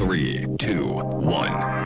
Three, 0.00 0.46
two, 0.58 0.86
one. 0.86 1.79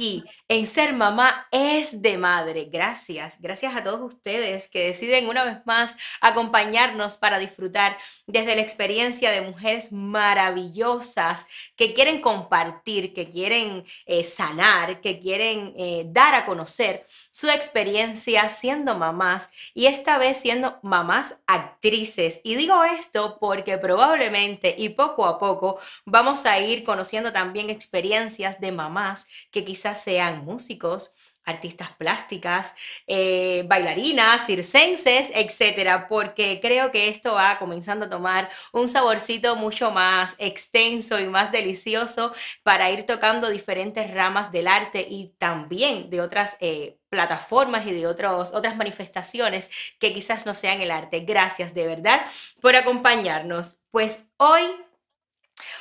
Aquí 0.00 0.24
en 0.48 0.66
Ser 0.66 0.94
Mamá 0.94 1.46
es 1.90 2.02
de 2.02 2.18
Madre. 2.18 2.68
Gracias, 2.70 3.40
gracias 3.40 3.74
a 3.74 3.82
todos 3.82 4.00
ustedes 4.00 4.68
que 4.68 4.86
deciden 4.86 5.28
una 5.28 5.44
vez 5.44 5.58
más 5.64 5.96
acompañarnos 6.20 7.16
para 7.16 7.38
disfrutar 7.38 7.96
desde 8.26 8.54
la 8.54 8.62
experiencia 8.62 9.30
de 9.30 9.40
mujeres 9.40 9.92
maravillosas 9.92 11.46
que 11.76 11.94
quieren 11.94 12.20
compartir, 12.20 13.12
que 13.12 13.30
quieren 13.30 13.84
eh, 14.06 14.24
sanar, 14.24 15.00
que 15.00 15.20
quieren 15.20 15.74
eh, 15.76 16.04
dar 16.06 16.34
a 16.34 16.46
conocer 16.46 17.06
su 17.30 17.48
experiencia 17.48 18.48
siendo 18.50 18.96
mamás 18.96 19.48
y 19.74 19.86
esta 19.86 20.18
vez 20.18 20.38
siendo 20.38 20.78
mamás 20.82 21.36
actrices. 21.46 22.40
Y 22.44 22.56
digo 22.56 22.82
esto 22.84 23.38
porque 23.40 23.78
probablemente 23.78 24.74
y 24.76 24.90
poco 24.90 25.26
a 25.26 25.38
poco 25.38 25.78
vamos 26.04 26.46
a 26.46 26.58
ir 26.60 26.84
conociendo 26.84 27.32
también 27.32 27.70
experiencias 27.70 28.60
de 28.60 28.72
mamás 28.72 29.26
que 29.50 29.64
quizás 29.64 30.02
sean 30.02 30.44
músicos, 30.44 31.14
artistas 31.44 31.90
plásticas, 31.96 32.74
eh, 33.06 33.64
bailarinas, 33.66 34.46
circenses, 34.46 35.30
etcétera, 35.34 36.08
porque 36.08 36.60
creo 36.60 36.90
que 36.90 37.08
esto 37.08 37.34
va 37.34 37.58
comenzando 37.58 38.06
a 38.06 38.10
tomar 38.10 38.48
un 38.72 38.88
saborcito 38.88 39.56
mucho 39.56 39.90
más 39.90 40.36
extenso 40.38 41.18
y 41.18 41.24
más 41.24 41.50
delicioso 41.52 42.32
para 42.62 42.90
ir 42.90 43.06
tocando 43.06 43.50
diferentes 43.50 44.12
ramas 44.12 44.52
del 44.52 44.68
arte 44.68 45.06
y 45.08 45.34
también 45.38 46.10
de 46.10 46.20
otras 46.20 46.56
eh, 46.60 46.98
plataformas 47.08 47.86
y 47.86 47.92
de 47.92 48.06
otros, 48.06 48.52
otras 48.54 48.76
manifestaciones 48.76 49.70
que 49.98 50.12
quizás 50.12 50.46
no 50.46 50.54
sean 50.54 50.80
el 50.80 50.90
arte. 50.90 51.20
Gracias 51.20 51.74
de 51.74 51.86
verdad 51.86 52.20
por 52.60 52.76
acompañarnos. 52.76 53.78
Pues 53.90 54.26
hoy, 54.36 54.62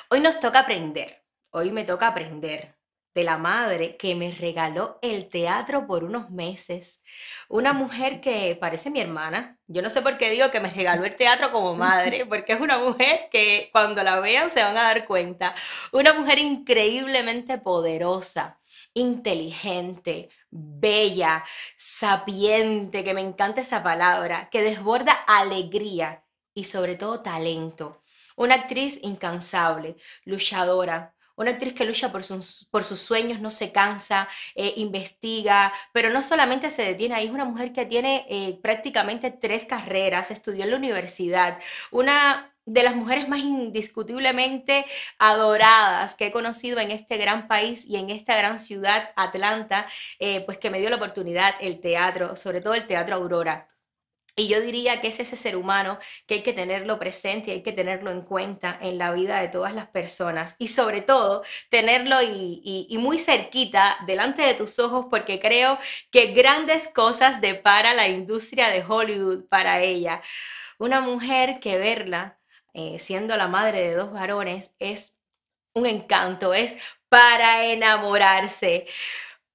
hoy 0.10 0.20
nos 0.20 0.40
toca 0.40 0.60
aprender. 0.60 1.24
Hoy 1.52 1.72
me 1.72 1.84
toca 1.84 2.08
aprender 2.08 2.79
de 3.14 3.24
la 3.24 3.38
madre 3.38 3.98
que 3.98 4.16
me 4.16 4.32
regaló 4.32 5.00
el 5.02 5.30
teatro 5.30 5.88
por 5.88 6.04
unos 6.04 6.30
meses. 6.30 7.02
Una 7.48 7.74
mujer 7.74 8.22
que 8.22 8.58
parece 8.60 8.92
mi 8.92 9.00
hermana. 9.00 9.58
Yo 9.68 9.82
no 9.82 9.90
sé 9.90 10.02
por 10.02 10.18
qué 10.18 10.30
digo 10.30 10.52
que 10.52 10.60
me 10.60 10.70
regaló 10.70 11.06
el 11.06 11.16
teatro 11.16 11.52
como 11.52 11.76
madre, 11.88 12.26
porque 12.26 12.54
es 12.54 12.62
una 12.62 12.78
mujer 12.78 13.28
que 13.32 13.70
cuando 13.72 14.04
la 14.04 14.20
vean 14.20 14.50
se 14.50 14.64
van 14.64 14.78
a 14.78 14.84
dar 14.84 15.06
cuenta. 15.06 15.56
Una 15.92 16.14
mujer 16.14 16.40
increíblemente 16.40 17.58
poderosa, 17.58 18.60
inteligente, 18.94 20.30
bella, 20.50 21.44
sapiente, 21.78 23.04
que 23.04 23.14
me 23.14 23.22
encanta 23.22 23.62
esa 23.62 23.84
palabra, 23.84 24.50
que 24.50 24.62
desborda 24.62 25.14
alegría 25.14 26.24
y 26.54 26.66
sobre 26.66 26.96
todo 26.96 27.22
talento. 27.22 28.04
Una 28.36 28.56
actriz 28.56 29.00
incansable, 29.04 29.98
luchadora, 30.24 31.14
una 31.40 31.52
actriz 31.52 31.74
que 31.74 31.86
lucha 31.86 32.12
por 32.12 32.24
sus, 32.24 32.68
sueños, 33.00 33.40
no 33.40 33.50
se 33.50 33.72
cansa, 33.72 34.28
eh, 34.56 34.74
investiga, 34.76 35.72
pero 35.94 36.10
no 36.10 36.22
solamente 36.22 36.70
se 36.70 36.84
detiene 36.84 37.16
ahí, 37.16 37.28
es 37.28 37.32
una 37.32 37.46
mujer 37.46 37.72
que 37.72 37.86
tiene 37.86 38.26
eh, 38.30 38.60
prácticamente 38.62 39.32
tres 39.32 39.66
carreras, 39.66 40.32
estudió 40.32 40.66
en 40.66 40.72
la 40.72 40.78
universidad, 40.78 41.60
una 41.92 42.54
de 42.66 42.84
las 42.84 42.96
mujeres 42.96 43.28
más 43.30 43.40
indiscutiblemente 43.40 44.86
adoradas 45.18 46.14
que 46.14 46.28
he 46.28 46.32
conocido 46.32 46.80
en 46.80 46.92
este 46.92 47.18
gran 47.18 47.48
país 47.48 47.86
y 47.86 47.96
en 47.96 48.10
esta 48.10 48.36
gran 48.36 48.60
ciudad, 48.60 49.12
Atlanta, 49.16 49.88
eh, 50.20 50.42
pues 50.42 50.58
que 50.58 50.70
me 50.70 50.80
dio 50.80 50.90
la 50.90 50.98
oportunidad 50.98 51.56
el 51.62 51.80
teatro, 51.80 52.36
sobre 52.36 52.62
todo 52.62 52.74
el 52.76 52.86
Teatro 52.86 53.16
Aurora. 53.16 53.70
Y 54.40 54.48
yo 54.48 54.62
diría 54.62 55.02
que 55.02 55.10
es 55.10 55.20
ese 55.20 55.36
ser 55.36 55.58
humano 55.58 56.00
que 56.26 56.36
hay 56.36 56.44
que 56.44 56.54
tenerlo 56.54 56.98
presente 56.98 57.50
y 57.50 57.54
hay 57.56 57.62
que 57.62 57.74
tenerlo 57.74 58.10
en 58.10 58.22
cuenta 58.22 58.80
en 58.82 58.98
la 58.98 59.12
vida 59.12 59.42
de 59.42 59.50
todas 59.50 59.74
las 59.74 59.88
personas. 59.88 60.56
Y 60.60 60.70
sobre 60.70 61.02
todo, 61.02 61.44
tenerlo 61.68 62.16
y, 62.22 62.88
muy 63.00 63.20
cerquita, 63.20 63.98
delante 64.08 64.44
de 64.44 64.54
tus 64.54 64.80
ojos, 64.80 65.08
porque 65.10 65.42
creo 65.42 65.78
que 66.10 66.28
grandes 66.28 66.88
cosas 66.88 67.42
depara 67.42 67.94
la 67.94 68.08
industria 68.08 68.70
de 68.70 68.82
Hollywood 68.82 69.50
para 69.50 69.82
ella. 69.82 70.22
Una 70.78 71.02
mujer 71.02 71.60
que 71.60 71.78
verla, 71.78 72.40
eh, 72.74 72.98
siendo 72.98 73.36
la 73.36 73.50
madre 73.50 73.82
de 73.82 73.96
dos 73.96 74.14
varones, 74.14 74.74
es 74.80 75.20
un 75.74 75.86
encanto, 75.86 76.54
es 76.54 76.78
para 77.10 77.66
enamorarse. 77.66 78.86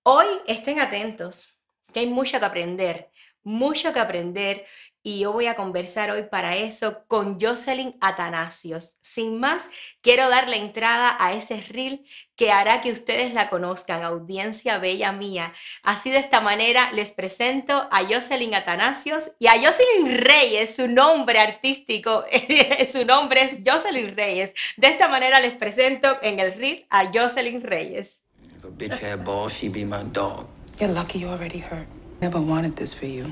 Hoy 0.02 0.26
estén 0.46 0.78
atentos, 0.78 1.58
que 1.90 2.00
hay 2.00 2.06
mucho 2.06 2.38
que 2.38 2.44
aprender 2.44 3.13
mucho 3.44 3.92
que 3.92 4.00
aprender 4.00 4.66
y 5.06 5.20
yo 5.20 5.32
voy 5.34 5.46
a 5.46 5.54
conversar 5.54 6.10
hoy 6.10 6.22
para 6.22 6.56
eso 6.56 7.04
con 7.06 7.38
Jocelyn 7.38 7.94
Atanasios. 8.00 8.96
Sin 9.02 9.38
más, 9.38 9.68
quiero 10.00 10.30
dar 10.30 10.48
la 10.48 10.56
entrada 10.56 11.14
a 11.20 11.34
ese 11.34 11.60
reel 11.60 12.06
que 12.36 12.50
hará 12.50 12.80
que 12.80 12.90
ustedes 12.90 13.34
la 13.34 13.50
conozcan, 13.50 14.02
audiencia 14.02 14.78
bella 14.78 15.12
mía. 15.12 15.52
Así 15.82 16.10
de 16.10 16.16
esta 16.16 16.40
manera 16.40 16.90
les 16.92 17.12
presento 17.12 17.86
a 17.90 18.02
Jocelyn 18.02 18.54
Atanasios 18.54 19.32
y 19.38 19.48
a 19.48 19.60
Jocelyn 19.62 20.24
Reyes, 20.24 20.74
su 20.74 20.88
nombre 20.88 21.38
artístico, 21.38 22.24
su 22.90 23.04
nombre 23.04 23.42
es 23.42 23.58
Jocelyn 23.64 24.16
Reyes. 24.16 24.54
De 24.78 24.88
esta 24.88 25.08
manera 25.08 25.38
les 25.38 25.52
presento 25.52 26.16
en 26.22 26.40
el 26.40 26.54
reel 26.54 26.86
a 26.88 27.10
Jocelyn 27.12 27.60
Reyes. 27.60 28.22
If 28.56 28.64
a 28.64 28.68
bitch 28.68 29.02
had 29.02 29.22
balls, 29.22 29.52
she'd 29.52 29.72
be 29.72 29.84
my 29.84 30.02
dog. 30.02 30.46
You're 30.80 30.90
lucky 30.90 31.18
you 31.18 31.28
already 31.28 31.58
hurt. 31.58 31.86
Never 32.20 32.40
wanted 32.40 32.76
this 32.76 32.94
for 32.94 33.06
you. 33.06 33.30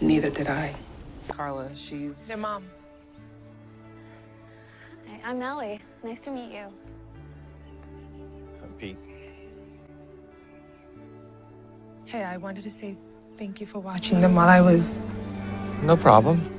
Neither 0.00 0.30
did 0.30 0.48
I. 0.48 0.74
Carla, 1.28 1.74
she's. 1.74 2.26
Their 2.26 2.36
mom. 2.36 2.64
Hi, 5.08 5.20
I'm 5.24 5.40
Ellie. 5.40 5.80
Nice 6.02 6.20
to 6.20 6.30
meet 6.30 6.52
you. 6.52 6.66
I'm 8.62 8.72
Pete. 8.78 8.98
Hey, 12.06 12.24
I 12.24 12.36
wanted 12.36 12.64
to 12.64 12.70
say 12.70 12.96
thank 13.36 13.60
you 13.60 13.66
for 13.66 13.78
watching 13.78 14.20
them 14.20 14.34
while 14.34 14.48
I 14.48 14.60
was. 14.60 14.98
No 15.82 15.96
problem. 15.96 16.50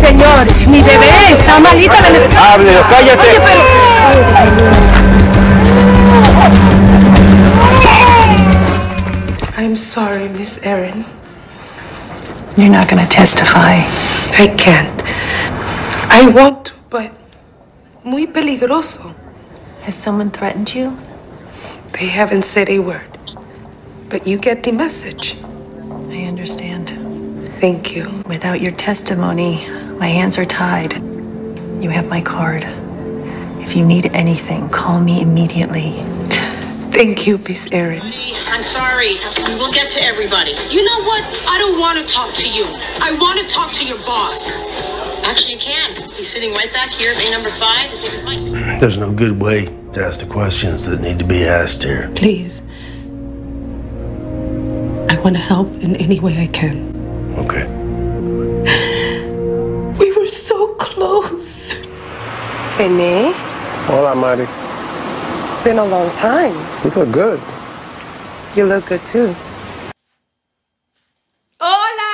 Señor, 0.00 0.46
mi 0.68 0.82
bebé 0.82 1.32
está 1.32 1.58
malita 1.58 2.00
de 2.02 2.28
la... 2.28 2.52
¡Hable, 2.52 2.72
cállate! 2.88 4.91
I'm 9.56 9.76
sorry, 9.76 10.28
Miss 10.28 10.60
Erin. 10.66 11.04
You're 12.56 12.68
not 12.68 12.88
gonna 12.88 13.06
testify. 13.06 13.76
I 14.38 14.54
can't. 14.58 15.02
I 16.10 16.30
want 16.34 16.66
to, 16.66 16.74
but 16.90 17.12
muy 18.04 18.26
peligroso. 18.26 19.14
Has 19.82 19.94
someone 19.94 20.30
threatened 20.30 20.74
you? 20.74 20.98
They 21.98 22.06
haven't 22.06 22.44
said 22.44 22.68
a 22.68 22.80
word. 22.80 23.08
But 24.10 24.26
you 24.26 24.36
get 24.36 24.62
the 24.62 24.72
message. 24.72 25.36
I 26.10 26.24
understand. 26.24 26.90
Thank 27.60 27.96
you. 27.96 28.10
Without 28.26 28.60
your 28.60 28.72
testimony, 28.72 29.66
my 29.98 30.08
hands 30.08 30.36
are 30.36 30.44
tied. 30.44 30.94
You 31.82 31.90
have 31.90 32.08
my 32.08 32.20
card. 32.20 32.64
If 33.62 33.76
you 33.76 33.86
need 33.86 34.06
anything, 34.12 34.68
call 34.68 35.00
me 35.00 35.22
immediately. 35.22 35.92
Thank 36.92 37.26
you, 37.26 37.38
Miss 37.38 37.68
Erin. 37.72 38.02
I'm 38.48 38.62
sorry. 38.62 39.14
We'll 39.56 39.72
get 39.72 39.90
to 39.92 40.02
everybody. 40.02 40.54
You 40.68 40.84
know 40.84 41.02
what? 41.04 41.22
I 41.48 41.58
don't 41.58 41.80
want 41.80 41.98
to 41.98 42.12
talk 42.12 42.34
to 42.34 42.48
you. 42.48 42.64
I 43.00 43.16
want 43.18 43.40
to 43.40 43.46
talk 43.48 43.72
to 43.74 43.84
your 43.86 43.98
boss. 43.98 44.60
Actually, 45.24 45.54
you 45.54 45.58
can. 45.58 45.94
He's 46.12 46.28
sitting 46.28 46.52
right 46.52 46.70
back 46.72 46.90
here, 46.90 47.14
bay 47.14 47.30
number 47.30 47.50
five. 47.50 47.88
His 47.88 48.02
name 48.02 48.32
is 48.32 48.52
Mike. 48.52 48.80
There's 48.80 48.98
no 48.98 49.10
good 49.10 49.40
way 49.40 49.66
to 49.94 50.04
ask 50.04 50.20
the 50.20 50.26
questions 50.26 50.84
that 50.86 51.00
need 51.00 51.18
to 51.18 51.24
be 51.24 51.44
asked 51.44 51.82
here. 51.82 52.10
Please. 52.14 52.62
I 55.08 55.18
want 55.22 55.36
to 55.36 55.42
help 55.42 55.72
in 55.76 55.96
any 55.96 56.20
way 56.20 56.36
I 56.36 56.46
can. 56.48 56.94
Okay. 57.38 57.66
We 59.98 60.12
were 60.12 60.26
so 60.26 60.74
close. 60.74 61.80
René, 62.76 63.32
Hola, 63.88 64.14
Mari. 64.14 64.46
it's 65.44 65.56
been 65.64 65.78
a 65.78 65.84
long 65.84 66.08
time. 66.14 66.54
You 66.84 66.90
look 66.94 67.10
good. 67.10 67.40
You 68.54 68.66
look 68.66 68.86
good 68.86 69.04
too. 69.04 69.34
¡Hola! 71.58 72.12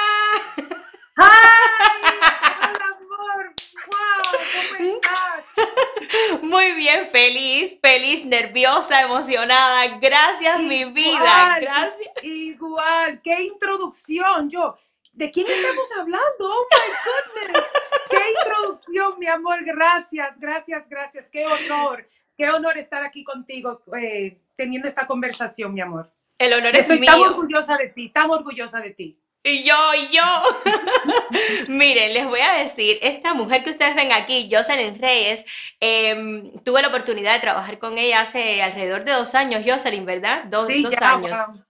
amor! 2.88 3.54
¡Wow! 3.86 4.32
¿Cómo 4.78 4.94
estás? 4.96 6.42
Muy 6.42 6.72
bien, 6.72 7.08
feliz, 7.10 7.76
feliz, 7.82 8.24
nerviosa, 8.24 9.02
emocionada. 9.02 9.98
Gracias, 10.00 10.60
mi 10.60 10.86
vida. 10.86 11.16
Igual, 11.16 11.60
Gracias. 11.60 12.24
Igual, 12.24 13.20
qué 13.22 13.42
introducción. 13.44 14.48
Yo, 14.48 14.74
¿de 15.18 15.30
quién 15.32 15.46
estamos 15.48 15.88
hablando? 15.98 16.40
Oh 16.40 16.66
my 16.70 17.42
goodness. 17.42 17.64
Qué 18.08 18.20
introducción, 18.44 19.18
mi 19.18 19.26
amor. 19.26 19.58
Gracias, 19.64 20.38
gracias, 20.38 20.88
gracias. 20.88 21.28
Qué 21.30 21.44
honor, 21.44 22.08
qué 22.36 22.48
honor 22.48 22.78
estar 22.78 23.02
aquí 23.02 23.24
contigo 23.24 23.82
eh, 24.00 24.38
teniendo 24.56 24.86
esta 24.88 25.06
conversación, 25.06 25.74
mi 25.74 25.80
amor. 25.80 26.10
El 26.38 26.52
honor 26.52 26.74
es 26.76 26.82
Estoy 26.88 27.04
tan 27.04 27.18
mío. 27.18 27.30
orgullosa 27.30 27.76
de 27.76 27.88
ti, 27.88 28.10
tan 28.10 28.30
orgullosa 28.30 28.80
de 28.80 28.90
ti. 28.90 29.20
Y 29.42 29.62
yo, 29.64 29.74
y 29.94 30.08
yo. 30.16 30.22
Miren, 31.68 32.12
les 32.14 32.26
voy 32.26 32.40
a 32.40 32.52
decir, 32.62 32.98
esta 33.02 33.34
mujer 33.34 33.64
que 33.64 33.70
ustedes 33.70 33.94
ven 33.94 34.12
aquí, 34.12 34.48
Jocelyn 34.52 35.00
Reyes, 35.00 35.44
em, 35.80 36.52
tuve 36.64 36.82
la 36.82 36.88
oportunidad 36.88 37.34
de 37.34 37.40
trabajar 37.40 37.78
con 37.78 37.98
ella 37.98 38.20
hace 38.20 38.62
alrededor 38.62 39.04
de 39.04 39.12
dos 39.12 39.34
años, 39.34 39.62
Jocelyn, 39.66 40.04
¿verdad? 40.06 40.44
Dos, 40.44 40.66
Sí, 40.68 40.82
dos 40.82 40.94
ya, 41.00 41.12
años. 41.12 41.38
wow. 41.48 41.64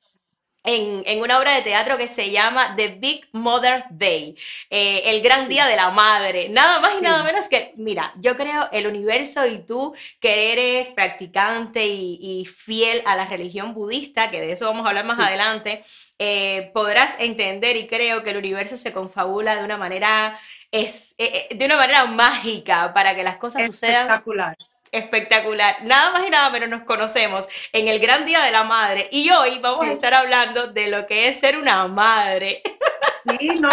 En, 0.71 1.03
en 1.07 1.23
una 1.23 1.39
obra 1.39 1.55
de 1.55 1.63
teatro 1.63 1.97
que 1.97 2.09
se 2.09 2.31
llama 2.31 2.75
The 2.77 2.89
Big 2.89 3.27
Mother 3.33 3.85
Day, 3.89 4.37
eh, 4.69 5.01
el 5.07 5.23
gran 5.23 5.49
día 5.49 5.67
de 5.67 5.77
la 5.77 5.91
madre. 5.91 6.51
Nada 6.51 6.79
más 6.81 6.93
y 6.99 7.01
nada 7.01 7.23
menos 7.23 7.49
que, 7.49 7.73
mira, 7.77 8.13
yo 8.17 8.37
creo 8.37 8.69
el 8.71 8.87
universo 8.87 9.47
y 9.47 9.61
tú 9.61 9.95
que 10.21 10.53
eres 10.53 10.91
practicante 10.91 11.87
y, 11.87 12.19
y 12.21 12.45
fiel 12.45 13.03
a 13.07 13.17
la 13.17 13.25
religión 13.25 13.73
budista, 13.73 14.31
que 14.31 14.43
de 14.43 14.53
eso 14.53 14.67
vamos 14.67 14.85
a 14.85 14.91
hablar 14.91 15.07
más 15.07 15.19
adelante, 15.19 15.83
eh, 16.19 16.71
podrás 16.75 17.15
entender 17.19 17.77
y 17.77 17.87
creo 17.87 18.23
que 18.23 18.31
el 18.31 18.37
universo 18.37 18.77
se 18.77 18.93
confabula 18.93 19.57
de 19.57 19.65
una 19.65 19.79
manera, 19.79 20.39
es, 20.71 21.15
eh, 21.17 21.49
de 21.55 21.65
una 21.65 21.77
manera 21.77 22.05
mágica 22.07 22.93
para 22.93 23.15
que 23.15 23.23
las 23.23 23.37
cosas 23.37 23.65
sucedan 23.65 24.23
Espectacular. 24.93 25.85
Nada 25.85 26.11
más 26.13 26.27
y 26.27 26.31
nada 26.31 26.51
menos 26.51 26.69
nos 26.69 26.83
conocemos 26.85 27.49
en 27.73 27.89
el 27.89 27.99
Gran 27.99 28.25
Día 28.25 28.43
de 28.43 28.51
la 28.51 28.65
Madre 28.65 29.09
y 29.11 29.31
hoy 29.31 29.59
vamos 29.59 29.87
a 29.87 29.93
estar 29.93 30.15
hablando 30.15 30.69
de 30.69 30.89
lo 30.89 31.07
que 31.07 31.29
es 31.29 31.39
ser 31.39 31.59
una 31.59 31.87
madre. 31.89 32.63
Sí, 33.39 33.49
no. 33.49 33.69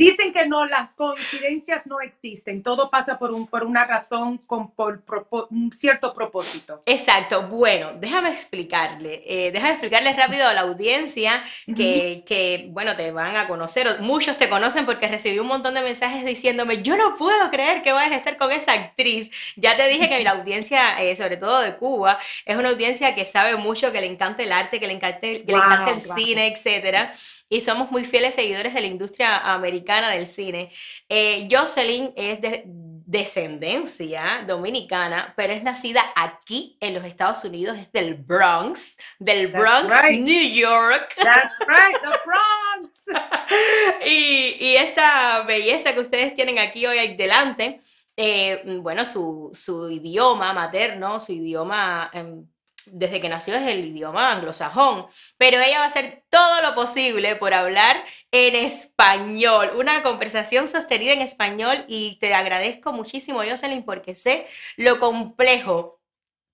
Dicen 0.00 0.32
que 0.32 0.46
no, 0.46 0.64
las 0.66 0.94
coincidencias 0.94 1.86
no 1.86 2.00
existen. 2.00 2.62
Todo 2.62 2.90
pasa 2.90 3.18
por, 3.18 3.32
un, 3.32 3.46
por 3.46 3.64
una 3.64 3.84
razón, 3.84 4.38
con 4.46 4.70
por, 4.72 5.02
un 5.50 5.70
cierto 5.72 6.12
propósito. 6.12 6.82
Exacto. 6.86 7.42
Bueno, 7.48 7.92
déjame 7.98 8.30
explicarle, 8.30 9.22
eh, 9.26 9.50
déjame 9.52 9.72
explicarles 9.72 10.16
rápido 10.16 10.46
a 10.48 10.54
la 10.54 10.62
audiencia 10.62 11.42
que, 11.76 12.24
que, 12.26 12.66
bueno, 12.70 12.96
te 12.96 13.12
van 13.12 13.36
a 13.36 13.46
conocer, 13.46 14.00
muchos 14.00 14.36
te 14.36 14.48
conocen 14.48 14.86
porque 14.86 15.06
recibí 15.08 15.38
un 15.38 15.46
montón 15.48 15.74
de 15.74 15.82
mensajes 15.82 16.24
diciéndome, 16.24 16.82
yo 16.82 16.96
no 16.96 17.14
puedo 17.16 17.50
creer 17.50 17.82
que 17.82 17.92
vayas 17.92 18.12
a 18.12 18.16
estar 18.16 18.36
con 18.36 18.50
esa 18.52 18.72
actriz. 18.72 19.54
Ya 19.56 19.76
te 19.76 19.86
dije 19.88 20.08
que 20.08 20.22
la 20.24 20.30
audiencia, 20.32 21.00
eh, 21.02 21.14
sobre 21.16 21.36
todo 21.36 21.60
de 21.60 21.76
Cuba, 21.76 22.18
es 22.46 22.56
una 22.56 22.70
audiencia 22.70 23.14
que 23.14 23.24
sabe 23.24 23.56
mucho, 23.56 23.92
que 23.92 24.00
le 24.00 24.06
encanta 24.06 24.42
el 24.42 24.52
arte, 24.52 24.80
que 24.80 24.86
le 24.86 24.94
encanta, 24.94 25.26
el- 25.26 25.44
que 25.44 25.52
le 25.52 25.58
encanta 25.58 25.90
el 25.90 26.00
wow. 26.00 26.16
cine, 26.16 26.46
etcétera. 26.48 27.12
Y 27.52 27.60
somos 27.60 27.90
muy 27.90 28.04
fieles 28.04 28.36
seguidores 28.36 28.72
de 28.72 28.80
la 28.80 28.86
industria 28.86 29.52
americana 29.52 30.08
del 30.08 30.26
cine. 30.26 30.70
Eh, 31.08 31.48
Jocelyn 31.50 32.12
es 32.16 32.40
de 32.40 32.62
descendencia 33.10 34.44
dominicana, 34.46 35.34
pero 35.36 35.52
es 35.52 35.64
nacida 35.64 36.00
aquí 36.14 36.78
en 36.80 36.94
los 36.94 37.04
Estados 37.04 37.44
Unidos, 37.44 37.76
es 37.76 37.90
del 37.90 38.14
Bronx, 38.14 38.96
del 39.18 39.48
Bronx, 39.48 39.92
right. 40.02 40.20
New 40.20 40.48
York. 40.48 41.12
That's 41.16 41.58
right, 41.66 42.00
the 42.00 42.18
Bronx. 42.24 42.94
Y, 44.06 44.56
y 44.60 44.76
esta 44.76 45.42
belleza 45.42 45.92
que 45.92 45.98
ustedes 45.98 46.32
tienen 46.34 46.60
aquí 46.60 46.86
hoy 46.86 47.16
delante, 47.16 47.80
eh, 48.16 48.62
bueno, 48.80 49.04
su, 49.04 49.50
su 49.52 49.90
idioma 49.90 50.52
materno, 50.52 51.18
su 51.18 51.32
idioma, 51.32 52.10
em, 52.12 52.46
desde 52.92 53.20
que 53.20 53.28
nació 53.28 53.54
es 53.56 53.66
el 53.66 53.84
idioma 53.86 54.32
anglosajón, 54.32 55.06
pero 55.36 55.60
ella 55.60 55.78
va 55.78 55.84
a 55.84 55.88
hacer 55.88 56.24
todo 56.28 56.62
lo 56.62 56.74
posible 56.74 57.36
por 57.36 57.54
hablar 57.54 58.04
en 58.30 58.54
español, 58.54 59.72
una 59.76 60.02
conversación 60.02 60.68
sostenida 60.68 61.12
en 61.12 61.22
español 61.22 61.84
y 61.88 62.18
te 62.20 62.34
agradezco 62.34 62.92
muchísimo, 62.92 63.42
Jocelyn, 63.42 63.84
porque 63.84 64.14
sé 64.14 64.46
lo 64.76 65.00
complejo 65.00 66.00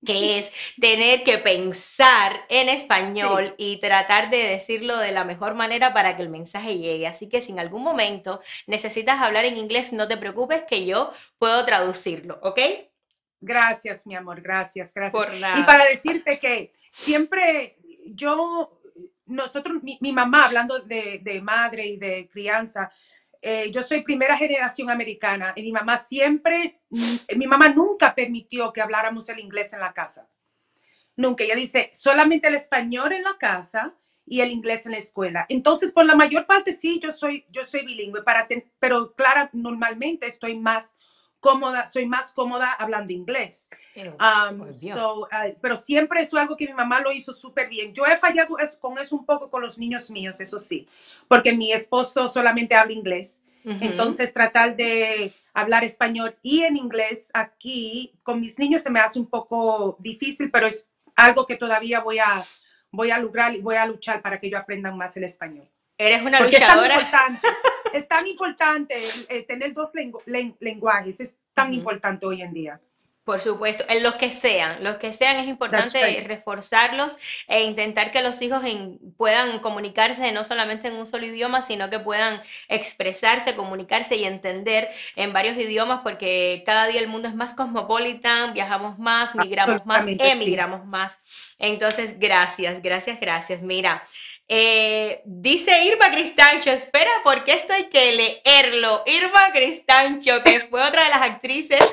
que 0.05 0.38
es 0.38 0.53
tener 0.81 1.25
que 1.25 1.38
pensar 1.38 2.44
en 2.49 2.69
español 2.69 3.55
y 3.59 3.79
tratar 3.79 4.31
de 4.31 4.38
decirlo 4.49 4.97
de 4.99 5.12
la 5.12 5.25
mejor 5.25 5.55
manera 5.55 5.93
para 5.93 6.17
que 6.17 6.23
el 6.23 6.29
mensaje 6.29 6.79
llegue. 6.79 7.06
Así 7.06 7.29
que 7.29 7.41
si 7.43 7.53
en 7.53 7.61
algún 7.61 7.83
momento 7.83 8.41
necesitas 8.67 9.21
hablar 9.21 9.44
en 9.44 9.56
inglés, 9.56 9.93
no 9.93 10.06
te 10.09 10.17
preocupes 10.17 10.62
que 10.69 10.87
yo 10.87 11.11
puedo 11.38 11.65
traducirlo, 11.65 12.38
¿ok? 12.43 12.61
Gracias, 13.41 14.06
mi 14.06 14.15
amor, 14.17 14.41
gracias, 14.41 14.93
gracias. 14.93 15.12
Por. 15.12 15.33
Y 15.35 15.62
para 15.65 15.85
decirte 15.87 16.38
que 16.38 16.73
siempre 16.91 17.77
yo, 18.06 18.81
nosotros, 19.27 19.83
mi, 19.83 19.99
mi 20.00 20.12
mamá, 20.12 20.44
hablando 20.47 20.79
de, 20.81 21.21
de 21.23 21.41
madre 21.43 21.87
y 21.87 21.97
de 21.97 22.29
crianza, 22.29 22.91
eh, 23.43 23.71
yo 23.71 23.83
soy 23.83 24.03
primera 24.03 24.37
generación 24.37 24.91
americana 24.91 25.53
y 25.55 25.62
mi 25.62 25.73
mamá 25.73 25.97
siempre, 25.97 26.81
mm, 26.91 27.37
mi 27.37 27.47
mamá 27.47 27.69
nunca 27.69 28.15
permitió 28.15 28.73
que 28.73 28.81
habláramos 28.81 29.29
el 29.29 29.38
inglés 29.38 29.73
en 29.73 29.81
la 29.81 29.93
casa. 29.93 30.29
Nunca. 31.15 31.44
Ella 31.44 31.55
dice, 31.55 31.91
solamente 31.93 32.49
el 32.49 32.55
español 32.55 33.12
en 33.12 33.23
la 33.23 33.37
casa 33.38 33.95
y 34.26 34.40
el 34.40 34.50
inglés 34.50 34.87
en 34.87 34.93
la 34.93 34.99
escuela. 34.99 35.47
Entonces, 35.49 35.93
por 35.93 36.05
la 36.05 36.14
mayor 36.16 36.47
parte 36.47 36.73
sí, 36.73 36.99
yo 37.00 37.12
soy, 37.12 37.47
yo 37.50 37.64
soy 37.64 37.85
bilingüe, 37.87 38.23
para 38.23 38.47
ten- 38.49 38.71
pero 38.78 39.14
claro, 39.14 39.49
normalmente 39.52 40.26
estoy 40.26 40.57
más 40.59 40.97
cómoda, 41.47 41.87
soy 41.87 42.07
más 42.07 42.33
cómoda 42.33 42.73
hablando 42.73 43.12
inglés. 43.12 43.69
Um, 43.97 44.73
so, 44.73 45.21
uh, 45.23 45.55
pero 45.61 45.76
siempre 45.76 46.21
es 46.21 46.35
algo 46.35 46.57
que 46.57 46.67
mi 46.67 46.73
mamá 46.75 47.00
lo 47.00 47.12
hizo 47.12 47.33
súper 47.33 47.69
bien. 47.69 47.95
Yo 47.95 48.05
he 48.05 48.17
fallado 48.17 48.57
con 48.81 48.99
eso 48.99 49.15
un 49.15 49.25
poco 49.25 49.49
con 49.49 49.62
los 49.62 49.79
niños 49.79 50.11
míos, 50.11 50.41
eso 50.41 50.59
sí, 50.59 50.88
porque 51.29 51.53
mi 51.53 51.73
esposo 51.73 52.29
solamente 52.29 52.75
habla 52.75 52.93
inglés. 52.93 53.41
Ujú. 53.65 53.79
Entonces, 53.81 54.33
tratar 54.33 54.76
de 54.76 55.33
hablar 55.55 55.83
español 55.85 56.37
y 56.43 56.62
en 56.62 56.76
inglés 56.76 57.31
aquí 57.33 58.12
con 58.23 58.41
mis 58.41 58.59
niños 58.59 58.83
se 58.83 58.91
me 58.91 59.00
hace 59.00 59.19
un 59.19 59.26
poco 59.26 59.97
difícil, 60.00 60.50
pero 60.50 60.67
es 60.67 60.87
algo 61.17 61.47
que 61.47 61.57
todavía 61.57 62.00
voy 62.00 62.19
a, 62.19 62.45
voy 62.91 63.11
a 63.11 63.19
lograr 63.19 63.55
y 63.55 63.61
voy 63.61 63.76
a 63.76 63.87
luchar 63.87 64.21
para 64.21 64.38
que 64.38 64.49
ellos 64.49 64.61
aprendan 64.61 64.97
más 64.97 65.17
el 65.17 65.25
español. 65.25 65.69
Eres 65.99 66.23
una 66.23 66.38
Porque 66.38 66.57
es 66.57 66.61
tan 66.61 66.76
luchadora. 66.76 66.95
importante, 66.95 67.49
es 67.97 68.09
tan 68.09 68.26
importante 68.26 68.95
eh, 69.29 69.43
tener 69.43 69.73
dos 69.75 69.93
lengu- 69.95 70.23
len- 70.26 70.57
lenguajes, 70.61 71.21
es 71.21 71.35
tan 71.55 71.69
Ujú. 71.69 71.79
importante 71.79 72.26
hoy 72.26 72.43
en 72.43 72.53
día. 72.53 72.81
Por 73.25 73.41
supuesto, 73.41 73.85
en 73.88 74.05
los 74.05 74.15
que 74.15 74.31
sean, 74.31 74.85
los 74.85 74.99
que 74.99 75.12
sean 75.12 75.37
es 75.38 75.49
importante 75.49 76.00
right. 76.00 76.29
reforzarlos 76.29 77.19
e 77.49 77.65
intentar 77.65 78.12
que 78.12 78.23
los 78.23 78.41
hijos 78.41 78.62
en- 78.65 79.00
puedan 79.17 79.59
comunicarse 79.59 80.31
no 80.31 80.45
solamente 80.45 80.87
en 80.87 80.95
un 80.95 81.09
solo 81.09 81.26
idioma, 81.26 81.61
sino 81.62 81.91
que 81.91 81.99
puedan 81.99 82.41
expresarse, 82.69 83.57
comunicarse 83.57 84.15
y 84.15 84.23
entender 84.25 84.91
en 85.17 85.33
varios 85.33 85.57
idiomas, 85.57 86.03
porque 86.05 86.62
cada 86.65 86.87
día 86.87 87.00
el 87.00 87.09
mundo 87.09 87.26
es 87.26 87.35
más 87.35 87.53
cosmopolitan, 87.55 88.55
viajamos 88.55 88.97
más, 89.00 89.35
migramos 89.35 89.85
más, 89.87 90.07
emigramos 90.07 90.87
más. 90.87 91.19
Entonces, 91.59 92.21
gracias, 92.21 92.81
gracias, 92.81 93.19
gracias. 93.19 93.61
Mira, 93.61 94.05
eh, 94.49 95.23
dice 95.25 95.87
Irma 95.87 96.09
Cristancho, 96.12 96.71
espera, 96.71 97.11
porque 97.25 97.53
esto 97.53 97.73
hay 97.73 97.85
que 97.85 98.12
leerlo. 98.12 99.03
Irma 99.07 99.41
Cristancho, 99.53 100.43
que 100.45 100.61
fue 100.71 100.83
otra 100.83 101.03
de 101.03 101.11
las 101.11 101.23
actrices, 101.23 101.85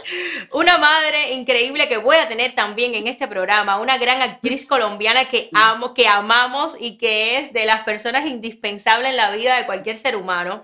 una 0.51 0.77
madre 0.77 1.31
increíble 1.31 1.87
que 1.87 1.97
voy 1.97 2.17
a 2.17 2.27
tener 2.27 2.53
también 2.53 2.93
en 2.93 3.07
este 3.07 3.27
programa, 3.27 3.79
una 3.79 3.97
gran 3.97 4.21
actriz 4.21 4.67
colombiana 4.67 5.25
que 5.25 5.49
amo, 5.53 5.95
que 5.95 6.07
amamos 6.07 6.77
y 6.79 6.97
que 6.99 7.39
es 7.39 7.53
de 7.53 7.65
las 7.65 7.81
personas 7.81 8.27
indispensables 8.27 9.09
en 9.09 9.17
la 9.17 9.31
vida 9.31 9.57
de 9.57 9.65
cualquier 9.65 9.97
ser 9.97 10.15
humano. 10.15 10.63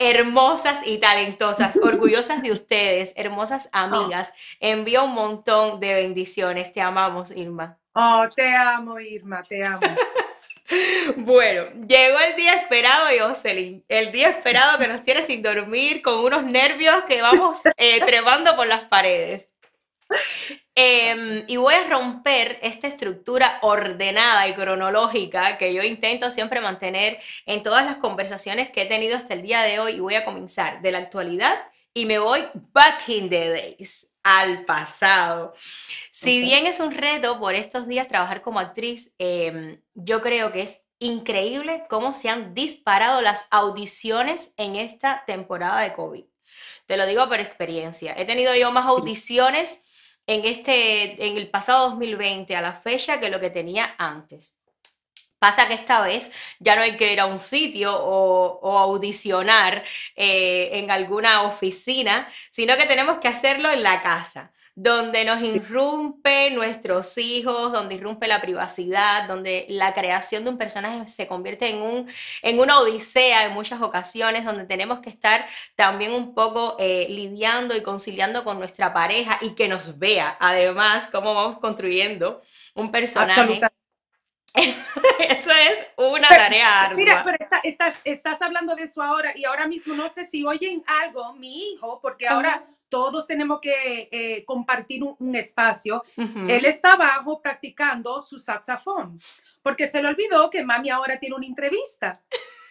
Hermosas 0.00 0.80
y 0.86 0.98
talentosas, 0.98 1.76
orgullosas 1.82 2.42
de 2.42 2.50
ustedes, 2.50 3.12
hermosas 3.16 3.68
amigas. 3.72 4.32
Envío 4.58 5.04
un 5.04 5.14
montón 5.14 5.78
de 5.78 5.94
bendiciones. 5.94 6.72
Te 6.72 6.80
amamos, 6.80 7.30
Irma. 7.30 7.78
Oh, 7.94 8.26
te 8.34 8.54
amo, 8.54 8.98
Irma, 8.98 9.42
te 9.42 9.64
amo. 9.64 9.80
Bueno, 11.16 11.64
llegó 11.86 12.18
el 12.18 12.36
día 12.36 12.52
esperado, 12.54 13.06
Jocelyn. 13.18 13.84
El 13.88 14.12
día 14.12 14.28
esperado 14.28 14.78
que 14.78 14.88
nos 14.88 15.02
tiene 15.02 15.22
sin 15.22 15.42
dormir, 15.42 16.02
con 16.02 16.18
unos 16.18 16.44
nervios 16.44 17.04
que 17.04 17.22
vamos 17.22 17.60
eh, 17.76 18.00
trepando 18.04 18.54
por 18.56 18.66
las 18.66 18.82
paredes. 18.82 19.50
Em, 20.74 21.44
y 21.48 21.56
voy 21.56 21.74
a 21.74 21.84
romper 21.84 22.58
esta 22.62 22.86
estructura 22.86 23.58
ordenada 23.62 24.46
y 24.46 24.54
cronológica 24.54 25.58
que 25.58 25.74
yo 25.74 25.82
intento 25.82 26.30
siempre 26.30 26.60
mantener 26.60 27.18
en 27.46 27.62
todas 27.62 27.84
las 27.84 27.96
conversaciones 27.96 28.70
que 28.70 28.82
he 28.82 28.86
tenido 28.86 29.16
hasta 29.16 29.34
el 29.34 29.42
día 29.42 29.62
de 29.62 29.80
hoy. 29.80 29.94
Y 29.94 30.00
voy 30.00 30.14
a 30.14 30.24
comenzar 30.24 30.80
de 30.82 30.92
la 30.92 30.98
actualidad 30.98 31.60
y 31.94 32.06
me 32.06 32.18
voy 32.18 32.46
back 32.72 33.08
in 33.08 33.28
the 33.28 33.50
days 33.50 34.08
al 34.22 34.64
pasado. 34.64 35.54
Si 36.12 36.40
bien 36.40 36.66
es 36.66 36.80
un 36.80 36.92
reto 36.92 37.38
por 37.38 37.54
estos 37.54 37.86
días 37.86 38.08
trabajar 38.08 38.42
como 38.42 38.60
actriz, 38.60 39.14
em, 39.18 39.80
yo 39.94 40.20
creo 40.20 40.52
que 40.52 40.62
es 40.62 40.82
increíble 40.98 41.84
cómo 41.88 42.12
se 42.14 42.28
han 42.28 42.54
disparado 42.54 43.22
las 43.22 43.46
audiciones 43.50 44.54
en 44.56 44.76
esta 44.76 45.24
temporada 45.26 45.80
de 45.80 45.92
COVID. 45.92 46.24
Te 46.86 46.96
lo 46.96 47.06
digo 47.06 47.28
por 47.28 47.40
experiencia. 47.40 48.14
He 48.16 48.24
tenido 48.24 48.54
yo 48.56 48.72
más 48.72 48.86
audiciones 48.86 49.84
en, 50.26 50.44
este, 50.44 51.26
en 51.26 51.36
el 51.36 51.50
pasado 51.50 51.90
2020 51.90 52.56
a 52.56 52.60
la 52.60 52.72
fecha 52.72 53.20
que 53.20 53.30
lo 53.30 53.40
que 53.40 53.50
tenía 53.50 53.94
antes. 53.98 54.54
Pasa 55.38 55.68
que 55.68 55.74
esta 55.74 56.00
vez 56.00 56.32
ya 56.58 56.74
no 56.74 56.82
hay 56.82 56.96
que 56.96 57.12
ir 57.12 57.20
a 57.20 57.26
un 57.26 57.40
sitio 57.40 57.92
o, 57.94 58.78
audicionar 58.78 59.84
eh, 60.16 60.70
en 60.72 60.90
alguna 60.90 61.42
oficina, 61.42 62.28
sino 62.50 62.76
que 62.76 62.86
tenemos 62.86 63.18
que 63.18 63.28
hacerlo 63.28 63.70
en 63.70 63.82
la 63.82 64.02
casa, 64.02 64.52
donde 64.74 65.24
nos 65.24 65.40
irrumpe 65.42 66.50
nuestros 66.50 67.18
hijos, 67.18 67.72
donde 67.72 67.96
irrumpe 67.96 68.28
la 68.28 68.40
privacidad, 68.40 69.26
donde 69.26 69.66
la 69.68 69.92
creación 69.92 70.44
de 70.44 70.50
un 70.50 70.58
personaje 70.58 71.08
se 71.08 71.26
convierte 71.26 71.68
en, 71.68 71.82
un, 71.82 72.08
en 72.42 72.60
una 72.60 72.78
odisea 72.78 73.46
en 73.46 73.54
muchas 73.54 73.80
ocasiones, 73.82 74.44
donde 74.44 74.64
tenemos 74.64 75.00
que 75.00 75.10
estar 75.10 75.46
también 75.74 76.12
un 76.12 76.34
poco 76.34 76.76
eh, 76.78 77.06
lidiando 77.10 77.76
y 77.76 77.82
conciliando 77.82 78.44
con 78.44 78.58
nuestra 78.58 78.92
pareja 78.92 79.38
y 79.40 79.50
que 79.56 79.68
nos 79.68 79.98
vea 79.98 80.36
además 80.40 81.08
cómo 81.10 81.34
vamos 81.34 81.58
construyendo 81.58 82.42
un 82.74 82.90
personaje. 82.90 83.60
Eso 85.18 85.50
es 85.50 85.86
una 85.96 86.28
tarea 86.28 86.84
ardua. 86.84 86.96
Mira, 86.96 87.22
pero 87.24 87.36
estás, 87.62 88.00
estás 88.04 88.42
hablando 88.42 88.74
de 88.74 88.84
eso 88.84 89.02
ahora 89.02 89.36
y 89.36 89.44
ahora 89.44 89.66
mismo 89.66 89.94
no 89.94 90.08
sé 90.08 90.24
si 90.24 90.44
oyen 90.44 90.82
algo, 90.86 91.32
mi 91.34 91.72
hijo, 91.72 92.00
porque 92.00 92.26
ahora 92.26 92.64
todos 92.88 93.26
tenemos 93.26 93.60
que 93.60 94.08
eh, 94.10 94.44
compartir 94.44 95.02
un, 95.02 95.34
espacio. 95.34 96.04
Él 96.16 96.64
está 96.64 96.92
abajo 96.92 97.40
practicando 97.40 98.20
su 98.20 98.38
saxofón, 98.38 99.20
porque 99.62 99.86
se 99.86 100.00
le 100.00 100.08
olvidó 100.08 100.48
que 100.50 100.64
mami 100.64 100.90
ahora 100.90 101.18
tiene 101.18 101.36
una 101.36 101.46
entrevista 101.46 102.20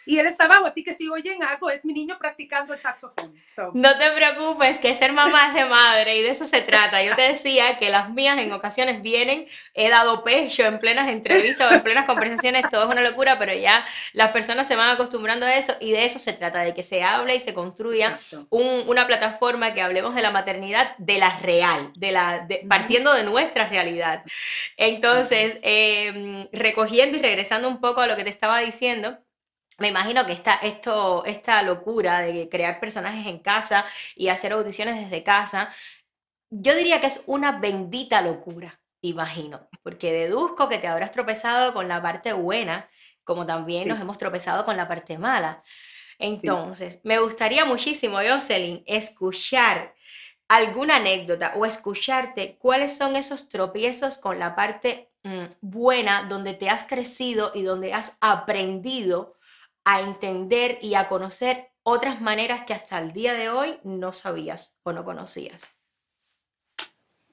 y 0.07 0.19
él 0.19 0.25
está 0.25 0.45
abajo, 0.45 0.65
así 0.65 0.83
que 0.83 0.93
si 0.93 1.09
oyen 1.09 1.43
algo, 1.43 1.69
es 1.69 1.83
mi 1.83 1.93
niño 1.93 2.17
practicando 2.17 2.73
el 2.73 2.79
saxofón. 2.79 3.35
No 3.73 3.97
te 3.97 4.09
preocupes, 4.11 4.79
que 4.79 4.93
ser 4.93 5.11
mamá 5.11 5.49
es 5.49 5.53
de 5.53 5.65
madre 5.65 6.17
y 6.17 6.21
de 6.21 6.29
eso 6.29 6.45
se 6.45 6.61
trata. 6.61 7.03
Yo 7.03 7.15
te 7.15 7.23
decía 7.23 7.77
que 7.77 7.89
las 7.89 8.09
mías 8.09 8.37
en 8.39 8.53
ocasiones 8.53 9.01
vienen, 9.01 9.45
he 9.73 9.89
dado 9.89 10.23
pecho 10.23 10.63
en 10.63 10.79
plenas 10.79 11.09
entrevistas 11.09 11.69
o 11.69 11.75
en 11.75 11.83
plenas 11.83 12.05
conversaciones, 12.05 12.63
todo 12.69 12.83
es 12.83 12.89
una 12.89 13.01
locura, 13.01 13.37
pero 13.37 13.53
ya 13.53 13.85
las 14.13 14.29
personas 14.29 14.65
se 14.67 14.77
van 14.77 14.89
acostumbrando 14.89 15.45
a 15.45 15.55
eso 15.55 15.75
y 15.81 15.91
de 15.91 16.05
eso 16.05 16.19
se 16.19 16.31
trata, 16.31 16.61
de 16.61 16.73
que 16.73 16.83
se 16.83 17.03
hable 17.03 17.35
y 17.35 17.41
se 17.41 17.53
construya 17.53 18.19
una 18.49 19.07
plataforma 19.07 19.73
que 19.73 19.81
hablemos 19.81 20.15
de 20.15 20.21
la 20.21 20.31
maternidad 20.31 20.95
de 20.97 21.17
la 21.17 21.37
real, 21.39 21.91
de 21.97 22.11
la, 22.13 22.47
partiendo 22.69 23.13
de 23.13 23.23
nuestra 23.23 23.65
realidad. 23.65 24.23
Entonces, 24.77 25.57
em, 25.63 26.47
recogiendo 26.53 27.17
y 27.17 27.21
regresando 27.21 27.67
un 27.67 27.81
poco 27.81 28.01
a 28.01 28.07
lo 28.07 28.15
que 28.15 28.23
te 28.23 28.29
estaba 28.29 28.59
diciendo, 28.59 29.17
me 29.77 29.89
imagino 29.89 30.25
que 30.25 30.33
esta, 30.33 30.55
esto, 30.55 31.23
esta 31.25 31.61
locura 31.61 32.19
de 32.19 32.49
crear 32.49 32.79
personajes 32.79 33.27
en 33.27 33.39
casa 33.39 33.85
y 34.15 34.29
hacer 34.29 34.53
audiciones 34.53 34.99
desde 34.99 35.23
casa, 35.23 35.69
yo 36.49 36.75
diría 36.75 36.99
que 36.99 37.07
es 37.07 37.23
una 37.27 37.59
bendita 37.59 38.21
locura, 38.21 38.79
imagino, 39.01 39.67
porque 39.83 40.11
deduzco 40.11 40.69
que 40.69 40.79
te 40.79 40.87
habrás 40.87 41.11
tropezado 41.11 41.73
con 41.73 41.87
la 41.87 42.01
parte 42.01 42.33
buena, 42.33 42.89
como 43.23 43.45
también 43.45 43.87
nos 43.87 43.99
hemos 43.99 44.17
tropezado 44.17 44.65
con 44.65 44.77
la 44.77 44.87
parte 44.87 45.17
mala. 45.17 45.63
Entonces, 46.17 47.01
me 47.03 47.19
gustaría 47.19 47.65
muchísimo, 47.65 48.17
Jocelyn, 48.27 48.83
escuchar 48.87 49.93
alguna 50.47 50.95
anécdota 50.95 51.53
o 51.55 51.65
escucharte 51.65 52.57
cuáles 52.57 52.97
son 52.97 53.15
esos 53.15 53.49
tropiezos 53.49 54.17
con 54.17 54.39
la 54.39 54.55
parte 54.55 55.11
mm, 55.23 55.45
buena 55.61 56.23
donde 56.23 56.53
te 56.53 56.69
has 56.69 56.85
crecido 56.85 57.51
y 57.53 57.63
donde 57.63 57.93
has 57.93 58.17
aprendido 58.21 59.36
a 59.89 60.01
entender 60.01 60.79
y 60.81 60.95
a 60.95 61.07
conocer 61.07 61.71
otras 61.81 62.19
maneras 62.19 62.63
que 62.65 62.73
hasta 62.73 62.99
el 62.99 63.13
día 63.13 63.33
de 63.35 63.49
hoy 63.49 63.79
no 63.85 64.11
sabías 64.11 64.81
o 64.83 64.91
no 64.91 65.05
conocías? 65.05 65.63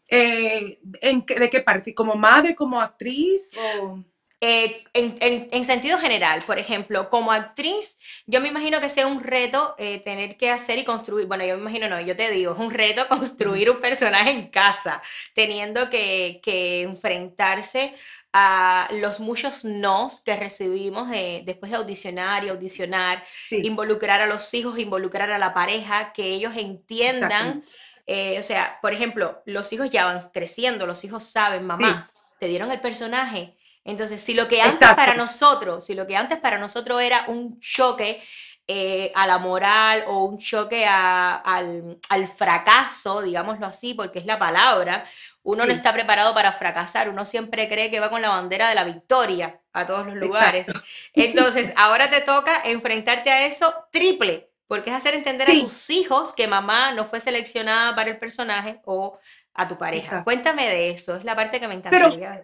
Eh, 0.08 0.78
¿en, 1.00 1.26
¿De 1.26 1.50
qué 1.50 1.61
parte? 1.61 1.92
¿Como 1.92 2.14
madre, 2.14 2.54
como 2.54 2.80
actriz? 2.80 3.56
O... 3.80 3.99
Eh, 4.46 4.84
en, 4.92 5.64
sentido 5.64 5.96
general, 5.96 6.42
por 6.46 6.58
ejemplo, 6.58 7.08
como 7.08 7.32
actriz, 7.32 7.98
yo 8.26 8.42
me 8.42 8.48
imagino 8.48 8.78
que 8.78 8.90
sea 8.90 9.06
un 9.06 9.22
reto 9.22 9.74
eh, 9.78 10.00
tener 10.00 10.36
que 10.36 10.50
hacer 10.50 10.78
y 10.78 10.84
construir, 10.84 11.26
bueno, 11.26 11.46
yo 11.46 11.54
me 11.54 11.62
imagino 11.62 11.88
no, 11.88 11.98
yo 11.98 12.14
te 12.14 12.30
digo, 12.30 12.52
es 12.52 12.58
un 12.58 12.70
reto 12.70 13.08
construir 13.08 13.70
un 13.70 13.80
personaje 13.80 14.28
en 14.28 14.48
casa, 14.48 15.00
teniendo 15.32 15.88
que, 15.88 16.42
enfrentarse 16.82 17.94
a 18.34 18.86
los 18.92 19.18
muchos 19.18 19.64
nos 19.64 20.20
que 20.20 20.36
recibimos 20.36 21.08
después 21.08 21.72
de 21.72 21.78
audicionar 21.78 22.44
y 22.44 22.50
audicionar, 22.50 23.24
involucrar 23.50 24.20
a 24.20 24.26
los 24.26 24.52
hijos, 24.52 24.78
involucrar 24.78 25.30
a 25.30 25.38
la 25.38 25.54
pareja, 25.54 26.12
que 26.12 26.26
ellos 26.26 26.54
entiendan, 26.54 27.64
eh, 28.06 28.38
o 28.38 28.42
sea, 28.42 28.78
por 28.82 28.92
ejemplo, 28.92 29.42
los 29.46 29.72
hijos 29.72 29.88
ya 29.88 30.04
van 30.04 30.28
creciendo, 30.34 30.86
los 30.86 31.02
hijos 31.04 31.24
saben, 31.24 31.64
mamá, 31.64 32.10
te 32.38 32.46
dieron 32.46 32.70
el 32.70 32.80
personaje 32.80 33.56
entonces, 33.85 34.21
si 34.21 34.35
lo 34.35 34.49
que 34.49 34.62
antes 34.62 34.88
para 34.95 35.14
nosotros, 35.14 35.85
si 35.85 35.95
lo 35.95 36.07
que 36.07 36.17
antes 36.17 36.38
para 36.38 36.59
nosotros 36.59 37.03
era 37.03 37.26
un 37.29 37.61
choque 37.61 38.23
eh, 38.67 39.12
a 39.14 39.26
la 39.26 39.37
moral 39.37 40.05
o 40.07 40.25
un 40.25 40.38
choque 40.38 40.87
al, 40.87 41.99
fracaso, 42.35 43.21
digámoslo 43.21 43.67
así, 43.67 43.93
porque 43.93 44.21
es 44.21 44.25
la 44.25 44.38
palabra, 44.38 45.05
uno 45.43 45.67
no 45.67 45.73
está 45.73 45.93
preparado 45.93 46.33
para 46.33 46.50
fracasar, 46.50 47.11
uno 47.11 47.26
siempre 47.26 47.69
cree 47.69 47.91
que 47.91 48.00
va 48.00 48.09
con 48.09 48.23
la 48.23 48.31
bandera 48.31 48.71
de 48.71 48.75
la 48.75 48.85
victoria 48.85 49.61
a 49.75 49.87
todos 49.87 50.07
los 50.07 50.17
lugares. 50.17 50.64
Entonces, 51.12 51.75
ahora 51.76 52.09
te 52.09 52.23
toca 52.23 52.62
enfrentarte 52.64 53.31
a 53.31 53.45
eso 53.45 53.75
triple, 53.93 54.49
porque 54.67 54.88
es 54.88 54.97
hacer 54.97 55.12
entender 55.12 55.50
a 55.50 55.61
tus 55.61 55.91
hijos 55.91 56.33
que 56.33 56.49
mamá 56.49 56.93
no 56.93 57.05
fue 57.05 57.21
seleccionada 57.21 57.95
para 57.95 58.09
el 58.09 58.19
personaje 58.19 58.81
o 58.87 59.19
a 59.53 59.69
tu 59.69 59.76
pareja. 59.76 60.25
Cuéntame 60.25 60.71
de 60.71 60.88
eso, 60.88 61.17
es 61.17 61.25
la 61.25 61.37
parte 61.37 61.61
que 61.61 61.69
me 61.69 61.75
encantaría. 61.75 62.43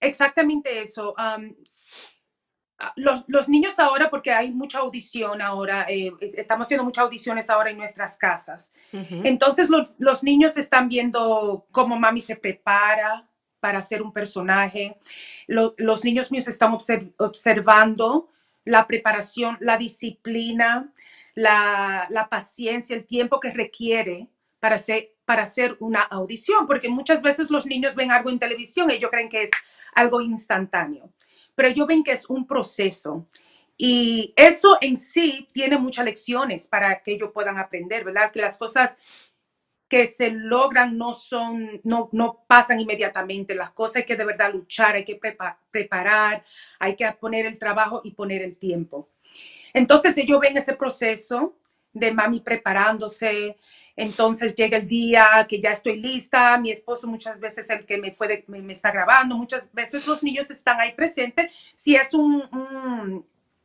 Exactamente 0.00 0.80
eso. 0.80 1.14
Ah, 1.16 1.38
los, 2.94 3.48
niños 3.48 3.78
ahora, 3.80 4.08
porque 4.08 4.30
hay 4.30 4.52
mucha 4.52 4.78
audición 4.78 5.42
ahora, 5.42 5.86
eh, 5.88 6.12
estamos 6.20 6.66
haciendo 6.66 6.84
muchas 6.84 7.02
audiciones 7.02 7.50
ahora 7.50 7.70
en 7.70 7.78
nuestras 7.78 8.16
casas. 8.16 8.72
Entonces 8.92 9.68
los 9.98 10.22
niños 10.22 10.56
están 10.56 10.88
viendo 10.88 11.66
cómo 11.72 11.98
mami 11.98 12.20
se 12.20 12.36
prepara 12.36 13.28
para 13.58 13.82
ser 13.82 14.00
un 14.00 14.12
personaje. 14.12 14.96
los 15.48 16.04
niños 16.04 16.30
míos 16.30 16.46
están 16.46 16.72
observando 16.72 18.28
la 18.64 18.86
preparación, 18.86 19.56
la 19.60 19.76
disciplina, 19.76 20.92
la, 21.34 22.06
la, 22.10 22.28
paciencia, 22.28 22.94
el 22.94 23.06
tiempo 23.06 23.40
que 23.40 23.50
requiere 23.50 24.28
para 24.60 24.74
hacer, 24.76 25.14
para 25.24 25.42
hacer 25.42 25.76
una 25.80 26.02
audición, 26.02 26.66
porque 26.66 26.88
muchas 26.88 27.22
veces 27.22 27.50
los 27.50 27.64
niños 27.64 27.94
ven 27.94 28.10
algo 28.10 28.30
en 28.30 28.38
televisión 28.38 28.90
y 28.90 28.94
ellos 28.94 29.10
creen 29.10 29.28
que 29.28 29.44
es 29.44 29.50
algo 29.94 30.20
instantáneo. 30.20 31.12
Pero 31.54 31.70
yo 31.70 31.86
ven 31.86 32.02
que 32.02 32.12
es 32.12 32.28
un 32.28 32.46
proceso. 32.46 33.26
Y 33.76 34.32
eso 34.36 34.76
en 34.80 34.96
sí 34.96 35.48
tiene 35.52 35.78
muchas 35.78 36.04
lecciones 36.04 36.66
para 36.66 37.00
que 37.02 37.12
ellos 37.12 37.30
puedan 37.32 37.58
aprender, 37.58 38.04
¿verdad? 38.04 38.32
Que 38.32 38.40
las 38.40 38.58
cosas 38.58 38.96
que 39.88 40.04
se 40.04 40.30
logran 40.30 40.98
no 40.98 41.14
son, 41.14 41.80
no, 41.82 42.10
no 42.12 42.44
pasan 42.46 42.78
inmediatamente. 42.78 43.54
Las 43.54 43.72
cosas 43.72 43.96
hay 43.96 44.04
que 44.04 44.16
de 44.16 44.24
verdad 44.24 44.52
luchar, 44.52 44.96
hay 44.96 45.04
que 45.04 45.18
preparar, 45.70 46.44
hay 46.78 46.94
que 46.94 47.10
poner 47.12 47.46
el 47.46 47.58
trabajo 47.58 48.02
y 48.04 48.12
poner 48.12 48.42
el 48.42 48.56
tiempo. 48.56 49.08
Entonces 49.72 50.16
ellos 50.18 50.40
ven 50.40 50.56
ese 50.56 50.74
proceso 50.74 51.56
de 51.92 52.12
mami 52.12 52.40
preparándose, 52.40 53.56
entonces 53.98 54.54
llega 54.54 54.78
el 54.78 54.86
día 54.86 55.44
que 55.48 55.60
ya 55.60 55.72
estoy 55.72 56.00
lista, 56.00 56.56
mi 56.56 56.70
esposo 56.70 57.08
muchas 57.08 57.40
veces 57.40 57.68
el 57.68 57.84
que 57.84 57.98
me 57.98 58.12
puede, 58.12 58.44
me, 58.46 58.72
está 58.72 58.92
grabando, 58.92 59.36
muchas 59.36 59.68
veces 59.72 60.06
los 60.06 60.22
niños 60.22 60.48
están 60.50 60.80
ahí 60.80 60.92
presentes, 60.94 61.52
si 61.74 61.96
es 61.96 62.14
un, 62.14 63.24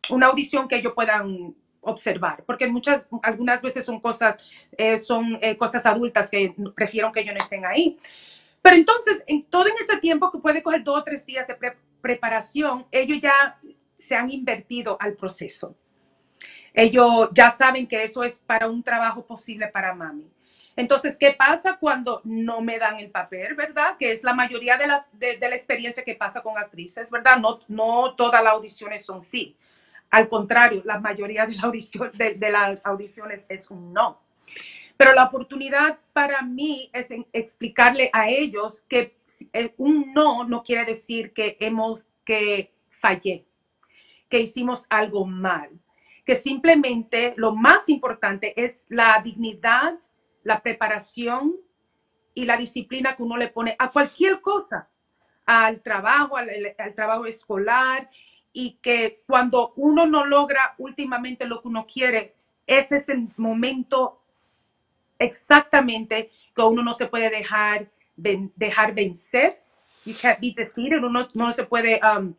una 0.10 0.26
audición 0.26 0.68
que 0.68 0.78
ellos 0.78 0.94
puedan 0.96 1.54
observar, 1.82 2.44
porque 2.48 2.66
muchas, 2.66 3.08
algunas 3.22 3.62
veces 3.62 3.86
son 3.86 4.00
cosas, 4.00 4.38
eh, 4.76 4.98
son 4.98 5.38
eh, 5.40 5.56
cosas 5.56 5.86
adultas 5.86 6.32
que 6.32 6.56
prefiero 6.74 7.12
que 7.12 7.20
ellos 7.20 7.36
no 7.38 7.44
estén 7.44 7.64
ahí. 7.64 8.00
Pero 8.64 8.76
entonces, 8.76 9.24
en 9.28 9.44
todo 9.44 9.68
en 9.68 9.76
ese 9.80 9.98
tiempo 9.98 10.32
que 10.32 10.40
puede 10.40 10.64
coger 10.64 10.84
dos 10.84 11.02
o 11.02 11.04
tres 11.04 11.24
días 11.28 11.46
de 11.48 11.76
preparación, 12.02 12.88
ellos 12.92 13.20
ya 13.22 13.60
se 14.00 14.16
han 14.16 14.32
invertido 14.32 14.98
al 15.00 15.14
proceso. 15.14 15.78
Ellos 16.74 17.30
ya 17.34 17.50
saben 17.50 17.88
que 17.88 18.04
eso 18.04 18.24
es 18.24 18.38
para 18.40 18.68
un 18.68 18.82
trabajo 18.82 19.26
posible 19.26 19.68
para 19.68 19.94
mami. 19.94 20.30
Entonces, 20.76 21.18
¿qué 21.18 21.36
pasa 21.38 21.78
cuando 21.80 22.22
no 22.24 22.62
me 22.62 22.80
dan 22.80 23.00
el 23.00 23.12
papel, 23.12 23.54
verdad? 23.54 23.96
Que 23.98 24.12
es 24.12 24.24
la 24.24 24.34
mayoría 24.34 24.78
de, 24.78 24.88
la 24.88 25.56
experiencia 25.56 26.04
que 26.04 26.16
pasa 26.16 26.42
con 26.42 26.58
actrices, 26.58 27.12
¿verdad? 27.12 27.38
No, 27.38 27.60
no 27.68 28.16
todas 28.16 28.44
las 28.44 28.54
audiciones 28.54 29.06
son 29.06 29.22
sí. 29.22 29.56
Al 30.10 30.28
contrario, 30.28 30.82
la 30.86 31.00
mayoría 31.00 31.46
de, 31.46 32.50
las 32.52 32.86
audiciones 32.86 33.46
es 33.50 33.70
un 33.70 33.94
no. 33.94 34.20
Pero 34.98 35.14
la 35.14 35.26
oportunidad 35.26 36.00
para 36.12 36.42
mí 36.42 36.90
es 36.94 37.10
explicarle 37.34 38.10
a 38.14 38.30
ellos 38.30 38.82
que 38.88 39.18
eh, 39.54 39.74
un 39.78 40.14
no 40.14 40.44
no 40.44 40.64
quiere 40.64 40.86
decir 40.86 41.34
que 41.34 41.58
hemos, 41.60 42.04
que 42.24 42.72
fallé, 42.90 43.46
que 44.30 44.40
hicimos 44.40 44.86
algo 44.90 45.26
mal, 45.26 45.70
que 46.26 46.36
simplemente 46.36 47.34
lo 47.36 47.54
más 47.54 47.90
importante 47.90 48.54
es 48.62 48.86
la 48.90 49.20
dignidad, 49.24 50.00
la 50.44 50.62
preparación 50.62 51.56
y 52.34 52.46
la 52.46 52.58
disciplina 52.58 53.16
que 53.16 53.24
uno 53.24 53.38
le 53.38 53.50
pone 53.50 53.76
a 53.78 53.92
cualquier 53.92 54.42
cosa, 54.42 54.90
al 55.46 55.82
trabajo, 55.82 56.38
al, 56.38 56.50
trabajo 56.96 57.26
escolar, 57.26 58.10
y 58.54 58.78
que 58.82 59.24
cuando 59.28 59.74
uno 59.76 60.06
no 60.06 60.26
logra 60.26 60.76
últimamente 60.78 61.46
lo 61.46 61.62
que 61.62 61.68
uno 61.68 61.86
quiere, 61.86 62.36
ese 62.66 62.98
es 62.98 63.10
el 63.10 63.28
momento 63.36 64.22
exactamente 65.20 66.32
que 66.56 66.62
uno 66.62 66.84
no 66.84 66.94
se 66.94 67.08
puede 67.08 67.30
dejar, 67.30 67.90
dejar 68.16 68.94
vencer. 68.94 69.60
You 70.06 70.14
can't 70.22 70.40
be 70.40 70.54
defeated. 70.56 71.04
Uno 71.04 71.28
no 71.34 71.52
se 71.52 71.64
puede, 71.64 72.00
um, 72.04 72.36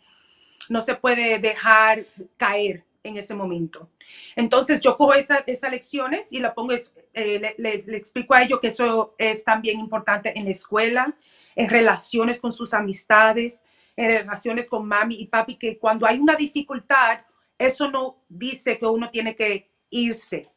no 0.68 0.80
se 0.80 0.94
puede 0.94 1.38
dejar 1.38 2.04
caer 2.36 2.84
en 3.04 3.16
ese 3.16 3.34
momento. 3.34 3.88
Entonces 4.34 4.80
yo 4.80 4.96
cojo 4.96 5.14
esa, 5.14 5.44
esas 5.46 5.70
lecciones 5.70 6.32
y 6.32 6.40
la 6.40 6.54
pongo, 6.54 6.74
eh, 7.12 7.54
le, 7.56 7.74
explico 7.96 8.34
a 8.34 8.42
ellos 8.42 8.58
que 8.60 8.68
eso 8.68 9.14
es 9.18 9.44
también 9.44 9.78
importante 9.78 10.36
en 10.36 10.44
la 10.44 10.50
escuela, 10.50 11.14
en 11.54 11.68
relaciones 11.68 12.40
con 12.40 12.52
sus 12.52 12.74
amistades, 12.74 13.62
en 13.96 14.08
relaciones 14.08 14.68
con 14.68 14.88
mami 14.88 15.20
y 15.20 15.26
papi, 15.26 15.56
que 15.56 15.78
cuando 15.78 16.06
hay 16.06 16.18
una 16.18 16.34
dificultad, 16.34 17.20
eso 17.58 17.88
no 17.90 18.16
dice 18.28 18.78
que 18.78 18.86
uno 18.86 19.10
tiene 19.10 19.36
que 19.36 19.68
irse 19.90 20.50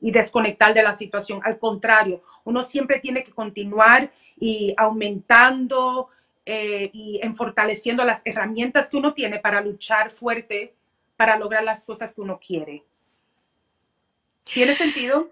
y 0.00 0.12
desconectar 0.12 0.74
de 0.74 0.82
la 0.82 0.92
situación. 0.92 1.40
Al 1.42 1.58
contrario, 1.58 2.22
uno 2.44 2.62
siempre 2.62 3.00
tiene 3.00 3.22
que 3.22 3.32
continuar 3.32 4.12
y 4.38 4.74
aumentando 4.76 6.10
eh, 6.46 6.90
y 6.92 7.20
en 7.22 7.34
fortaleciendo 7.34 8.04
las 8.04 8.20
herramientas 8.26 8.90
que 8.90 8.98
uno 8.98 9.14
tiene 9.14 9.38
para 9.38 9.62
luchar 9.62 10.10
fuerte, 10.10 10.74
para 11.16 11.36
lograr 11.36 11.64
las 11.64 11.84
cosas 11.84 12.14
que 12.14 12.20
uno 12.20 12.38
quiere. 12.38 12.84
¿Tiene 14.44 14.74
sentido? 14.74 15.30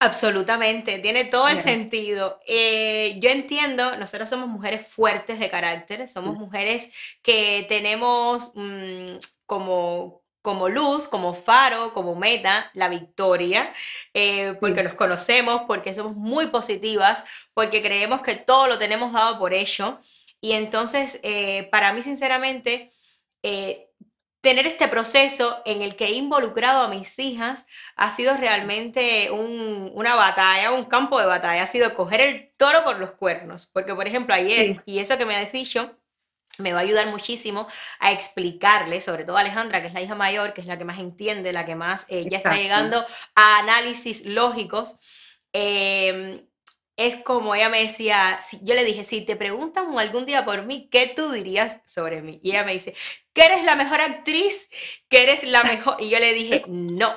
Absolutamente, 0.00 0.98
tiene 0.98 1.24
todo 1.24 1.48
el 1.48 1.60
sentido. 1.60 2.40
Eh, 2.46 3.16
yo 3.20 3.30
entiendo, 3.30 3.96
nosotros 3.96 4.28
somos 4.28 4.48
mujeres 4.48 4.86
fuertes 4.86 5.38
de 5.38 5.48
carácter, 5.48 6.06
somos 6.08 6.36
mujeres 6.36 7.16
que 7.22 7.64
tenemos 7.68 8.52
mmm, 8.54 9.16
como, 9.46 10.22
como 10.42 10.68
luz, 10.68 11.08
como 11.08 11.32
faro, 11.32 11.94
como 11.94 12.14
meta, 12.16 12.70
la 12.74 12.88
victoria, 12.88 13.72
eh, 14.12 14.54
porque 14.60 14.82
nos 14.82 14.94
conocemos, 14.94 15.62
porque 15.66 15.94
somos 15.94 16.14
muy 16.14 16.48
positivas, 16.48 17.24
porque 17.54 17.80
creemos 17.80 18.20
que 18.20 18.34
todo 18.36 18.66
lo 18.68 18.78
tenemos 18.78 19.12
dado 19.12 19.38
por 19.38 19.54
ello. 19.54 20.00
Y 20.40 20.52
entonces, 20.52 21.18
eh, 21.22 21.68
para 21.70 21.94
mí, 21.94 22.02
sinceramente, 22.02 22.92
eh, 23.42 23.90
tener 24.44 24.66
este 24.66 24.86
proceso 24.88 25.62
en 25.64 25.80
el 25.80 25.96
que 25.96 26.04
he 26.04 26.12
involucrado 26.12 26.82
a 26.82 26.88
mis 26.88 27.18
hijas 27.18 27.66
ha 27.96 28.10
sido 28.10 28.36
realmente 28.36 29.30
un, 29.30 29.90
una 29.94 30.14
batalla, 30.14 30.70
un 30.70 30.84
campo 30.84 31.18
de 31.18 31.26
batalla, 31.26 31.62
ha 31.62 31.66
sido 31.66 31.94
coger 31.94 32.20
el 32.20 32.52
toro 32.58 32.84
por 32.84 32.98
los 32.98 33.12
cuernos, 33.12 33.66
porque 33.66 33.94
por 33.94 34.06
ejemplo 34.06 34.34
ayer, 34.34 34.76
sí. 34.76 34.80
y 34.84 34.98
eso 34.98 35.16
que 35.16 35.24
me 35.24 35.34
has 35.34 35.50
dicho, 35.50 35.96
me 36.58 36.74
va 36.74 36.80
a 36.80 36.82
ayudar 36.82 37.08
muchísimo 37.08 37.66
a 37.98 38.12
explicarle, 38.12 39.00
sobre 39.00 39.24
todo 39.24 39.38
a 39.38 39.40
Alejandra, 39.40 39.80
que 39.80 39.88
es 39.88 39.94
la 39.94 40.02
hija 40.02 40.14
mayor, 40.14 40.52
que 40.52 40.60
es 40.60 40.66
la 40.66 40.76
que 40.76 40.84
más 40.84 40.98
entiende, 40.98 41.52
la 41.54 41.64
que 41.64 41.74
más 41.74 42.04
eh, 42.10 42.28
ya 42.28 42.36
está 42.36 42.54
llegando 42.54 43.04
a 43.34 43.58
análisis 43.58 44.26
lógicos. 44.26 44.96
Eh, 45.54 46.46
es 46.96 47.16
como 47.16 47.54
ella 47.54 47.68
me 47.68 47.82
decía, 47.82 48.38
si, 48.42 48.60
yo 48.62 48.74
le 48.74 48.84
dije, 48.84 49.04
si 49.04 49.20
te 49.22 49.36
preguntan 49.36 49.98
algún 49.98 50.26
día 50.26 50.44
por 50.44 50.64
mí, 50.64 50.88
¿qué 50.90 51.12
tú 51.14 51.32
dirías 51.32 51.80
sobre 51.86 52.22
mí? 52.22 52.40
Y 52.42 52.50
ella 52.50 52.64
me 52.64 52.72
dice, 52.72 52.94
que 53.32 53.44
eres 53.44 53.64
la 53.64 53.76
mejor 53.76 54.00
actriz, 54.00 54.68
que 55.08 55.24
eres 55.24 55.42
la 55.44 55.64
mejor. 55.64 55.96
Y 55.98 56.08
yo 56.10 56.18
le 56.20 56.32
dije, 56.32 56.64
no, 56.68 57.14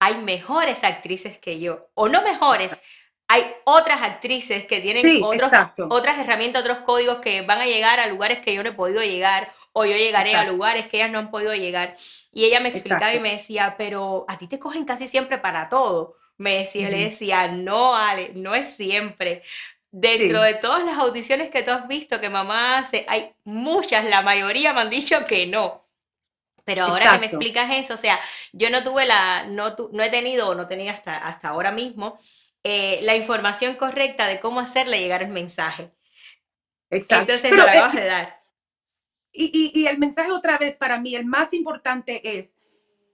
hay 0.00 0.16
mejores 0.16 0.84
actrices 0.84 1.38
que 1.38 1.60
yo, 1.60 1.90
o 1.94 2.08
no 2.08 2.22
mejores, 2.22 2.80
hay 3.30 3.44
otras 3.64 4.00
actrices 4.02 4.64
que 4.64 4.80
tienen 4.80 5.02
Sí, 5.02 5.20
otros, 5.22 5.50
otras 5.90 6.18
herramientas, 6.18 6.62
otros 6.62 6.78
códigos 6.78 7.18
que 7.18 7.42
van 7.42 7.60
a 7.60 7.66
llegar 7.66 8.00
a 8.00 8.06
lugares 8.06 8.38
que 8.38 8.54
yo 8.54 8.62
no 8.62 8.70
he 8.70 8.72
podido 8.72 9.02
llegar, 9.02 9.52
o 9.72 9.84
yo 9.84 9.96
llegaré 9.96 10.34
a 10.34 10.44
lugares 10.44 10.86
que 10.88 10.96
ellas 10.96 11.10
no 11.10 11.18
han 11.18 11.30
podido 11.30 11.54
llegar. 11.54 11.94
Y 12.32 12.46
ella 12.46 12.60
me 12.60 12.70
explicaba 12.70 13.12
y 13.12 13.20
me 13.20 13.32
decía, 13.32 13.74
pero 13.76 14.24
a 14.28 14.38
ti 14.38 14.48
te 14.48 14.58
cogen 14.58 14.86
casi 14.86 15.06
siempre 15.06 15.36
para 15.36 15.68
todo. 15.68 16.16
Me 16.38 16.58
decía, 16.58 16.88
le 16.88 17.04
decía, 17.04 17.48
no, 17.48 17.94
Ale, 17.96 18.30
no 18.34 18.54
es 18.54 18.70
siempre. 18.74 19.42
Dentro 19.90 20.40
Sí. 20.42 20.46
de 20.46 20.54
todas 20.54 20.84
las 20.84 20.98
audiciones 20.98 21.50
que 21.50 21.62
tú 21.62 21.70
has 21.72 21.88
visto 21.88 22.20
que 22.20 22.30
mamá 22.30 22.78
hace, 22.78 23.04
hay 23.08 23.32
muchas, 23.44 24.04
la 24.04 24.22
mayoría 24.22 24.72
me 24.72 24.80
han 24.82 24.90
dicho 24.90 25.24
que 25.24 25.46
no. 25.46 25.84
Pero 26.64 26.84
ahora 26.84 27.12
que 27.12 27.18
me 27.20 27.26
explicas 27.26 27.70
eso, 27.74 27.94
o 27.94 27.96
sea, 27.96 28.20
yo 28.52 28.68
no 28.70 28.84
tuve 28.84 29.06
la, 29.06 29.46
no, 29.46 29.74
tu- 29.74 29.88
no 29.92 30.02
he 30.02 30.10
tenido 30.10 30.54
no 30.54 30.68
tenía 30.68 30.92
hasta, 30.92 31.16
hasta 31.16 31.48
ahora 31.48 31.72
mismo 31.72 32.18
eh, 32.62 33.00
la 33.02 33.16
información 33.16 33.76
correcta 33.76 34.26
de 34.26 34.38
cómo 34.40 34.60
hacerle 34.60 35.00
llegar 35.00 35.22
el 35.22 35.30
mensaje. 35.30 35.90
Exacto. 36.90 37.32
Entonces 37.32 37.50
Pero, 37.50 37.56
me 37.56 37.62
lo 37.62 37.68
acabas 37.70 37.94
de 37.94 38.04
dar. 38.04 38.42
Y, 39.32 39.72
y, 39.74 39.80
y 39.82 39.86
el 39.86 39.96
mensaje 39.98 40.30
otra 40.32 40.58
vez 40.58 40.76
para 40.76 41.00
mí, 41.00 41.14
el 41.14 41.24
más 41.24 41.54
importante 41.54 42.38
es 42.38 42.54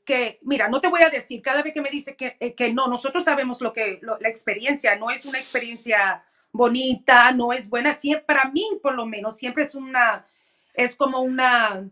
que, 0.05 0.39
mira, 0.43 0.69
no 0.69 0.81
te 0.81 0.89
voy 0.89 1.03
a 1.03 1.11
decir, 1.11 1.43
cada 1.43 1.63
vez 1.63 1.73
que 1.75 1.81
me 1.83 1.91
dice 1.91 2.17
que, 2.17 2.37
eh, 2.41 2.55
que 2.55 2.73
no, 2.73 2.87
nosotros 2.89 3.25
sabemos 3.25 3.61
lo 3.61 3.73
que, 3.73 3.99
lo- 4.03 4.19
la 4.21 4.29
experiencia 4.29 4.97
no 4.97 5.11
es 5.11 5.25
una 5.27 5.39
experiencia 5.39 6.25
bonita, 6.53 7.33
no 7.33 7.53
es 7.53 7.69
buena, 7.69 7.93
siempre, 7.95 8.25
para 8.27 8.51
mí 8.51 8.65
por 8.83 8.95
lo 8.95 9.07
menos, 9.07 9.37
siempre 9.37 9.65
es 9.65 9.75
una, 9.75 10.27
es 10.75 10.95
como 10.97 11.21
una, 11.21 11.89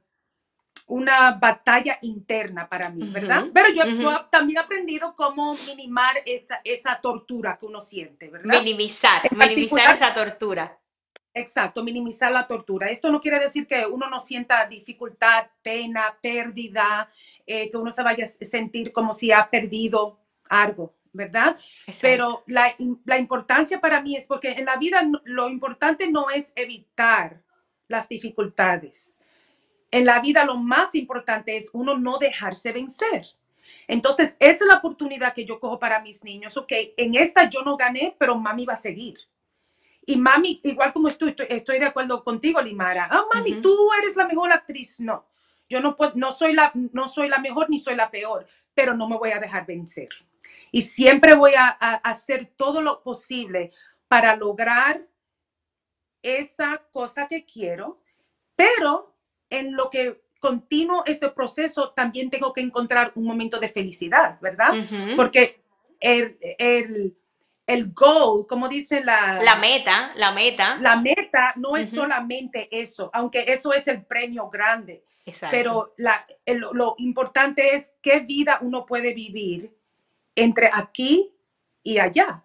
una 0.86 1.32
batalla 1.32 1.98
interna 2.02 2.68
para 2.68 2.90
mí, 2.90 3.08
¿verdad? 3.10 3.48
Pero 3.54 3.68
yo, 3.72 3.84
también 4.30 4.58
he 4.58 4.60
aprendido 4.60 5.14
cómo 5.14 5.54
minimar 5.66 6.16
esa, 6.26 6.60
esa 6.64 7.00
tortura 7.00 7.56
que 7.56 7.66
uno 7.66 7.80
siente, 7.80 8.28
¿verdad? 8.30 8.58
Minimizar, 8.60 9.22
En 9.24 9.38
minimizar 9.38 9.94
esa 9.94 10.14
tortura. 10.14 10.78
Exacto, 11.34 11.82
minimizar 11.82 12.30
la 12.30 12.46
tortura. 12.46 12.90
Esto 12.90 13.10
no 13.10 13.20
quiere 13.20 13.38
decir 13.38 13.66
que 13.66 13.86
uno 13.86 14.08
no 14.10 14.20
sienta 14.20 14.66
dificultad, 14.66 15.46
pena, 15.62 16.18
pérdida, 16.20 17.10
eh, 17.46 17.70
que 17.70 17.76
uno 17.76 17.90
se 17.90 18.02
vaya 18.02 18.24
a 18.24 18.44
sentir 18.44 18.92
como 18.92 19.14
si 19.14 19.32
ha 19.32 19.48
perdido 19.48 20.18
algo, 20.50 20.94
¿verdad? 21.12 21.56
Exacto. 21.86 22.00
Pero 22.02 22.44
la, 22.46 22.74
la 23.06 23.18
importancia 23.18 23.80
para 23.80 24.02
mí 24.02 24.14
es 24.14 24.26
porque 24.26 24.52
en 24.52 24.66
la 24.66 24.76
vida 24.76 25.02
lo 25.24 25.48
importante 25.48 26.10
no 26.10 26.28
es 26.28 26.52
evitar 26.54 27.42
las 27.88 28.08
dificultades. 28.08 29.16
En 29.90 30.04
la 30.04 30.20
vida 30.20 30.44
lo 30.44 30.56
más 30.56 30.94
importante 30.94 31.56
es 31.56 31.70
uno 31.72 31.96
no 31.98 32.18
dejarse 32.18 32.72
vencer. 32.72 33.26
Entonces, 33.88 34.36
esa 34.38 34.64
es 34.64 34.70
la 34.70 34.78
oportunidad 34.78 35.34
que 35.34 35.44
yo 35.44 35.60
cojo 35.60 35.78
para 35.78 36.00
mis 36.00 36.24
niños. 36.24 36.56
Ok, 36.56 36.72
en 36.96 37.14
esta 37.14 37.48
yo 37.48 37.62
no 37.62 37.76
gané, 37.76 38.16
pero 38.18 38.38
mami 38.38 38.64
va 38.64 38.74
a 38.74 38.76
seguir. 38.76 39.18
Y 40.04 40.16
mami, 40.16 40.60
igual 40.64 40.92
como 40.92 41.10
tú, 41.12 41.28
estoy, 41.28 41.46
estoy 41.48 41.78
de 41.78 41.86
acuerdo 41.86 42.24
contigo, 42.24 42.60
Limara. 42.60 43.08
Ah, 43.10 43.24
mami, 43.32 43.52
Ujú. 43.52 43.62
tú 43.62 43.88
eres 44.00 44.16
la 44.16 44.26
mejor 44.26 44.52
actriz. 44.52 44.98
No, 44.98 45.26
yo 45.68 45.80
no, 45.80 45.94
puedo, 45.94 46.12
no, 46.16 46.32
soy 46.32 46.52
la, 46.54 46.72
no 46.74 47.08
soy 47.08 47.28
la 47.28 47.38
mejor 47.38 47.70
ni 47.70 47.78
soy 47.78 47.94
la 47.94 48.10
peor, 48.10 48.46
pero 48.74 48.94
no 48.94 49.08
me 49.08 49.16
voy 49.16 49.30
a 49.30 49.38
dejar 49.38 49.66
vencer. 49.66 50.08
Y 50.72 50.82
siempre 50.82 51.34
voy 51.34 51.54
a, 51.54 51.76
a 51.78 51.94
hacer 51.96 52.52
todo 52.56 52.80
lo 52.80 53.02
posible 53.02 53.72
para 54.08 54.34
lograr 54.36 55.06
esa 56.22 56.82
cosa 56.92 57.26
que 57.28 57.44
quiero, 57.44 58.00
pero 58.56 59.14
en 59.50 59.76
lo 59.76 59.90
que 59.90 60.22
continúo 60.42 61.04
ese 61.06 61.28
proceso 61.28 61.90
también 61.90 62.28
tengo 62.28 62.52
que 62.52 62.60
encontrar 62.60 63.12
un 63.14 63.24
momento 63.24 63.60
de 63.60 63.68
felicidad, 63.68 64.38
¿verdad? 64.40 64.76
Ujú. 64.76 65.16
Porque 65.16 65.62
el, 66.00 66.36
el, 66.58 67.16
el 67.66 67.92
goal, 67.92 68.46
como 68.48 68.68
dice 68.68 69.02
la, 69.04 69.40
La 69.42 69.56
meta, 69.56 70.12
la 70.16 70.32
meta. 70.32 70.76
la 70.80 70.96
meta 70.96 71.52
no 71.56 71.76
es 71.76 71.90
solamente 71.90 72.68
eso, 72.70 73.10
aunque 73.12 73.44
eso 73.48 73.72
es 73.72 73.86
el 73.88 74.04
premio 74.04 74.48
grande, 74.50 75.04
Exacto. 75.24 75.56
pero 75.56 75.94
la, 75.96 76.26
el- 76.44 76.58
lo 76.72 76.94
importante 76.98 77.74
es 77.74 77.92
qué 78.02 78.20
vida 78.20 78.58
uno 78.62 78.84
puede 78.84 79.14
vivir 79.14 79.74
entre 80.34 80.70
aquí 80.72 81.30
y 81.82 81.98
allá. 81.98 82.42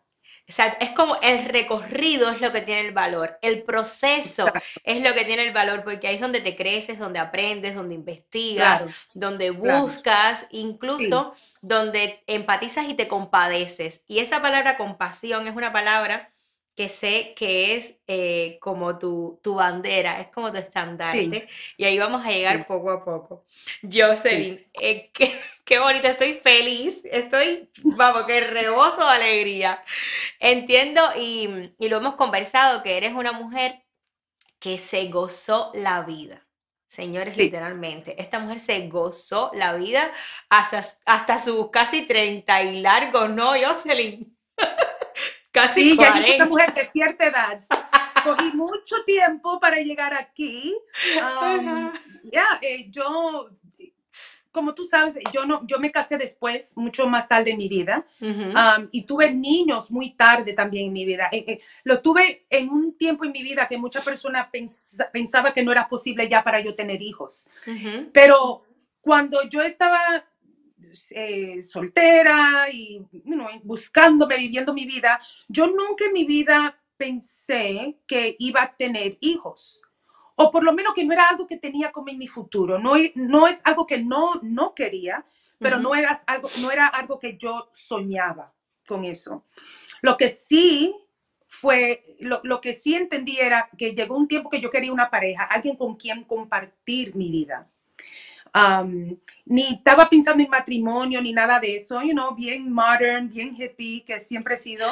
Exacto. 0.47 0.77
Es 0.79 0.91
como 0.91 1.17
el 1.21 1.45
recorrido 1.45 2.29
es 2.31 2.41
lo 2.41 2.51
que 2.53 2.61
tiene 2.61 2.87
el 2.87 2.93
valor, 2.93 3.37
el 3.41 3.63
proceso 3.63 4.47
Exacto. 4.47 4.81
es 4.83 5.01
lo 5.01 5.13
que 5.13 5.25
tiene 5.25 5.43
el 5.43 5.53
valor, 5.53 5.83
porque 5.83 6.07
ahí 6.07 6.15
es 6.15 6.21
donde 6.21 6.41
te 6.41 6.55
creces, 6.55 6.99
donde 6.99 7.19
aprendes, 7.19 7.75
donde 7.75 7.95
investigas, 7.95 8.83
Claro, 8.83 8.95
donde 9.13 9.53
claro. 9.61 9.81
buscas, 9.81 10.47
Sí, 10.49 10.59
incluso 10.61 11.33
donde 11.61 12.23
empatizas 12.27 12.87
y 12.87 12.93
te 12.95 13.07
compadeces. 13.07 14.03
Y 14.07 14.19
esa 14.19 14.41
palabra 14.41 14.77
compasión 14.77 15.47
es 15.47 15.55
una 15.55 15.73
palabra 15.73 16.33
que 16.77 16.89
sé 16.89 17.35
que 17.35 17.75
es 17.75 18.01
eh, 18.07 18.59
como 18.61 18.99
tu, 18.99 19.41
tu 19.43 19.55
bandera, 19.55 20.21
es 20.21 20.29
como 20.29 20.51
tu 20.53 20.59
sí, 21.11 21.19
estandarte, 21.19 21.49
y 21.77 21.85
ahí 21.85 21.99
vamos 21.99 22.25
a 22.25 22.31
llegar 22.31 22.67
sí, 22.67 22.67
poco 22.67 22.91
a 22.91 23.03
poco. 23.05 23.45
sí. 24.29 24.57
Jocelyn, 24.61 24.65
eh, 24.73 25.11
qué, 25.13 25.39
qué 25.65 25.79
bonita, 25.79 26.09
estoy 26.09 26.35
feliz, 26.43 27.01
estoy, 27.05 27.69
vamos, 27.83 28.23
que 28.25 28.41
reboso 28.41 28.99
de 29.05 29.11
alegría. 29.15 29.83
Entiendo 30.39 31.01
y, 31.17 31.73
y 31.79 31.89
lo 31.89 31.97
hemos 31.97 32.15
conversado, 32.15 32.83
que 32.83 32.97
eres 32.97 33.13
una 33.13 33.33
mujer 33.33 33.83
que 34.59 34.77
se 34.77 35.07
gozó 35.09 35.71
la 35.75 36.03
vida. 36.03 36.47
Señores, 36.87 37.37
Sí. 37.37 37.37
literalmente, 37.37 38.21
esta 38.21 38.39
mujer 38.39 38.59
se 38.61 38.87
gozó 38.87 39.51
la 39.53 39.73
vida 39.75 40.11
hasta, 40.49 40.81
hasta 41.05 41.39
sus 41.39 41.69
casi 41.71 42.03
30 42.07 42.63
y 42.63 42.81
largos, 42.81 43.29
¿no, 43.29 43.53
Jocelyn? 43.61 44.37
Casi 45.57 45.81
Sí, 45.81 45.97
ya 45.97 46.15
yo 46.15 46.21
soy 46.21 46.35
una 46.35 46.45
40. 46.45 46.45
mujer 46.45 46.73
de 46.75 46.89
cierta 46.89 47.25
edad. 47.25 47.59
Cogí 48.23 48.51
mucho 48.53 48.95
tiempo 49.05 49.59
para 49.59 49.77
llegar 49.77 50.13
aquí. 50.13 50.75
Ajá. 51.19 51.91
ya, 52.31 52.45
eh, 52.61 52.87
yo, 52.91 53.49
como 54.51 54.73
tú 54.75 54.83
sabes, 54.83 55.17
yo 55.33 55.45
no, 55.45 55.65
yo 55.65 55.79
me 55.79 55.91
casé 55.91 56.17
después, 56.17 56.73
mucho 56.75 57.07
más 57.07 57.27
tarde 57.27 57.51
en 57.51 57.57
mi 57.57 57.67
vida, 57.67 58.05
Ujú, 58.21 58.51
am, 58.55 58.89
y 58.91 59.03
tuve 59.03 59.31
niños 59.33 59.89
muy 59.89 60.11
tarde 60.15 60.53
también 60.53 60.87
en 60.87 60.93
mi 60.93 61.05
vida. 61.05 61.29
Eh, 61.31 61.43
eh, 61.47 61.59
lo 61.83 62.01
tuve 62.01 62.45
en 62.51 62.69
un 62.69 62.95
tiempo 62.97 63.25
en 63.25 63.31
mi 63.31 63.41
vida 63.41 63.67
que 63.67 63.77
muchas 63.77 64.03
personas 64.05 64.49
pensa- 64.51 65.09
pensaba 65.11 65.53
que 65.53 65.63
no 65.63 65.71
era 65.71 65.87
posible 65.87 66.27
ya 66.29 66.43
para 66.43 66.59
yo 66.59 66.75
tener 66.75 67.01
hijos. 67.01 67.47
ujú, 67.65 68.09
Pero 68.13 68.63
cuando 69.01 69.41
yo 69.49 69.61
estaba 69.61 70.23
eh, 71.11 71.61
soltera 71.63 72.67
y 72.71 73.01
you 73.11 73.35
know, 73.35 73.47
buscándome, 73.63 74.37
viviendo 74.37 74.73
mi 74.73 74.85
vida, 74.85 75.19
yo 75.47 75.67
nunca 75.67 76.05
en 76.05 76.13
mi 76.13 76.25
vida 76.25 76.77
pensé 76.97 77.97
que 78.07 78.35
iba 78.39 78.63
a 78.63 78.75
tener 78.75 79.17
hijos. 79.21 79.81
O 80.35 80.51
por 80.51 80.63
lo 80.63 80.73
menos 80.73 80.93
que 80.93 81.03
no 81.03 81.13
era 81.13 81.29
algo 81.29 81.47
que 81.47 81.57
tenía 81.57 81.91
como 81.91 82.09
en 82.09 82.17
mi 82.17 82.27
futuro. 82.27 82.77
No, 82.77 82.93
no 83.15 83.47
es 83.47 83.61
algo 83.63 83.85
que 83.85 83.97
no, 83.97 84.39
no 84.43 84.75
quería, 84.75 85.25
pero 85.59 85.79
no 85.79 85.95
era, 85.95 86.19
algo, 86.27 86.49
no 86.61 86.71
era 86.71 86.87
algo 86.87 87.17
que 87.17 87.37
yo 87.37 87.69
soñaba 87.73 88.53
con 88.87 89.03
eso. 89.03 89.45
Lo 90.01 90.15
que 90.15 90.29
sí 90.29 90.95
fue, 91.47 92.03
lo, 92.19 92.39
lo 92.43 92.61
que 92.61 92.73
sí 92.73 92.93
entendí 92.93 93.37
era 93.39 93.69
que 93.77 93.93
llegó 93.93 94.15
un 94.15 94.27
tiempo 94.27 94.49
que 94.49 94.61
yo 94.61 94.69
quería 94.69 94.93
una 94.93 95.09
pareja, 95.09 95.43
alguien 95.45 95.75
con 95.75 95.95
quien 95.95 96.23
compartir 96.23 97.15
mi 97.15 97.31
vida. 97.31 97.67
Am, 98.59 99.15
ni 99.45 99.73
estaba 99.75 100.09
pensando 100.09 100.43
en 100.43 100.49
matrimonio 100.49 101.21
ni 101.21 101.31
nada 101.31 101.59
de 101.59 101.75
eso, 101.75 102.01
you 102.01 102.11
know, 102.11 102.33
bien 102.33 102.71
modern, 102.73 103.29
bien 103.29 103.55
hippie, 103.55 104.03
que 104.03 104.19
siempre 104.19 104.55
he 104.55 104.57
sido. 104.57 104.87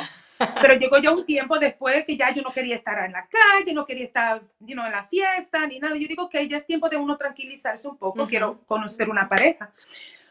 Pero 0.61 0.75
llegó 0.79 0.99
ya 0.99 1.11
un 1.11 1.25
tiempo 1.25 1.57
después 1.57 2.05
que 2.05 2.15
ya 2.15 2.31
yo 2.31 2.43
no 2.43 2.51
quería 2.51 2.75
estar 2.75 3.03
en 3.03 3.13
la 3.13 3.27
calle, 3.27 3.73
no 3.73 3.85
quería 3.85 4.05
estar 4.05 4.41
you 4.59 4.73
know, 4.73 4.85
en 4.85 4.91
la 4.91 5.05
fiesta 5.07 5.65
ni 5.65 5.79
nada. 5.79 5.95
Yo 5.95 6.07
digo 6.07 6.29
que 6.29 6.47
ya 6.47 6.57
es 6.57 6.65
tiempo 6.67 6.89
de 6.89 6.97
uno 6.97 7.17
tranquilizarse 7.17 7.87
un 7.87 7.97
poco, 7.97 8.21
Ujú. 8.21 8.29
quiero 8.29 8.61
conocer 8.67 9.09
una 9.09 9.27
pareja. 9.27 9.71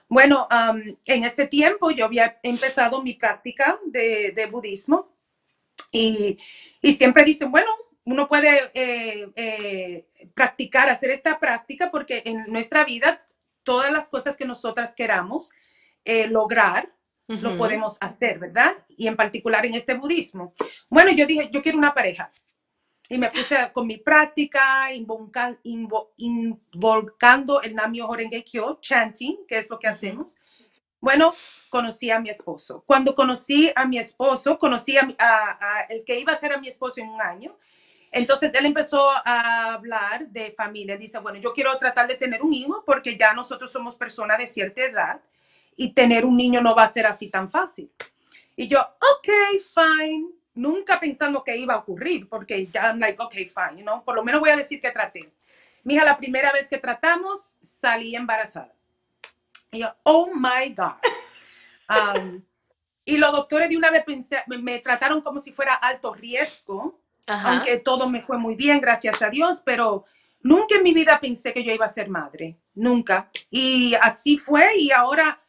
Bueno, 0.09 0.47
am, 0.49 0.97
en 1.07 1.25
ese 1.25 1.47
tiempo 1.47 1.91
yo 1.91 2.05
había 2.05 2.39
empezado 2.43 3.03
mi 3.03 3.15
práctica 3.15 3.81
de, 3.87 4.33
de 4.33 4.47
budismo 4.47 5.09
y, 5.91 6.39
y 6.81 6.93
siempre 6.93 7.25
dicen, 7.25 7.51
bueno, 7.51 7.71
uno 8.05 8.27
puede 8.27 8.71
eh, 8.75 9.31
eh, 9.37 10.07
practicar, 10.35 10.89
hacer 10.91 11.11
esta 11.11 11.39
práctica 11.39 11.91
porque 11.91 12.23
en 12.25 12.45
nuestra 12.53 12.85
vida 12.85 13.25
todas 13.63 13.91
las 13.91 14.09
cosas 14.11 14.37
que 14.37 14.45
nosotras 14.45 14.95
queramos 14.95 15.51
eh, 16.05 16.27
lograr, 16.29 16.93
lo 17.27 17.51
Ujú. 17.51 17.59
podemos 17.59 17.97
hacer, 18.01 18.39
¿verdad? 18.39 18.73
Y 18.89 19.07
en 19.07 19.17
particular 19.17 19.65
en 19.65 19.75
este 19.75 19.95
budismo. 19.95 20.53
Bueno, 20.91 21.11
yo 21.13 21.27
dije, 21.27 21.49
yo 21.51 21.63
quiero 21.63 21.79
una 21.79 21.95
pareja. 21.95 22.31
Y 23.09 23.17
me 23.19 23.31
puse 23.31 23.57
con 23.73 23.87
mi 23.87 23.97
práctica, 23.99 24.93
invoca- 24.93 25.59
invo- 25.65 26.11
invocando 26.17 27.63
el 27.63 27.75
Namyo 27.75 28.13
Renge 28.15 28.45
Kyo, 28.45 28.79
chanting, 28.81 29.47
que 29.47 29.59
es 29.59 29.71
lo 29.71 29.79
que 29.79 29.89
hacemos. 29.89 30.37
Bueno, 31.01 31.35
conocí 31.71 32.11
a 32.11 32.19
mi 32.19 32.31
esposo. 32.31 32.83
Cuando 32.87 33.15
conocí 33.15 33.71
a 33.75 33.85
mi 33.87 33.99
esposo, 33.99 34.59
conocí 34.59 34.97
a, 34.97 35.07
a- 35.19 35.59
a 35.61 35.81
el 35.89 36.05
que 36.05 36.19
iba 36.19 36.33
a 36.33 36.37
ser 36.37 36.53
a 36.53 36.59
mi 36.59 36.69
esposo 36.69 37.01
en 37.01 37.09
un 37.09 37.21
año. 37.21 37.57
Entonces 38.17 38.55
él 38.55 38.65
empezó 38.65 39.11
a 39.11 39.73
hablar 39.75 40.29
de 40.29 40.53
familia. 40.53 40.97
Dice, 40.97 41.19
bueno, 41.19 41.41
yo 41.41 41.53
quiero 41.53 41.77
tratar 41.77 42.07
de 42.07 42.15
tener 42.15 42.43
un 42.43 42.53
hijo 42.53 42.85
porque 42.87 43.17
ya 43.17 43.35
nosotros 43.35 43.73
somos 43.73 43.97
personas 43.97 44.39
de 44.39 44.47
cierta 44.47 44.83
edad 44.83 45.21
y 45.75 45.93
tener 45.93 46.25
un 46.25 46.37
niño 46.37 46.61
no 46.61 46.77
va 46.77 46.85
a 46.85 46.87
ser 46.87 47.09
así 47.09 47.29
tan 47.29 47.51
fácil. 47.51 47.91
Y 48.55 48.69
yo, 48.69 48.79
ok, 48.79 49.29
fine. 49.75 50.29
Nunca 50.55 51.01
pensando 51.01 51.43
que 51.43 51.57
iba 51.57 51.75
a 51.75 51.79
ocurrir 51.79 52.29
porque 52.29 52.67
ya, 52.67 52.91
I'm 52.91 53.01
like, 53.01 53.21
ok, 53.21 53.33
fine, 53.35 53.79
you 53.79 53.83
know? 53.83 54.05
Por 54.05 54.15
lo 54.15 54.23
menos 54.23 54.41
voy 54.41 54.51
a 54.51 54.57
decir 54.57 54.81
que 54.81 54.93
traté. 54.93 55.33
Mija, 55.83 56.05
la 56.05 56.17
primera 56.17 56.53
vez 56.53 56.69
que 56.69 56.79
tratamos, 56.79 57.57
salí 57.63 58.15
embarazada. 58.15 58.73
Y 59.73 59.81
yo, 59.81 59.93
oh 60.05 60.31
my 60.33 60.73
God. 60.73 60.95
Um, 61.87 62.43
y 63.05 63.19
los 63.19 63.31
doctores 63.31 63.69
de 63.69 63.77
una 63.77 63.91
vez 63.91 64.07
pensé- 64.07 64.43
me, 64.47 64.57
me 64.57 64.79
trataron 64.79 65.21
como 65.21 65.43
si 65.43 65.53
fuera 65.53 65.75
alto 65.75 66.15
riesgo, 66.15 66.99
Ajá. 67.27 67.53
aunque 67.53 67.79
todo 67.79 68.09
me 68.09 68.21
fue 68.21 68.39
muy 68.39 68.55
bien, 68.57 68.81
gracias 68.81 69.21
a 69.23 69.31
Dios, 69.31 69.63
pero 69.65 70.05
nunca 70.41 70.77
en 70.77 70.83
mi 70.83 70.93
vida 70.93 71.19
pensé 71.21 71.53
que 71.53 71.65
yo 71.65 71.73
iba 71.73 71.87
a 71.87 71.89
ser 71.89 72.09
madre, 72.09 72.59
nunca. 72.75 73.31
Y 73.51 73.95
así 73.95 74.37
fue 74.39 74.77
y 74.79 74.91
ahora, 74.91 75.41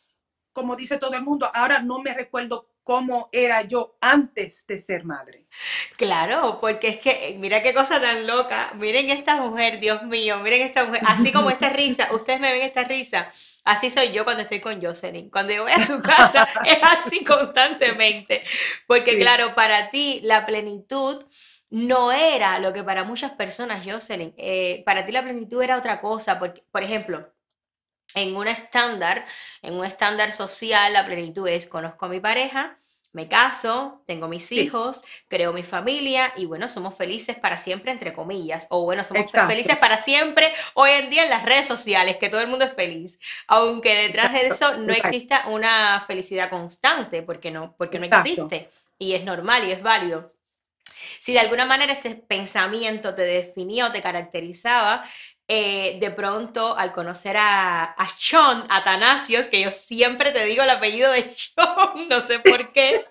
como 0.53 0.75
dice 0.75 0.97
todo 0.97 1.13
el 1.15 1.21
mundo, 1.23 1.49
ahora 1.53 1.81
no 1.81 1.99
me 1.99 2.13
recuerdo 2.13 2.69
cómo 2.83 3.29
era 3.31 3.63
yo 3.63 3.97
antes 3.99 4.65
de 4.67 4.77
ser 4.77 5.03
madre. 5.05 5.47
Claro, 5.97 6.59
porque 6.61 6.87
es 6.89 6.97
que 6.97 7.35
mira 7.39 7.61
qué 7.63 7.73
cosa 7.73 7.99
tan 7.99 8.27
loca. 8.27 8.71
Miren 8.75 9.09
esta 9.09 9.37
mujer, 9.37 9.79
Dios 9.79 10.03
mío, 10.03 10.39
miren 10.39 10.61
esta 10.61 10.85
mujer. 10.85 11.01
Así 11.05 11.31
como 11.31 11.49
esta 11.49 11.69
risa, 11.69 12.09
ustedes 12.13 12.39
me 12.39 12.51
ven 12.51 12.61
esta 12.61 12.83
risa. 12.83 13.31
Así 13.63 13.89
soy 13.89 14.11
yo 14.11 14.23
cuando 14.23 14.43
estoy 14.43 14.59
con 14.59 14.79
Jocelyn. 14.81 15.31
Cuando 15.31 15.51
yo 15.51 15.63
voy 15.63 15.71
a 15.71 15.83
su 15.83 15.99
casa 16.01 16.47
es 16.65 16.77
así 16.83 17.23
constantemente. 17.23 18.43
Porque 18.85 19.13
Sí. 19.13 19.17
claro, 19.17 19.55
para 19.55 19.89
ti 19.89 20.19
la 20.23 20.45
plenitud 20.45 21.25
no 21.69 22.11
era 22.11 22.59
lo 22.59 22.73
que 22.73 22.83
para 22.83 23.03
muchas 23.03 23.31
personas, 23.33 23.85
Jocelyn. 23.85 24.33
eh, 24.37 24.83
para 24.85 25.05
ti 25.05 25.11
la 25.11 25.23
plenitud 25.23 25.61
era 25.63 25.77
otra 25.77 26.01
cosa. 26.01 26.39
Porque, 26.39 26.63
por 26.71 26.83
ejemplo, 26.83 27.31
en 28.15 28.35
un 28.35 28.47
estándar, 28.47 29.25
en 29.61 29.75
un 29.75 29.85
estándar 29.85 30.31
social, 30.31 30.93
la 30.93 31.05
plenitud 31.05 31.47
es 31.47 31.65
conozco 31.67 32.05
a 32.05 32.09
mi 32.09 32.19
pareja, 32.21 32.79
me 33.13 33.29
caso, 33.29 34.03
tengo 34.07 34.27
mis 34.27 34.45
Sí. 34.47 34.61
hijos, 34.61 35.03
creo 35.29 35.53
mi 35.53 35.63
familia 35.63 36.33
y 36.37 36.45
bueno, 36.45 36.69
somos 36.69 36.95
felices 36.95 37.37
para 37.37 37.57
siempre, 37.57 37.91
entre 37.91 38.13
comillas. 38.13 38.67
O 38.69 38.83
bueno, 38.83 39.03
somos 39.05 39.27
Exacto. 39.27 39.49
felices 39.51 39.77
para 39.77 40.01
siempre 40.01 40.51
hoy 40.75 40.91
en 40.91 41.09
día 41.09 41.23
en 41.23 41.29
las 41.29 41.43
redes 41.45 41.67
sociales, 41.67 42.17
que 42.17 42.29
todo 42.29 42.41
el 42.41 42.47
mundo 42.49 42.65
es 42.65 42.73
feliz. 42.73 43.19
Aunque 43.47 43.95
detrás 43.95 44.33
de 44.33 44.47
eso 44.47 44.77
no 44.77 44.93
exacto. 44.93 44.93
exista 44.93 45.47
una 45.47 46.03
felicidad 46.07 46.49
constante, 46.49 47.23
porque 47.23 47.51
no, 47.51 47.75
porque 47.77 47.99
no 47.99 48.05
existe. 48.05 48.69
Y 48.99 49.13
es 49.15 49.23
normal 49.25 49.65
y 49.67 49.71
es 49.71 49.81
válido. 49.81 50.34
Si 51.25 51.33
de 51.33 51.39
alguna 51.39 51.65
manera 51.65 51.91
este 51.91 52.15
pensamiento 52.15 53.15
te 53.15 53.23
definía 53.23 53.87
o 53.87 53.91
te 53.91 54.01
caracterizaba, 54.01 55.03
eh, 55.47 55.97
de 55.99 56.11
pronto 56.11 56.77
al 56.77 56.91
conocer 56.91 57.35
a, 57.37 57.83
a 57.83 58.07
Sean 58.17 58.65
Atanasios, 58.69 59.47
que 59.47 59.61
yo 59.61 59.71
siempre 59.71 60.31
te 60.31 60.45
digo 60.45 60.61
el 60.61 60.69
apellido 60.69 61.11
de 61.11 61.23
Sean, 61.31 62.07
no 62.09 62.21
sé 62.21 62.39
por 62.39 62.71
qué, 62.73 63.05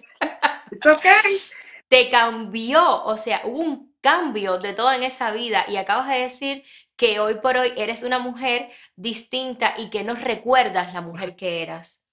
It's 0.70 0.86
okay. 0.86 1.40
te 1.88 2.08
cambió, 2.10 3.04
o 3.04 3.16
sea, 3.18 3.42
hubo 3.44 3.58
un 3.58 3.96
cambio 4.00 4.58
de 4.58 4.74
todo 4.74 4.92
en 4.92 5.02
esa 5.02 5.30
vida 5.32 5.64
y 5.68 5.76
acabas 5.76 6.08
de 6.08 6.18
decir 6.20 6.62
que 6.96 7.18
hoy 7.20 7.36
por 7.36 7.56
hoy 7.56 7.72
eres 7.76 8.02
una 8.02 8.18
mujer 8.20 8.68
distinta 8.96 9.74
y 9.76 9.90
que 9.90 10.04
no 10.04 10.14
recuerdas 10.14 10.92
la 10.94 11.00
mujer 11.00 11.36
que 11.36 11.62
eras. 11.62 12.04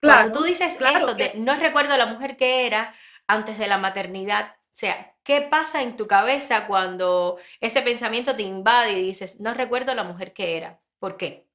Claro, 0.00 0.22
Cuando 0.22 0.38
tú 0.38 0.44
dices 0.44 0.76
claro 0.76 0.98
eso 0.98 1.14
de 1.14 1.32
que- 1.32 1.38
no 1.38 1.56
recuerdo 1.56 1.96
la 1.96 2.06
mujer 2.06 2.36
que 2.36 2.66
era 2.66 2.94
antes 3.26 3.58
de 3.58 3.66
la 3.66 3.78
maternidad, 3.78 4.52
o 4.56 4.76
sea, 4.76 5.13
¿qué 5.24 5.42
pasa 5.42 5.82
en 5.82 5.96
tu 5.96 6.06
cabeza 6.06 6.66
cuando 6.68 7.38
ese 7.60 7.82
pensamiento 7.82 8.36
te 8.36 8.42
invade 8.44 9.00
y 9.00 9.06
dices, 9.06 9.40
no 9.40 9.54
recuerdo 9.54 9.94
la 9.94 10.04
mujer 10.04 10.32
que 10.34 10.56
era? 10.58 10.80
¿Por 11.00 11.16
qué? 11.16 11.48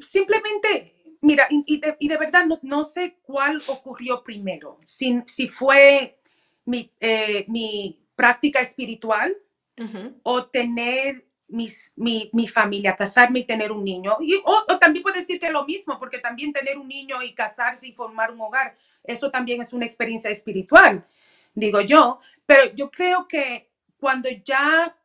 simplemente, 0.00 0.94
mira, 1.20 1.46
y, 1.50 1.62
y 1.66 1.80
de, 1.80 1.96
y 1.98 2.08
de 2.08 2.16
verdad 2.16 2.46
no, 2.46 2.58
no 2.62 2.84
sé 2.84 3.18
cuál 3.22 3.62
ocurrió 3.66 4.22
primero, 4.22 4.78
si, 4.86 5.22
si 5.26 5.48
fue 5.48 6.18
mi, 6.64 6.90
eh, 7.00 7.44
mi 7.48 7.98
práctica 8.14 8.60
espiritual 8.60 9.36
Ujú, 9.80 10.20
o 10.22 10.46
tener 10.46 11.26
mis, 11.48 11.92
mi, 11.96 12.30
mi 12.32 12.48
familia, 12.48 12.96
casarme 12.96 13.40
y 13.40 13.44
tener 13.46 13.72
un 13.72 13.84
niño. 13.84 14.16
Y, 14.20 14.36
o, 14.36 14.64
o 14.68 14.78
también 14.78 15.02
puede 15.02 15.20
decir 15.20 15.40
que 15.40 15.50
lo 15.50 15.64
mismo, 15.66 15.98
porque 15.98 16.18
también 16.18 16.52
tener 16.52 16.78
un 16.78 16.88
niño 16.88 17.22
y 17.22 17.34
casarse 17.34 17.88
y 17.88 17.92
formar 17.92 18.32
un 18.32 18.40
hogar, 18.42 18.76
eso 19.04 19.30
también 19.30 19.60
es 19.60 19.72
una 19.72 19.86
experiencia 19.86 20.30
espiritual, 20.30 21.06
digo 21.54 21.80
yo. 21.80 22.20
Pero 22.50 22.74
yo 22.74 22.90
creo 22.90 23.28
que 23.28 23.70
cuando 23.96 24.28
ya 24.28 24.96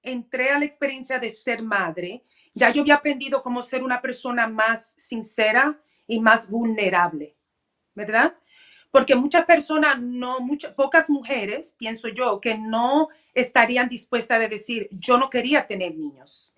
entré 0.00 0.48
a 0.48 0.58
la 0.58 0.64
experiencia 0.64 1.18
de 1.18 1.28
ser 1.28 1.62
madre, 1.62 2.22
ya 2.54 2.70
yo 2.70 2.80
había 2.80 2.94
aprendido 2.94 3.42
cómo 3.42 3.62
ser 3.62 3.82
una 3.82 4.00
persona 4.00 4.46
más 4.46 4.94
sincera 4.96 5.78
y 6.06 6.18
más 6.18 6.48
vulnerable, 6.48 7.36
¿verdad? 7.94 8.34
Porque 8.90 9.14
muchas 9.14 9.44
personas, 9.44 10.00
no, 10.00 10.40
muchas, 10.40 10.72
pocas 10.72 11.10
mujeres, 11.10 11.74
pienso 11.76 12.08
yo, 12.08 12.40
que 12.40 12.56
no 12.56 13.08
estarían 13.34 13.86
dispuestas 13.86 14.40
a 14.40 14.48
decir, 14.48 14.88
yo 14.92 15.18
no 15.18 15.28
quería 15.28 15.66
tener 15.66 15.94
niños. 15.94 16.54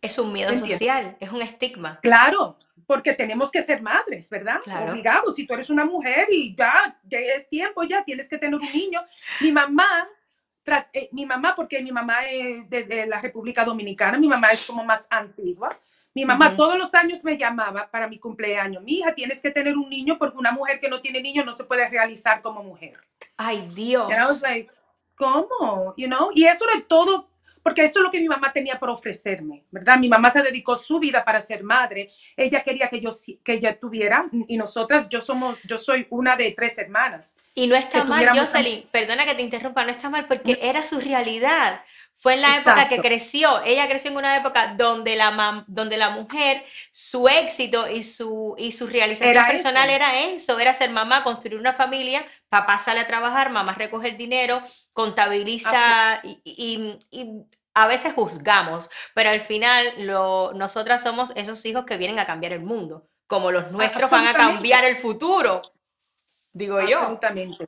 Es 0.00 0.16
un 0.16 0.32
miedo 0.32 0.56
social, 0.56 1.16
es 1.18 1.32
un 1.32 1.42
estigma. 1.42 1.98
Claro, 2.02 2.60
porque 2.86 3.12
tenemos 3.14 3.50
que 3.50 3.62
ser 3.62 3.82
madres, 3.82 4.28
¿verdad? 4.28 4.60
Claro. 4.62 4.92
Obligados, 4.92 5.34
si 5.34 5.46
tú 5.46 5.54
eres 5.54 5.70
una 5.70 5.84
mujer 5.84 6.26
y 6.30 6.54
ya, 6.54 6.98
ya 7.04 7.18
es 7.18 7.48
tiempo, 7.48 7.82
ya 7.84 8.04
tienes 8.04 8.28
que 8.28 8.38
tener 8.38 8.54
un 8.54 8.72
niño. 8.72 9.00
Mi 9.40 9.52
mamá, 9.52 10.08
eh, 10.92 11.08
mi 11.12 11.26
mamá, 11.26 11.54
porque 11.54 11.82
mi 11.82 11.92
mamá 11.92 12.26
es 12.28 12.68
de, 12.68 12.84
de 12.84 13.06
la 13.06 13.20
República 13.20 13.64
Dominicana, 13.64 14.18
mi 14.18 14.28
mamá 14.28 14.48
es 14.50 14.64
como 14.64 14.84
más 14.84 15.06
antigua. 15.10 15.68
Mi 16.14 16.24
mamá 16.24 16.54
todos 16.54 16.78
los 16.78 16.94
años 16.94 17.24
me 17.24 17.36
llamaba 17.36 17.90
para 17.90 18.06
mi 18.06 18.20
cumpleaños. 18.20 18.84
Mi 18.84 18.98
hija, 18.98 19.12
tienes 19.14 19.40
que 19.40 19.50
tener 19.50 19.76
un 19.76 19.90
niño 19.90 20.16
porque 20.16 20.38
una 20.38 20.52
mujer 20.52 20.78
que 20.78 20.88
no 20.88 21.00
tiene 21.00 21.20
niño 21.20 21.44
no 21.44 21.56
se 21.56 21.64
puede 21.64 21.88
realizar 21.88 22.40
como 22.40 22.62
mujer. 22.62 23.00
Ay, 23.36 23.68
Dios. 23.74 24.08
And 24.08 24.22
I 24.22 24.26
was 24.26 24.40
like, 24.40 24.70
¿cómo? 25.16 25.92
You 25.96 26.06
know? 26.06 26.30
Y 26.32 26.44
eso 26.44 26.66
de 26.72 26.82
todo, 26.82 27.28
porque 27.64 27.82
eso 27.82 27.98
es 27.98 28.02
lo 28.04 28.10
que 28.10 28.20
mi 28.20 28.28
mamá 28.28 28.52
tenía 28.52 28.78
por 28.78 28.90
ofrecerme, 28.90 29.64
¿verdad? 29.70 29.96
Mi 29.96 30.10
mamá 30.10 30.28
se 30.28 30.42
dedicó 30.42 30.76
su 30.76 31.00
vida 31.00 31.24
para 31.24 31.40
ser 31.40 31.64
madre. 31.64 32.10
Ella 32.36 32.62
quería 32.62 32.90
que 32.90 33.00
yo 33.00 33.10
que 33.42 33.54
ella 33.54 33.80
tuviera 33.80 34.28
y 34.46 34.58
nosotras 34.58 35.08
yo 35.08 35.22
somos 35.22 35.58
yo 35.64 35.78
soy 35.78 36.06
una 36.10 36.36
de 36.36 36.52
tres 36.52 36.76
hermanas. 36.76 37.34
Y 37.54 37.66
no 37.66 37.74
está 37.74 38.04
mal, 38.04 38.28
Jocelyn, 38.38 38.84
perdona 38.90 39.24
que 39.24 39.34
te 39.34 39.42
interrumpa, 39.42 39.82
no 39.82 39.90
está 39.90 40.10
mal 40.10 40.26
porque 40.26 40.58
era 40.60 40.82
su 40.82 41.00
realidad. 41.00 41.80
Fue 42.16 42.34
en 42.34 42.42
la 42.42 42.56
época 42.56 42.88
que 42.88 43.00
creció. 43.00 43.60
Ella 43.64 43.86
creció 43.86 44.10
en 44.10 44.16
una 44.16 44.36
época 44.36 44.74
donde 44.78 45.14
la, 45.16 45.30
mam- 45.32 45.64
donde 45.66 45.96
la 45.98 46.10
mujer, 46.10 46.64
su 46.90 47.28
éxito 47.28 47.88
y 47.90 48.02
su, 48.04 48.54
y 48.56 48.72
su 48.72 48.86
realización 48.86 49.30
Era 49.36 49.46
personal 49.46 49.88
eso. 49.88 49.96
era 49.96 50.18
eso, 50.20 50.58
era 50.58 50.72
ser 50.72 50.90
mamá, 50.90 51.22
construir 51.22 51.58
una 51.58 51.74
familia, 51.74 52.24
papá 52.48 52.78
sale 52.78 53.00
a 53.00 53.06
trabajar, 53.06 53.50
mamá 53.50 53.74
recoge 53.74 54.08
el 54.08 54.16
dinero, 54.16 54.62
contabiliza 54.92 56.20
y, 56.22 56.40
y- 56.44 56.98
y 57.10 57.30
a 57.74 57.86
veces 57.88 58.12
juzgamos, 58.14 58.88
pero 59.14 59.30
al 59.30 59.40
final 59.40 59.84
lo, 59.98 60.52
nosotras 60.54 61.02
somos 61.02 61.32
esos 61.34 61.64
hijos 61.66 61.84
que 61.84 61.96
vienen 61.96 62.18
a 62.20 62.26
cambiar 62.26 62.52
el 62.52 62.60
mundo, 62.62 63.08
como 63.26 63.50
los 63.50 63.70
nuestros 63.72 64.10
van 64.10 64.28
a 64.28 64.34
cambiar 64.34 64.84
el 64.84 64.96
futuro, 64.96 65.60
digo 66.52 66.80
yo. 66.82 66.98
Absolutamente. 66.98 67.66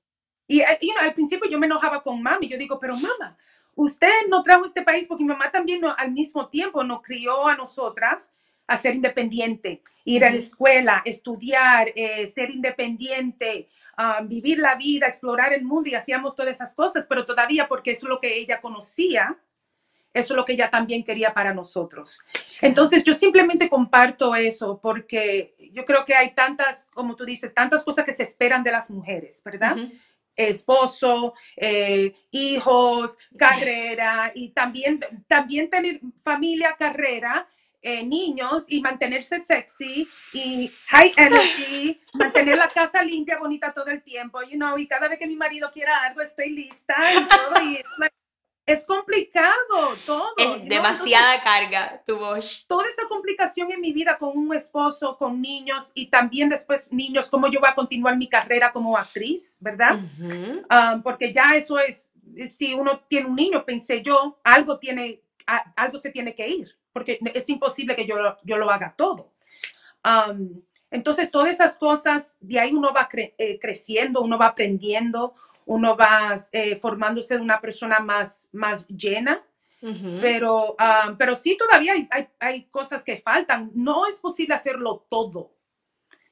Y 0.49 0.61
eh, 0.61 0.79
you 0.81 0.93
know, 0.95 1.03
al 1.05 1.15
principio 1.15 1.51
yo 1.51 1.59
me 1.59 1.67
enojaba 1.67 2.03
con 2.03 2.23
mami. 2.23 2.49
Yo 2.49 2.57
digo, 2.57 2.79
pero 2.79 2.95
mamá, 2.97 3.37
usted 3.77 4.11
no 4.29 4.43
trajo 4.43 4.65
este 4.65 4.83
país 4.83 5.07
porque 5.07 5.23
mi 5.23 5.29
mamá 5.29 5.51
también 5.53 5.81
no- 5.81 5.95
al 5.97 6.11
mismo 6.11 6.49
tiempo 6.49 6.83
nos 6.83 7.03
crió 7.03 7.47
a 7.47 7.55
nosotras 7.57 8.33
a 8.67 8.77
ser 8.77 8.97
independiente, 8.97 9.83
ir 10.05 10.25
a 10.25 10.31
la 10.31 10.37
escuela, 10.37 11.03
estudiar, 11.05 11.93
eh, 11.95 12.27
ser 12.27 12.51
independiente, 12.51 13.69
ah, 13.97 14.21
vivir 14.25 14.59
la 14.59 14.75
vida, 14.75 15.07
explorar 15.07 15.53
el 15.53 15.63
mundo 15.63 15.89
y 15.89 15.95
hacíamos 15.95 16.35
todas 16.35 16.57
esas 16.57 16.75
cosas, 16.75 17.07
pero 17.09 17.25
todavía 17.25 17.69
porque 17.69 17.93
eso 17.93 18.07
es 18.07 18.11
lo 18.11 18.19
que 18.21 18.37
ella 18.37 18.61
conocía, 18.61 19.39
eso 20.13 20.33
es 20.33 20.37
lo 20.37 20.45
que 20.45 20.55
ella 20.55 20.71
también 20.71 21.05
quería 21.05 21.33
para 21.35 21.53
nosotros. 21.53 22.21
Entonces 22.63 23.05
yo 23.05 23.13
simplemente 23.13 23.69
comparto 23.69 24.35
eso 24.35 24.81
porque 24.83 25.55
yo 25.73 25.85
creo 25.85 26.05
que 26.05 26.15
hay 26.15 26.35
tantas, 26.35 26.89
como 26.95 27.15
tú 27.15 27.25
dices, 27.27 27.53
tantas 27.53 27.85
cosas 27.85 28.05
que 28.05 28.13
se 28.13 28.23
esperan 28.23 28.65
de 28.65 28.73
las 28.73 28.91
mujeres, 28.91 29.43
¿verdad? 29.45 29.77
Esposo, 30.37 31.35
eh, 31.57 32.15
hijos, 32.31 33.17
carrera 33.39 34.33
y 34.35 34.51
también, 34.51 35.01
también 35.27 35.71
tener 35.71 36.01
familia, 36.23 36.77
carrera, 36.79 37.49
eh, 37.83 38.05
niños 38.05 38.65
y 38.69 38.81
mantenerse 38.81 39.39
sexy 39.39 40.09
y 40.33 40.69
high 40.89 41.13
energy, 41.17 42.01
mantener 42.15 42.57
la 42.57 42.69
casa 42.69 43.03
limpia, 43.03 43.39
bonita 43.39 43.73
todo 43.73 43.87
el 43.87 44.03
tiempo, 44.03 44.43
you 44.43 44.57
know, 44.57 44.77
y 44.77 44.89
cada 44.89 45.09
vez 45.09 45.19
que 45.19 45.27
mi 45.27 45.37
marido 45.37 45.71
quiera 45.73 46.03
algo 46.03 46.21
estoy 46.21 46.51
lista 46.51 46.95
y 47.13 47.29
todo 47.29 47.63
y 47.63 47.79
like- 47.99 48.26
es 48.67 48.85
complicado 48.85 49.55
todo. 50.05 50.27
Es 50.37 50.69
demasiada 50.69 51.41
carga 51.43 52.03
tu 52.05 52.19
voz. 52.19 52.65
toda 52.67 52.87
esa 52.89 53.07
complicación 53.09 53.71
en 53.71 53.81
mi 53.81 53.93
vida 53.93 54.19
con 54.19 54.37
un 54.37 54.53
esposo, 54.55 55.17
con 55.17 55.41
niños 55.41 55.93
y 55.95 56.07
también 56.07 56.49
después 56.49 56.91
niños, 56.93 57.31
cómo 57.31 57.47
yo 57.49 57.61
voy 57.61 57.69
a 57.71 57.75
continuar 57.77 58.17
mi 58.17 58.29
carrera 58.29 58.73
como 58.73 58.97
actriz, 58.99 59.57
¿verdad? 59.61 60.01
Ah, 60.69 61.01
porque 61.03 61.33
ya 61.33 61.55
eso 61.55 61.79
es, 61.79 62.11
si 62.47 62.75
uno 62.75 63.01
tiene 63.09 63.27
un 63.29 63.37
niño, 63.37 63.65
pensé 63.65 64.03
yo, 64.03 64.39
algo, 64.43 64.79
tiene, 64.79 65.23
a- 65.47 65.73
algo 65.77 65.99
se 65.99 66.11
tiene 66.11 66.35
que 66.35 66.49
ir, 66.49 66.77
porque 66.93 67.21
es 67.35 67.49
imposible 67.49 67.95
que 67.95 68.05
yo, 68.05 68.17
lo- 68.17 68.37
yo 68.43 68.57
lo 68.57 68.69
haga 68.71 68.95
todo. 68.97 69.33
Entonces, 70.91 71.31
todas 71.31 71.51
esas 71.51 71.77
cosas, 71.77 72.37
de 72.41 72.59
ahí 72.61 72.73
uno 72.73 72.93
va 72.93 73.09
cre- 73.09 73.35
eh, 73.39 73.59
creciendo, 73.61 74.23
uno 74.23 74.39
va 74.39 74.47
aprendiendo, 74.47 75.35
uno 75.67 75.97
va 75.97 76.35
eh, 76.53 76.77
formándose 76.77 77.35
de 77.37 77.43
una 77.43 77.61
persona 77.61 78.01
más, 78.01 78.49
más 78.53 78.87
llena. 78.89 79.45
Pero, 80.21 80.75
ah, 80.79 81.15
pero 81.17 81.35
sí, 81.37 81.57
todavía 81.57 81.93
hay, 81.93 82.09
hay, 82.11 82.27
hay 82.41 82.65
cosas 82.65 83.05
que 83.05 83.19
faltan. 83.19 83.71
No 83.75 84.07
es 84.07 84.19
posible 84.19 84.55
hacerlo 84.55 85.07
todo. 85.09 85.53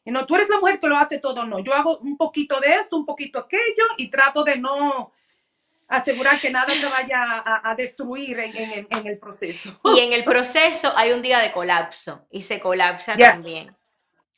Y 0.05 0.11
no, 0.11 0.27
tú 0.27 0.35
eres 0.35 0.49
la 0.49 0.59
mujer 0.59 0.79
que 0.81 0.89
lo 0.89 0.97
hace 0.97 1.19
todo, 1.19 1.45
no. 1.47 1.61
Yo 1.61 1.73
hago 1.73 1.99
un 1.99 2.17
poquito 2.17 2.59
de 2.59 2.75
esto, 2.75 2.97
un 2.97 3.07
poquito 3.07 3.39
aquello 3.39 3.85
y 3.97 4.09
trato 4.09 4.43
de 4.43 4.57
no 4.59 5.13
asegurar 5.87 6.41
que 6.41 6.51
nada 6.51 6.73
se 6.73 6.87
vaya 6.89 7.23
a, 7.39 7.71
a 7.71 7.75
destruir 7.77 8.41
en, 8.41 8.57
en 8.57 8.71
el- 8.73 8.87
en 8.91 9.07
el 9.07 9.19
proceso. 9.19 9.79
Y 9.95 10.01
en 10.01 10.13
el 10.13 10.25
proceso 10.25 10.93
hay 10.97 11.13
un 11.13 11.23
día 11.23 11.39
de 11.39 11.53
colapso 11.53 12.27
y 12.31 12.43
se 12.43 12.59
colapsa 12.59 13.15
Yes. 13.17 13.33
también. 13.33 13.77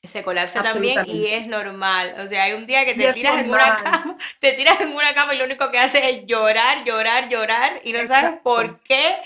Se 0.06 0.22
colapsa 0.22 0.62
también 0.62 1.04
y 1.06 1.26
es 1.26 1.46
normal. 1.46 2.16
O 2.20 2.26
sea, 2.28 2.44
hay 2.44 2.52
un 2.52 2.66
día 2.66 2.84
que 2.84 2.94
te 2.94 3.12
tiras 3.12 3.38
en 3.38 3.48
una 3.50 3.76
cama, 3.76 4.16
te 4.40 4.52
tiras 4.52 4.80
en 4.80 4.92
una 4.92 5.14
cama 5.14 5.34
y 5.34 5.38
lo 5.38 5.44
único 5.44 5.70
que 5.70 5.78
haces 5.78 6.02
es 6.04 6.26
llorar, 6.26 6.84
llorar, 6.84 7.28
llorar 7.28 7.80
y 7.84 7.92
no 7.92 8.06
sabes 8.06 8.40
por 8.42 8.80
qué. 8.80 9.16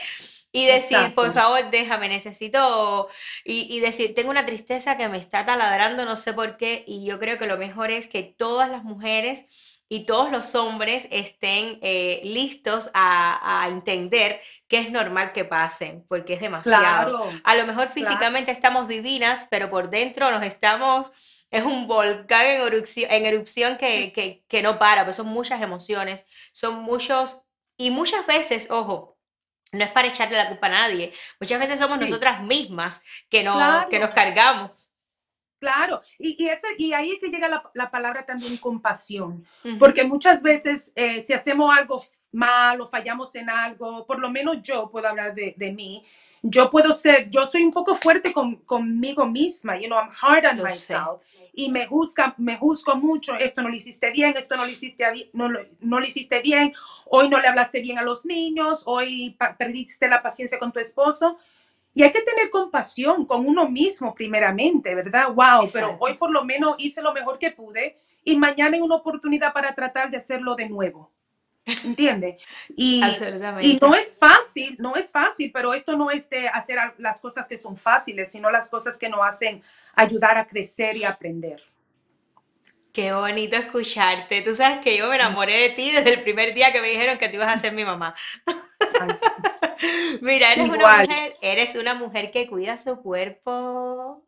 Y 0.53 0.67
decir, 0.67 1.15
por 1.15 1.33
favor, 1.33 1.71
déjame, 1.71 2.09
necesito. 2.09 3.09
Y, 3.45 3.73
y 3.73 3.79
decir, 3.79 4.17
tengo 4.17 4.31
una 4.31 4.45
tristeza 4.45 4.97
que 4.97 5.09
me 5.09 5.17
está 5.17 5.45
taladrando, 5.45 6.05
no 6.05 6.17
sé 6.17 6.33
por 6.33 6.57
qué. 6.57 6.83
Y 6.89 7.07
yo 7.07 7.21
creo 7.21 7.39
que 7.39 7.47
lo 7.47 7.57
mejor 7.57 7.93
es 7.93 8.09
que 8.09 8.25
todas 8.25 8.69
las 8.69 8.83
mujeres 8.83 9.45
y 9.93 10.05
todos 10.07 10.31
los 10.31 10.55
hombres 10.55 11.09
estén 11.11 11.79
eh, 11.83 12.21
listos 12.23 12.91
a, 12.95 13.63
a 13.65 13.69
entender 13.69 14.41
que 14.69 14.79
es 14.79 14.91
normal 14.93 15.33
que 15.33 15.45
pasen, 15.45 16.07
porque 16.09 16.35
es 16.35 16.41
demasiado. 16.41 17.19
Claro. 17.19 17.41
A 17.43 17.57
lo 17.57 17.67
mejor 17.67 17.89
físicamente 17.89 18.53
estamos 18.53 18.87
divinas, 18.87 19.49
pero 19.51 19.69
por 19.69 19.91
dentro 19.91 20.31
nos 20.31 20.45
estamos, 20.45 21.11
es 21.51 21.65
un 21.65 21.89
volcán 21.89 22.47
en 22.47 22.61
erupción, 22.63 23.11
en 23.11 23.27
erupción 23.27 23.77
que, 23.79 24.13
que, 24.13 24.45
que 24.49 24.63
no 24.63 24.79
para, 24.79 25.03
pues 25.05 25.17
son 25.17 25.27
muchas 25.27 25.61
emociones, 25.61 26.25
son 26.53 26.77
muchos, 26.83 27.43
y 27.77 27.91
muchas 27.91 28.25
veces, 28.27 28.71
ojo, 28.71 29.19
no 29.73 29.85
es 29.85 29.91
para 29.91 30.07
echarle 30.09 30.37
la 30.37 30.49
culpa 30.49 30.69
a 30.69 30.71
nadie, 30.71 31.13
muchas 31.41 31.59
veces 31.59 31.81
somos 31.81 31.99
Sí. 31.99 32.05
nosotras 32.05 32.43
mismas 32.43 33.03
que, 33.29 33.43
no, 33.43 33.89
que 33.91 33.99
nos 33.99 34.15
cargamos. 34.15 34.90
Claro. 35.61 36.01
Y, 36.19 36.43
y, 36.43 36.49
ese, 36.49 36.67
y 36.79 36.93
ahí 36.95 37.13
es 37.13 37.21
que 37.21 37.29
llega 37.29 37.47
la, 37.49 37.63
la 37.75 37.91
palabra 37.91 38.25
también 38.25 38.57
compasión. 38.57 39.45
Porque 39.79 40.05
muchas 40.05 40.43
veces 40.43 40.91
eh, 40.97 41.21
si 41.21 41.35
hacemos 41.35 41.71
algo 41.77 42.03
mal 42.33 42.81
o 42.81 42.87
fallamos 42.87 43.35
en 43.35 43.51
algo, 43.51 44.07
por 44.07 44.19
lo 44.19 44.31
menos 44.31 44.63
yo 44.63 44.91
puedo 44.91 45.07
hablar 45.07 45.35
de, 45.35 45.55
de 45.57 45.73
mí, 45.73 46.03
yo 46.43 46.71
puedo 46.71 46.93
ser, 46.93 47.29
yo 47.29 47.45
soy 47.45 47.63
un 47.63 47.71
poco 47.71 47.95
fuerte 47.95 48.33
con, 48.33 48.57
conmigo 48.65 49.27
misma, 49.27 49.79
you 49.79 49.87
know, 49.87 49.99
I'm 49.99 50.11
hard 50.19 50.47
on 50.47 50.57
Lo 50.57 50.63
sé. 50.71 50.95
myself. 50.95 51.21
Y 51.53 51.71
me 51.71 51.87
juzga, 51.87 52.35
me 52.39 52.57
juzgo 52.57 52.97
mucho, 52.97 53.35
esto 53.35 53.61
no 53.61 53.69
lo 53.69 53.75
hiciste 53.75 54.11
bien, 54.13 54.35
esto 54.39 54.57
no 54.57 54.65
lo 54.65 54.71
hiciste, 54.71 55.05
no, 55.35 55.51
no 55.81 56.01
lo 56.01 56.07
hiciste 56.07 56.41
bien, 56.41 56.73
hoy 57.05 57.29
no 57.29 57.39
le 57.39 57.49
hablaste 57.49 57.83
bien 57.83 57.99
a 57.99 58.03
los 58.03 58.25
niños, 58.25 58.85
hoy 58.87 59.37
perdiste 59.59 60.09
la 60.09 60.23
paciencia 60.23 60.59
con 60.59 60.73
tu 60.73 60.81
esposo. 60.81 61.37
Y 61.93 62.03
hay 62.03 62.13
que 62.13 62.23
tener 62.23 62.51
compasión 62.51 63.27
con 63.27 63.47
uno 63.47 63.69
mismo 63.69 64.15
primeramente, 64.15 64.95
¿verdad? 64.95 65.33
Wow, 65.33 65.69
pero 65.73 65.97
hoy 65.99 66.15
por 66.15 66.31
lo 66.31 66.45
menos 66.45 66.77
hice 66.79 67.03
lo 67.03 67.13
mejor 67.13 67.39
que 67.39 67.51
pude 67.51 67.99
y 68.23 68.37
mañana 68.37 68.77
hay 68.77 68.83
una 68.83 68.97
oportunidad 68.97 69.53
para 69.53 69.75
tratar 69.75 70.11
de 70.11 70.17
hacerlo 70.17 70.55
de 70.55 70.69
nuevo. 70.69 71.11
¿Entiendes? 71.85 72.43
Y, 72.77 73.01
no 73.81 73.95
es 73.95 74.17
fácil, 74.19 74.77
no 74.79 74.97
es 74.97 75.13
fácil, 75.13 75.51
pero 75.53 75.75
esto 75.75 75.97
no 75.97 76.11
es 76.11 76.29
de 76.29 76.49
hacer 76.49 76.79
las 76.99 77.21
cosas 77.21 77.47
que 77.47 77.57
son 77.57 77.77
fáciles, 77.77 78.31
sino 78.33 78.51
las 78.51 78.69
cosas 78.69 78.99
que 78.99 79.09
nos 79.09 79.21
hacen 79.23 79.63
ayudar 79.95 80.39
a 80.39 80.47
crecer 80.47 80.97
y 80.97 81.05
aprender. 81.05 81.63
Qué 82.93 83.13
bonito 83.13 83.57
escucharte. 83.57 84.43
Tú 84.43 84.55
sabes 84.55 84.79
que 84.79 84.97
yo 84.97 85.09
me 85.09 85.15
enamoré 85.15 85.61
de 85.61 85.69
ti 85.71 85.93
desde 85.93 86.15
el 86.15 86.23
primer 86.23 86.55
día 86.55 86.73
que 86.73 86.81
me 86.81 86.89
dijeron 86.89 87.19
que 87.19 87.29
tú 87.29 87.37
ibas 87.37 87.55
a 87.55 87.59
ser 87.59 87.73
mi 87.73 87.85
mamá. 87.85 88.15
Ay, 89.01 89.11
sí. 89.15 90.19
Mira, 90.23 90.53
eres 90.53 90.69
una 90.69 90.77
Igual. 90.77 91.09
mujer, 91.09 91.37
eres 91.41 91.75
una 91.77 91.95
mujer 91.95 92.31
que 92.31 92.47
cuida 92.47 92.79
su 92.79 93.01
cuerpo. 93.01 94.25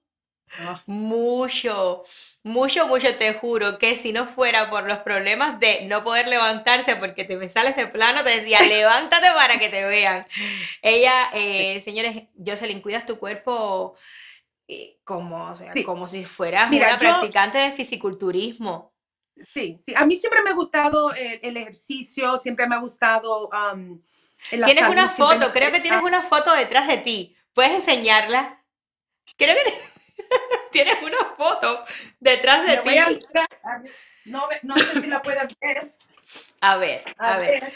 Ah. 0.60 0.82
Mucho, 0.86 2.04
mucho, 2.42 2.86
mucho, 2.86 3.16
te 3.16 3.32
juro 3.32 3.78
que 3.78 3.96
si 3.96 4.12
no 4.12 4.26
fuera 4.26 4.68
por 4.68 4.86
los 4.86 4.98
problemas 4.98 5.58
de 5.60 5.86
no 5.86 6.02
poder 6.02 6.28
levantarse 6.28 6.94
porque 6.96 7.24
te 7.24 7.38
me 7.38 7.48
sales 7.48 7.74
de 7.74 7.86
plano, 7.86 8.22
te 8.22 8.30
decía, 8.30 8.60
levántate 8.68 9.28
para 9.34 9.58
que 9.58 9.70
te 9.70 9.84
vean. 9.86 10.26
Ella, 10.82 11.30
eh, 11.32 11.80
señores, 11.80 12.24
Jocelyn, 12.44 12.82
cuidas 12.82 13.06
tu 13.06 13.18
cuerpo 13.18 13.94
eh, 14.68 14.98
como, 15.04 15.50
o 15.50 15.54
sea, 15.54 15.72
Sí. 15.72 15.84
como 15.84 16.06
si 16.06 16.24
fueras 16.26 16.68
Mira, 16.70 16.86
una 16.86 16.94
yo- 16.94 16.98
practicante 16.98 17.56
de 17.58 17.70
fisiculturismo. 17.72 18.92
Sí, 19.54 19.76
sí. 19.78 19.94
A 19.96 20.04
mí 20.04 20.16
siempre 20.16 20.42
me 20.42 20.50
ha 20.50 20.54
gustado 20.54 21.12
el, 21.14 21.40
el 21.42 21.56
ejercicio, 21.56 22.36
siempre 22.36 22.66
me 22.66 22.76
ha 22.76 22.80
gustado. 22.80 23.48
um, 23.48 24.00
Tienes 24.50 24.84
una 24.84 25.08
foto, 25.08 25.52
creo 25.52 25.72
que 25.72 25.80
tienes 25.80 26.00
gusta. 26.00 26.18
una 26.18 26.28
foto 26.28 26.52
detrás 26.54 26.86
de 26.86 26.98
ti. 26.98 27.36
¿Puedes 27.52 27.72
enseñarla? 27.72 28.62
Creo 29.36 29.54
que 29.54 29.72
tienes 30.72 31.02
una 31.02 31.34
foto 31.36 31.84
detrás 32.20 32.66
de 32.66 32.76
ti. 32.78 32.98
a 32.98 33.06
a 33.06 33.78
ver, 33.78 33.92
no, 34.24 34.48
no 34.62 34.76
sé 34.76 35.00
si 35.00 35.06
la 35.06 35.22
puedes 35.22 35.58
ver. 35.60 35.94
A 36.60 36.76
ver, 36.76 37.04
a 37.18 37.38
ver. 37.38 37.72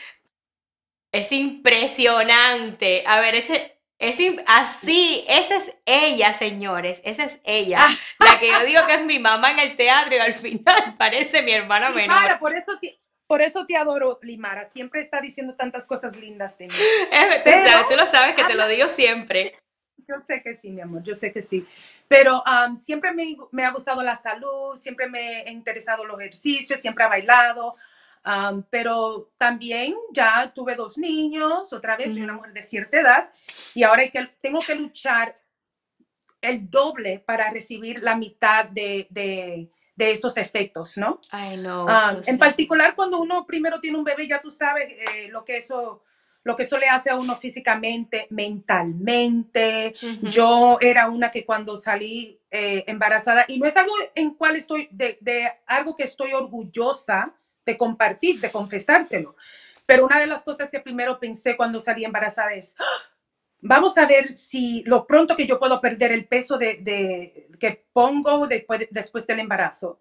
Es 1.12 1.32
impresionante. 1.32 3.04
A 3.06 3.20
ver, 3.20 3.34
ese, 3.34 3.76
es 3.98 4.18
así, 4.46 5.24
esa 5.28 5.56
es 5.56 5.74
ella, 5.86 6.34
señores. 6.34 7.00
Esa 7.04 7.24
es 7.24 7.40
ella. 7.44 7.80
Ah. 7.82 7.96
La 8.18 8.38
que 8.38 8.48
yo 8.48 8.64
digo 8.64 8.86
que 8.86 8.94
es 8.94 9.04
mi 9.04 9.18
mamá 9.18 9.52
en 9.52 9.60
el 9.60 9.76
teatro 9.76 10.14
y 10.14 10.18
al 10.18 10.34
final 10.34 10.94
parece 10.98 11.42
mi 11.42 11.52
hermana 11.52 11.90
menor. 11.90 12.38
por 12.38 12.54
eso, 12.54 12.78
por 13.26 13.42
eso 13.42 13.66
te 13.66 13.76
adoro, 13.76 14.18
Limara. 14.22 14.64
Siempre 14.64 15.00
está 15.00 15.20
diciendo 15.20 15.54
tantas 15.56 15.86
cosas 15.86 16.16
lindas 16.16 16.56
de 16.58 16.68
mí. 16.68 16.74
Es- 17.10 17.42
tú, 17.44 17.50
sabes, 17.50 17.86
tú 17.88 17.96
lo 17.96 18.06
sabes 18.06 18.34
que 18.34 18.44
te 18.44 18.54
lo 18.54 18.66
digo 18.68 18.88
siempre. 18.88 19.52
Yo 20.08 20.16
sé 20.20 20.42
que 20.42 20.54
sí, 20.54 20.70
mi 20.70 20.80
amor, 20.82 21.02
yo 21.02 21.14
sé 21.14 21.32
que 21.32 21.42
sí. 21.42 21.66
Pero 22.08 22.42
um, 22.44 22.78
siempre 22.78 23.12
me, 23.12 23.36
me 23.50 23.64
ha 23.64 23.72
gustado 23.72 24.02
la 24.02 24.14
salud, 24.14 24.76
siempre 24.78 25.08
me 25.08 25.40
ha 25.42 25.50
interesado 25.50 26.04
los 26.04 26.20
ejercicios, 26.20 26.80
siempre 26.80 27.04
he 27.04 27.08
bailado. 27.08 27.74
um, 28.24 28.62
pero 28.70 29.32
también 29.38 29.94
ya 30.12 30.52
tuve 30.54 30.74
dos 30.76 30.98
niños, 30.98 31.72
otra 31.72 31.96
vez 31.96 32.12
soy 32.12 32.22
una 32.22 32.34
mujer 32.34 32.52
de 32.52 32.62
cierta 32.62 33.00
edad 33.00 33.30
y 33.74 33.82
ahora 33.84 34.02
hay 34.02 34.10
que, 34.10 34.26
tengo 34.40 34.60
que 34.60 34.74
luchar 34.76 35.36
el 36.40 36.70
doble 36.70 37.18
para 37.20 37.50
recibir 37.50 38.02
la 38.02 38.14
mitad 38.16 38.66
de, 38.66 39.06
de, 39.10 39.70
de 39.96 40.10
esos 40.12 40.36
efectos, 40.36 40.96
¿no? 40.96 41.20
No. 41.86 41.88
Ah, 41.88 42.10
en 42.26 42.38
particular 42.38 42.94
cuando 42.94 43.18
uno 43.18 43.46
primero 43.46 43.80
tiene 43.80 43.98
un 43.98 44.04
bebé, 44.04 44.28
ya 44.28 44.40
tú 44.40 44.50
sabes 44.50 44.88
eh, 44.90 45.28
lo 45.28 45.44
que 45.44 45.56
eso 45.56 46.02
lo 46.44 46.54
que 46.54 46.62
eso 46.62 46.78
le 46.78 46.88
hace 46.88 47.10
a 47.10 47.16
uno 47.16 47.34
físicamente, 47.34 48.28
mentalmente. 48.30 49.94
Yo 50.30 50.78
era 50.80 51.08
una 51.08 51.28
que 51.32 51.44
cuando 51.44 51.76
salí 51.76 52.40
eh, 52.52 52.84
embarazada, 52.86 53.44
y 53.48 53.58
no 53.58 53.66
es 53.66 53.76
algo 53.76 53.92
en 54.14 54.34
cual 54.34 54.54
estoy, 54.54 54.88
de, 54.92 55.18
de 55.20 55.50
algo 55.66 55.96
que 55.96 56.04
estoy 56.04 56.32
orgullosa 56.34 57.34
de 57.64 57.76
compartir, 57.76 58.38
de 58.40 58.52
confesártelo, 58.52 59.34
pero 59.86 60.06
una 60.06 60.20
de 60.20 60.26
las 60.28 60.44
cosas 60.44 60.70
que 60.70 60.78
primero 60.78 61.18
pensé 61.18 61.56
cuando 61.56 61.80
salí 61.80 62.04
embarazada 62.04 62.52
es, 62.54 62.76
"Ah, 62.78 62.84
vamos 63.60 63.96
a 63.98 64.06
ver 64.06 64.36
si 64.36 64.82
lo 64.84 65.06
pronto 65.06 65.34
que 65.36 65.46
yo 65.46 65.58
puedo 65.58 65.80
perder 65.80 66.12
el 66.12 66.26
peso 66.26 66.58
de, 66.58 66.74
de- 66.82 67.48
que 67.58 67.84
pongo 67.92 68.46
después, 68.46 68.86
después 68.90 69.26
del 69.26 69.40
embarazo. 69.40 70.00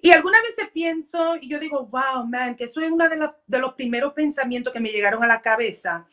Y 0.00 0.10
algunas 0.12 0.42
veces 0.42 0.68
pienso 0.72 1.36
y 1.40 1.48
yo 1.48 1.58
digo, 1.58 1.86
wow, 1.86 2.24
man, 2.26 2.54
que 2.54 2.64
eso 2.64 2.80
es 2.80 2.90
uno 2.90 3.08
de, 3.08 3.16
la- 3.16 3.36
de 3.46 3.58
los 3.58 3.74
primeros 3.74 4.12
pensamientos 4.12 4.72
que 4.72 4.80
me 4.80 4.90
llegaron 4.90 5.22
a 5.24 5.26
la 5.26 5.40
cabeza. 5.42 6.06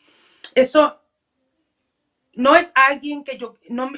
Eso 0.54 1.00
no 2.34 2.56
es 2.56 2.72
alguien 2.74 3.22
que 3.24 3.38
yo, 3.38 3.54
no, 3.68 3.90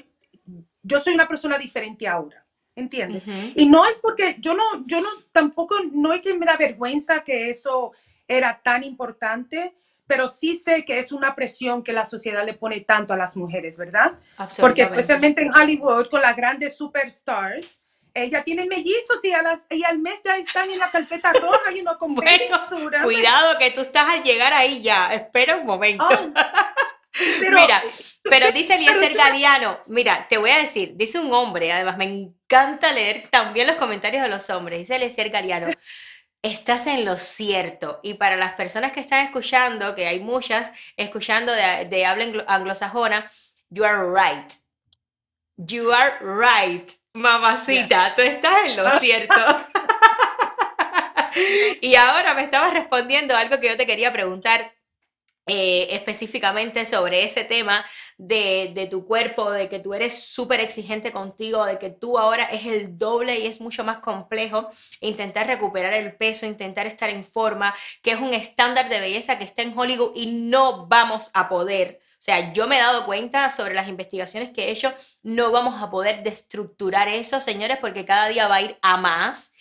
yo 0.82 1.00
soy 1.00 1.14
una 1.14 1.28
persona 1.28 1.58
diferente 1.58 2.06
ahora, 2.06 2.44
¿entiendes? 2.74 3.24
Y 3.54 3.66
no 3.66 3.86
es 3.86 3.98
porque 4.00 4.36
yo 4.38 4.54
no, 4.54 4.62
yo 4.86 5.00
no, 5.00 5.08
tampoco, 5.32 5.76
no 5.92 6.12
es 6.12 6.20
que 6.22 6.34
me 6.34 6.46
da 6.46 6.56
vergüenza 6.56 7.24
que 7.24 7.48
eso 7.48 7.92
era 8.28 8.60
tan 8.62 8.84
importante, 8.84 9.74
pero 10.06 10.28
sí 10.28 10.54
sé 10.54 10.84
que 10.84 10.98
es 10.98 11.12
una 11.12 11.34
presión 11.34 11.82
que 11.82 11.92
la 11.92 12.04
sociedad 12.04 12.44
le 12.44 12.54
pone 12.54 12.80
tanto 12.80 13.12
a 13.12 13.16
las 13.16 13.36
mujeres, 13.36 13.76
¿verdad? 13.76 14.12
Porque 14.60 14.82
especialmente 14.82 15.42
en 15.42 15.50
Hollywood, 15.50 16.08
con 16.08 16.22
las 16.22 16.36
grandes 16.36 16.76
superstars, 16.76 17.78
ella 18.14 18.42
tiene 18.42 18.64
mellizos 18.64 19.22
y, 19.24 19.32
a 19.32 19.42
las, 19.42 19.66
y 19.68 19.84
al 19.84 19.98
mes 19.98 20.22
ya 20.24 20.36
están 20.36 20.70
en 20.70 20.78
la 20.78 20.90
carpeta 20.90 21.32
roja 21.34 21.70
y 21.74 21.82
no 21.82 21.98
con 21.98 22.14
Bueno, 22.14 22.58
Cuidado 23.04 23.58
que 23.58 23.70
tú 23.70 23.82
estás 23.82 24.08
al 24.08 24.22
llegar 24.22 24.54
ahí 24.54 24.80
ya. 24.82 25.12
Espera 25.12 25.56
un 25.56 25.66
momento. 25.66 26.06
pero, 27.40 27.60
mira, 27.60 27.82
pero 28.22 28.50
dice 28.54 28.74
Eliezer 28.74 29.14
Galeano, 29.14 29.80
mira, 29.86 30.26
te 30.28 30.38
voy 30.38 30.50
a 30.50 30.58
decir, 30.58 30.92
dice 30.96 31.18
un 31.18 31.32
hombre, 31.32 31.72
además 31.72 31.96
me 31.98 32.04
encanta 32.04 32.92
leer 32.92 33.28
también 33.30 33.66
los 33.66 33.76
comentarios 33.76 34.22
de 34.22 34.28
los 34.28 34.48
hombres, 34.50 34.78
dice 34.78 34.96
Eliezer 34.96 35.28
Galeano, 35.30 35.68
estás 36.42 36.86
en 36.86 37.04
lo 37.04 37.16
cierto. 37.16 38.00
Y 38.02 38.14
para 38.14 38.36
las 38.36 38.52
personas 38.52 38.92
que 38.92 39.00
están 39.00 39.24
escuchando, 39.24 39.94
que 39.94 40.06
hay 40.06 40.20
muchas 40.20 40.70
escuchando 40.96 41.52
de, 41.52 41.86
de 41.86 42.06
habla 42.06 42.24
anglo- 42.24 42.44
anglosajona, 42.46 43.30
you 43.70 43.84
are 43.84 44.04
right. 44.08 44.52
You 45.56 45.90
are 45.90 46.18
right, 46.20 46.88
mamacita, 47.14 48.14
tú 48.14 48.22
estás 48.22 48.56
en 48.66 48.76
lo 48.76 48.90
cierto. 49.00 49.34
y 51.80 51.94
ahora 51.94 52.34
me 52.34 52.42
estabas 52.42 52.72
respondiendo 52.74 53.34
algo 53.36 53.58
que 53.60 53.68
yo 53.68 53.76
te 53.76 53.86
quería 53.86 54.12
preguntar 54.12 54.72
eh, 55.46 55.88
específicamente 55.90 56.84
sobre 56.86 57.24
ese 57.24 57.44
tema 57.44 57.84
de, 58.18 58.72
de 58.74 58.86
tu 58.86 59.06
cuerpo, 59.06 59.50
de 59.50 59.68
que 59.68 59.78
tú 59.78 59.94
eres 59.94 60.24
súper 60.24 60.60
exigente 60.60 61.12
contigo, 61.12 61.64
de 61.64 61.78
que 61.78 61.90
tú 61.90 62.18
ahora 62.18 62.44
es 62.44 62.66
el 62.66 62.98
doble 62.98 63.38
y 63.38 63.46
es 63.46 63.60
mucho 63.60 63.84
más 63.84 63.98
complejo 63.98 64.70
intentar 65.00 65.46
recuperar 65.46 65.92
el 65.92 66.16
peso, 66.16 66.46
intentar 66.46 66.86
estar 66.86 67.10
en 67.10 67.24
forma, 67.24 67.74
que 68.02 68.12
es 68.12 68.20
un 68.20 68.34
estándar 68.34 68.88
de 68.88 69.00
belleza 69.00 69.38
que 69.38 69.44
está 69.44 69.62
en 69.62 69.78
Hollywood 69.78 70.12
y 70.16 70.26
no 70.26 70.86
vamos 70.88 71.30
a 71.32 71.48
poder. 71.48 72.00
O 72.18 72.22
sea, 72.26 72.52
yo 72.52 72.66
me 72.66 72.78
he 72.78 72.80
dado 72.80 73.06
cuenta 73.06 73.52
sobre 73.52 73.74
las 73.74 73.86
investigaciones 73.86 74.50
que 74.50 74.64
he 74.64 74.70
hecho, 74.70 74.92
no 75.22 75.52
vamos 75.52 75.80
a 75.80 75.90
poder 75.90 76.24
destructurar 76.24 77.06
eso, 77.08 77.40
señores, 77.40 77.78
porque 77.80 78.04
cada 78.04 78.26
día 78.28 78.48
va 78.48 78.56
a 78.56 78.62
ir 78.62 78.78
a 78.82 78.96
más. 78.96 79.52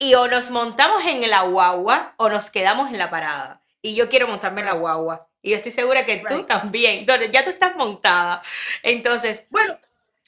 Y 0.00 0.14
o 0.14 0.26
nos 0.26 0.50
montamos 0.50 1.04
en 1.06 1.28
la 1.30 1.42
guagua 1.42 2.14
o 2.16 2.28
nos 2.28 2.50
quedamos 2.50 2.90
en 2.90 2.98
la 2.98 3.10
parada. 3.10 3.62
Y 3.82 3.94
yo 3.94 4.08
quiero 4.08 4.26
montarme 4.26 4.62
en 4.62 4.66
la 4.66 4.72
guagua. 4.72 5.27
Y 5.42 5.50
yo 5.50 5.56
estoy 5.56 5.72
segura 5.72 6.04
que 6.04 6.24
tú 6.28 6.44
también. 6.44 7.06
Donde 7.06 7.28
ya 7.30 7.44
tú 7.44 7.50
estás 7.50 7.76
montada. 7.76 8.42
Entonces, 8.82 9.46
bueno, 9.50 9.78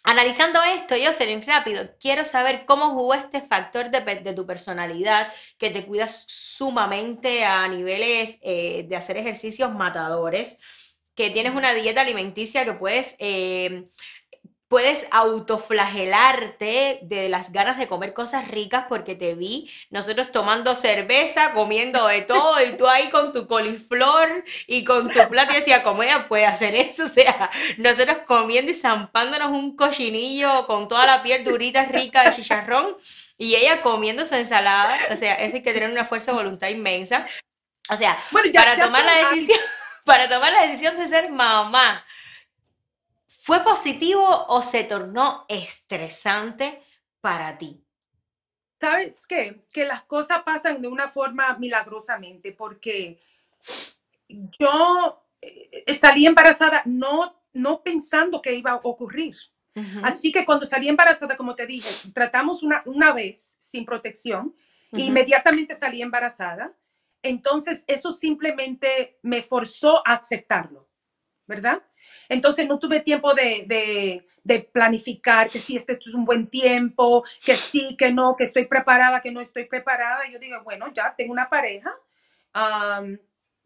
Analizando 0.02 0.60
esto, 0.62 0.94
Jocelyn, 1.02 1.42
rápido, 1.42 1.90
quiero 2.00 2.24
saber 2.24 2.64
cómo 2.64 2.90
jugó 2.90 3.12
este 3.12 3.42
factor 3.42 3.90
de 3.90 4.32
tu 4.32 4.46
personalidad, 4.46 5.30
que 5.58 5.68
te 5.68 5.84
cuidas 5.84 6.24
sumamente 6.26 7.44
a 7.44 7.68
niveles 7.68 8.38
eh, 8.40 8.86
de 8.88 8.96
hacer 8.96 9.18
ejercicios 9.18 9.74
matadores, 9.74 10.58
que 11.14 11.28
tienes 11.28 11.54
una 11.54 11.74
dieta 11.74 12.00
alimenticia 12.00 12.64
que 12.64 12.72
puedes, 12.72 13.14
eh, 13.18 13.88
puedes 14.70 15.08
autoflagelarte 15.10 17.00
de 17.02 17.28
las 17.28 17.50
ganas 17.50 17.76
de 17.76 17.88
comer 17.88 18.14
cosas 18.14 18.46
ricas 18.46 18.84
porque 18.88 19.16
te 19.16 19.34
vi 19.34 19.68
nosotros 19.90 20.30
tomando 20.30 20.76
cerveza, 20.76 21.52
comiendo 21.54 22.06
de 22.06 22.22
todo 22.22 22.54
y 22.64 22.76
tú 22.76 22.86
ahí 22.86 23.10
con 23.10 23.32
tu 23.32 23.48
coliflor 23.48 24.44
y 24.68 24.84
con 24.84 25.10
tu 25.12 25.28
plato 25.28 25.52
y 25.52 25.56
decía, 25.56 25.82
¿cómo 25.82 26.04
ella 26.04 26.28
puede 26.28 26.46
hacer 26.46 26.76
eso? 26.76 27.04
O 27.10 27.12
sea, 27.12 27.50
nosotros 27.78 28.18
comiendo 28.24 28.70
y 28.70 28.74
zampándonos 28.74 29.50
un 29.50 29.74
cochinillo 29.74 30.68
con 30.68 30.86
toda 30.86 31.04
la 31.04 31.24
piel 31.24 31.42
durita, 31.42 31.86
rica 31.86 32.22
de 32.22 32.36
chicharrón 32.36 32.96
y 33.36 33.56
ella 33.56 33.82
comiendo 33.82 34.24
su 34.24 34.36
ensalada, 34.36 34.96
o 35.10 35.16
sea, 35.16 35.34
eso 35.34 35.56
hay 35.56 35.62
que 35.62 35.72
tener 35.72 35.90
una 35.90 36.04
fuerza 36.04 36.30
de 36.30 36.36
voluntad 36.36 36.68
inmensa. 36.68 37.26
O 37.88 37.96
sea, 37.96 38.16
bueno, 38.30 38.48
ya, 38.52 38.60
para 38.60 38.76
ya 38.76 38.84
tomar 38.84 39.04
la 39.04 39.30
decisión, 39.30 39.58
para 40.04 40.28
tomar 40.28 40.52
la 40.52 40.66
decisión 40.66 40.96
de 40.96 41.08
ser 41.08 41.28
mamá, 41.32 42.04
¿fue 43.42 43.62
positivo 43.62 44.46
o 44.48 44.62
se 44.62 44.84
tornó 44.84 45.44
estresante 45.48 46.82
para 47.20 47.56
ti? 47.58 47.84
¿Sabes 48.80 49.26
qué? 49.26 49.62
Que 49.72 49.84
las 49.84 50.04
cosas 50.04 50.42
pasan 50.42 50.80
de 50.80 50.88
una 50.88 51.06
forma 51.08 51.56
milagrosamente 51.58 52.52
porque 52.52 53.20
yo 54.58 55.26
eh, 55.40 55.92
salí 55.92 56.26
embarazada 56.26 56.82
no, 56.86 57.42
no 57.52 57.82
pensando 57.82 58.40
que 58.40 58.54
iba 58.54 58.70
a 58.72 58.76
ocurrir. 58.76 59.36
Así 60.02 60.30
que 60.30 60.44
cuando 60.44 60.66
salí 60.66 60.88
embarazada, 60.88 61.36
como 61.36 61.54
te 61.54 61.64
dije, 61.66 61.88
tratamos 62.12 62.62
una, 62.62 62.82
una 62.86 63.12
vez 63.12 63.56
sin 63.60 63.84
protección, 63.86 64.54
Ujú. 64.92 65.02
inmediatamente 65.02 65.74
salí 65.74 66.02
embarazada. 66.02 66.74
Entonces, 67.22 67.84
eso 67.86 68.12
simplemente 68.12 69.18
me 69.22 69.42
forzó 69.42 70.06
a 70.06 70.14
aceptarlo, 70.14 70.88
¿verdad? 71.46 71.82
Entonces, 72.30 72.68
no 72.68 72.78
tuve 72.80 73.00
tiempo 73.00 73.34
de, 73.34 73.64
de- 73.68 74.26
de 74.44 74.60
planificar 74.60 75.50
que 75.50 75.58
sí, 75.60 75.76
este 75.76 75.94
es 76.00 76.14
un 76.14 76.24
buen 76.24 76.48
tiempo, 76.48 77.24
que 77.44 77.56
sí, 77.56 77.96
que 77.98 78.12
no, 78.12 78.36
que 78.36 78.44
estoy 78.44 78.66
preparada, 78.66 79.20
que 79.20 79.32
no 79.32 79.42
estoy 79.42 79.66
preparada. 79.66 80.28
Yo 80.30 80.38
digo, 80.40 80.62
bueno, 80.64 80.86
ya 80.94 81.14
tengo 81.16 81.32
una 81.32 81.50
pareja. 81.50 81.92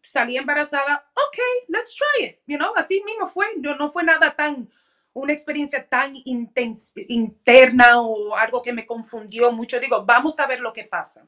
salí 0.03 0.37
embarazada, 0.37 1.05
ok, 1.15 1.39
let's 1.69 1.95
try 1.95 2.27
it, 2.27 2.39
you 2.47 2.59
know, 2.59 2.73
así 2.77 3.03
mismo 3.05 3.27
fue, 3.27 3.47
no, 3.57 3.75
no 3.77 3.89
fue 3.89 4.05
nada 4.05 4.35
tan, 4.37 4.69
una 5.15 5.33
experiencia 5.33 5.87
tan 5.89 6.15
intens- 6.15 6.93
interna 7.09 8.01
o 8.01 8.37
algo 8.37 8.61
que 8.63 8.73
me 8.73 8.85
confundió 8.87 9.51
mucho, 9.53 9.81
digo, 9.81 10.05
vamos 10.05 10.39
a 10.41 10.47
ver 10.47 10.61
lo 10.61 10.73
que 10.73 10.85
pasa. 10.85 11.27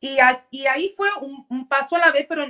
Y, 0.00 0.18
as- 0.20 0.48
y 0.50 0.66
ahí 0.66 0.90
fue 0.96 1.08
un, 1.22 1.46
un 1.50 1.68
paso 1.68 1.96
a 1.96 2.00
la 2.00 2.12
vez, 2.12 2.26
pero 2.28 2.46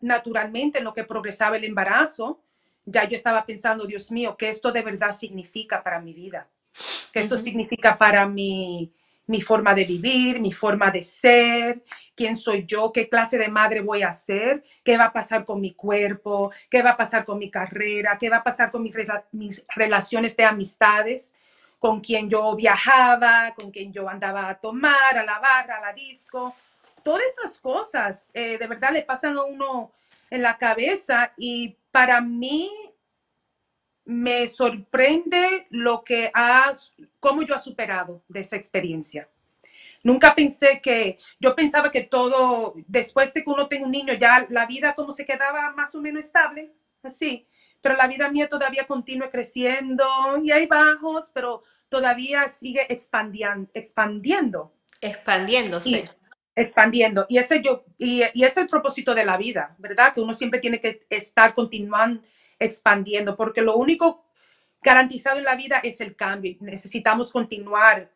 naturalmente 0.00 0.78
en 0.78 0.84
lo 0.84 0.92
que 0.92 1.04
progresaba 1.04 1.56
el 1.56 1.64
embarazo, 1.64 2.42
ya 2.84 3.04
yo 3.04 3.16
estaba 3.16 3.44
pensando, 3.44 3.86
Dios 3.86 4.10
mío, 4.10 4.36
¿qué 4.36 4.48
esto 4.48 4.72
de 4.72 4.82
verdad 4.82 5.12
significa 5.12 5.82
para 5.82 6.00
mi 6.00 6.12
vida? 6.12 6.48
¿Qué 7.12 7.20
esto 7.20 7.36
significa 7.36 7.96
para 7.98 8.26
mi, 8.26 8.92
mi 9.26 9.40
forma 9.40 9.74
de 9.74 9.84
vivir, 9.84 10.40
mi 10.40 10.52
forma 10.52 10.90
de 10.90 11.02
ser? 11.02 11.82
¿Quién 12.14 12.34
soy 12.36 12.64
yo? 12.66 12.92
¿Qué 12.92 13.08
clase 13.08 13.38
de 13.38 13.48
madre 13.48 13.80
voy 13.80 14.02
a 14.02 14.12
ser? 14.12 14.62
¿Qué 14.82 14.96
va 14.96 15.04
a 15.06 15.12
pasar 15.12 15.44
con 15.44 15.60
mi 15.60 15.74
cuerpo? 15.74 16.50
¿Qué 16.70 16.82
va 16.82 16.90
a 16.90 16.96
pasar 16.96 17.24
con 17.24 17.38
mi 17.38 17.50
carrera? 17.50 18.16
¿Qué 18.18 18.28
va 18.28 18.38
a 18.38 18.44
pasar 18.44 18.70
con 18.70 18.82
mis, 18.82 18.94
mis 19.32 19.62
relaciones 19.74 20.36
de 20.36 20.44
amistades? 20.44 21.34
Con 21.78 22.00
quien 22.00 22.30
yo 22.30 22.54
viajaba, 22.56 23.54
con 23.54 23.70
quien 23.70 23.92
yo 23.92 24.08
andaba 24.08 24.48
a 24.48 24.58
tomar, 24.58 25.18
a 25.18 25.24
la 25.24 25.38
barra, 25.38 25.78
a 25.78 25.80
la 25.80 25.92
disco. 25.92 26.54
Todas 27.02 27.22
esas 27.36 27.58
cosas 27.58 28.30
eh, 28.32 28.56
de 28.56 28.66
verdad 28.66 28.92
le 28.92 29.02
pasan 29.02 29.36
a 29.36 29.42
uno 29.42 29.92
en 30.30 30.42
la 30.42 30.56
cabeza 30.56 31.32
y 31.36 31.76
para 31.92 32.20
mí 32.20 32.68
me 34.04 34.48
sorprende 34.48 35.66
lo 35.70 36.02
que 36.02 36.30
has, 36.34 36.92
cómo 37.20 37.42
yo 37.42 37.54
ha 37.54 37.58
superado 37.58 38.22
de 38.28 38.40
esa 38.40 38.56
experiencia. 38.56 39.28
Nunca 40.02 40.34
pensé 40.34 40.80
que, 40.82 41.18
yo 41.38 41.54
pensaba 41.54 41.90
que 41.92 42.00
todo, 42.00 42.74
después 42.88 43.32
de 43.32 43.44
que 43.44 43.50
uno 43.50 43.68
tenga 43.68 43.86
un 43.86 43.92
niño, 43.92 44.14
ya 44.14 44.46
la 44.50 44.66
vida 44.66 44.94
como 44.94 45.12
se 45.12 45.24
quedaba 45.24 45.70
más 45.72 45.94
o 45.94 46.00
menos 46.00 46.24
estable, 46.24 46.72
así. 47.04 47.46
Pero 47.80 47.96
la 47.96 48.08
vida 48.08 48.28
mía 48.28 48.48
todavía 48.48 48.86
continúa 48.86 49.30
creciendo 49.30 50.04
y 50.42 50.50
hay 50.50 50.66
bajos, 50.66 51.30
pero 51.32 51.62
todavía 51.88 52.48
sigue 52.48 52.86
expandian- 52.88 53.70
expandiendo 53.74 54.72
Expandiéndose. 55.00 56.10
Expandiendo. 56.54 57.26
Y 57.28 57.38
ese, 57.38 57.62
yo, 57.62 57.84
y, 57.98 58.22
es 58.22 58.56
el 58.56 58.66
propósito 58.66 59.14
de 59.14 59.24
la 59.24 59.36
vida, 59.36 59.74
¿verdad? 59.78 60.12
Que 60.12 60.20
uno 60.20 60.34
siempre 60.34 60.60
tiene 60.60 60.80
que 60.80 61.06
estar 61.08 61.54
continuando 61.54 62.22
expandiendo, 62.58 63.36
porque 63.36 63.60
lo 63.60 63.76
único 63.76 64.24
garantizado 64.82 65.38
en 65.38 65.44
la 65.44 65.56
vida 65.56 65.80
es 65.82 66.00
el 66.00 66.14
cambio. 66.14 66.56
Necesitamos 66.60 67.30
continuar 67.32 68.10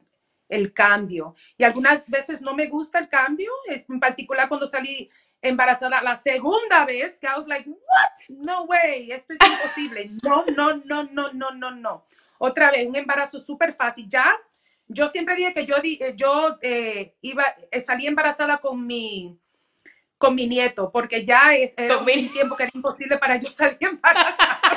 el 0.48 0.72
cambio. 0.72 1.34
Y 1.58 1.64
algunas 1.64 2.08
veces 2.08 2.40
no 2.40 2.54
me 2.54 2.66
gusta 2.66 2.98
el 2.98 3.08
cambio, 3.08 3.50
es 3.66 3.88
en 3.90 3.98
particular 3.98 4.48
cuando 4.48 4.66
salí 4.66 5.10
embarazada 5.42 6.02
la 6.02 6.14
segunda 6.14 6.84
vez, 6.84 7.18
que 7.20 7.26
I 7.26 7.30
was 7.36 7.46
like, 7.46 7.68
what? 7.68 8.36
No 8.36 8.64
way, 8.64 9.10
esto 9.10 9.34
es 9.34 9.40
imposible. 9.48 10.10
No, 10.22 10.44
no, 10.56 10.76
no, 10.84 11.04
no, 11.04 11.32
no, 11.32 11.50
no, 11.52 11.70
no. 11.72 12.04
Otra 12.38 12.70
vez, 12.70 12.86
un 12.86 12.96
embarazo 12.96 13.40
súper 13.40 13.72
fácil. 13.72 14.08
Ya 14.08 14.36
yo 14.88 15.08
siempre 15.08 15.34
dije 15.34 15.52
que 15.54 15.66
yo, 15.66 15.78
di- 15.80 15.98
eh, 16.00 16.14
yo 16.16 16.56
eh, 16.62 17.14
iba, 17.22 17.44
eh, 17.70 17.80
salí 17.80 18.06
embarazada 18.06 18.58
con 18.58 18.86
mi, 18.86 19.36
con 20.18 20.34
mi 20.34 20.46
nieto, 20.46 20.90
porque 20.92 21.24
ya 21.24 21.54
es 21.54 21.74
era 21.76 21.96
Con 21.96 22.04
mi- 22.04 22.12
un 22.26 22.32
tiempo 22.32 22.56
que 22.56 22.64
era 22.64 22.72
imposible 22.74 23.18
para 23.18 23.36
yo 23.36 23.50
salir 23.50 23.78
embarazada. 23.80 24.60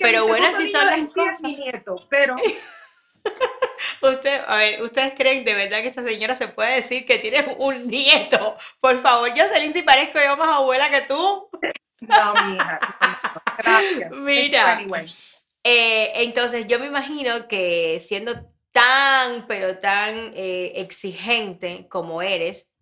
Pero 0.00 0.26
bueno, 0.28 0.46
niño 0.56 0.66
son 0.68 0.86
las 0.86 1.00
cosas. 1.10 1.40
mi 1.42 1.56
nieto, 1.56 1.96
pero 2.08 2.36
Usted, 4.02 4.40
a 4.46 4.54
ver, 4.56 4.82
¿ustedes 4.82 5.14
creen 5.16 5.44
de 5.44 5.54
verdad 5.54 5.82
que 5.82 5.88
esta 5.88 6.02
señora 6.04 6.34
se 6.36 6.46
puede 6.48 6.76
decir 6.76 7.04
que 7.04 7.18
tiene 7.18 7.56
un 7.58 7.88
nieto? 7.88 8.56
Por 8.80 8.98
favor, 9.00 9.30
Jocelyn, 9.36 9.72
si 9.72 9.82
parezco 9.82 10.18
yo 10.24 10.36
más 10.36 10.48
abuela 10.48 10.88
que 10.90 11.00
tú. 11.02 11.48
no, 12.00 12.34
mi 12.44 12.54
hija. 12.54 12.78
Gracias. 13.58 14.10
Mira. 14.12 14.80
Eh, 15.68 16.22
entonces, 16.22 16.68
yo 16.68 16.78
me 16.78 16.86
imagino 16.86 17.48
que 17.48 17.98
siendo 17.98 18.52
tan, 18.70 19.48
pero 19.48 19.78
tan 19.80 20.14
eh, 20.36 20.74
exigente 20.76 21.88
como 21.88 22.22
eres, 22.22 22.72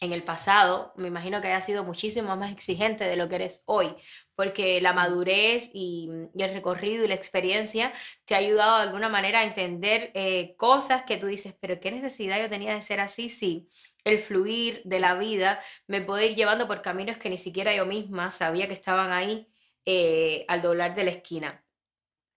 en 0.00 0.12
el 0.14 0.24
pasado, 0.24 0.94
me 0.96 1.08
imagino 1.08 1.42
que 1.42 1.48
haya 1.48 1.60
sido 1.60 1.84
muchísimo 1.84 2.34
más 2.36 2.50
exigente 2.50 3.04
de 3.04 3.16
lo 3.16 3.28
que 3.28 3.34
eres 3.36 3.62
hoy, 3.66 3.94
porque 4.34 4.80
la 4.80 4.94
madurez 4.94 5.70
y, 5.74 6.08
y 6.34 6.42
el 6.42 6.54
recorrido 6.54 7.04
y 7.04 7.08
la 7.08 7.14
experiencia 7.14 7.92
te 8.24 8.34
ha 8.34 8.38
ayudado 8.38 8.78
de 8.78 8.84
alguna 8.84 9.10
manera 9.10 9.40
a 9.40 9.44
entender 9.44 10.12
eh, 10.14 10.54
cosas 10.56 11.02
que 11.02 11.18
tú 11.18 11.26
dices, 11.26 11.54
pero 11.60 11.78
¿qué 11.78 11.90
necesidad 11.90 12.40
yo 12.40 12.48
tenía 12.48 12.74
de 12.74 12.80
ser 12.82 13.00
así? 13.00 13.28
Sí, 13.28 13.68
el 14.04 14.18
fluir 14.18 14.80
de 14.86 14.98
la 14.98 15.14
vida 15.14 15.60
me 15.86 16.00
puede 16.00 16.26
ir 16.28 16.36
llevando 16.36 16.66
por 16.66 16.80
caminos 16.80 17.18
que 17.18 17.28
ni 17.28 17.38
siquiera 17.38 17.74
yo 17.74 17.84
misma 17.84 18.30
sabía 18.30 18.66
que 18.66 18.74
estaban 18.74 19.12
ahí 19.12 19.46
eh, 19.84 20.46
al 20.48 20.62
doblar 20.62 20.94
de 20.94 21.04
la 21.04 21.10
esquina. 21.10 21.62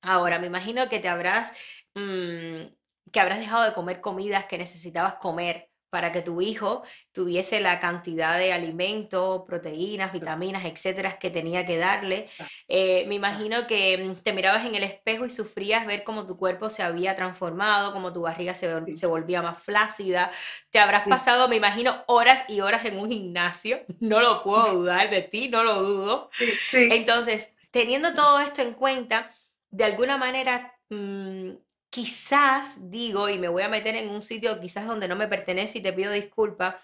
Ahora, 0.05 0.39
me 0.39 0.47
imagino 0.47 0.87
que 0.89 0.99
te 0.99 1.07
habrás, 1.07 1.51
mm, 1.95 2.67
que 3.11 3.19
habrás 3.19 3.39
dejado 3.39 3.63
de 3.63 3.73
comer 3.73 4.01
comidas 4.01 4.45
que 4.45 4.57
necesitabas 4.57 5.15
comer 5.15 5.69
para 5.95 6.11
que 6.11 6.21
tu 6.21 6.41
hijo 6.41 6.83
tuviese 7.13 7.61
la 7.61 7.79
cantidad 7.79 8.37
de 8.37 8.51
alimento, 8.51 9.45
proteínas, 9.47 10.11
vitaminas, 10.11 10.65
etcétera, 10.65 11.17
que 11.17 11.29
tenía 11.29 11.65
que 11.65 11.77
darle. 11.77 12.27
Eh, 12.67 13.05
me 13.07 13.15
imagino 13.15 13.65
que 13.65 13.97
mm, 13.97 14.15
te 14.15 14.33
mirabas 14.33 14.65
en 14.65 14.75
el 14.75 14.83
espejo 14.83 15.25
y 15.25 15.29
sufrías 15.29 15.85
ver 15.85 16.03
cómo 16.03 16.27
tu 16.27 16.35
cuerpo 16.35 16.69
se 16.69 16.83
había 16.83 17.15
transformado, 17.15 17.93
cómo 17.93 18.11
tu 18.11 18.23
barriga 18.23 18.53
se, 18.53 18.69
se 18.97 19.07
volvía 19.07 19.41
más 19.41 19.63
flácida. 19.63 20.31
Te 20.69 20.79
habrás 20.79 21.07
pasado, 21.07 21.47
me 21.47 21.55
imagino, 21.55 22.03
horas 22.07 22.43
y 22.49 22.59
horas 22.59 22.83
en 22.83 22.99
un 22.99 23.09
gimnasio. 23.09 23.79
No 24.01 24.19
lo 24.19 24.43
puedo 24.43 24.65
dudar 24.75 25.09
de 25.09 25.21
ti, 25.21 25.47
no 25.47 25.63
lo 25.63 25.81
dudo. 25.81 26.29
Sí, 26.33 26.45
sí. 26.45 26.87
Entonces, 26.91 27.55
teniendo 27.71 28.13
todo 28.13 28.41
esto 28.41 28.61
en 28.61 28.73
cuenta, 28.73 29.31
de 29.75 29.83
alguna 29.83 30.17
manera, 30.17 30.73
mm, 30.89 31.49
quizás 31.89 32.89
digo, 32.89 33.27
y 33.27 33.37
me 33.37 33.49
voy 33.49 33.63
a 33.63 33.69
meter 33.69 33.95
en 33.97 34.09
un 34.09 34.21
sitio 34.21 34.59
quizás 34.61 34.87
donde 34.87 35.07
no 35.07 35.17
me 35.17 35.27
pertenece 35.27 35.79
y 35.79 35.81
te 35.83 35.91
pido 35.91 36.13
disculpas, 36.13 36.75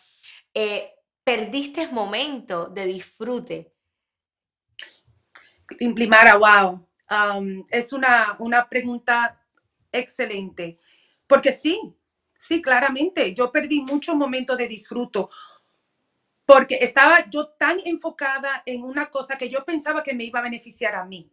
eh, 0.54 0.92
perdiste 1.24 1.88
momento 1.88 2.68
de 2.68 2.86
disfrute. 2.86 3.74
Limara, 5.80 6.36
wow. 6.38 6.86
Es 7.72 7.94
una, 7.94 8.36
una 8.40 8.68
pregunta 8.68 9.40
excelente. 9.92 10.78
Porque 11.28 11.54
sí, 11.54 11.80
sí, 12.40 12.62
claramente. 12.62 13.34
Yo 13.34 13.52
perdí 13.52 13.82
muchos 13.82 14.16
momentos 14.16 14.58
de 14.58 14.68
disfruto 14.68 15.30
porque 16.46 16.80
estaba 16.82 17.30
yo 17.30 17.48
tan 17.58 17.78
enfocada 17.86 18.64
en 18.66 18.84
una 18.84 19.10
cosa 19.10 19.38
que 19.38 19.48
yo 19.48 19.64
pensaba 19.64 20.04
que 20.04 20.14
me 20.14 20.26
iba 20.26 20.40
a 20.40 20.44
beneficiar 20.44 20.96
a 20.96 21.06
mí. 21.06 21.32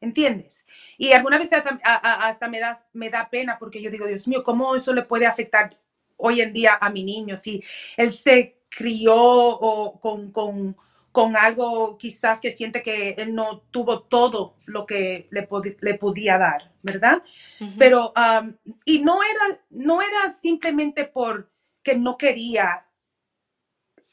¿Entiendes? 0.00 0.66
Y 0.98 1.12
alguna 1.12 1.38
vez 1.38 1.52
hasta, 1.52 1.80
hasta 1.82 2.48
me, 2.48 2.60
da, 2.60 2.76
me 2.92 3.10
da 3.10 3.28
pena 3.30 3.58
porque 3.58 3.80
yo 3.80 3.90
digo, 3.90 4.06
Dios 4.06 4.28
mío, 4.28 4.44
¿cómo 4.44 4.74
eso 4.74 4.92
le 4.92 5.02
puede 5.02 5.26
afectar 5.26 5.78
hoy 6.16 6.40
en 6.40 6.52
día 6.52 6.76
a 6.80 6.90
mi 6.90 7.02
niño? 7.02 7.36
Si 7.36 7.62
él 7.96 8.12
se 8.12 8.58
crió 8.68 9.16
o 9.16 9.98
con, 9.98 10.32
con, 10.32 10.76
con 11.12 11.34
algo 11.34 11.96
quizás 11.96 12.42
que 12.42 12.50
siente 12.50 12.82
que 12.82 13.14
él 13.16 13.34
no 13.34 13.60
tuvo 13.70 14.02
todo 14.02 14.56
lo 14.66 14.84
que 14.84 15.28
le, 15.30 15.48
le 15.80 15.94
podía 15.94 16.36
dar, 16.36 16.72
¿verdad? 16.82 17.22
Pero, 17.78 18.12
um, 18.14 18.54
y 18.84 18.98
no 18.98 19.20
era, 19.22 19.60
no 19.70 20.02
era 20.02 20.28
simplemente 20.28 21.04
por 21.04 21.50
que 21.82 21.94
no 21.94 22.18
quería 22.18 22.84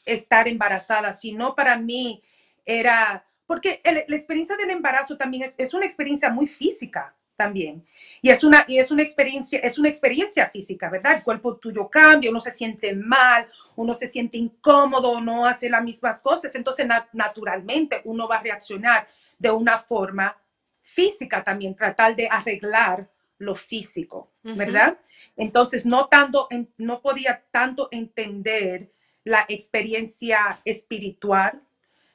estar 0.06 0.48
embarazada, 0.48 1.12
sino 1.12 1.56
para 1.56 1.78
mí 1.78 2.24
era, 2.66 3.26
porque 3.54 3.82
el- 3.84 4.04
la 4.08 4.16
experiencia 4.16 4.58
del 4.58 4.72
embarazo 4.72 5.16
también 5.16 5.44
es, 5.44 5.54
es 5.60 5.76
una 5.76 5.86
experiencia 5.86 6.28
muy 6.32 6.48
física 6.48 7.14
también. 7.36 7.86
Y 8.20 8.32
es 8.32 8.44
una, 8.44 8.66
y 8.68 8.80
es 8.80 8.90
una 8.90 9.04
experiencia, 9.04 9.60
es 9.60 9.78
una 9.78 9.90
experiencia 9.90 10.50
física, 10.50 10.90
¿verdad? 10.90 11.18
El 11.18 11.24
cuerpo 11.24 11.58
tuyo 11.58 11.88
cambia, 11.88 12.32
uno 12.32 12.40
se 12.40 12.50
siente 12.50 12.96
mal, 12.96 13.48
uno 13.76 13.94
se 13.94 14.08
siente 14.08 14.40
incómodo, 14.40 15.22
no 15.22 15.46
hace 15.46 15.70
las 15.70 15.84
mismas 15.84 16.20
cosas. 16.20 16.56
Entonces, 16.56 16.88
na- 16.88 17.08
naturalmente, 17.14 18.02
uno 18.06 18.28
va 18.28 18.38
a 18.38 18.42
reaccionar 18.42 19.08
de 19.38 19.52
una 19.52 19.78
forma 19.78 20.36
física 20.82 21.44
también, 21.44 21.76
tratar 21.76 22.16
de 22.16 22.28
arreglar 22.28 23.08
lo 23.38 23.54
físico. 23.54 24.32
¿verdad? 24.58 24.98
Entonces, 25.38 25.86
no, 25.86 26.08
tanto, 26.08 26.48
no 26.80 27.02
podía 27.02 27.44
tanto 27.52 27.88
entender 27.92 28.90
la 29.24 29.46
experiencia 29.48 30.60
espiritual, 30.66 31.62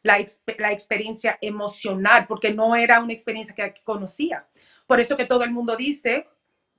la, 0.03 0.19
la 0.59 0.73
experiencia 0.73 1.39
emocional, 1.41 2.27
porque 2.27 2.53
no 2.53 2.77
era 2.77 3.01
una 3.01 3.13
experiencia 3.13 3.55
que 3.55 3.75
conocía. 3.85 4.47
Por 4.87 5.01
eso 5.01 5.17
que 5.17 5.27
todo 5.27 5.45
el 5.45 5.51
mundo 5.51 5.77
dice, 5.77 6.27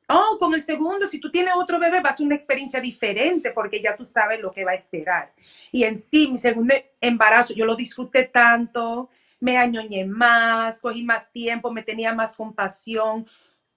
oh, 0.08 0.38
con 0.40 0.54
el 0.54 0.62
segundo, 0.62 1.08
si 1.08 1.20
tú 1.20 1.30
tienes 1.32 1.54
otro 1.56 1.80
bebé, 1.80 2.02
va 2.02 2.10
a 2.10 2.16
ser 2.16 2.26
una 2.26 2.36
experiencia 2.36 2.82
diferente 2.82 3.52
porque 3.52 3.82
ya 3.82 3.96
tú 3.96 4.06
sabes 4.06 4.40
lo 4.40 4.52
que 4.52 4.66
va 4.66 4.72
a 4.72 4.76
esperar. 4.76 5.34
Y 5.72 5.84
en 5.84 5.98
sí, 5.98 6.28
mi 6.28 6.38
segundo 6.38 6.74
embarazo, 7.02 7.54
yo 7.54 7.66
lo 7.66 7.76
disfruté 7.76 8.24
tanto, 8.26 9.10
me 9.40 9.58
añoñé 9.58 10.06
más, 10.06 10.80
cogí 10.80 11.04
más 11.04 11.32
tiempo, 11.32 11.72
me 11.72 11.84
tenía 11.84 12.14
más 12.14 12.34
compasión, 12.36 13.26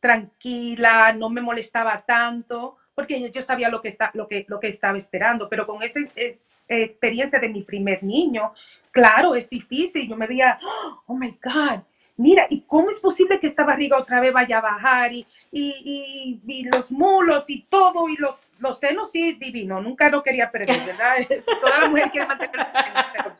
tranquila, 0.00 1.12
no 1.12 1.30
me 1.30 1.40
molestaba 1.40 2.02
tanto, 2.04 2.76
porque 2.94 3.30
yo- 3.30 3.42
sabía 3.42 3.68
lo 3.68 3.80
que, 3.80 3.88
está, 3.88 4.10
lo 4.14 4.26
que, 4.26 4.44
lo 4.48 4.58
que 4.58 4.68
estaba 4.68 4.98
esperando, 4.98 5.48
pero 5.48 5.66
con 5.66 5.82
ese, 5.82 6.08
es- 6.16 6.38
experiencia 6.68 7.38
de 7.38 7.48
mi 7.48 7.62
primer 7.62 8.02
niño, 8.02 8.52
claro, 8.92 9.34
es 9.34 9.50
difícil. 9.50 10.08
Yo 10.08 10.16
me 10.16 10.28
veía, 10.28 10.58
oh 11.06 11.14
my 11.14 11.36
God, 11.42 11.80
mira, 12.16 12.46
¿y 12.48 12.60
cómo 12.62 12.90
es 12.90 13.00
posible 13.00 13.40
que 13.40 13.48
esta 13.48 13.64
barriga 13.64 13.98
otra 13.98 14.20
vez 14.20 14.32
vaya 14.32 14.58
a 14.58 14.60
bajar? 14.60 15.12
Y, 15.12 15.26
y, 15.50 16.40
y, 16.46 16.52
y 16.52 16.62
los 16.64 16.92
mulos 16.92 17.50
y 17.50 17.62
todo, 17.62 18.08
y 18.08 18.16
los, 18.16 18.48
los 18.58 18.78
senos, 18.78 19.10
sí, 19.10 19.32
divino, 19.32 19.80
nunca 19.80 20.08
lo 20.08 20.22
quería 20.22 20.50
perder, 20.50 20.78
¿verdad? 20.86 21.16
Toda 21.60 21.78
la 21.80 21.88
mujer 21.88 22.10
quiere 22.10 22.26
mantener 22.26 22.56
los 22.56 23.12
senos, 23.12 23.38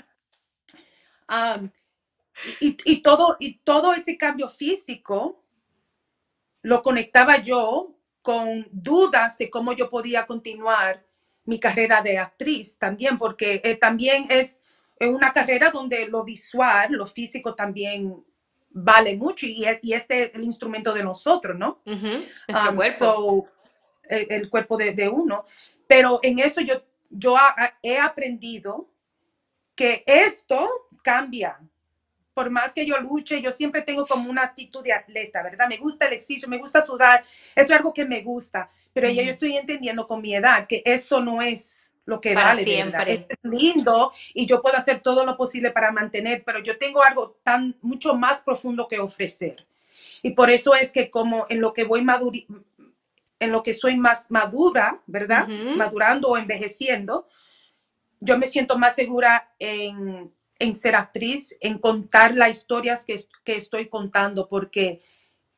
um, 1.28 1.70
y, 2.60 2.76
y, 2.84 3.02
todo, 3.02 3.36
y 3.38 3.58
todo 3.58 3.94
ese 3.94 4.16
cambio 4.16 4.48
físico 4.48 5.38
lo 6.62 6.82
conectaba 6.82 7.38
yo 7.38 7.94
con 8.22 8.66
dudas 8.70 9.36
de 9.36 9.50
cómo 9.50 9.72
yo 9.72 9.90
podía 9.90 10.26
continuar 10.26 11.04
mi 11.44 11.58
carrera 11.58 12.00
de 12.00 12.18
actriz 12.18 12.78
también, 12.78 13.18
porque 13.18 13.60
eh, 13.64 13.76
también 13.76 14.26
es 14.28 14.60
una 15.00 15.32
carrera 15.32 15.70
donde 15.70 16.06
lo 16.06 16.22
visual, 16.24 16.92
lo 16.92 17.06
físico 17.06 17.54
también 17.54 18.22
vale 18.70 19.16
mucho 19.16 19.46
y, 19.46 19.64
es, 19.64 19.78
y 19.82 19.92
este 19.92 20.24
es 20.24 20.34
el 20.34 20.44
instrumento 20.44 20.92
de 20.94 21.02
nosotros, 21.02 21.56
¿no? 21.58 21.80
Uh 21.84 21.90
-huh. 21.92 22.26
Nuestro 22.48 22.70
Um, 22.70 22.76
cuerpo. 22.76 22.98
so, 22.98 23.48
el, 24.08 24.26
el 24.30 24.50
cuerpo 24.50 24.76
de, 24.76 24.92
de 24.92 25.08
uno. 25.08 25.44
Pero 25.86 26.20
en 26.22 26.38
eso 26.38 26.60
yo, 26.60 26.82
yo 27.10 27.36
ha- 27.36 27.74
he 27.82 27.98
aprendido 27.98 28.88
que 29.74 30.02
esto 30.06 30.68
cambia. 31.02 31.58
Por 32.34 32.48
más 32.48 32.72
que 32.72 32.86
yo 32.86 32.98
luche, 32.98 33.42
yo 33.42 33.50
siempre 33.50 33.82
tengo 33.82 34.06
como 34.06 34.30
una 34.30 34.42
actitud 34.42 34.82
de 34.82 34.92
atleta, 34.94 35.42
¿verdad? 35.42 35.68
Me 35.68 35.76
gusta 35.76 36.06
el 36.06 36.12
ejercicio, 36.12 36.48
me 36.48 36.56
gusta 36.56 36.80
sudar, 36.80 37.24
eso 37.54 37.66
es 37.66 37.70
algo 37.72 37.92
que 37.92 38.06
me 38.06 38.22
gusta. 38.22 38.70
Pero 38.94 39.10
ya 39.10 39.22
yo 39.22 39.32
estoy 39.32 39.56
entendiendo 39.56 40.06
con 40.06 40.22
mi 40.22 40.34
edad 40.34 40.66
que 40.66 40.82
esto 40.86 41.20
no 41.20 41.42
es 41.42 41.91
lo 42.04 42.20
que 42.20 42.34
Para 42.34 42.48
vale. 42.48 42.64
siempre. 42.64 43.26
Es 43.28 43.38
lindo 43.42 44.12
y 44.34 44.46
yo 44.46 44.60
puedo 44.60 44.76
hacer 44.76 45.00
todo 45.00 45.24
lo 45.24 45.36
posible 45.36 45.70
para 45.70 45.92
mantener, 45.92 46.42
pero 46.44 46.60
yo 46.60 46.78
tengo 46.78 47.02
algo 47.02 47.36
tan 47.42 47.76
mucho 47.80 48.14
más 48.14 48.42
profundo 48.42 48.88
que 48.88 48.98
ofrecer. 48.98 49.66
Y 50.22 50.32
por 50.32 50.50
eso 50.50 50.74
es 50.74 50.92
que 50.92 51.10
como 51.10 51.46
en 51.48 51.60
lo 51.60 51.72
que 51.72 51.84
voy 51.84 52.02
maduri 52.02 52.46
en 53.42 53.50
lo 53.50 53.64
que 53.64 53.74
soy 53.74 53.96
más 53.96 54.30
madura, 54.30 55.00
¿verdad? 55.06 55.48
Madurando 55.48 56.28
o 56.28 56.36
envejeciendo, 56.36 57.26
yo 58.20 58.38
me 58.38 58.46
siento 58.46 58.78
más 58.78 58.94
segura 58.94 59.52
en, 59.58 60.32
en 60.60 60.74
ser 60.76 60.94
actriz, 60.94 61.56
en 61.60 61.78
contar 61.78 62.36
las 62.36 62.50
historias 62.50 63.04
que, 63.04 63.16
que 63.42 63.56
estoy 63.56 63.88
contando, 63.88 64.48
porque 64.48 65.02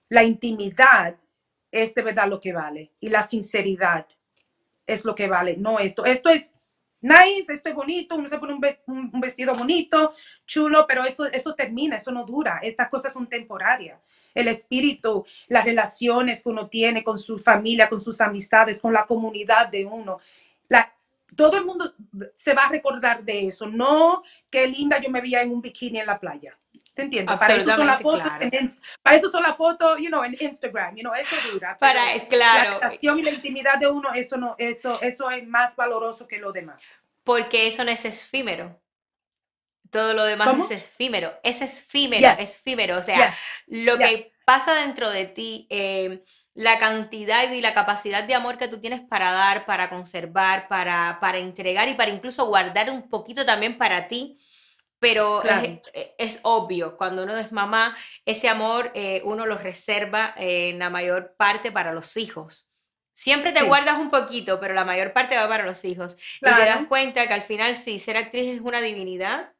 la 0.09 0.25
intimidad 0.25 1.17
es 1.71 1.95
de 1.95 2.03
verdad 2.03 2.27
lo 2.27 2.41
que 2.41 2.55
vale 2.55 2.93
y 3.01 3.09
la 3.09 3.21
sinceridad 3.21 4.07
es 4.87 5.05
lo 5.05 5.15
que 5.15 5.29
vale, 5.29 5.57
no 5.57 5.79
esto. 5.79 6.05
Esto 6.05 6.29
es 6.29 6.55
nice, 7.01 7.53
esto 7.53 7.69
es 7.69 7.75
bonito, 7.75 8.17
uno 8.17 8.29
se 8.29 8.39
pone 8.39 8.55
un, 8.55 9.11
un 9.13 9.21
vestido 9.21 9.55
bonito, 9.55 10.13
chulo, 10.47 10.87
pero 10.87 11.05
eso, 11.05 11.27
eso 11.27 11.55
termina, 11.55 11.97
eso 11.97 12.11
no 12.11 12.25
dura. 12.25 12.61
Estas 12.63 12.89
cosas 12.89 13.13
son 13.13 13.29
temporarias. 13.29 14.01
El 14.35 14.49
espíritu, 14.49 15.25
las 15.49 15.65
relaciones 15.65 16.43
que 16.43 16.49
uno 16.49 16.69
tiene 16.69 17.05
con 17.05 17.19
su 17.19 17.39
familia, 17.39 17.89
con 17.89 18.01
sus 18.01 18.21
amistades, 18.21 18.81
con 18.81 18.93
la 18.93 19.05
comunidad 19.05 19.69
de 19.69 19.85
uno. 19.85 20.19
La, 20.69 20.93
todo 21.37 21.57
el 21.57 21.65
mundo 21.65 21.93
se 22.33 22.55
va 22.55 22.65
a 22.65 22.71
recordar 22.71 23.23
de 23.23 23.49
eso, 23.49 23.67
no 23.67 24.23
qué 24.51 24.67
linda 24.67 25.01
yo 25.01 25.11
me 25.11 25.21
veía 25.21 25.43
en 25.43 25.53
un 25.53 25.61
bikini 25.61 26.01
en 26.01 26.07
la 26.07 26.19
playa. 26.19 26.59
¿Te 26.95 27.03
entiendes? 27.03 27.37
Para 27.37 27.57
eso 27.57 27.75
son 27.75 27.87
las 27.87 28.01
fotos, 28.01 28.23
claro. 28.23 28.51
para 29.03 29.17
eso 29.17 29.29
son 29.29 29.43
las 29.43 29.57
fotos, 29.57 29.99
you 29.99 30.07
know, 30.07 30.23
en 30.23 30.37
Instagram, 30.39 30.95
you 30.95 31.03
know, 31.03 31.13
eso 31.15 31.35
dura. 31.53 31.77
Para- 31.79 32.05
claro. 32.29 32.71
La 32.71 32.79
relación 32.79 33.19
y 33.19 33.23
la 33.23 33.31
intimidad 33.33 33.79
de 33.79 33.89
uno, 33.89 34.15
eso 34.15 34.37
no, 34.37 34.55
eso, 34.59 35.01
eso 35.03 35.29
es 35.31 35.47
más 35.47 35.75
valoroso 35.75 36.29
que 36.29 36.39
lo 36.39 36.53
demás. 36.53 37.05
Porque 37.25 37.67
eso 37.67 37.85
no 37.85 37.91
es 37.91 38.05
efímero. 38.05 38.81
Todo 39.91 40.15
lo 40.15 40.25
demás 40.25 40.49
¿Cómo? 40.49 40.65
es 40.65 40.71
efímero. 40.71 41.33
Es 41.43 41.63
efímero, 41.63 42.29
Yes. 42.31 42.39
es 42.41 42.57
efímero. 42.61 42.97
O 42.99 43.03
sea, 43.03 43.31
Yes. 43.31 43.39
lo 43.67 43.99
que 43.99 44.33
pasa 44.45 44.75
dentro 44.75 45.11
de 45.11 45.25
ti, 45.27 45.67
eh, 45.71 46.25
la 46.55 46.79
cantidad 46.79 47.51
y 47.51 47.61
la 47.61 47.75
capacidad 47.75 48.23
de 48.23 48.35
amor 48.35 48.57
que 48.57 48.69
tú 48.69 48.81
tienes 48.81 49.01
para 49.01 49.33
dar, 49.33 49.67
para 49.67 49.91
conservar, 49.91 50.69
para, 50.69 51.19
para 51.21 51.39
entregar 51.39 51.89
y 51.89 51.95
para 51.95 52.11
incluso 52.13 52.47
guardar 52.47 52.91
un 52.91 53.09
poquito 53.09 53.45
también 53.45 53.79
para 53.79 54.07
ti. 54.07 54.39
Pero 54.99 55.41
Claro. 55.43 55.67
es, 55.67 55.81
eh, 55.93 56.15
es 56.19 56.41
obvio, 56.43 56.97
cuando 56.97 57.25
uno 57.25 57.37
es 57.37 57.53
mamá, 57.53 57.97
ese 58.25 58.49
amor 58.49 58.91
eh, 58.95 59.21
uno 59.25 59.45
lo 59.47 59.59
reserva 59.59 60.35
eh, 60.39 60.71
en 60.71 60.79
la 60.79 60.89
mayor 60.91 61.35
parte 61.37 61.71
para 61.73 61.93
los 61.93 62.17
hijos. 62.17 62.71
Siempre 63.17 63.53
te 63.53 63.61
Sí. 63.61 63.67
guardas 63.67 63.99
un 63.99 64.11
poquito, 64.11 64.59
pero 64.59 64.75
la 64.75 64.85
mayor 64.85 65.13
parte 65.13 65.37
va 65.37 65.47
para 65.49 65.65
los 65.65 65.85
hijos. 65.85 66.17
Y 66.41 66.45
te 66.47 66.51
das 66.51 66.87
cuenta 66.89 67.27
que 67.27 67.35
al 67.35 67.43
final, 67.43 67.77
sí, 67.77 67.99
ser 67.99 68.17
actriz 68.17 68.55
es 68.57 68.61
una 68.61 68.81
divinidad. 68.81 69.53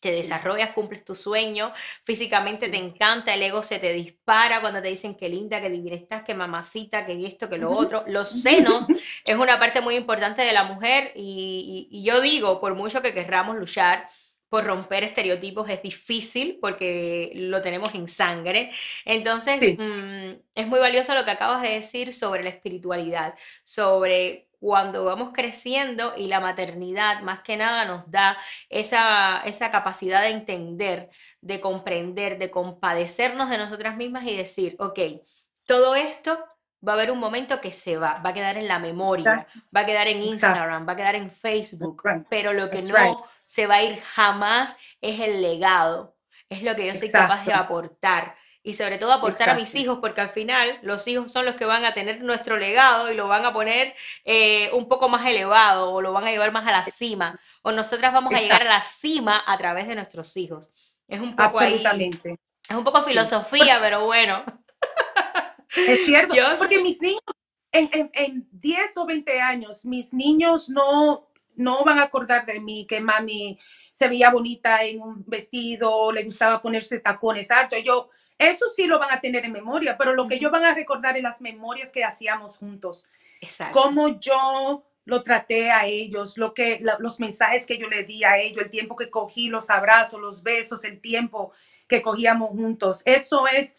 Te 0.00 0.12
desarrollas, 0.12 0.70
cumples 0.74 1.04
tu 1.04 1.16
sueño, 1.16 1.72
físicamente 2.04 2.68
te 2.68 2.76
encanta, 2.76 3.34
el 3.34 3.42
ego 3.42 3.64
se 3.64 3.80
te 3.80 3.92
dispara 3.92 4.60
cuando 4.60 4.80
te 4.80 4.86
dicen 4.88 5.16
que 5.16 5.28
linda, 5.28 5.60
que 5.60 5.70
divina 5.70 5.96
estás, 5.96 6.22
que 6.22 6.34
mamacita, 6.34 7.04
que 7.04 7.26
esto, 7.26 7.50
que 7.50 7.58
lo 7.58 7.72
otro. 7.72 8.04
Los 8.06 8.28
senos 8.30 8.86
es 9.24 9.36
una 9.36 9.58
parte 9.58 9.80
muy 9.80 9.96
importante 9.96 10.42
de 10.42 10.52
la 10.52 10.62
mujer 10.62 11.12
y, 11.16 11.88
y- 11.90 11.98
y 11.98 12.04
yo 12.04 12.20
digo, 12.20 12.60
por 12.60 12.76
mucho 12.76 13.02
que 13.02 13.12
querramos 13.12 13.56
luchar 13.56 14.08
por 14.48 14.64
romper 14.64 15.04
estereotipos, 15.04 15.68
es 15.68 15.82
difícil 15.82 16.58
porque 16.60 17.30
lo 17.34 17.60
tenemos 17.62 17.94
en 17.94 18.08
sangre. 18.08 18.70
Entonces, 19.04 19.60
Sí. 19.60 19.76
mm, 19.78 20.40
es 20.54 20.66
muy 20.66 20.78
valioso 20.78 21.14
lo 21.14 21.24
que 21.24 21.30
acabas 21.32 21.62
de 21.62 21.70
decir 21.70 22.14
sobre 22.14 22.42
la 22.42 22.50
espiritualidad, 22.50 23.34
sobre 23.64 24.48
cuando 24.60 25.04
vamos 25.04 25.30
creciendo 25.32 26.14
y 26.16 26.26
la 26.26 26.40
maternidad 26.40 27.20
más 27.22 27.40
que 27.42 27.56
nada 27.56 27.84
nos 27.84 28.10
da 28.10 28.36
esa, 28.68 29.40
esa 29.44 29.70
capacidad 29.70 30.22
de 30.22 30.28
entender, 30.30 31.10
de 31.40 31.60
comprender, 31.60 32.38
de 32.38 32.50
compadecernos 32.50 33.50
de 33.50 33.58
nosotras 33.58 33.96
mismas 33.96 34.24
y 34.24 34.36
decir, 34.36 34.74
ok, 34.80 34.98
todo 35.64 35.94
esto 35.94 36.38
va 36.86 36.92
a 36.92 36.94
haber 36.94 37.10
un 37.10 37.18
momento 37.18 37.60
que 37.60 37.70
se 37.72 37.96
va, 37.98 38.20
va 38.24 38.30
a 38.30 38.34
quedar 38.34 38.56
en 38.56 38.66
la 38.68 38.78
memoria, 38.78 39.32
Exacto. 39.46 39.60
va 39.76 39.80
a 39.80 39.86
quedar 39.86 40.08
en 40.08 40.16
Exacto. 40.18 40.34
Instagram, 40.34 40.88
va 40.88 40.92
a 40.92 40.96
quedar 40.96 41.14
en 41.16 41.30
Facebook, 41.30 42.02
right. 42.04 42.26
pero 42.28 42.52
lo 42.52 42.70
que 42.70 42.78
That's 42.78 42.88
no 42.88 42.96
right. 42.96 43.18
Se 43.48 43.66
va 43.66 43.76
a 43.76 43.82
ir 43.82 43.98
jamás 44.02 44.76
es 45.00 45.20
el 45.20 45.40
legado, 45.40 46.14
es 46.50 46.62
lo 46.62 46.76
que 46.76 46.86
yo 46.86 46.94
soy 46.94 47.10
capaz 47.10 47.46
de 47.46 47.54
aportar. 47.54 48.36
Y 48.62 48.74
sobre 48.74 48.98
todo 48.98 49.12
aportar 49.12 49.48
a 49.48 49.54
mis 49.54 49.74
hijos, 49.74 50.00
porque 50.02 50.20
al 50.20 50.28
final 50.28 50.78
los 50.82 51.08
hijos 51.08 51.32
son 51.32 51.46
los 51.46 51.54
que 51.54 51.64
van 51.64 51.86
a 51.86 51.94
tener 51.94 52.20
nuestro 52.22 52.58
legado 52.58 53.10
y 53.10 53.14
lo 53.14 53.26
van 53.26 53.46
a 53.46 53.52
poner 53.54 53.94
eh, 54.26 54.68
un 54.74 54.86
poco 54.86 55.08
más 55.08 55.24
elevado 55.26 55.90
o 55.92 56.02
lo 56.02 56.12
van 56.12 56.26
a 56.26 56.30
llevar 56.30 56.52
más 56.52 56.66
a 56.66 56.72
la 56.72 56.84
cima. 56.84 57.40
O 57.62 57.72
nosotras 57.72 58.12
vamos 58.12 58.34
a 58.34 58.40
llegar 58.40 58.60
a 58.60 58.68
la 58.68 58.82
cima 58.82 59.42
a 59.46 59.56
través 59.56 59.88
de 59.88 59.94
nuestros 59.94 60.36
hijos. 60.36 60.70
Es 61.06 61.22
un 61.22 61.34
poco 61.34 61.58
ahí, 61.60 61.82
es 62.68 62.76
un 62.76 62.84
poco 62.84 63.02
filosofía, 63.02 63.78
pero 63.80 64.04
bueno. 64.04 64.44
Es 65.74 66.04
cierto, 66.04 66.34
Yo 66.36 66.44
porque 66.58 66.82
mis 66.82 67.00
niños, 67.00 67.22
en, 67.72 67.88
en, 67.92 68.10
en 68.12 68.48
10 68.52 68.96
o 68.98 69.06
20 69.06 69.40
años, 69.40 69.86
mis 69.86 70.12
niños 70.12 70.68
no, 70.68 71.27
no 71.58 71.84
van 71.84 71.98
a 71.98 72.04
acordar 72.04 72.46
de 72.46 72.60
mí 72.60 72.86
que 72.88 73.00
mami 73.00 73.58
se 73.92 74.08
veía 74.08 74.30
bonita 74.30 74.82
en 74.84 75.02
un 75.02 75.24
vestido, 75.26 76.10
le 76.12 76.24
gustaba 76.24 76.62
ponerse 76.62 77.00
tacones 77.00 77.50
altos. 77.50 77.80
Yo, 77.84 78.08
eso 78.38 78.68
sí 78.68 78.86
lo 78.86 78.98
van 78.98 79.12
a 79.12 79.20
tener 79.20 79.44
en 79.44 79.52
memoria, 79.52 79.98
pero 79.98 80.14
lo 80.14 80.26
que 80.26 80.36
ellos 80.36 80.52
van 80.52 80.64
a 80.64 80.74
recordar 80.74 81.16
es 81.16 81.22
las 81.22 81.40
memorias 81.40 81.90
que 81.92 82.04
hacíamos 82.04 82.56
juntos. 82.56 83.08
Exacto. 83.40 83.80
Cómo 83.80 84.18
yo 84.20 84.84
lo 85.04 85.22
traté 85.22 85.70
a 85.70 85.86
ellos, 85.86 86.36
lo 86.36 86.54
que, 86.54 86.78
la- 86.80 86.96
los 86.98 87.18
mensajes 87.18 87.66
que 87.66 87.78
yo 87.78 87.88
le 87.88 88.04
di 88.04 88.24
a 88.24 88.38
ellos, 88.38 88.62
el 88.62 88.70
tiempo 88.70 88.94
que 88.94 89.10
cogí, 89.10 89.48
los 89.48 89.70
abrazos, 89.70 90.20
los 90.20 90.42
besos, 90.42 90.84
el 90.84 91.00
tiempo 91.00 91.52
que 91.88 92.02
cogíamos 92.02 92.50
juntos. 92.50 93.02
Eso 93.04 93.46
es 93.48 93.74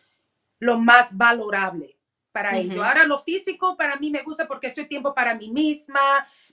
lo 0.60 0.78
más 0.80 1.16
valorable 1.16 1.99
para 2.32 2.58
ellos. 2.58 2.76
Ujú. 2.76 2.84
Ahora 2.84 3.06
lo 3.06 3.18
físico 3.18 3.76
para 3.76 3.96
mí 3.98 4.12
me 4.12 4.24
gusta 4.24 4.48
porque 4.48 4.68
estoy 4.68 4.88
tiempo 4.88 5.14
para 5.14 5.34
mí 5.36 5.50
misma, 5.50 6.00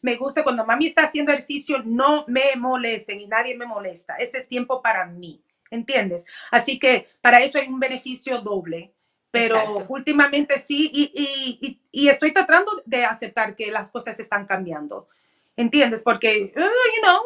me 0.02 0.16
gusta 0.16 0.42
cuando 0.42 0.64
mami 0.64 0.86
está 0.86 1.02
haciendo 1.02 1.30
ejercicio, 1.32 1.78
no 1.84 2.24
me 2.28 2.56
molesten 2.56 3.20
y 3.20 3.26
nadie 3.26 3.56
me 3.56 3.66
molesta. 3.66 4.16
Ese 4.16 4.38
es 4.38 4.48
tiempo 4.48 4.80
para 4.82 5.04
mí, 5.06 5.42
¿entiendes? 5.70 6.24
Así 6.50 6.78
que 6.78 7.08
para 7.20 7.38
eso 7.38 7.58
hay 7.58 7.68
un 7.68 7.78
beneficio 7.80 8.40
doble. 8.40 8.92
Pero 9.30 9.56
Exacto. 9.56 9.84
últimamente 9.88 10.56
sí, 10.56 10.90
y, 10.94 11.10
y- 11.14 11.58
y- 11.66 11.80
y 11.90 12.08
estoy 12.08 12.32
tratando 12.32 12.82
de 12.86 13.04
aceptar 13.04 13.54
que 13.54 13.70
las 13.70 13.90
cosas 13.90 14.18
están 14.18 14.46
cambiando. 14.46 15.08
¿Entiendes? 15.56 16.02
Porque, 16.02 16.52
uh, 16.56 16.60
you 16.60 17.02
know, 17.02 17.20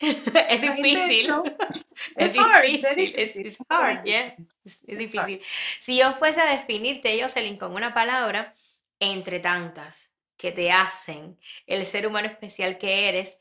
es 0.48 0.60
difícil. 0.60 1.30
Es 2.16 2.32
difícil, 2.32 3.14
es 3.16 3.36
it's 3.36 3.58
hard, 3.68 4.04
yeah. 4.04 4.34
Es, 4.64 4.82
es 4.86 4.98
difícil. 4.98 5.40
Si 5.78 5.98
yo 5.98 6.12
fuese 6.14 6.40
a 6.40 6.50
definirte, 6.50 7.20
Jocelyn, 7.20 7.58
con 7.58 7.74
una 7.74 7.92
palabra, 7.92 8.54
entre 8.98 9.40
tantas 9.40 10.10
que 10.36 10.52
te 10.52 10.72
hacen 10.72 11.38
el 11.66 11.84
ser 11.84 12.06
humano 12.06 12.28
especial 12.28 12.78
que 12.78 13.08
eres, 13.08 13.38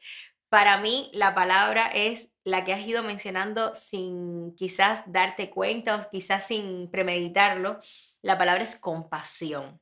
para 0.49 0.78
mí 0.78 1.10
la 1.14 1.36
palabra 1.36 1.91
es 1.93 2.34
la 2.43 2.66
que 2.66 2.74
has 2.74 2.82
ido 2.82 3.03
mencionando 3.03 3.76
sin 3.76 4.55
quizás 4.55 5.03
darte 5.05 5.49
cuenta 5.49 5.95
o 5.95 6.10
quizás 6.10 6.47
sin 6.47 6.89
premeditarlo. 6.89 7.80
La 8.22 8.38
palabra 8.38 8.64
es 8.64 8.76
compasión. 8.76 9.80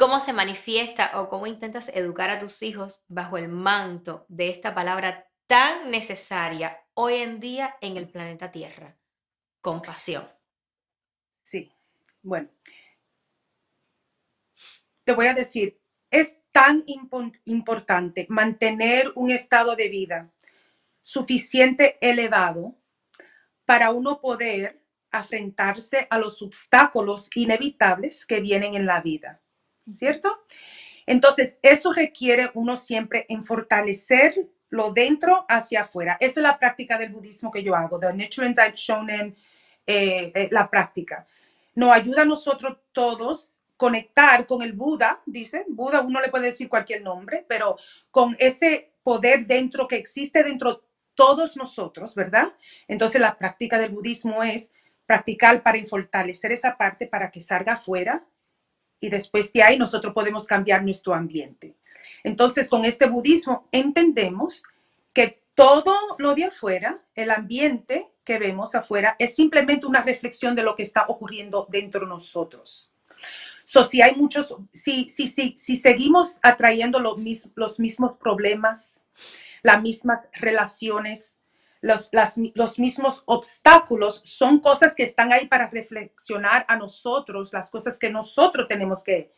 ¿Cómo 0.00 0.18
se 0.18 0.32
manifiesta 0.32 1.20
o 1.20 1.28
cómo 1.28 1.46
intentas 1.46 1.90
educar 1.90 2.30
a 2.30 2.38
tus 2.38 2.62
hijos 2.62 3.04
bajo 3.08 3.36
el 3.36 3.48
manto 3.48 4.24
de 4.30 4.48
esta 4.48 4.74
palabra 4.74 5.30
tan 5.46 5.90
necesaria 5.90 6.86
hoy 6.94 7.16
en 7.16 7.38
día 7.38 7.76
en 7.82 7.98
el 7.98 8.08
planeta 8.08 8.50
Tierra? 8.50 8.96
Compasión. 9.60 10.26
Sí, 11.42 11.70
bueno. 12.22 12.48
Te 15.04 15.12
voy 15.12 15.26
a 15.26 15.34
decir, 15.34 15.78
es 16.10 16.34
tan 16.50 16.82
impo- 16.86 17.38
importante 17.44 18.24
mantener 18.30 19.12
un 19.16 19.30
estado 19.30 19.76
de 19.76 19.90
vida 19.90 20.32
suficiente 21.02 21.98
elevado 22.00 22.74
para 23.66 23.90
uno 23.90 24.22
poder 24.22 24.82
afrontarse 25.10 26.06
a 26.08 26.16
los 26.16 26.40
obstáculos 26.40 27.28
inevitables 27.34 28.24
que 28.24 28.40
vienen 28.40 28.74
en 28.74 28.86
la 28.86 29.02
vida, 29.02 29.42
¿cierto? 29.92 30.44
Entonces, 31.06 31.58
eso 31.62 31.92
requiere 31.92 32.50
uno 32.54 32.76
siempre 32.76 33.26
en 33.28 33.44
fortalecer 33.44 34.48
lo 34.68 34.92
dentro 34.92 35.44
hacia 35.48 35.82
afuera. 35.82 36.16
Esa 36.20 36.40
es 36.40 36.44
la 36.44 36.58
práctica 36.58 36.96
del 36.96 37.10
budismo 37.10 37.50
que 37.50 37.62
yo 37.62 37.74
hago, 37.74 37.98
de 37.98 38.12
Nichiren 38.12 38.54
Daishonin, 38.54 39.36
eh, 39.86 40.32
eh, 40.34 40.48
la 40.50 40.70
práctica. 40.70 41.26
Nos 41.74 41.92
ayuda 41.92 42.22
a 42.22 42.26
nosotros 42.26 42.78
todos 42.92 43.58
conectar 43.76 44.46
con 44.46 44.62
el 44.62 44.74
Buda, 44.74 45.20
dice, 45.24 45.64
Buda 45.66 46.02
uno 46.02 46.20
le 46.20 46.28
puede 46.28 46.46
decir 46.46 46.68
cualquier 46.68 47.02
nombre, 47.02 47.44
pero 47.48 47.76
con 48.10 48.36
ese 48.38 48.92
poder 49.02 49.46
dentro 49.46 49.88
que 49.88 49.96
existe 49.96 50.44
dentro 50.44 50.84
todos 51.14 51.56
nosotros, 51.56 52.14
¿verdad? 52.14 52.52
Entonces 52.86 53.20
la 53.20 53.36
práctica 53.38 53.78
del 53.78 53.90
budismo 53.90 54.42
es 54.42 54.70
practicar 55.06 55.62
para 55.62 55.82
fortalecer 55.86 56.52
esa 56.52 56.76
parte 56.76 57.06
para 57.06 57.30
que 57.30 57.40
salga 57.40 57.72
afuera 57.72 58.22
y 59.00 59.08
después 59.08 59.52
de 59.52 59.62
ahí 59.62 59.78
nosotros 59.78 60.12
podemos 60.12 60.46
cambiar 60.46 60.84
nuestro 60.84 61.14
ambiente. 61.14 61.74
Entonces 62.22 62.68
con 62.68 62.84
este 62.84 63.06
budismo 63.06 63.68
entendemos 63.72 64.62
que 65.12 65.42
todo 65.54 65.94
lo 66.18 66.34
de 66.34 66.44
afuera, 66.44 67.02
el 67.14 67.30
ambiente 67.30 68.08
que 68.24 68.38
vemos 68.38 68.74
afuera, 68.74 69.16
es 69.18 69.34
simplemente 69.34 69.86
una 69.86 70.02
reflexión 70.02 70.54
de 70.54 70.62
lo 70.62 70.74
que 70.74 70.82
está 70.82 71.06
ocurriendo 71.08 71.66
dentro 71.70 72.02
de 72.02 72.06
nosotros. 72.06 72.90
So, 73.64 73.84
si 73.84 74.02
hay 74.02 74.14
muchos, 74.16 74.54
si, 74.72 75.08
si, 75.08 75.26
si, 75.26 75.54
si 75.56 75.76
seguimos 75.76 76.38
atrayendo 76.42 76.98
los, 76.98 77.18
mis- 77.18 77.50
los 77.54 77.78
mismos 77.78 78.14
problemas, 78.14 79.00
las 79.62 79.80
mismas 79.82 80.28
relaciones, 80.32 81.36
los, 81.80 82.08
las- 82.12 82.36
los 82.54 82.78
mismos 82.78 83.22
obstáculos, 83.26 84.20
son 84.24 84.60
cosas 84.60 84.94
que 84.94 85.02
están 85.02 85.32
ahí 85.32 85.46
para 85.46 85.68
reflexionar 85.68 86.64
a 86.68 86.76
nosotros, 86.76 87.52
las 87.52 87.70
cosas 87.70 87.98
que 87.98 88.10
nosotros 88.10 88.68
tenemos 88.68 89.02
que 89.04 89.32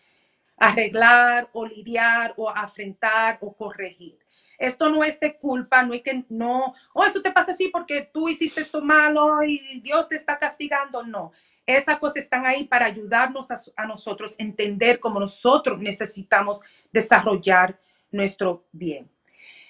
arreglar 0.56 1.48
o 1.52 1.66
lidiar 1.66 2.34
o 2.36 2.48
afrontar 2.48 3.38
o 3.40 3.52
corregir. 3.54 4.18
Esto 4.58 4.88
no 4.90 5.02
es 5.02 5.18
de 5.18 5.36
culpa, 5.38 5.82
no 5.82 5.92
es 5.94 6.02
que 6.02 6.24
no, 6.28 6.74
oh, 6.92 7.04
esto 7.04 7.20
te 7.20 7.32
pasa 7.32 7.50
así 7.52 7.68
porque 7.68 8.08
tú 8.12 8.28
hiciste 8.28 8.60
esto 8.60 8.80
malo 8.80 9.42
y 9.42 9.80
Dios 9.80 10.08
te 10.08 10.14
está 10.14 10.38
castigando. 10.38 11.02
No, 11.02 11.32
esas 11.66 11.98
cosas 11.98 12.18
están 12.18 12.46
ahí 12.46 12.64
para 12.64 12.86
ayudarnos 12.86 13.50
a, 13.50 13.56
a 13.76 13.86
nosotros 13.86 14.36
entender 14.38 15.00
cómo 15.00 15.18
nosotros 15.18 15.80
necesitamos 15.80 16.60
desarrollar 16.92 17.80
nuestro 18.12 18.64
bien. 18.72 19.10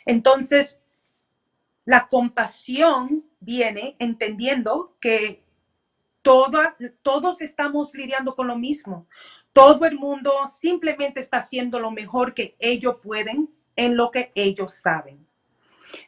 Entonces, 0.05 0.82
la 1.85 2.09
compasión 2.09 3.25
viene 3.41 3.97
entendiendo 3.99 4.97
que 5.01 5.43
toda, 6.23 6.77
todos 7.03 7.41
estamos 7.41 7.95
lidiando 7.95 8.35
con 8.35 8.47
lo 8.47 8.57
mismo. 8.57 9.07
Todo 9.53 9.85
el 9.85 9.99
mundo 9.99 10.33
simplemente 10.47 11.21
está 11.21 11.39
haciendo 11.39 11.79
lo 11.79 11.91
mejor 11.91 12.35
que 12.35 12.57
ellos 12.59 12.97
pueden 13.03 13.51
en 13.77 13.97
lo 13.97 14.11
que 14.11 14.33
ellos 14.35 14.75
saben. 14.75 15.27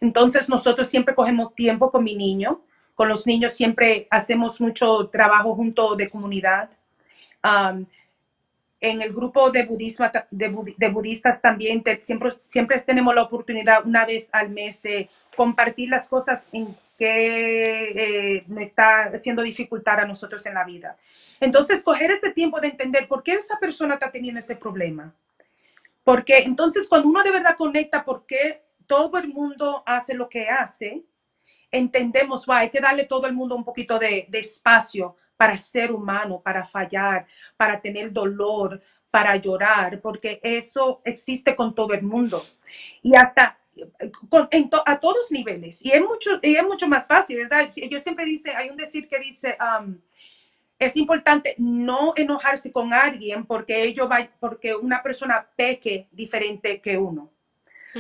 Entonces 0.01 0.49
nosotros 0.49 0.87
siempre 0.87 1.14
cogemos 1.14 1.55
tiempo 1.55 1.91
con 1.91 2.05
mi 2.05 2.14
niño, 2.14 2.62
con 2.95 3.09
los 3.09 3.27
niños 3.27 3.53
siempre 3.53 4.07
hacemos 4.11 4.61
mucho 4.61 5.09
trabajo 5.09 5.55
junto 5.55 5.97
de 5.97 6.09
comunidad. 6.09 6.70
Um, 7.43 7.87
en 8.91 9.03
el 9.03 9.12
grupo 9.12 9.51
de, 9.51 9.64
de, 10.30 10.74
de 10.76 10.89
budistas 10.89 11.41
también 11.41 11.82
te- 11.82 12.01
siempre, 12.01 12.30
siempre 12.47 12.78
tenemos 12.80 13.14
la 13.14 13.22
oportunidad 13.22 13.85
una 13.87 14.05
vez 14.05 14.28
al 14.32 14.51
mes 14.51 14.80
de 14.82 15.09
compartir 15.37 15.89
las 15.89 16.07
cosas 16.09 16.45
en 16.53 16.76
que 16.99 18.37
eh, 18.37 18.45
está 18.61 19.05
haciendo 19.14 19.43
dificultad 19.43 20.01
a 20.01 20.07
nosotros 20.07 20.45
en 20.47 20.55
la 20.55 20.64
vida. 20.64 20.97
Entonces, 21.41 21.82
coger 21.82 22.11
ese 22.11 22.30
tiempo 22.30 22.61
de 22.61 22.68
entender 22.68 23.09
por 23.09 23.22
qué 23.22 23.32
esa 23.32 23.59
persona 23.59 23.95
está 23.95 24.11
teniendo 24.11 24.39
ese 24.39 24.55
problema. 24.57 25.12
Porque 26.05 26.39
entonces 26.39 26.87
cuando 26.87 27.09
uno 27.09 27.22
de 27.22 27.32
verdad 27.32 27.57
conecta 27.57 28.05
por 28.05 28.26
qué 28.26 28.62
todo 28.87 29.16
el 29.18 29.28
mundo 29.28 29.82
hace 29.87 30.14
lo 30.14 30.28
que 30.28 30.49
hace, 30.49 31.03
entendemos, 31.70 32.47
va, 32.49 32.59
hay 32.59 32.70
que 32.70 32.80
darle 32.80 33.07
todo 33.07 33.26
el 33.26 33.32
mundo 33.32 33.57
un 33.57 33.64
poquito 33.64 33.99
de, 33.99 34.26
de 34.28 34.39
espacio 34.39 35.16
para 35.37 35.57
ser 35.57 35.93
humano, 35.93 36.41
para 36.43 36.64
fallar, 36.64 37.26
para 37.57 37.80
tener 37.80 38.12
dolor, 38.12 38.80
para 39.11 39.37
llorar, 39.37 40.01
porque 40.01 40.41
eso 40.43 41.01
existe 41.05 41.55
con 41.55 41.74
todo 41.74 41.93
el 41.95 42.03
mundo. 42.03 42.43
Y 43.03 43.14
hasta 43.14 43.59
eh, 43.76 44.11
con- 44.28 44.49
en 44.51 44.70
to- 44.70 44.82
a 44.87 44.99
todos 45.01 45.30
niveles. 45.32 45.85
Y 45.85 45.91
es 45.93 46.01
mucho, 46.03 46.39
y 46.43 46.55
es 46.57 46.62
mucho 46.64 46.87
más 46.89 47.07
fácil, 47.09 47.37
¿verdad? 47.39 47.68
Yo 47.91 47.99
siempre 48.01 48.24
dice, 48.24 48.51
hay 48.51 48.70
un 48.70 48.76
decir 48.76 49.09
que 49.09 49.18
dice, 49.18 49.57
um, 49.80 49.99
es 50.78 50.97
importante 50.97 51.55
no 51.59 52.12
enojarse 52.16 52.72
con 52.72 52.93
alguien 52.93 53.47
porque 53.47 53.82
ello 53.85 54.09
va, 54.09 54.28
porque 54.41 54.74
una 54.74 55.03
persona 55.03 55.47
peque 55.57 56.09
diferente 56.12 56.80
que 56.80 56.99
uno. 56.99 57.30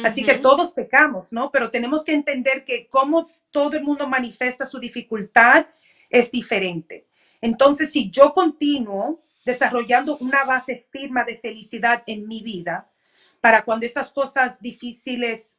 Así 0.04 0.24
que 0.24 0.34
todos 0.42 0.72
pecamos, 0.72 1.32
¿no? 1.32 1.50
Pero 1.52 1.70
tenemos 1.70 2.04
que 2.04 2.12
entender 2.12 2.64
que 2.64 2.88
como 2.88 3.28
todo 3.52 3.76
el 3.76 3.84
mundo 3.84 4.08
manifiesta 4.08 4.64
su 4.66 4.80
dificultad 4.80 5.66
es 6.10 6.30
diferente. 6.32 7.06
Entonces, 7.40 7.92
si 7.92 8.10
yo 8.10 8.32
continúo 8.32 9.22
desarrollando 9.44 10.16
una 10.18 10.44
base 10.44 10.86
firme 10.90 11.22
de 11.24 11.36
felicidad 11.36 12.02
en 12.06 12.26
mi 12.26 12.42
vida, 12.42 12.90
para 13.40 13.62
cuando 13.64 13.84
esas 13.84 14.10
cosas 14.10 14.60
difíciles 14.60 15.54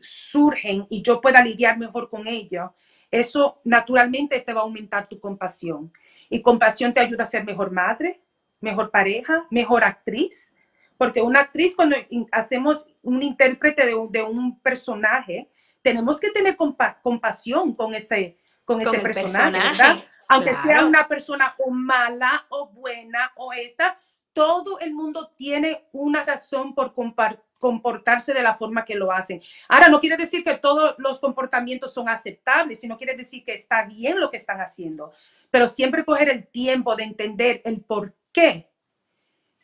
surgen 0.00 0.86
y 0.88 1.02
yo 1.02 1.20
pueda 1.20 1.42
lidiar 1.42 1.78
mejor 1.78 2.08
con 2.08 2.26
ello, 2.26 2.74
eso 3.10 3.60
naturalmente 3.64 4.40
te 4.40 4.52
va 4.52 4.60
a 4.60 4.64
aumentar 4.64 5.08
tu 5.08 5.20
compasión. 5.20 5.92
Y 6.28 6.42
compasión 6.42 6.92
te 6.92 7.00
ayuda 7.00 7.24
a 7.24 7.26
ser 7.26 7.44
mejor 7.44 7.70
madre, 7.70 8.20
mejor 8.60 8.90
pareja, 8.90 9.46
mejor 9.50 9.84
actriz. 9.84 10.52
Porque 10.96 11.20
una 11.20 11.40
actriz, 11.40 11.76
cuando 11.76 11.96
hacemos 12.32 12.86
un 13.02 13.22
intérprete 13.22 13.84
de 13.84 13.94
un, 13.94 14.10
de 14.10 14.22
un 14.22 14.58
personaje, 14.60 15.48
tenemos 15.82 16.18
que 16.18 16.30
tener 16.30 16.56
compa- 16.56 16.96
compasión 17.02 17.74
con 17.74 17.94
ese, 17.94 18.38
con 18.64 18.82
Con 18.82 18.94
ese 18.94 19.02
personaje, 19.02 19.52
personaje, 19.52 19.78
¿verdad? 19.78 20.04
Aunque 20.28 20.54
sea 20.54 20.84
una 20.84 21.06
persona 21.06 21.54
o 21.58 21.70
mala 21.70 22.46
o 22.48 22.68
buena 22.68 23.32
o 23.36 23.52
esta, 23.52 23.98
todo 24.32 24.78
el 24.80 24.92
mundo 24.92 25.32
tiene 25.36 25.86
una 25.92 26.22
razón 26.22 26.74
por 26.74 26.94
comportarse 27.58 28.34
de 28.34 28.42
la 28.42 28.54
forma 28.54 28.84
que 28.84 28.94
lo 28.94 29.10
hacen. 29.10 29.40
Ahora, 29.68 29.88
no 29.88 29.98
quiere 29.98 30.16
decir 30.16 30.44
que 30.44 30.58
todos 30.58 30.94
los 30.98 31.18
comportamientos 31.20 31.94
son 31.94 32.08
aceptables, 32.08 32.80
sino 32.80 32.98
quiere 32.98 33.16
decir 33.16 33.44
que 33.44 33.54
está 33.54 33.86
bien 33.86 34.20
lo 34.20 34.30
que 34.30 34.36
están 34.36 34.60
haciendo, 34.60 35.12
pero 35.50 35.66
siempre 35.66 36.04
coger 36.04 36.28
el 36.28 36.46
tiempo 36.48 36.96
de 36.96 37.04
entender 37.04 37.62
el 37.64 37.80
por 37.80 38.14
qué. 38.30 38.68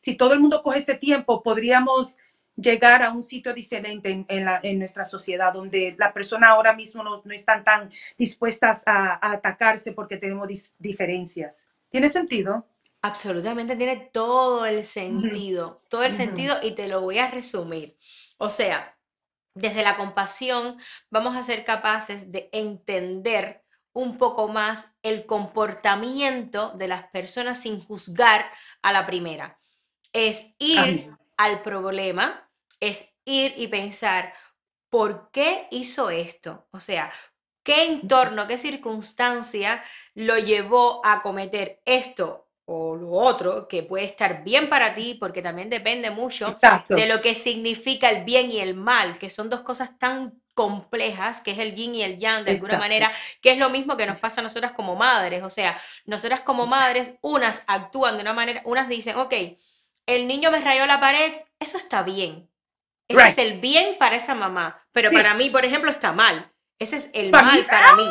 Si 0.00 0.16
todo 0.16 0.32
el 0.32 0.40
mundo 0.40 0.62
coge 0.62 0.78
ese 0.78 0.94
tiempo, 0.94 1.42
podríamos 1.42 2.16
llegar 2.56 3.02
a 3.02 3.12
un 3.12 3.22
sitio 3.22 3.54
diferente 3.54 4.10
en, 4.10 4.26
en 4.28 4.44
la- 4.44 4.60
en 4.62 4.78
nuestra 4.78 5.04
sociedad, 5.04 5.52
donde 5.52 5.94
la 5.98 6.12
persona 6.12 6.48
ahora 6.50 6.74
mismo 6.74 7.02
no, 7.02 7.22
no 7.24 7.34
están 7.34 7.64
tan 7.64 7.90
dispuestas 8.18 8.82
a, 8.86 9.14
a 9.14 9.32
atacarse 9.32 9.92
porque 9.92 10.16
tenemos 10.18 10.48
dis- 10.48 10.70
diferencias. 10.78 11.64
¿Tiene 11.90 12.08
sentido? 12.08 12.66
Absolutamente 13.02 13.74
tiene 13.76 13.96
todo 13.96 14.64
el 14.64 14.84
sentido, 14.84 15.82
todo 15.88 16.04
el 16.04 16.12
Ujú. 16.12 16.12
sentido 16.12 16.56
y 16.62 16.72
te 16.72 16.86
lo 16.88 17.00
voy 17.00 17.18
a 17.18 17.28
resumir. 17.30 17.96
O 18.38 18.48
sea, 18.48 18.96
desde 19.54 19.82
la 19.84 19.96
compasión 19.96 20.78
vamos 21.10 21.36
a 21.36 21.44
ser 21.44 21.64
capaces 21.64 22.32
de 22.32 22.50
entender 22.52 23.64
un 23.92 24.18
poco 24.18 24.48
más 24.48 24.94
el 25.02 25.26
comportamiento 25.26 26.72
de 26.76 26.88
las 26.88 27.04
personas 27.08 27.60
sin 27.62 27.80
juzgar 27.84 28.50
a 28.82 28.92
la 28.92 29.06
primera. 29.06 29.60
Es 30.12 30.54
ir 30.58 31.10
al 31.36 31.62
problema, 31.62 32.41
es 32.82 33.14
ir 33.24 33.54
y 33.56 33.68
pensar, 33.68 34.34
¿por 34.90 35.30
qué 35.30 35.68
hizo 35.70 36.10
esto? 36.10 36.66
O 36.72 36.80
sea, 36.80 37.12
¿qué 37.62 37.84
entorno, 37.84 38.48
qué 38.48 38.58
circunstancia 38.58 39.82
lo 40.14 40.36
llevó 40.36 41.00
a 41.04 41.22
cometer 41.22 41.80
esto 41.86 42.48
o 42.64 42.96
lo 42.96 43.12
otro 43.12 43.68
que 43.68 43.84
puede 43.84 44.04
estar 44.04 44.42
bien 44.42 44.68
para 44.68 44.96
ti? 44.96 45.14
Porque 45.14 45.42
también 45.42 45.70
depende 45.70 46.10
mucho 46.10 46.48
Exacto. 46.48 46.96
de 46.96 47.06
lo 47.06 47.20
que 47.20 47.36
significa 47.36 48.10
el 48.10 48.24
bien 48.24 48.50
y 48.50 48.58
el 48.58 48.74
mal, 48.74 49.16
que 49.16 49.30
son 49.30 49.48
dos 49.48 49.60
cosas 49.60 49.96
tan 49.96 50.42
complejas, 50.54 51.40
que 51.40 51.52
es 51.52 51.58
el 51.58 51.76
yin 51.76 51.94
y 51.94 52.02
el 52.02 52.18
yang, 52.18 52.44
de 52.44 52.50
alguna 52.50 52.74
Exacto. 52.74 52.82
manera, 52.82 53.12
que 53.40 53.52
es 53.52 53.58
lo 53.58 53.70
mismo 53.70 53.96
que 53.96 54.06
nos 54.06 54.18
pasa 54.18 54.40
a 54.40 54.44
nosotras 54.44 54.72
como 54.72 54.96
madres. 54.96 55.44
O 55.44 55.50
sea, 55.50 55.80
nosotras 56.04 56.40
como 56.40 56.66
madres, 56.66 57.14
unas 57.22 57.62
actúan 57.68 58.16
de 58.16 58.22
una 58.22 58.34
manera, 58.34 58.60
unas 58.64 58.88
dicen, 58.88 59.16
ok, 59.16 59.34
el 60.06 60.26
niño 60.26 60.50
me 60.50 60.60
rayó 60.60 60.84
la 60.86 60.98
pared, 60.98 61.32
eso 61.60 61.76
está 61.76 62.02
bien. 62.02 62.51
Ese 63.08 63.26
es 63.28 63.38
el 63.38 63.58
bien 63.60 63.96
para 63.98 64.16
esa 64.16 64.34
mamá, 64.34 64.82
pero 64.92 65.10
Sí. 65.10 65.16
para 65.16 65.34
mí, 65.34 65.50
por 65.50 65.64
ejemplo, 65.64 65.90
está 65.90 66.12
mal. 66.12 66.48
Ese 66.78 66.96
es 66.96 67.10
el 67.14 67.26
mí, 67.26 67.30
mal 67.32 67.66
para 67.66 67.94
mí. 67.94 68.04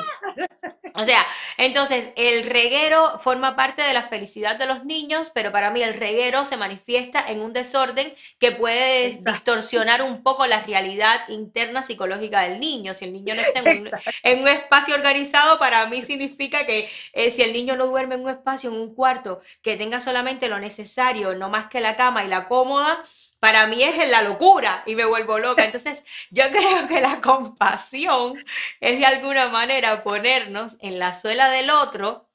O 0.93 1.03
sea, 1.05 1.25
entonces 1.57 2.09
el 2.15 2.43
reguero 2.43 3.17
forma 3.19 3.55
parte 3.55 3.81
de 3.81 3.93
la 3.93 4.03
felicidad 4.03 4.55
de 4.57 4.65
los 4.65 4.85
niños, 4.85 5.29
pero 5.33 5.51
para 5.51 5.71
mí 5.71 5.81
el 5.81 5.93
reguero 5.93 6.45
se 6.45 6.57
manifiesta 6.57 7.23
en 7.27 7.41
un 7.41 7.51
desorden 7.53 8.13
que 8.39 8.51
puede 8.51 9.07
Exacto. 9.07 9.31
distorsionar 9.31 10.01
un 10.01 10.21
poco 10.23 10.45
la 10.47 10.61
realidad 10.61 11.21
interna 11.29 11.81
psicológica 11.83 12.41
del 12.41 12.59
niño. 12.59 12.93
Si 12.93 13.05
el 13.05 13.13
niño 13.13 13.35
no 13.35 13.41
está 13.41 13.59
en 13.59 13.67
un, 13.79 13.87
Exacto. 13.87 14.09
en 14.23 14.41
un 14.41 14.47
espacio 14.49 14.95
organizado, 14.95 15.59
para 15.59 15.85
mí 15.87 16.01
significa 16.01 16.65
que 16.65 16.89
eh, 17.13 17.31
si 17.31 17.41
el 17.41 17.53
niño 17.53 17.75
no 17.75 17.87
duerme 17.87 18.15
en 18.15 18.21
un 18.21 18.29
espacio, 18.29 18.69
en 18.69 18.75
un 18.77 18.93
cuarto, 18.93 19.41
que 19.61 19.75
tenga 19.77 19.99
solamente 20.01 20.47
lo 20.49 20.59
necesario, 20.59 21.35
no 21.35 21.49
más 21.49 21.65
que 21.65 21.81
la 21.81 21.95
cama 21.95 22.23
y 22.23 22.27
la 22.27 22.47
cómoda, 22.47 23.03
para 23.41 23.67
mí 23.67 23.83
es 23.83 23.97
la 24.09 24.21
locura 24.21 24.83
y 24.85 24.95
me 24.95 25.03
vuelvo 25.05 25.37
loca. 25.39 25.65
Entonces, 25.65 26.05
yo 26.31 26.45
creo 26.51 26.87
que 26.87 27.01
la 27.01 27.19
compasión 27.21 28.41
es 28.79 28.99
de 28.99 29.05
alguna 29.05 29.49
manera 29.49 30.03
ponernos 30.03 30.77
en 30.79 30.99
la 30.99 31.13
suela 31.13 31.49
del 31.49 31.69
otro, 31.71 32.29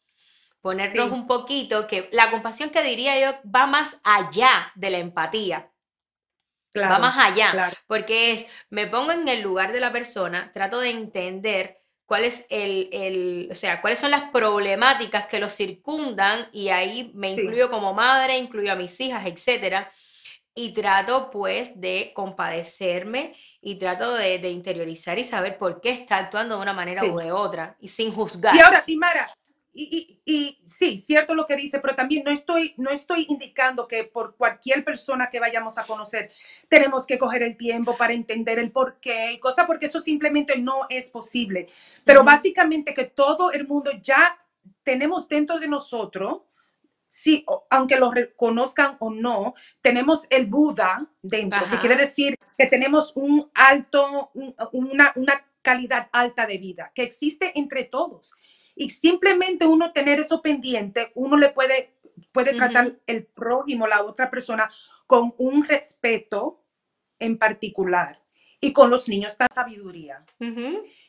ponernos 0.61 1.09
Sí. 1.09 1.15
un 1.15 1.27
poquito, 1.29 1.87
que 1.87 2.09
la 2.13 2.31
compasión 2.31 2.71
que 2.71 2.83
diría 2.83 3.19
yo 3.21 3.39
va 3.51 3.67
más 3.67 3.99
allá 4.05 4.73
de 4.75 4.91
la 4.91 4.99
empatía. 4.99 5.59
va 5.59 5.73
Claro, 6.73 6.99
más 7.01 7.17
allá, 7.19 7.53
claro. 7.53 7.77
porque 7.87 8.33
es, 8.33 8.47
me 8.71 8.87
pongo 8.87 9.13
en 9.13 9.27
el 9.29 9.41
lugar 9.43 9.73
de 9.73 9.81
la 9.81 9.93
persona, 9.93 10.51
trato 10.53 10.81
de 10.81 10.91
entender 10.91 11.83
cuál 12.05 12.25
es 12.25 12.47
el, 12.51 12.89
el- 12.93 13.49
o 13.51 13.55
sea, 13.55 13.81
cuáles 13.81 13.99
son 13.99 14.11
las 14.11 14.25
problemáticas 14.31 15.27
que 15.27 15.39
los 15.41 15.55
circundan 15.55 16.49
y 16.53 16.69
ahí 16.69 17.13
me 17.15 17.35
Sí. 17.35 17.41
incluyo 17.41 17.71
como 17.71 17.95
madre, 17.95 18.37
incluyo 18.39 18.73
a 18.73 18.77
mis 18.77 19.01
hijas, 19.01 19.25
etcétera, 19.27 19.91
y 20.59 20.73
trato 20.73 21.31
pues 21.31 21.79
de 21.79 22.13
compadecerme 22.15 23.35
y 23.61 23.75
trato 23.77 24.15
de, 24.15 24.39
de 24.39 24.49
interiorizar 24.51 25.19
y 25.19 25.25
saber 25.25 25.59
por 25.59 25.83
qué 25.83 25.91
está 25.91 26.17
actuando 26.17 26.57
de 26.57 26.63
una 26.63 26.73
manera 26.73 27.03
Sí. 27.03 27.09
u 27.11 27.19
de 27.19 27.31
otra 27.31 27.77
y 27.79 27.89
sin 27.89 28.11
juzgar. 28.11 28.57
Y 28.57 28.61
ahora, 28.61 28.83
y 28.87 28.97
Mara, 28.97 29.31
y, 29.75 30.19
y, 30.25 30.35
y 30.35 30.59
sí, 30.67 30.97
cierto 30.97 31.35
lo 31.35 31.45
que 31.45 31.57
dice, 31.57 31.79
pero 31.79 31.95
también 31.95 32.25
no 32.25 32.31
estoy, 32.31 32.73
no 32.79 32.91
estoy 32.91 33.27
indicando 33.29 33.87
que 33.87 34.05
por 34.05 34.35
cualquier 34.35 34.83
persona 34.83 35.29
que 35.29 35.39
vayamos 35.39 35.77
a 35.77 35.85
conocer 35.85 36.31
tenemos 36.69 37.07
que 37.07 37.19
coger 37.19 37.43
el 37.43 37.59
tiempo 37.59 37.95
para 37.95 38.15
entender 38.15 38.59
el 38.59 38.73
por 38.73 38.99
qué 38.99 39.33
y 39.33 39.39
cosas, 39.39 39.67
porque 39.67 39.85
eso 39.87 40.01
simplemente 40.01 40.57
no 40.57 40.87
es 40.89 41.11
posible. 41.11 41.69
Pero 42.03 42.25
básicamente 42.25 42.95
que 42.95 43.05
todo 43.05 43.53
el 43.53 43.69
mundo 43.69 43.91
ya 44.01 44.39
tenemos 44.83 45.29
dentro 45.29 45.59
de 45.59 45.69
nosotros, 45.69 46.41
sí, 47.17 47.45
aunque 47.71 47.97
lo 47.97 48.11
reconozcan 48.13 48.97
o 49.01 49.11
no, 49.11 49.55
tenemos 49.81 50.27
el 50.29 50.47
Buda 50.47 51.07
dentro, 51.23 51.61
que 51.61 51.65
Ajá. 51.77 51.81
quiere 51.81 51.97
decir 51.97 52.39
que 52.59 52.67
tenemos 52.67 53.13
un 53.17 53.51
alto, 53.55 54.31
un- 54.35 54.55
una, 54.73 55.13
una 55.17 55.47
calidad 55.63 56.09
alta 56.13 56.47
de 56.47 56.59
vida, 56.59 56.93
que 56.95 57.03
existe 57.03 57.53
entre 57.59 57.85
todos. 57.85 58.35
Y 58.75 58.91
simplemente 58.91 59.67
uno 59.67 59.93
tener 59.93 60.21
eso 60.21 60.43
pendiente, 60.43 61.11
uno 61.15 61.37
le 61.39 61.49
puede, 61.49 61.95
puede 62.33 62.53
tratar 62.53 62.97
el 63.07 63.25
prójimo, 63.25 63.87
la 63.87 64.03
otra 64.05 64.31
persona, 64.31 64.69
con 65.07 65.35
un 65.39 65.65
respeto 65.65 66.63
en 67.19 67.39
particular. 67.39 68.21
Y 68.61 68.73
con 68.73 68.91
los 68.91 69.09
niños, 69.09 69.33
esta 69.33 69.47
sabiduría 69.51 70.25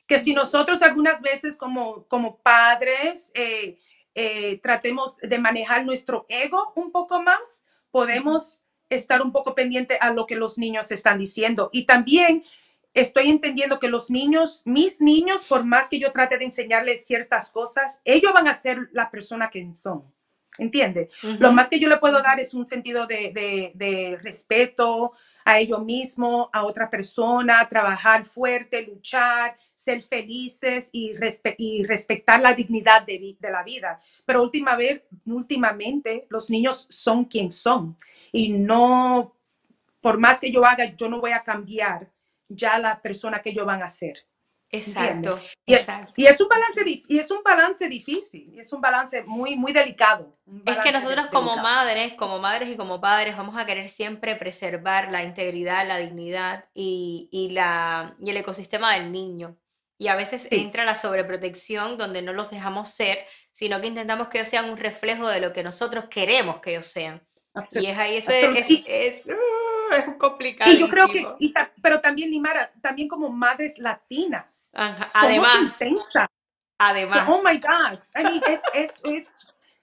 que 0.07 0.19
si 0.19 0.33
nosotros 0.33 0.81
algunas 0.81 1.21
veces 1.21 1.57
como, 1.57 2.05
como 2.07 2.37
padres 2.37 3.31
eh, 3.33 3.77
eh, 4.19 4.59
tratemos 4.63 5.15
de 5.17 5.37
manejar 5.37 5.85
nuestro 5.85 6.25
ego 6.27 6.73
un 6.75 6.91
poco 6.91 7.21
más, 7.21 7.63
podemos 7.91 8.59
estar 8.89 9.21
un 9.21 9.31
poco 9.31 9.53
pendiente 9.53 9.97
a 10.01 10.11
lo 10.11 10.25
que 10.25 10.35
los 10.35 10.57
niños 10.57 10.91
están 10.91 11.19
diciendo. 11.19 11.69
Y 11.71 11.85
también 11.85 12.43
estoy 12.95 13.29
entendiendo 13.29 13.77
que 13.77 13.89
los 13.89 14.09
niños, 14.09 14.63
mis 14.65 14.99
niños, 14.99 15.45
por 15.45 15.63
más 15.63 15.87
que 15.87 15.99
yo 15.99 16.11
trate 16.11 16.37
de 16.39 16.45
enseñarles 16.45 17.05
ciertas 17.05 17.51
cosas, 17.51 17.99
ellos 18.05 18.33
van 18.33 18.47
a 18.47 18.55
ser 18.55 18.89
la 18.91 19.11
persona 19.11 19.49
que 19.51 19.75
son. 19.75 20.03
¿Entiende? 20.57 21.09
Lo 21.21 21.49
Ujú. 21.49 21.51
más 21.55 21.69
que 21.69 21.79
yo 21.79 21.87
le 21.87 21.97
puedo 21.97 22.19
dar 22.23 22.39
es 22.39 22.55
un 22.55 22.65
sentido 22.65 23.05
de, 23.05 23.31
de- 23.31 23.71
de 23.75 24.17
respeto 24.23 25.11
a 25.47 25.59
ellos 25.59 25.81
mismos, 25.85 26.49
a 26.51 26.65
otra 26.65 26.89
persona, 26.89 27.65
trabajar 27.69 28.25
fuerte, 28.25 28.81
luchar, 28.81 29.55
ser 29.73 30.01
felices 30.01 30.89
y, 30.91 31.13
respe- 31.13 31.55
y 31.57 31.85
respetar 31.85 32.41
la 32.41 32.53
dignidad 32.53 33.03
de 33.05 33.37
la 33.49 33.63
vida. 33.63 34.01
Pero 34.25 34.43
última 34.43 34.75
vez, 34.75 35.03
últimamente 35.25 36.27
los 36.29 36.49
niños 36.49 36.85
son 36.89 37.23
quien 37.23 37.49
son 37.49 37.95
y 38.33 38.49
no, 38.49 39.33
por 40.01 40.19
más 40.19 40.41
que 40.41 40.51
yo 40.51 40.65
haga, 40.65 40.93
yo 40.97 41.07
no 41.07 41.21
voy 41.21 41.31
a 41.31 41.43
cambiar 41.43 42.11
ya 42.49 42.77
la 42.77 43.01
persona 43.01 43.41
que 43.41 43.51
ellos 43.51 43.65
van 43.65 43.83
a 43.83 43.89
ser. 43.89 44.26
Exacto, 44.69 45.39
Y 45.65 45.73
es, 45.73 45.81
exacto. 45.81 46.13
y 46.17 46.25
es 46.25 46.41
un 46.41 46.47
balance 46.49 46.81
y 46.85 47.19
es 47.19 47.31
un 47.31 47.41
balance 47.43 47.87
difícil, 47.87 48.59
es 48.59 48.73
un 48.73 48.81
balance 48.81 49.23
muy 49.23 49.55
muy 49.55 49.71
delicado. 49.71 50.37
Es 50.65 50.77
que 50.77 50.91
nosotros 50.91 51.27
como 51.27 51.51
delicado. 51.51 51.63
madres, 51.75 52.13
como 52.15 52.39
madres 52.39 52.69
y 52.69 52.75
como 52.75 52.99
padres, 52.99 53.37
vamos 53.37 53.55
a 53.57 53.65
querer 53.65 53.87
siempre 53.87 54.35
preservar 54.35 55.09
la 55.11 55.23
integridad, 55.23 55.87
la 55.87 55.97
dignidad 55.97 56.65
y, 56.73 57.29
y 57.31 57.51
la, 57.51 58.15
y 58.19 58.29
el 58.29 58.37
ecosistema 58.37 58.93
del 58.93 59.11
niño. 59.11 59.57
Y 59.99 60.09
a 60.09 60.15
veces 60.15 60.43
Sí. 60.43 60.49
entra 60.59 60.83
la 60.85 60.95
sobreprotección 60.95 61.97
donde 61.97 62.21
no 62.21 62.31
los 62.33 62.51
dejamos 62.51 62.89
ser, 62.89 63.25
sino 63.51 63.81
que 63.81 63.87
intentamos 63.87 64.27
que 64.27 64.37
ellos 64.39 64.49
sean 64.49 64.69
un 64.69 64.77
reflejo 64.77 65.27
de 65.27 65.39
lo 65.39 65.53
que 65.53 65.63
nosotros 65.63 66.05
queremos 66.05 66.59
que 66.59 66.71
ellos 66.71 66.85
sean. 66.87 67.25
Y 67.71 67.87
es 67.87 67.97
ahí, 67.97 68.17
eso 68.17 68.31
es, 68.31 68.69
es, 68.85 69.25
uh, 69.25 69.31
es 69.95 70.15
complicado. 70.17 70.71
Y 70.71 70.77
yo 70.77 70.87
creo 70.89 71.07
que, 71.07 71.25
y 71.39 71.53
ta- 71.53 71.71
pero 71.81 72.01
también, 72.01 72.29
Nimara, 72.31 72.71
también 72.81 73.07
como 73.07 73.29
madres 73.29 73.77
latinas, 73.77 74.69
somos 74.73 75.11
Además, 75.13 75.81
intensas. 75.81 76.27
además. 76.77 77.27
Oh 77.29 77.41
my 77.43 77.57
gosh. 77.57 77.99
I 78.15 78.23
mean, 78.23 78.41
es, 78.47 78.61
es, 78.73 79.01
es- 79.03 79.33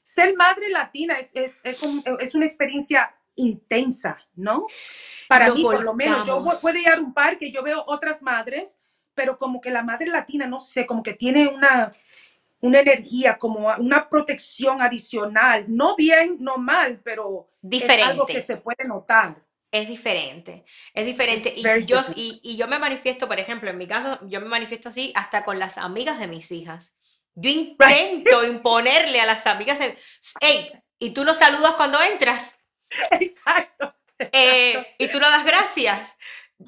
ser 0.03 0.37
madre 0.37 0.69
latina 0.69 1.15
es, 1.19 1.35
es, 1.35 1.61
es, 1.65 1.83
un- 1.83 2.03
es 2.21 2.35
una 2.35 2.45
experiencia 2.45 3.15
intensa, 3.37 4.19
¿no? 4.37 4.67
Para 5.29 5.47
Nos 5.47 5.57
mí, 5.57 5.63
por 5.63 5.83
lo 5.83 5.95
menos, 5.95 6.27
yo 6.27 6.35
volcamos. 6.35 6.61
puedo 6.63 6.79
ir 6.79 6.89
a 6.89 6.99
un 7.01 7.13
parque, 7.15 7.51
yo 7.51 7.63
veo 7.63 7.83
otras 7.87 8.23
madres, 8.23 8.77
pero 9.15 9.39
como 9.39 9.61
que 9.61 9.71
la 9.71 9.83
madre 9.83 10.07
latina, 10.07 10.47
no 10.47 10.61
sé, 10.61 10.87
como 10.87 11.03
que 11.03 11.15
tiene 11.15 11.49
una, 11.49 11.93
una 12.61 12.81
energía, 12.81 13.39
como 13.39 13.69
una 13.79 14.09
protección 14.09 14.81
adicional, 14.83 15.65
no 15.69 15.97
bien, 15.97 16.37
no 16.41 16.59
mal, 16.59 17.01
pero 17.03 17.49
es 17.71 17.83
algo 18.03 18.27
que 18.27 18.35
Diferente. 18.35 18.41
se 18.41 18.57
puede 18.59 18.85
notar. 18.87 19.37
Es 19.75 19.89
diferente, 19.89 20.65
es 20.95 21.05
diferente. 21.05 21.53
Y 21.57 21.63
yo, 21.85 22.01
y, 22.15 22.41
y 22.45 22.57
yo 22.57 22.69
me 22.69 22.79
manifiesto, 22.79 23.27
por 23.27 23.41
ejemplo, 23.41 23.69
en 23.71 23.77
mi 23.77 23.89
caso, 23.89 24.21
yo 24.23 24.41
me 24.41 24.47
manifiesto 24.47 24.89
así 24.91 25.11
hasta 25.17 25.45
con 25.45 25.59
las 25.59 25.79
amigas 25.79 26.21
de 26.21 26.29
mis 26.29 26.53
hijas. 26.53 26.95
Yo 27.35 27.51
intento 27.51 28.45
imponerle 28.45 29.21
a 29.21 29.27
las 29.27 29.45
amigas 29.49 29.81
de... 29.81 29.97
¡Ey! 30.41 30.71
¿Y 31.01 31.11
tú 31.11 31.25
no 31.25 31.35
saludas 31.35 31.73
cuando 31.73 32.01
entras? 32.01 32.57
Exacto. 33.11 33.93
Eh, 34.21 34.95
¿Y 34.97 35.09
tú 35.09 35.19
no 35.19 35.29
das 35.29 35.45
gracias? 35.45 36.17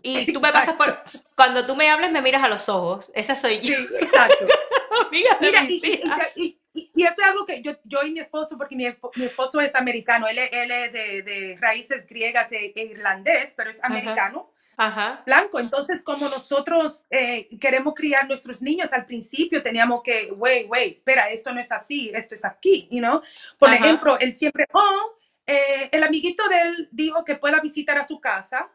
Y 0.02 0.32
tú 0.32 0.40
me 0.40 0.50
pasas 0.52 0.74
por... 0.74 1.04
Cuando 1.36 1.64
tú 1.64 1.76
me 1.76 1.88
hables, 1.88 2.10
me 2.10 2.22
miras 2.22 2.42
a 2.42 2.48
los 2.48 2.68
ojos. 2.68 3.12
Esa 3.14 3.36
soy 3.36 3.60
yo, 3.60 3.76
Sí, 3.76 3.86
exacto. 4.00 4.46
amiga 5.06 5.38
de 5.40 5.46
Mira, 5.46 5.62
mis 5.62 5.84
y- 5.84 5.86
hijas. 5.92 6.36
y- 6.36 6.60
y- 6.76 6.90
y 6.94 7.04
esto 7.04 7.22
es 7.22 7.28
algo 7.28 7.44
que 7.46 7.60
yo, 7.62 7.72
yo 7.84 8.02
y 8.04 8.12
mi 8.12 8.20
esposo, 8.20 8.56
porque 8.56 8.76
mi, 8.76 8.86
mi 9.16 9.24
esposo 9.24 9.60
es 9.60 9.74
americano, 9.74 10.28
él, 10.28 10.38
él 10.38 10.70
es 10.70 10.92
de, 10.92 11.22
de 11.22 11.58
raíces 11.60 12.06
griegas 12.06 12.52
e, 12.52 12.72
e 12.76 12.82
irlandés, 12.84 13.52
pero 13.56 13.70
es 13.70 13.82
americano, 13.82 14.52
Ajá. 14.76 15.22
blanco. 15.24 15.58
Entonces, 15.58 16.02
como 16.02 16.28
nosotros 16.28 17.04
eh, 17.10 17.48
queremos 17.58 17.94
criar 17.94 18.28
nuestros 18.28 18.60
niños, 18.62 18.92
al 18.92 19.06
principio 19.06 19.62
teníamos 19.62 20.02
que, 20.02 20.30
wait, 20.32 20.66
wait, 20.68 20.98
espera, 20.98 21.30
esto 21.30 21.52
no 21.52 21.60
es 21.60 21.72
así, 21.72 22.10
esto 22.14 22.34
es 22.34 22.44
aquí, 22.44 22.86
you 22.90 22.98
know? 22.98 23.22
Por 23.58 23.70
Ajá. 23.70 23.78
ejemplo, 23.84 24.18
él 24.18 24.32
siempre, 24.32 24.66
oh, 24.72 25.12
eh, 25.46 25.88
el 25.92 26.02
amiguito 26.02 26.46
de 26.48 26.60
él 26.60 26.88
dijo 26.92 27.24
que 27.24 27.36
pueda 27.36 27.60
visitar 27.60 27.96
a 27.96 28.02
su 28.02 28.20
casa, 28.20 28.68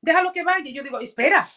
déjalo 0.00 0.30
que 0.32 0.42
vaya. 0.44 0.70
Yo 0.70 0.82
digo, 0.82 1.00
espera, 1.00 1.48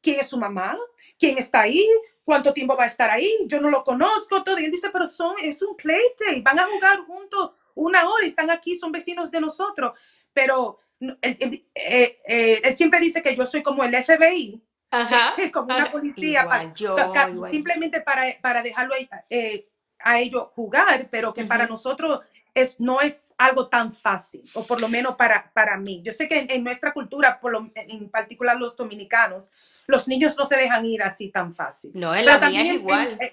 ¿quién 0.00 0.20
es 0.20 0.28
su 0.28 0.36
mamá? 0.38 0.76
¿Quién 1.18 1.38
está 1.38 1.62
ahí? 1.62 1.86
¿Cuánto 2.24 2.52
tiempo 2.52 2.76
va 2.76 2.84
a 2.84 2.86
estar 2.86 3.10
ahí? 3.10 3.30
Yo 3.46 3.60
no 3.60 3.70
lo 3.70 3.82
conozco, 3.84 4.42
todo. 4.42 4.58
Y 4.58 4.64
él 4.64 4.70
dice, 4.70 4.90
pero 4.90 5.06
son, 5.06 5.34
es 5.42 5.62
un 5.62 5.76
playdate, 5.76 6.40
van 6.42 6.58
a 6.60 6.66
jugar 6.66 7.00
juntos 7.00 7.52
una 7.74 8.08
hora, 8.08 8.26
están 8.26 8.50
aquí, 8.50 8.74
son 8.76 8.92
vecinos 8.92 9.30
de 9.30 9.40
nosotros. 9.40 9.98
Pero 10.32 10.78
él, 11.00 11.18
él- 11.22 11.66
eh, 11.74 12.20
eh, 12.26 12.60
él 12.62 12.74
siempre 12.74 13.00
dice 13.00 13.22
que 13.22 13.34
yo 13.34 13.46
soy 13.46 13.62
como 13.62 13.82
el 13.84 13.94
FBI, 13.94 14.62
Ajá. 14.90 15.34
como 15.52 15.66
una 15.66 15.84
ajá. 15.84 15.92
policía, 15.92 16.42
Igual 16.42 16.74
yo, 16.74 16.96
ca- 16.96 17.10
ca- 17.12 17.30
igual. 17.30 17.50
simplemente 17.50 18.00
para, 18.00 18.38
para 18.40 18.62
dejarlo 18.62 18.94
ahí, 18.94 19.08
eh, 19.30 19.66
a 19.98 20.18
ellos 20.20 20.48
jugar, 20.54 21.08
pero 21.10 21.34
que 21.34 21.44
para 21.44 21.64
Ujú. 21.64 21.72
nosotros 21.72 22.20
es, 22.54 22.80
no 22.80 23.00
es 23.00 23.32
algo 23.38 23.68
tan 23.68 23.94
fácil, 23.94 24.42
o 24.54 24.64
por 24.66 24.80
lo 24.80 24.88
menos 24.88 25.16
para, 25.16 25.50
para 25.52 25.76
mí. 25.76 26.00
Yo 26.02 26.12
sé 26.12 26.28
que 26.28 26.38
en, 26.40 26.50
en 26.50 26.64
nuestra 26.64 26.92
cultura, 26.92 27.40
por 27.40 27.52
lo- 27.52 27.70
en 27.74 28.08
particular 28.10 28.56
los 28.56 28.76
dominicanos, 28.76 29.50
los 29.86 30.08
niños 30.08 30.36
no 30.36 30.44
se 30.44 30.56
dejan 30.56 30.84
ir 30.84 31.02
así 31.02 31.28
tan 31.30 31.54
fácil. 31.54 31.90
No, 31.94 32.14
en 32.14 32.24
Pero 32.24 32.40
la 32.40 32.48
mía 32.50 32.60
es 32.62 32.66
también 32.68 32.74
igual. 32.80 33.18
en- 33.20 33.32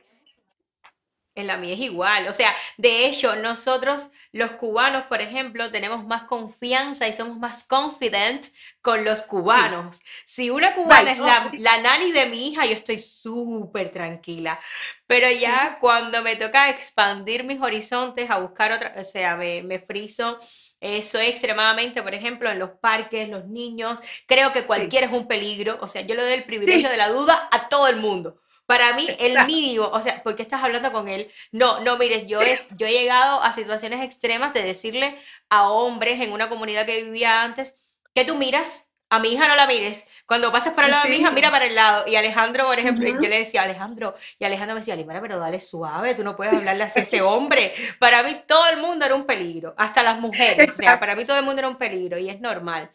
En 1.38 1.46
la 1.46 1.56
mía 1.58 1.76
es 1.76 1.80
igual. 1.82 2.28
O 2.28 2.34
sea, 2.34 2.56
de 2.78 3.06
hecho, 3.06 3.36
nosotros 3.36 4.10
los 4.32 4.52
cubanos, 4.54 5.04
por 5.04 5.22
ejemplo, 5.22 5.70
tenemos 5.70 6.04
más 6.06 6.24
confianza 6.24 7.08
y 7.08 7.14
somos 7.14 7.38
más 7.38 7.64
confident 7.64 8.46
con 8.82 9.06
los 9.06 9.22
cubanos. 9.22 10.00
Si 10.26 10.50
una 10.50 10.74
cubana 10.74 11.12
es 11.12 11.20
la, 11.20 11.52
la 11.54 11.78
nani 11.80 12.12
de 12.12 12.26
mi 12.26 12.48
hija, 12.48 12.66
yo 12.66 12.74
estoy 12.74 12.98
súper 12.98 13.90
tranquila. 13.92 14.60
Pero 15.06 15.30
ya 15.30 15.78
cuando 15.80 16.24
me 16.24 16.36
toca 16.38 16.70
expandir 16.70 17.44
mis 17.44 17.62
horizontes 17.62 18.30
a 18.32 18.40
buscar 18.40 18.72
otra, 18.72 18.96
o 18.98 19.04
sea, 19.04 19.36
me, 19.36 19.62
me 19.62 19.80
friso. 19.80 20.40
eh, 20.80 21.02
soy 21.04 21.28
extremadamente, 21.28 22.02
por 22.04 22.14
ejemplo, 22.16 22.50
en 22.52 22.60
los 22.60 22.72
parques, 22.80 23.30
los 23.30 23.46
niños. 23.48 24.00
Creo 24.28 24.52
que 24.52 24.66
cualquiera 24.66 25.06
es 25.08 25.12
un 25.14 25.28
peligro. 25.28 25.78
O 25.82 25.88
sea, 25.88 26.02
yo 26.02 26.16
le 26.16 26.24
doy 26.24 26.34
el 26.34 26.46
privilegio 26.46 26.90
de 26.90 26.98
la 26.98 27.10
duda 27.10 27.48
a 27.52 27.70
todo 27.70 27.88
el 27.88 27.98
mundo. 27.98 28.40
Para 28.68 28.94
mí, 28.94 29.08
el 29.20 29.34
mínimo, 29.46 29.86
o 29.86 30.00
sea, 30.00 30.22
¿por 30.22 30.36
qué 30.36 30.44
estás 30.44 30.62
hablando 30.64 30.92
con 30.92 31.08
él? 31.08 31.32
No, 31.52 31.80
no, 31.80 31.98
mires, 31.98 32.28
yo, 32.28 32.42
es, 32.42 32.68
yo 32.78 32.86
he 32.86 32.92
llegado 32.92 33.42
a 33.42 33.54
situaciones 33.54 34.04
extremas 34.04 34.54
de 34.54 34.62
decirle 34.62 35.18
a 35.50 35.70
hombres 35.70 36.22
en 36.22 36.34
una 36.34 36.50
comunidad 36.50 36.86
que 36.86 37.02
vivía 37.04 37.44
antes, 37.44 37.78
que 38.14 38.26
tú 38.26 38.36
miras? 38.36 38.92
A 39.10 39.20
mi 39.20 39.30
hija 39.30 39.48
no 39.48 39.56
la 39.56 39.68
mires. 39.68 40.06
Cuando 40.26 40.52
pases 40.52 40.74
por 40.74 40.84
el 40.84 40.92
lado 40.92 41.04
de 41.04 41.10
mi 41.12 41.16
hija, 41.16 41.32
mira 41.32 41.50
para 41.50 41.64
el 41.66 41.76
lado. 41.76 42.04
Y 42.10 42.18
Alejandro, 42.18 42.66
por 42.66 42.78
ejemplo, 42.78 43.08
yo 43.08 43.30
le 43.30 43.40
decía, 43.40 43.62
Alejandro, 43.62 44.14
y 44.38 44.44
Alejandro 44.44 44.74
me 44.74 44.82
decía, 44.82 44.98
Limara, 44.98 45.22
pero 45.22 45.40
dale 45.40 45.62
suave, 45.62 46.14
tú 46.14 46.26
no 46.26 46.36
puedes 46.36 46.54
hablarle 46.54 46.84
así 46.84 47.00
a 47.00 47.04
ese 47.04 47.22
hombre. 47.22 47.72
Para 48.00 48.22
mí 48.22 48.42
todo 48.46 48.68
el 48.68 48.82
mundo 48.82 49.06
era 49.06 49.16
un 49.16 49.26
peligro, 49.26 49.74
hasta 49.78 50.04
las 50.04 50.20
mujeres. 50.20 50.72
O 50.72 50.74
sea, 50.74 51.00
para 51.00 51.16
mí 51.16 51.24
todo 51.24 51.40
el 51.40 51.46
mundo 51.46 51.60
era 51.62 51.70
un 51.70 51.78
peligro 51.78 52.18
y 52.18 52.30
es 52.30 52.42
normal. 52.42 52.92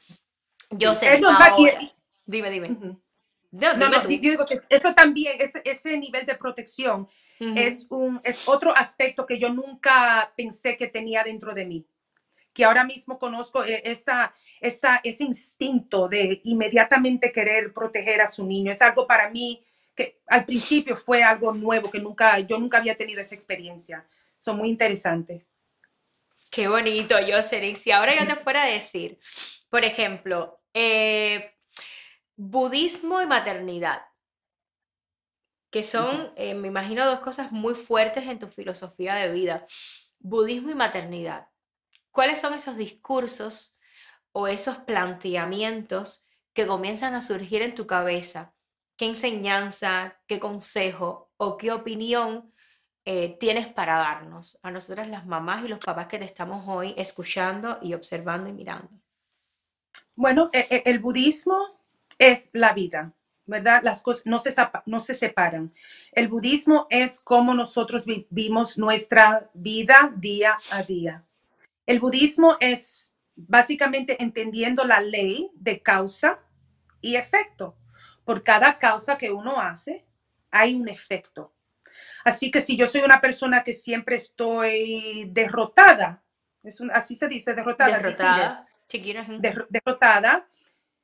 Yo 0.68 0.94
sé, 0.94 1.14
es 1.14 1.20
normal 1.20 1.54
y- 1.56 1.68
ahora. 1.68 1.80
Dime, 2.26 2.50
dime. 2.50 2.76
No, 3.52 3.76
No, 3.76 3.88
no, 3.88 4.00
digo 4.00 4.46
que 4.46 4.62
eso 4.70 4.94
también, 4.94 5.40
ese, 5.40 5.60
ese 5.64 5.96
nivel 5.98 6.24
de 6.24 6.34
protección 6.34 7.06
Ujú. 7.38 7.52
es, 7.54 7.86
un, 7.90 8.20
es 8.24 8.48
otro 8.48 8.74
aspecto 8.74 9.26
que 9.26 9.38
yo 9.38 9.50
nunca 9.50 10.32
pensé 10.36 10.76
que 10.76 10.86
tenía 10.86 11.22
dentro 11.22 11.54
de 11.54 11.66
mí. 11.66 11.86
Que 12.54 12.64
ahora 12.64 12.84
mismo 12.84 13.18
conozco 13.18 13.62
eh, 13.64 13.82
esa, 13.84 14.32
esa, 14.60 15.00
ese 15.04 15.24
instinto 15.24 16.08
de 16.08 16.40
inmediatamente 16.44 17.30
querer 17.30 17.72
proteger 17.74 18.22
a 18.22 18.26
su 18.26 18.44
niño. 18.44 18.72
Es 18.72 18.80
algo 18.80 19.06
para 19.06 19.28
mí 19.28 19.62
que 19.94 20.20
al 20.26 20.46
principio 20.46 20.96
fue 20.96 21.22
algo 21.22 21.52
nuevo, 21.52 21.90
que 21.90 21.98
nunca, 21.98 22.38
yo 22.40 22.58
nunca 22.58 22.78
había 22.78 22.96
tenido 22.96 23.20
esa 23.20 23.34
experiencia. 23.34 24.06
Son 24.38 24.56
muy 24.56 24.70
interesantes. 24.70 25.42
Qué 26.50 26.68
bonito, 26.68 27.16
Jocelyn. 27.26 27.76
Si 27.76 27.90
ahora 27.90 28.14
yo 28.14 28.26
te 28.26 28.34
fuera 28.34 28.64
a 28.64 28.66
decir, 28.66 29.18
por 29.70 29.84
ejemplo, 29.84 30.60
eh, 30.74 31.51
budismo 32.36 33.22
y 33.22 33.26
maternidad, 33.26 34.02
que 35.70 35.82
son, 35.82 36.32
eh, 36.36 36.54
me 36.54 36.68
imagino, 36.68 37.06
dos 37.06 37.20
cosas 37.20 37.50
muy 37.50 37.74
fuertes 37.74 38.26
en 38.26 38.38
tu 38.38 38.48
filosofía 38.48 39.14
de 39.14 39.32
vida. 39.32 39.66
Budismo 40.18 40.70
y 40.70 40.74
maternidad. 40.74 41.48
¿Cuáles 42.10 42.40
son 42.40 42.54
esos 42.54 42.76
discursos 42.76 43.78
o 44.32 44.48
esos 44.48 44.78
planteamientos 44.78 46.28
que 46.54 46.66
comienzan 46.66 47.14
a 47.14 47.22
surgir 47.22 47.62
en 47.62 47.74
tu 47.74 47.86
cabeza? 47.86 48.54
¿Qué 48.96 49.06
enseñanza, 49.06 50.20
qué 50.28 50.40
consejo 50.40 51.32
o 51.38 51.56
qué 51.56 51.72
opinión 51.72 52.52
eh, 53.06 53.36
tienes 53.40 53.68
para 53.68 53.96
darnos 53.96 54.58
a 54.62 54.70
nosotras 54.70 55.08
las 55.08 55.26
mamás 55.26 55.64
y 55.64 55.68
los 55.68 55.80
papás 55.80 56.06
que 56.06 56.18
te 56.18 56.24
estamos 56.26 56.66
hoy 56.68 56.94
escuchando 56.98 57.78
y 57.82 57.94
observando 57.94 58.50
y 58.50 58.52
mirando? 58.52 58.90
Bueno, 60.16 60.48
e- 60.54 60.66
e- 60.70 60.82
el 60.86 60.98
budismo 61.00 61.81
es 62.30 62.50
la 62.52 62.72
vida, 62.72 63.12
¿verdad? 63.46 63.80
Las 63.82 64.02
cosas 64.02 64.26
no 64.26 64.38
se, 64.38 64.54
no 64.86 65.00
se 65.00 65.14
separan. 65.14 65.72
El 66.12 66.28
budismo 66.28 66.86
es 66.90 67.18
cómo 67.18 67.54
nosotros 67.54 68.04
vivimos 68.04 68.78
nuestra 68.78 69.50
vida 69.54 70.12
día 70.16 70.56
a 70.70 70.82
día. 70.82 71.24
El 71.86 71.98
budismo 71.98 72.56
es 72.60 73.10
básicamente 73.34 74.22
entendiendo 74.22 74.84
la 74.84 75.00
ley 75.00 75.50
de 75.54 75.80
causa 75.80 76.38
y 77.00 77.16
efecto. 77.16 77.76
Por 78.24 78.42
cada 78.42 78.78
causa 78.78 79.18
que 79.18 79.32
uno 79.32 79.60
hace, 79.60 80.04
hay 80.50 80.76
un 80.76 80.88
efecto. 80.88 81.52
Así 82.24 82.50
que 82.52 82.60
si 82.60 82.76
yo 82.76 82.86
soy 82.86 83.00
una 83.00 83.20
persona 83.20 83.64
que 83.64 83.72
siempre 83.72 84.14
estoy 84.14 85.28
derrotada, 85.32 86.22
es 86.62 86.80
un- 86.80 86.92
así 86.92 87.16
se 87.16 87.26
dice, 87.26 87.52
derrotada. 87.54 87.90
Derrotada, 89.40 89.68
derrotada. 89.70 90.46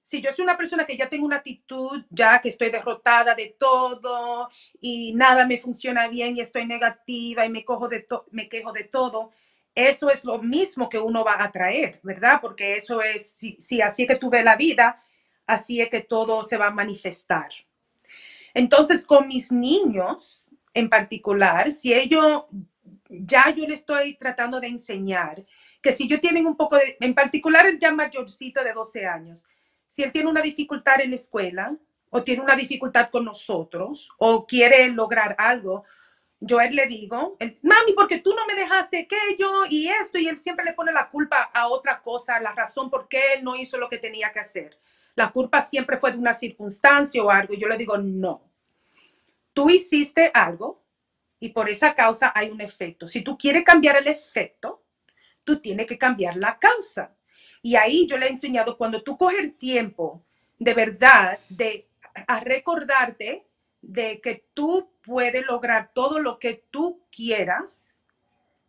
Si 0.08 0.22
yo 0.22 0.32
soy 0.32 0.44
una 0.44 0.56
persona 0.56 0.86
que 0.86 0.96
ya 0.96 1.06
tengo 1.06 1.26
una 1.26 1.36
actitud, 1.36 2.02
ya 2.08 2.40
que 2.40 2.48
estoy 2.48 2.70
derrotada 2.70 3.34
de 3.34 3.54
todo 3.58 4.48
y 4.80 5.12
nada 5.12 5.44
me 5.44 5.58
funciona 5.58 6.08
bien 6.08 6.34
y 6.34 6.40
estoy 6.40 6.64
negativa 6.64 7.44
y 7.44 7.50
me, 7.50 7.62
cojo 7.62 7.88
de 7.88 8.06
me 8.30 8.48
quejo 8.48 8.72
de 8.72 8.84
todo, 8.84 9.32
eso 9.74 10.08
es 10.08 10.24
lo 10.24 10.38
mismo 10.38 10.88
que 10.88 10.98
uno 10.98 11.24
va 11.24 11.44
a 11.44 11.50
traer, 11.50 12.00
¿verdad? 12.02 12.38
Porque 12.40 12.72
eso 12.72 13.02
es, 13.02 13.32
si, 13.32 13.58
si 13.60 13.82
así 13.82 14.04
es 14.04 14.08
que 14.08 14.16
tú 14.16 14.30
ves 14.30 14.42
la 14.42 14.56
vida, 14.56 14.98
así 15.46 15.82
es 15.82 15.90
que 15.90 16.00
todo 16.00 16.42
se 16.42 16.56
va 16.56 16.68
a 16.68 16.70
manifestar. 16.70 17.50
Entonces, 18.54 19.04
con 19.04 19.28
mis 19.28 19.52
niños 19.52 20.48
en 20.72 20.88
particular, 20.88 21.70
si 21.70 21.92
ellos, 21.92 22.46
ya 23.10 23.52
yo 23.54 23.66
le 23.66 23.74
estoy 23.74 24.16
tratando 24.16 24.58
de 24.58 24.68
enseñar 24.68 25.44
que 25.82 25.92
si 25.92 26.08
yo 26.08 26.18
tienen 26.18 26.46
un 26.46 26.56
poco 26.56 26.76
de, 26.76 26.96
en 26.98 27.14
particular 27.14 27.66
el 27.66 27.78
ya 27.78 27.92
mayorcito 27.92 28.64
de 28.64 28.72
12 28.72 29.04
años, 29.04 29.46
si 29.98 30.04
él 30.04 30.12
tiene 30.12 30.30
una 30.30 30.42
dificultad 30.42 31.00
en 31.00 31.10
la 31.10 31.16
escuela 31.16 31.76
o 32.10 32.22
tiene 32.22 32.40
una 32.40 32.54
dificultad 32.54 33.10
con 33.10 33.24
nosotros 33.24 34.08
o 34.16 34.46
quiere 34.46 34.86
lograr 34.90 35.34
algo, 35.36 35.82
yo 36.38 36.60
él 36.60 36.76
le 36.76 36.86
digo, 36.86 37.36
mami, 37.64 37.94
porque 37.96 38.20
tú 38.20 38.32
no 38.32 38.46
me 38.46 38.54
dejaste 38.54 38.98
aquello 38.98 39.66
y 39.68 39.88
esto, 39.88 40.18
y 40.18 40.28
él 40.28 40.36
siempre 40.36 40.64
le 40.64 40.72
pone 40.72 40.92
la 40.92 41.10
culpa 41.10 41.50
a 41.52 41.66
otra 41.66 42.00
cosa, 42.00 42.38
la 42.38 42.52
razón 42.52 42.90
por 42.90 43.08
qué 43.08 43.34
él 43.34 43.42
no 43.42 43.56
hizo 43.56 43.76
lo 43.76 43.88
que 43.88 43.98
tenía 43.98 44.30
que 44.32 44.38
hacer. 44.38 44.78
La 45.16 45.32
culpa 45.32 45.60
siempre 45.60 45.96
fue 45.96 46.12
de 46.12 46.18
una 46.18 46.32
circunstancia 46.32 47.20
o 47.20 47.28
algo, 47.28 47.54
y 47.54 47.58
yo 47.58 47.66
le 47.66 47.76
digo, 47.76 47.98
no, 47.98 48.48
tú 49.52 49.68
hiciste 49.68 50.30
algo 50.32 50.80
y 51.40 51.48
por 51.48 51.68
esa 51.68 51.96
causa 51.96 52.30
hay 52.36 52.50
un 52.50 52.60
efecto. 52.60 53.08
Si 53.08 53.22
tú 53.22 53.36
quieres 53.36 53.64
cambiar 53.64 53.96
el 53.96 54.06
efecto, 54.06 54.84
tú 55.42 55.58
tienes 55.58 55.88
que 55.88 55.98
cambiar 55.98 56.36
la 56.36 56.56
causa. 56.56 57.17
Y 57.62 57.76
ahí 57.76 58.06
yo 58.06 58.16
le 58.16 58.26
he 58.26 58.30
enseñado, 58.30 58.76
cuando 58.76 59.02
tú 59.02 59.16
coges 59.16 59.38
el 59.38 59.54
tiempo 59.54 60.22
de 60.58 60.74
verdad 60.74 61.38
de 61.48 61.86
a 62.26 62.40
recordarte 62.40 63.44
de 63.80 64.20
que 64.20 64.44
tú 64.54 64.90
puedes 65.02 65.46
lograr 65.46 65.90
todo 65.94 66.18
lo 66.18 66.38
que 66.38 66.64
tú 66.70 67.00
quieras, 67.10 67.96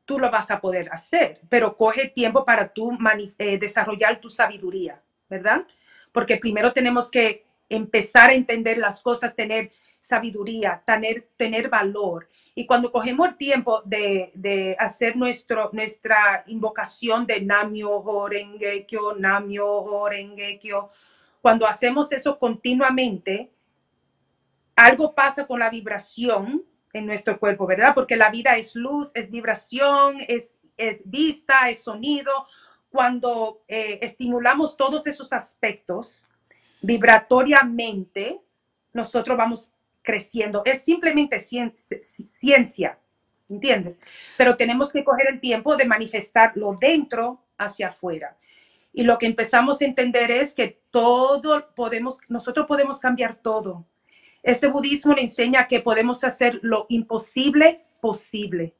tú 0.05 0.19
lo 0.19 0.31
vas 0.31 0.49
a 0.51 0.59
poder 0.59 0.89
hacer, 0.91 1.39
pero 1.49 1.77
coge 1.77 2.07
tiempo 2.09 2.45
para 2.45 2.73
tú 2.73 2.97
eh, 3.37 3.57
desarrollar 3.57 4.19
tu 4.19 4.29
sabiduría, 4.29 5.01
¿verdad? 5.29 5.65
Porque 6.11 6.37
primero 6.37 6.73
tenemos 6.73 7.11
que 7.11 7.45
empezar 7.69 8.31
a 8.31 8.33
entender 8.33 8.77
las 8.77 9.01
cosas, 9.01 9.35
tener 9.35 9.71
sabiduría, 9.99 10.81
tener, 10.85 11.27
tener 11.37 11.69
valor. 11.69 12.27
Y 12.60 12.66
cuando 12.66 12.91
cogemos 12.91 13.30
el 13.30 13.38
tiempo 13.38 13.82
de, 13.86 14.34
de 14.34 14.76
hacer 14.78 15.16
nuestro, 15.16 15.70
nuestra 15.72 16.43
invocación 16.47 17.26
de 17.26 17.39
Namyo 17.39 17.89
Horengekyo, 17.89 19.16
Namyo 19.16 19.66
Horengekyo, 19.66 20.89
cuando 21.41 21.66
hacemos 21.66 22.12
eso 22.12 22.38
continuamente, 22.38 23.49
algo 24.76 25.16
pasa 25.16 25.47
con 25.47 25.60
la 25.60 25.70
vibración 25.70 26.66
en 26.91 27.05
nuestro 27.05 27.39
cuerpo, 27.39 27.66
¿verdad? 27.66 27.93
Porque 27.95 28.18
la 28.18 28.30
vida 28.30 28.57
es 28.57 28.76
luz, 28.76 29.10
es 29.14 29.32
vibración, 29.32 30.18
es, 30.28 30.60
es 30.76 31.10
vista, 31.10 31.70
es 31.70 31.82
sonido. 31.82 32.45
Cuando 32.89 33.62
eh, 33.70 33.99
estimulamos 34.01 34.76
todos 34.76 35.07
esos 35.07 35.32
aspectos 35.32 36.28
vibratoriamente, 36.82 38.41
nosotros 38.91 39.38
vamos 39.38 39.72
creciendo. 40.01 40.61
Es 40.65 40.83
simplemente 40.83 41.37
cien- 41.37 41.73
ci- 41.73 42.01
ciencia, 42.01 42.99
¿entiendes? 43.49 43.99
Pero 44.37 44.55
tenemos 44.55 44.91
que 44.91 45.03
coger 45.03 45.27
el 45.29 45.39
tiempo 45.39 45.75
de 45.75 45.85
manifestarlo 45.85 46.77
dentro 46.79 47.43
hacia 47.57 47.87
afuera. 47.87 48.37
Y 48.93 49.03
lo 49.03 49.17
que 49.17 49.27
empezamos 49.27 49.81
a 49.81 49.85
entender 49.85 50.31
es 50.31 50.53
que 50.53 50.81
todo 50.89 51.73
podemos, 51.75 52.19
nosotros 52.27 52.65
podemos 52.65 52.99
cambiar 52.99 53.35
todo. 53.35 53.85
Este 54.41 54.67
budismo 54.67 55.13
le 55.13 55.21
enseña 55.23 55.67
que 55.67 55.79
podemos 55.79 56.23
hacer 56.23 56.59
lo 56.63 56.85
imposible 56.89 57.85
posible. 58.01 58.73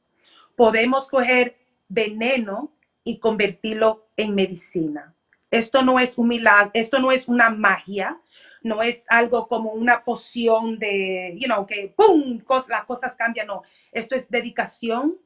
Podemos 0.56 1.08
coger 1.08 1.56
veneno 1.88 2.72
y 3.04 3.18
convertirlo 3.18 4.08
en 4.16 4.34
medicina. 4.34 5.14
Esto 5.50 5.82
no 5.82 5.98
es 5.98 6.16
un 6.16 6.28
milagro, 6.28 6.70
esto 6.74 6.98
no 6.98 7.12
es 7.12 7.28
una 7.28 7.50
magia, 7.50 8.20
no 8.62 8.82
es 8.82 9.06
algo 9.08 9.46
como 9.48 9.72
una 9.72 10.04
poción 10.04 10.78
de, 10.78 11.34
you 11.38 11.46
know, 11.46 11.64
que 11.66 11.92
¡pum! 11.96 12.38
Cos- 12.40 12.68
las 12.68 12.84
cosas 12.84 13.14
cambian, 13.14 13.46
no. 13.46 13.62
Esto 13.92 14.14
es 14.14 14.30
dedicación 14.30 15.16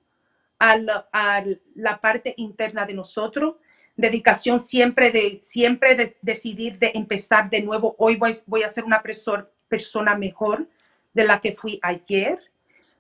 a 0.59 0.77
la, 0.77 1.09
a 1.13 1.45
la 1.75 2.01
parte 2.01 2.35
interna 2.37 2.87
de 2.87 2.95
nosotros, 2.95 3.57
dedicación 3.97 4.61
siempre 4.61 5.11
de, 5.11 5.39
siempre 5.41 5.95
de 5.95 6.17
decidir 6.23 6.79
de 6.79 6.93
empezar 6.95 7.51
de 7.51 7.61
nuevo. 7.63 7.95
Hoy 7.99 8.17
voy, 8.17 8.33
voy 8.47 8.63
a 8.63 8.69
ser 8.69 8.85
una 8.85 9.03
perso- 9.03 9.49
persona 9.69 10.15
mejor 10.17 10.67
de 11.13 11.25
la 11.25 11.41
que 11.41 11.53
fui 11.53 11.79
ayer. 11.83 12.39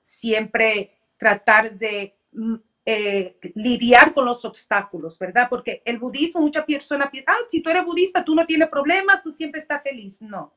Siempre 0.02 0.90
tratar 1.16 1.72
de 1.78 2.14
mm, 2.32 2.54
eh, 2.86 3.36
lidiar 3.54 4.12
con 4.14 4.24
los 4.26 4.44
obstáculos, 4.44 5.18
¿verdad? 5.18 5.48
Porque 5.48 5.82
el 5.84 5.98
budismo, 5.98 6.40
muchas 6.40 6.64
personas 6.64 7.10
piensan, 7.10 7.34
ah, 7.34 7.44
si 7.48 7.60
tú 7.62 7.70
eres 7.70 7.84
budista, 7.84 8.24
tú 8.24 8.34
no 8.34 8.46
tienes 8.46 8.68
problemas, 8.68 9.22
tú 9.22 9.30
siempre 9.30 9.60
estás 9.60 9.82
feliz. 9.82 10.20
No, 10.20 10.52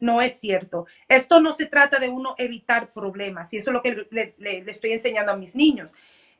no 0.00 0.20
es 0.22 0.38
cierto. 0.40 0.86
Esto 1.08 1.40
no 1.40 1.52
se 1.52 1.66
trata 1.66 1.98
de 1.98 2.08
uno 2.08 2.34
evitar 2.38 2.92
problemas, 2.92 3.52
y 3.54 3.58
eso 3.58 3.70
es 3.70 3.74
lo 3.74 3.82
que 3.82 4.06
le, 4.10 4.34
le- 4.38 4.62
le 4.64 4.70
estoy 4.70 4.92
enseñando 4.92 5.32
a 5.32 5.36
mis 5.36 5.54
niños. 5.56 5.94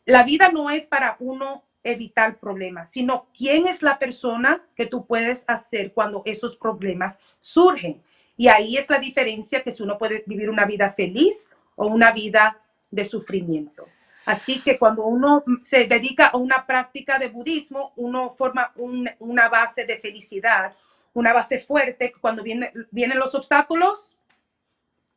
La 0.05 0.23
vida 0.25 0.51
no 0.53 0.71
es 0.71 0.87
para 0.87 1.17
uno 1.21 1.65
evitar 1.83 2.39
problemas, 2.39 2.91
sino 2.91 3.27
quién 3.37 3.67
es 3.67 3.83
la 3.83 3.99
persona 3.99 4.63
que 4.75 4.87
tú 4.87 5.07
puedes 5.07 5.45
hacer 5.49 5.93
cuando 5.93 6.23
esos 6.25 6.57
problemas 6.57 7.19
surgen. 7.41 8.03
Y 8.37 8.49
ahí 8.49 8.77
es 8.77 8.91
la 8.91 8.99
diferencia 8.99 9.63
que 9.63 9.71
si 9.71 9.83
uno 9.83 9.99
puede 9.99 10.25
vivir 10.27 10.51
una 10.51 10.65
vida 10.65 10.91
feliz 10.93 11.51
o 11.77 11.87
una 11.87 12.13
vida 12.13 12.59
de 12.91 13.05
sufrimiento. 13.05 13.87
Así 14.27 14.61
que 14.61 14.79
cuando 14.79 15.05
uno 15.05 15.45
se 15.61 15.85
dedica 15.85 16.27
a 16.29 16.37
una 16.37 16.67
práctica 16.67 17.19
de 17.19 17.29
budismo, 17.29 17.93
uno 17.97 18.31
forma 18.31 18.73
un- 18.77 19.11
una 19.19 19.49
base 19.49 19.85
de 19.85 19.99
felicidad, 19.99 20.75
una 21.13 21.33
base 21.33 21.61
fuerte. 21.61 22.13
Cuando 22.21 22.43
viene- 22.43 22.73
vienen 22.91 23.19
los 23.19 23.35
obstáculos, 23.35 24.17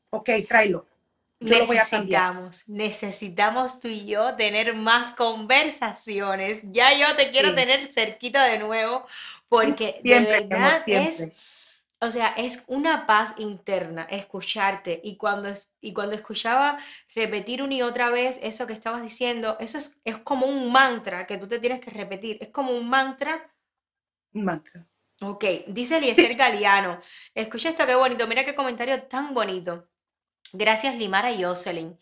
ok, 0.09 0.29
tráelo. 0.47 0.85
Yo. 1.39 1.55
Necesitamos, 1.55 2.67
necesitamos 2.67 3.79
tú 3.79 3.87
y 3.87 4.07
yo 4.07 4.33
tener 4.35 4.73
más 4.73 5.11
conversaciones. 5.11 6.61
Ya 6.63 6.91
yo 6.97 7.15
te 7.15 7.29
quiero 7.29 7.49
Sí. 7.49 7.55
tener 7.55 7.93
cerquita 7.93 8.45
de 8.45 8.57
nuevo 8.57 9.05
porque 9.47 9.93
Siempre, 10.01 10.41
de 10.41 10.47
verdad 10.47 10.81
es. 10.87 11.31
O 11.99 12.11
sea, 12.11 12.29
es 12.37 12.63
una 12.67 13.05
paz 13.07 13.33
interna 13.37 14.03
escucharte 14.09 15.01
y 15.03 15.17
cuando, 15.17 15.49
es- 15.49 15.73
y 15.81 15.93
cuando 15.93 16.15
escuchaba 16.15 16.77
repetir 17.15 17.61
una 17.63 17.73
y 17.75 17.81
otra 17.81 18.09
vez 18.11 18.39
eso 18.43 18.67
que 18.67 18.73
estabas 18.73 19.01
diciendo, 19.01 19.57
eso 19.59 19.77
es, 19.77 20.01
es 20.05 20.17
como 20.17 20.45
un 20.47 20.71
mantra 20.71 21.25
que 21.27 21.37
tú 21.37 21.47
te 21.47 21.59
tienes 21.59 21.79
que 21.81 21.91
repetir, 21.91 22.37
es 22.41 22.49
como 22.49 22.71
un 22.71 22.87
mantra 22.89 23.53
Un 24.33 24.45
mantra. 24.45 24.87
Ok, 25.21 25.43
dice 25.67 25.97
Eliezer 25.97 26.35
Galeano. 26.35 26.99
Escucha 27.33 27.69
esto, 27.69 27.85
qué 27.87 27.95
bonito. 27.95 28.27
Mira 28.27 28.45
qué 28.45 28.53
comentario 28.55 29.03
tan 29.07 29.33
bonito. 29.33 29.89
Gracias, 30.53 30.95
Limara 30.97 31.31
y 31.31 31.43
Jocelyn. 31.43 31.99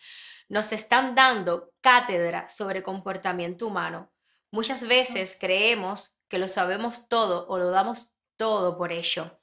Nos 0.49 0.71
están 0.73 1.15
dando 1.15 1.73
cátedra 1.81 2.49
sobre 2.49 2.83
comportamiento 2.83 3.67
humano. 3.67 4.13
Muchas 4.51 4.87
veces 4.87 5.37
creemos 5.39 6.19
que 6.29 6.39
lo 6.39 6.47
sabemos 6.49 7.07
todo 7.09 7.47
o 7.49 7.57
lo 7.57 7.71
damos 7.71 8.15
todo 8.37 8.77
por 8.77 8.91
ello. 8.93 9.39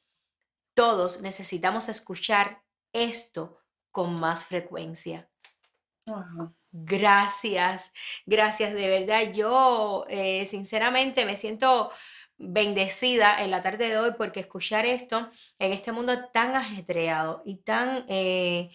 Todos 0.75 1.21
necesitamos 1.21 1.89
escuchar 1.89 2.63
esto 2.93 3.59
con 3.91 4.19
más 4.21 4.45
frecuencia. 4.45 5.29
Gracias, 6.73 7.93
gracias, 8.25 8.73
de 8.73 8.89
verdad. 8.89 9.33
Yo 9.33 10.07
eh, 10.09 10.47
sinceramente 10.47 11.27
me 11.27 11.37
siento 11.37 11.91
bendecida 12.39 13.43
en 13.43 13.51
la 13.51 13.63
tarde 13.63 13.89
de 13.91 13.99
hoy 13.99 14.13
porque 14.17 14.41
escuchar 14.41 14.87
esto 14.87 15.31
en 15.59 15.73
este 15.73 15.93
mundo 15.93 16.31
tan 16.31 16.57
ajetreado 16.57 17.43
y 17.45 17.59
tan, 17.59 18.07
eh, 18.09 18.71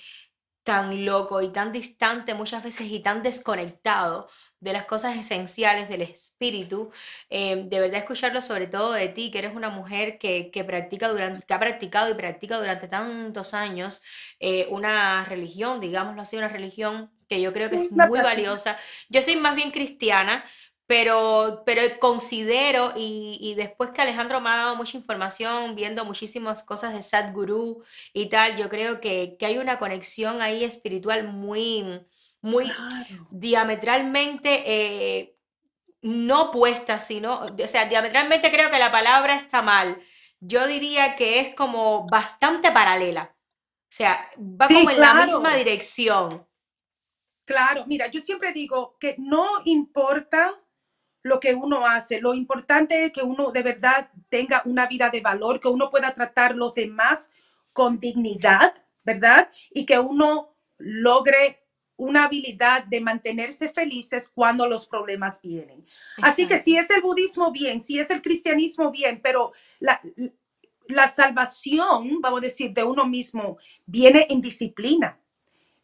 tan 0.63 1.05
loco 1.05 1.41
y 1.41 1.49
tan 1.49 1.71
distante 1.71 2.35
muchas 2.35 2.63
veces 2.63 2.87
y 2.89 3.01
tan 3.01 3.23
desconectado 3.23 4.29
de 4.59 4.73
las 4.73 4.85
cosas 4.85 5.17
esenciales 5.17 5.87
del 5.89 6.01
espíritu, 6.01 6.91
eh, 7.29 7.63
de 7.67 7.79
verdad 7.79 7.99
escucharlo 7.99 8.41
sobre 8.41 8.67
todo 8.67 8.93
de 8.93 9.07
ti, 9.09 9.29
que 9.31 9.39
eres 9.39 9.55
una 9.55 9.69
mujer 9.69 10.17
que, 10.17 10.49
que 10.51 10.63
practica 10.63 11.09
durante, 11.09 11.45
que 11.45 11.53
ha 11.53 11.59
practicado 11.59 12.09
y 12.09 12.15
practica 12.15 12.57
durante 12.57 12.87
tantos 12.87 13.53
años 13.53 14.01
eh, 14.39 14.67
una 14.69 15.25
religión, 15.25 15.79
digámoslo 15.79 16.21
así, 16.21 16.37
una 16.37 16.49
religión 16.49 17.11
que 17.27 17.41
yo 17.41 17.53
creo 17.53 17.69
que 17.69 17.77
es 17.77 17.91
muy 17.91 18.21
valiosa. 18.21 18.77
Yo 19.09 19.21
soy 19.21 19.35
más 19.35 19.55
bien 19.55 19.71
cristiana, 19.71 20.45
pero, 20.87 21.63
pero 21.65 21.81
considero, 21.99 22.93
y, 22.95 23.37
y 23.41 23.55
después 23.55 23.89
que 23.91 24.01
Alejandro 24.01 24.39
me 24.39 24.49
ha 24.49 24.55
dado 24.55 24.75
mucha 24.77 24.97
información, 24.97 25.75
viendo 25.75 26.05
muchísimas 26.05 26.63
cosas 26.63 26.93
de 26.93 27.03
Sadhguru 27.03 27.83
y 28.13 28.27
tal, 28.27 28.55
yo 28.57 28.69
creo 28.69 29.01
que, 29.01 29.35
que 29.37 29.45
hay 29.45 29.57
una 29.57 29.79
conexión 29.79 30.41
ahí 30.41 30.63
espiritual 30.63 31.27
muy, 31.27 32.05
muy 32.41 32.65
Claro. 32.65 33.27
diametralmente 33.29 34.63
eh, 34.65 35.37
no 36.01 36.43
opuesta, 36.43 36.99
sino, 36.99 37.41
o 37.63 37.67
sea, 37.67 37.85
diametralmente 37.85 38.51
creo 38.51 38.71
que 38.71 38.79
la 38.79 38.91
palabra 38.91 39.35
está 39.35 39.61
mal. 39.61 40.01
Yo 40.39 40.67
diría 40.67 41.15
que 41.15 41.39
es 41.39 41.55
como 41.55 42.07
bastante 42.09 42.71
paralela. 42.71 43.35
O 43.91 43.95
sea, 43.95 44.29
va 44.37 44.67
Sí, 44.67 44.73
como 44.73 44.91
en 44.91 45.01
la 45.01 45.13
claro. 45.13 45.25
misma 45.25 45.55
dirección. 45.55 46.47
Claro, 47.45 47.85
mira, 47.87 48.07
yo 48.07 48.19
siempre 48.19 48.51
digo 48.51 48.97
que 48.99 49.15
no 49.17 49.47
importa 49.65 50.53
lo 51.23 51.39
que 51.39 51.55
uno 51.55 51.85
hace, 51.87 52.21
lo 52.21 52.33
importante 52.33 53.05
es 53.05 53.11
que 53.13 53.21
uno 53.23 53.51
de 53.51 53.63
verdad 53.63 54.09
tenga 54.29 54.61
una 54.65 54.87
vida 54.87 55.09
de 55.09 55.21
valor, 55.21 55.59
que 55.59 55.67
uno 55.69 55.89
pueda 55.89 56.13
tratar 56.13 56.55
los 56.55 56.73
demás 56.75 57.31
con 57.73 57.99
dignidad, 57.99 58.73
¿verdad? 59.03 59.49
Y 59.71 59.85
que 59.85 59.99
uno 59.99 60.55
logre 60.77 61.66
una 61.97 62.25
habilidad 62.25 62.85
de 62.85 63.01
mantenerse 63.01 63.69
felices 63.69 64.29
cuando 64.33 64.67
los 64.67 64.87
problemas 64.87 65.41
vienen. 65.41 65.85
Así 66.21 66.47
que 66.47 66.57
si 66.57 66.77
es 66.77 66.89
el 66.89 67.01
budismo, 67.01 67.51
bien, 67.51 67.81
si 67.81 67.99
es 67.99 68.09
el 68.11 68.21
cristianismo, 68.21 68.91
bien, 68.91 69.19
pero 69.21 69.51
la, 69.79 69.99
la 70.87 71.07
salvación, 71.07 72.21
vamos 72.21 72.39
a 72.39 72.43
decir, 72.43 72.71
de 72.71 72.83
uno 72.83 73.05
mismo 73.05 73.57
viene 73.85 74.27
en 74.29 74.41
disciplina 74.41 75.19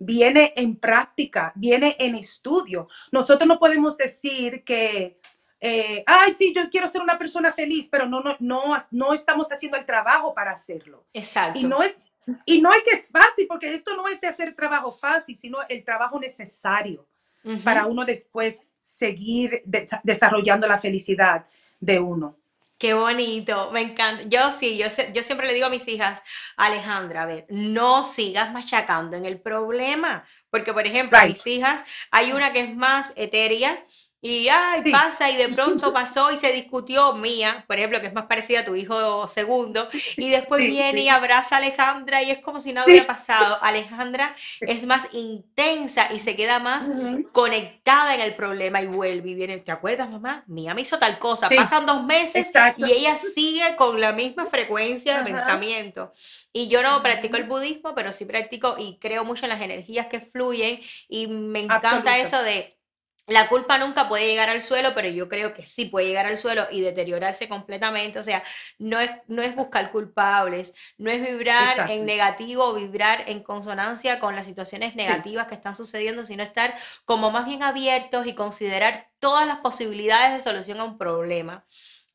viene 0.04 0.54
en 0.56 0.76
práctica, 0.76 1.52
viene 1.56 1.96
en 2.00 2.16
estudio. 2.16 2.88
Nosotros 3.12 3.48
no 3.48 3.60
podemos 3.60 3.98
decir 3.98 4.64
que, 4.64 5.20
eh, 5.60 6.04
ay, 6.06 6.34
sí, 6.34 6.54
yo 6.54 6.70
quiero 6.70 6.88
ser 6.88 7.02
una 7.02 7.18
persona 7.18 7.52
feliz, 7.52 7.88
pero 7.90 8.06
no, 8.06 8.22
no, 8.22 8.36
no, 8.40 8.76
no 8.92 9.14
estamos 9.14 9.48
haciendo 9.52 9.78
el 9.78 9.86
trabajo 9.86 10.34
para 10.34 10.52
hacerlo. 10.52 11.06
Exacto. 11.14 11.60
Y 11.60 11.64
no 11.64 11.82
es, 11.82 12.00
y 12.46 12.62
no 12.62 12.74
es 12.74 12.84
que 12.84 12.92
es 12.92 13.10
fácil, 13.10 13.48
porque 13.48 13.74
esto 13.74 13.96
no 13.96 14.08
es 14.08 14.20
de 14.22 14.28
hacer 14.28 14.56
trabajo 14.56 14.92
fácil, 14.92 15.36
sino 15.36 15.58
el 15.68 15.84
trabajo 15.84 16.20
necesario 16.20 17.08
Ujú. 17.44 17.62
para 17.64 17.86
uno 17.86 18.06
después 18.06 18.70
seguir 18.82 19.62
de- 19.66 19.86
desarrollando 20.04 20.68
la 20.68 20.78
felicidad 20.78 21.46
de 21.80 22.00
uno. 22.00 22.38
Qué 22.78 22.94
bonito, 22.94 23.72
me 23.72 23.82
encanta. 23.82 24.24
Yo 24.24 24.52
sí, 24.52 24.78
yo, 24.78 24.90
se- 24.90 25.12
yo 25.14 25.24
siempre 25.24 25.48
le 25.48 25.54
digo 25.54 25.68
a 25.68 25.70
mis 25.70 25.88
hijas, 25.88 26.22
Alejandra, 26.58 27.24
a 27.24 27.26
ver, 27.26 27.46
no 27.50 28.04
sigas 28.04 28.52
machacando 28.52 29.16
en 29.16 29.24
el 29.26 29.40
problema, 29.40 30.26
porque 30.50 30.74
por 30.74 30.86
ejemplo, 30.86 31.18
Right. 31.18 31.30
mis 31.30 31.48
hijas, 31.48 31.86
hay 32.12 32.34
una 32.34 32.52
que 32.52 32.60
es 32.62 32.76
más 32.76 33.14
etérea 33.16 33.82
y 34.26 34.48
ay, 34.48 34.82
Sí. 34.86 34.92
pasa 34.92 35.30
y 35.30 35.36
de 35.36 35.50
pronto 35.56 35.92
pasó 35.94 36.32
y 36.32 36.38
se 36.38 36.54
discutió 36.54 37.14
mía, 37.14 37.66
por 37.68 37.76
ejemplo, 37.78 38.00
que 38.00 38.08
es 38.08 38.14
más 38.14 38.26
parecida 38.26 38.62
a 38.62 38.66
tu 38.66 38.74
hijo 38.76 39.28
segundo, 39.28 39.88
y 40.16 40.30
después 40.30 40.62
Sí, 40.62 40.68
viene 40.68 41.00
sí. 41.00 41.06
y 41.06 41.10
abraza 41.10 41.56
a 41.56 41.58
Alejandra 41.58 42.24
y 42.24 42.32
es 42.32 42.40
como 42.40 42.62
si 42.62 42.72
nada 42.72 42.88
hubiera 42.88 43.06
pasado. 43.06 43.60
Alejandra 43.62 44.34
es 44.62 44.86
más 44.86 45.10
intensa 45.14 46.08
y 46.14 46.20
se 46.20 46.38
queda 46.38 46.60
más 46.60 46.90
conectada 47.34 48.16
en 48.16 48.22
el 48.22 48.34
problema 48.36 48.82
y 48.82 48.88
vuelve 48.88 49.32
y 49.32 49.36
viene, 49.36 49.58
¿te 49.58 49.72
acuerdas, 49.74 50.10
mamá? 50.10 50.44
Mía 50.48 50.74
me 50.74 50.82
hizo 50.82 50.98
tal 51.00 51.18
cosa. 51.20 51.50
Pasan 51.50 51.86
dos 51.86 52.04
meses 52.06 52.48
Exacto. 52.48 52.86
y 52.88 52.92
ella 52.92 53.18
sigue 53.18 53.76
con 53.76 54.00
la 54.00 54.14
misma 54.14 54.46
frecuencia 54.46 55.14
de 55.16 55.20
Ajá. 55.20 55.26
pensamiento. 55.26 56.14
Y 56.54 56.70
yo 56.70 56.82
no 56.82 57.02
practico 57.04 57.36
el 57.36 57.44
budismo, 57.44 57.94
pero 57.94 58.14
sí 58.14 58.24
practico 58.26 58.76
y 58.80 58.98
creo 59.00 59.26
mucho 59.26 59.46
en 59.46 59.50
las 59.50 59.62
energías 59.62 60.08
que 60.08 60.22
fluyen 60.22 60.80
y 61.10 61.28
me 61.28 61.60
encanta 61.62 61.90
Absoluto. 61.90 62.12
eso 62.12 62.44
de 62.44 62.78
la 63.28 63.48
culpa 63.48 63.78
nunca 63.78 64.10
puede 64.10 64.28
llegar 64.28 64.50
al 64.50 64.62
suelo, 64.62 64.94
pero 64.94 65.08
yo 65.08 65.30
creo 65.30 65.54
que 65.54 65.66
sí 65.66 65.86
puede 65.86 66.08
llegar 66.08 66.26
al 66.26 66.38
suelo 66.38 66.68
y 66.72 66.82
deteriorarse 66.82 67.48
completamente. 67.48 68.20
O 68.20 68.24
sea, 68.24 68.44
no 68.80 69.00
es, 69.00 69.12
no 69.28 69.42
es 69.42 69.56
buscar 69.56 69.92
culpables, 69.92 70.74
no 70.98 71.10
es 71.10 71.22
vibrar 71.22 71.72
Exacto. 71.72 71.94
en 71.94 72.06
negativo 72.06 72.66
o 72.66 72.74
vibrar 72.74 73.24
en 73.28 73.42
consonancia 73.42 74.20
con 74.20 74.36
las 74.36 74.46
situaciones 74.48 74.96
negativas 74.96 75.48
que 75.48 75.56
están 75.56 75.76
sucediendo, 75.76 76.26
sino 76.26 76.44
estar 76.44 76.76
como 77.06 77.32
más 77.32 77.46
bien 77.46 77.64
abiertos 77.64 78.28
y 78.28 78.36
considerar 78.36 79.10
todas 79.20 79.48
las 79.48 79.58
posibilidades 79.58 80.34
de 80.34 80.40
solución 80.42 80.80
a 80.82 80.84
un 80.84 80.98
problema. 80.98 81.66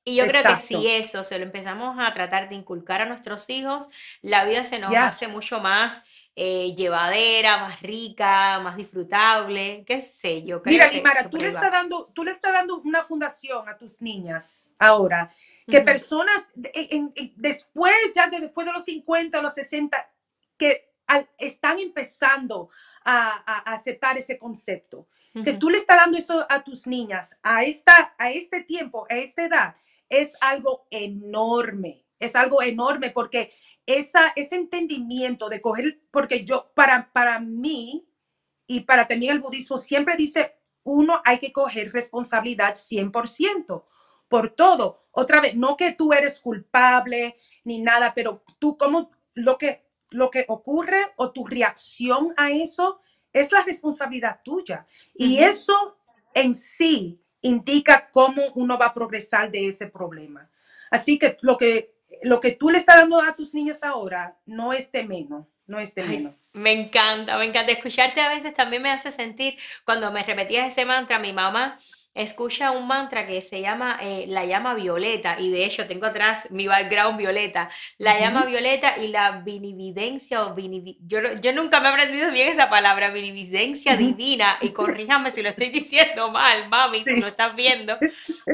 Y 0.05 0.17
yo 0.17 0.27
creo 0.27 0.43
que 0.43 0.57
si 0.57 0.87
eso 0.89 1.23
se 1.23 1.39
lo 1.39 1.45
empezamos 1.45 1.97
a 1.99 2.13
tratar 2.15 2.49
de 2.49 2.55
inculcar 2.55 3.03
a 3.03 3.07
nuestros 3.07 3.51
hijos, 3.51 3.89
la 4.23 4.45
vida 4.45 4.65
se 4.65 4.79
nos 4.79 4.91
Yes. 4.91 5.01
hace 5.01 5.29
mucho 5.29 5.61
más 5.61 6.03
eh, 6.41 6.73
llevadera, 6.77 7.59
más 7.59 7.83
rica, 7.83 8.61
más 8.61 8.77
disfrutable, 8.77 9.83
qué 9.85 10.01
sé 10.01 10.45
yo. 10.45 10.63
Creo 10.63 10.73
Mira, 10.75 10.89
que, 10.89 10.97
Limara, 10.99 11.23
que 11.25 11.31
tú 11.31 11.37
le, 11.39 11.49
estás 11.49 11.73
dando, 11.73 12.13
tú 12.15 12.23
le 12.23 12.31
estás 12.31 12.53
dando 12.53 12.81
una 12.83 13.03
fundación 13.03 13.69
a 13.69 13.77
tus 13.77 14.01
niñas 14.01 14.69
ahora, 14.79 15.35
que 15.67 15.81
personas 15.81 16.49
en- 16.73 17.13
en- 17.17 17.33
después, 17.37 17.93
ya 18.15 18.29
de, 18.29 18.39
después 18.39 18.65
de 18.67 18.73
los 18.73 18.85
50, 18.85 19.43
los 19.43 19.53
60, 19.55 20.09
que 20.57 20.93
al- 21.09 21.29
están 21.39 21.81
empezando 21.81 22.71
a, 23.05 23.73
aceptar 23.73 24.17
ese 24.17 24.39
concepto. 24.39 25.09
Que 25.45 25.55
tú 25.55 25.71
le 25.71 25.79
estás 25.79 25.97
dando 25.97 26.19
eso 26.19 26.47
a 26.49 26.63
tus 26.65 26.87
niñas 26.87 27.37
a, 27.43 27.63
esta, 27.65 28.15
a 28.19 28.31
este 28.31 28.63
tiempo, 28.63 29.07
a 29.11 29.17
esta 29.17 29.45
edad, 29.45 29.77
es 30.09 30.37
algo 30.41 30.87
enorme, 30.91 32.05
es 32.19 32.35
algo 32.35 32.63
enorme 32.63 33.11
porque 33.11 33.53
esa, 33.89 34.35
ese 34.37 34.57
entendimiento 34.57 35.49
de 35.49 35.63
coger, 35.63 35.99
porque 36.11 36.45
yo, 36.45 36.71
para, 36.75 37.11
para 37.11 37.41
mí, 37.41 38.07
y 38.67 38.81
para 38.81 39.09
también 39.09 39.33
el 39.33 39.41
budismo 39.41 39.79
siempre 39.79 40.15
dice, 40.15 40.57
uno 40.85 41.23
hay 41.25 41.39
que 41.39 41.53
coger 41.53 41.91
responsabilidad 41.91 42.75
100% 42.75 43.85
por 44.29 44.51
todo. 44.51 45.07
Otra 45.11 45.41
vez, 45.41 45.57
no 45.57 45.75
que 45.79 45.93
tú 45.93 46.13
eres 46.13 46.39
culpable 46.39 47.37
ni 47.65 47.81
nada, 47.81 48.13
pero 48.15 48.43
tú 48.59 48.77
como 48.77 49.11
lo 49.33 49.57
que, 49.57 49.87
lo 50.11 50.31
que 50.31 50.45
ocurre 50.49 51.15
o 51.17 51.33
tu 51.33 51.47
reacción 51.47 52.35
a 52.37 52.51
eso 52.51 53.01
es 53.33 53.51
la 53.53 53.63
responsabilidad 53.63 54.43
tuya. 54.45 54.87
Y 55.15 55.39
eso 55.39 55.97
en 56.35 56.55
sí 56.55 57.23
indica 57.41 58.11
cómo 58.13 58.43
uno 58.55 58.77
va 58.77 58.87
a 58.87 58.95
progresar 58.95 59.51
de 59.51 59.67
ese 59.67 59.87
problema. 59.87 60.51
Así 60.91 61.19
que 61.19 61.39
lo 61.41 61.57
que, 61.57 61.95
lo 62.23 62.41
que 62.41 62.53
tú 62.53 62.71
le 62.71 62.79
estás 62.79 62.97
dando 62.97 63.21
a 63.21 63.35
tus 63.35 63.55
niñas 63.55 63.83
ahora 63.83 64.37
no 64.47 64.73
es 64.73 64.91
de 64.93 65.05
menos, 65.05 65.47
no 65.67 65.79
es 65.79 65.95
de 65.95 66.03
menos. 66.03 66.35
Me 66.53 66.73
encanta, 66.73 67.39
me 67.39 67.45
encanta. 67.45 67.73
Escucharte 67.73 68.21
a 68.21 68.31
veces 68.31 68.55
también 68.55 68.83
me 68.83 68.91
hace 68.91 69.11
sentir, 69.11 69.57
cuando 69.85 70.11
me 70.11 70.23
repetías 70.23 70.69
ese 70.69 70.85
mantra, 70.85 71.19
mi 71.19 71.33
mamá 71.33 71.79
escucha 72.19 72.71
un 72.73 72.87
mantra 72.87 73.27
que 73.27 73.41
se 73.41 73.61
llama 73.61 73.99
eh, 74.03 74.27
la 74.29 74.45
llama 74.45 74.75
violeta, 74.75 75.37
y 75.41 75.51
de 75.51 75.65
hecho 75.65 75.87
tengo 75.87 76.07
atrás 76.07 76.51
mi 76.51 76.67
background 76.67 77.17
violeta, 77.17 77.71
la 77.97 78.19
llama 78.19 78.45
violeta 78.45 78.99
y 78.99 79.09
la 79.09 79.41
vinividencia 79.41 80.45
o 80.45 80.55
vinivi- 80.55 80.99
yo, 81.01 81.21
yo 81.41 81.53
nunca 81.53 81.81
me 81.81 81.89
he 81.89 81.93
aprendido 81.93 82.31
bien 82.33 82.49
esa 82.49 82.69
palabra, 82.69 83.11
vinividencia 83.11 83.97
divina, 83.97 84.59
y 84.61 84.71
corríjame 84.71 85.31
si 85.31 85.43
lo 85.43 85.49
estoy 85.49 85.69
diciendo 85.81 86.31
mal, 86.31 86.69
mami, 86.69 87.05
si 87.05 87.17
lo 87.21 87.29
estás 87.29 87.55
viendo. 87.57 87.97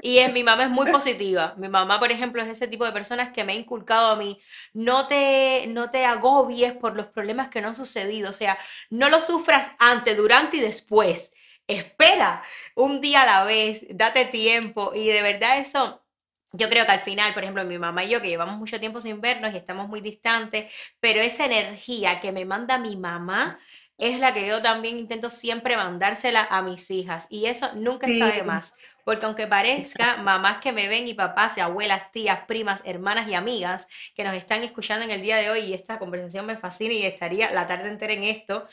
Y 0.03 0.19
es, 0.19 0.33
mi 0.33 0.45
mamá 0.45 0.65
es 0.65 0.71
muy 0.71 0.91
positiva. 0.91 1.55
Mi 1.57 1.69
mamá, 1.69 1.99
por 1.99 2.13
ejemplo, 2.13 2.43
es 2.43 2.49
ese 2.49 2.69
tipo 2.69 2.85
de 2.85 2.93
personas 2.93 3.31
que 3.31 3.45
me 3.45 3.53
ha 3.53 3.57
inculcado 3.57 4.09
a 4.13 4.17
mí, 4.17 4.39
no 4.73 5.07
te, 5.07 5.67
no 5.69 5.91
te 5.91 6.05
agobies 6.05 6.75
por 6.75 6.97
los 6.97 7.07
problemas 7.07 7.49
que 7.49 7.61
no 7.61 7.69
han 7.69 7.75
sucedido, 7.75 8.31
o 8.31 8.33
sea, 8.35 8.59
no 8.91 9.09
lo 9.09 9.21
sufras 9.21 9.73
antes, 9.79 10.17
durante 10.17 10.59
y 10.59 10.61
después. 10.61 11.33
Espera 11.67 12.43
un 12.75 13.01
día 13.01 13.23
a 13.23 13.27
la 13.27 13.45
vez, 13.45 13.87
date 13.91 14.27
tiempo. 14.27 14.93
Y 14.95 15.07
de 15.09 15.23
verdad 15.23 15.59
eso, 15.59 16.05
yo 16.53 16.69
creo 16.69 16.85
que 16.87 16.93
al 16.93 17.01
final, 17.01 17.33
por 17.35 17.43
ejemplo, 17.43 17.65
mi 17.65 17.79
mamá 17.79 18.05
y 18.05 18.11
yo 18.11 18.21
que 18.21 18.29
llevamos 18.29 18.57
mucho 18.59 18.79
tiempo 18.81 19.01
sin 19.01 19.21
vernos 19.21 19.53
y 19.55 19.57
estamos 19.57 19.89
muy 19.89 20.01
distantes, 20.01 20.73
pero 21.01 21.21
esa 21.21 21.47
energía 21.47 22.21
que 22.21 22.33
me 22.33 22.45
manda 22.45 22.79
mi 22.79 22.97
mamá 22.97 23.59
es 23.97 24.19
la 24.19 24.33
que 24.35 24.47
yo 24.47 24.61
también 24.61 24.99
intento 24.99 25.31
siempre 25.31 25.77
mandársela 25.77 26.47
a 26.51 26.63
mis 26.63 26.91
hijas. 26.91 27.27
Y 27.31 27.47
eso 27.47 27.71
nunca 27.75 28.09
está 28.09 28.27
de 28.27 28.41
Sí. 28.41 28.43
más, 28.43 28.75
porque 29.05 29.25
aunque 29.25 29.47
parezca, 29.47 30.17
mamás 30.17 30.59
que 30.59 30.73
me 30.73 30.89
ven 30.89 31.07
y 31.07 31.15
papás 31.15 31.57
y 31.59 31.61
abuelas, 31.61 32.11
tías, 32.11 32.41
primas, 32.47 32.83
hermanas 32.85 33.29
y 33.29 33.35
amigas 33.35 33.87
que 34.17 34.25
nos 34.25 34.35
están 34.35 34.65
escuchando 34.65 35.05
en 35.05 35.13
el 35.13 35.23
día 35.23 35.37
de 35.37 35.49
hoy 35.51 35.61
y 35.61 35.75
esta 35.75 35.99
conversación 36.01 36.45
me 36.47 36.57
fascina 36.57 36.93
y 36.95 37.07
estaría 37.07 37.51
la 37.53 37.67
tarde 37.69 37.89
entera 37.89 38.13
en 38.15 38.25
esto, 38.25 38.67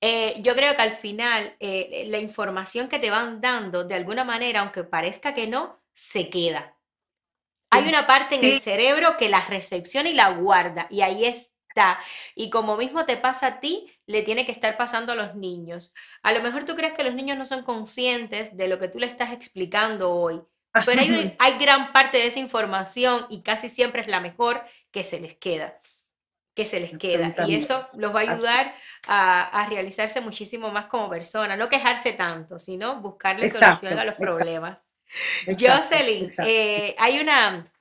eh, 0.00 0.36
yo 0.42 0.54
creo 0.54 0.74
que 0.76 0.82
al 0.82 0.92
final 0.92 1.56
eh, 1.60 2.04
la 2.08 2.18
información 2.18 2.88
que 2.88 2.98
te 2.98 3.10
van 3.10 3.40
dando, 3.40 3.84
de 3.84 3.94
alguna 3.94 4.24
manera, 4.24 4.60
aunque 4.60 4.84
parezca 4.84 5.34
que 5.34 5.46
no, 5.46 5.80
se 5.94 6.30
queda. 6.30 6.76
Hay 7.70 7.88
una 7.88 8.06
parte 8.06 8.36
en 8.36 8.44
el 8.44 8.56
cerebro 8.56 9.16
que 9.18 9.28
la 9.28 9.40
recepciona 9.46 10.08
y 10.08 10.14
la 10.14 10.30
guarda, 10.30 10.86
y 10.90 11.02
ahí 11.02 11.24
está. 11.24 11.98
Y 12.34 12.50
como 12.50 12.76
mismo 12.76 13.04
te 13.06 13.16
pasa 13.16 13.46
a 13.46 13.60
ti, 13.60 13.90
le 14.06 14.22
tiene 14.22 14.46
que 14.46 14.52
estar 14.52 14.76
pasando 14.76 15.12
a 15.12 15.16
los 15.16 15.34
niños. 15.36 15.94
A 16.22 16.32
lo 16.32 16.42
mejor 16.42 16.64
tú 16.64 16.74
crees 16.76 16.94
que 16.94 17.04
los 17.04 17.14
niños 17.14 17.36
no 17.38 17.44
son 17.44 17.62
conscientes 17.64 18.56
de 18.56 18.68
lo 18.68 18.78
que 18.78 18.88
tú 18.88 18.98
le 18.98 19.06
estás 19.06 19.32
explicando 19.32 20.12
hoy, 20.12 20.42
pero 20.84 21.02
hay, 21.02 21.10
un- 21.10 21.34
hay 21.38 21.58
gran 21.58 21.92
parte 21.92 22.18
de 22.18 22.26
esa 22.26 22.38
información 22.40 23.26
y 23.30 23.42
casi 23.42 23.68
siempre 23.68 24.00
es 24.02 24.08
la 24.08 24.20
mejor 24.20 24.64
que 24.90 25.04
se 25.04 25.20
les 25.20 25.34
queda 25.36 25.80
que 26.58 26.66
se 26.66 26.80
les 26.80 26.98
queda. 26.98 27.32
Y 27.46 27.54
eso 27.54 27.88
los 27.92 28.12
va 28.12 28.18
a 28.18 28.22
ayudar 28.32 28.74
a, 29.06 29.42
a 29.42 29.68
realizarse 29.68 30.20
muchísimo 30.20 30.72
más 30.72 30.86
como 30.86 31.08
persona, 31.08 31.54
no 31.56 31.68
quejarse 31.68 32.14
tanto, 32.14 32.58
sino 32.58 33.00
buscarle 33.00 33.46
Exacto, 33.46 33.76
solución 33.76 34.00
a 34.00 34.04
los 34.04 34.16
problemas. 34.16 34.78
Exacto, 35.46 35.84
Jocelyn, 35.84 36.24
exacto. 36.24 36.50
eh, 36.50 36.96
hay 36.98 37.20
una, 37.20 37.72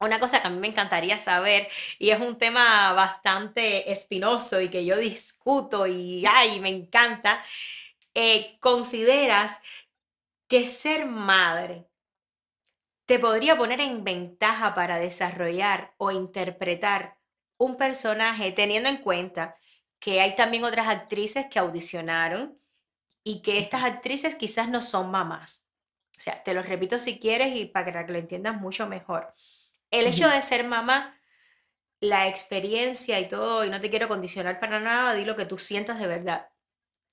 una 0.00 0.18
cosa 0.18 0.40
que 0.40 0.46
a 0.46 0.50
mí 0.50 0.58
me 0.58 0.68
encantaría 0.68 1.18
saber 1.18 1.68
y 1.98 2.08
es 2.08 2.20
un 2.20 2.38
tema 2.38 2.94
bastante 2.94 3.92
espinoso 3.92 4.62
y 4.62 4.70
que 4.70 4.86
yo 4.86 4.96
discuto 4.96 5.86
y 5.86 6.24
ay, 6.26 6.58
me 6.60 6.70
encanta. 6.70 7.44
Eh, 8.14 8.56
¿Consideras 8.60 9.58
que 10.48 10.66
ser 10.66 11.04
madre 11.04 11.84
te 13.04 13.18
podría 13.18 13.58
poner 13.58 13.82
en 13.82 14.04
ventaja 14.04 14.74
para 14.74 14.96
desarrollar 14.96 15.92
o 15.98 16.10
interpretar 16.10 17.18
un 17.64 17.76
personaje 17.76 18.52
teniendo 18.52 18.88
en 18.88 18.98
cuenta 18.98 19.56
que 20.00 20.20
hay 20.20 20.34
también 20.36 20.64
otras 20.64 20.88
actrices 20.88 21.46
que 21.50 21.58
audicionaron 21.58 22.58
y 23.24 23.42
que 23.42 23.58
estas 23.58 23.84
actrices 23.84 24.34
quizás 24.34 24.68
no 24.68 24.82
son 24.82 25.10
mamás? 25.10 25.68
O 26.18 26.20
sea, 26.20 26.42
te 26.42 26.54
lo 26.54 26.62
repito 26.62 26.98
si 26.98 27.18
quieres 27.18 27.54
y 27.56 27.66
para 27.66 28.06
que 28.06 28.12
lo 28.12 28.18
entiendas 28.18 28.60
mucho 28.60 28.86
mejor. 28.86 29.34
El 29.90 30.06
hecho 30.06 30.28
de 30.28 30.42
ser 30.42 30.64
mamá, 30.66 31.18
la 32.00 32.28
experiencia 32.28 33.20
y 33.20 33.28
todo, 33.28 33.64
y 33.64 33.70
no 33.70 33.80
te 33.80 33.90
quiero 33.90 34.08
condicionar 34.08 34.58
para 34.60 34.80
nada, 34.80 35.14
di 35.14 35.24
lo 35.24 35.36
que 35.36 35.46
tú 35.46 35.58
sientas 35.58 35.98
de 36.00 36.06
verdad. 36.06 36.48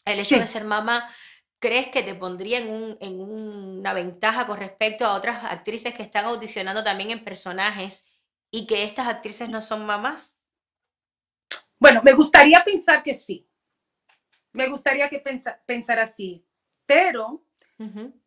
El 0.05 0.19
hecho 0.19 0.37
de 0.39 0.47
ser 0.47 0.65
mamá, 0.65 1.13
¿crees 1.59 1.87
que 1.89 2.03
te 2.03 2.15
pondría 2.15 2.59
en, 2.59 2.69
un- 2.69 2.97
en 3.01 3.21
una 3.21 3.93
ventaja 3.93 4.47
con 4.47 4.57
respecto 4.59 5.05
a 5.05 5.13
otras 5.15 5.43
actrices 5.45 5.93
que 5.93 6.03
están 6.03 6.25
audicionando 6.25 6.83
también 6.83 7.11
en 7.11 7.23
personajes 7.23 8.07
y 8.51 8.67
que 8.67 8.83
estas 8.83 9.07
actrices 9.07 9.49
no 9.49 9.61
son 9.61 9.85
mamás? 9.85 10.38
Bueno, 11.79 12.01
me 12.03 12.13
gustaría 12.13 12.63
pensar 12.63 13.01
que 13.03 13.13
sí. 13.13 13.47
Me 14.53 14.67
gustaría 14.67 15.07
que 15.09 15.19
pensa- 15.19 15.59
pensar 15.65 15.99
así, 15.99 16.45
pero 16.85 17.43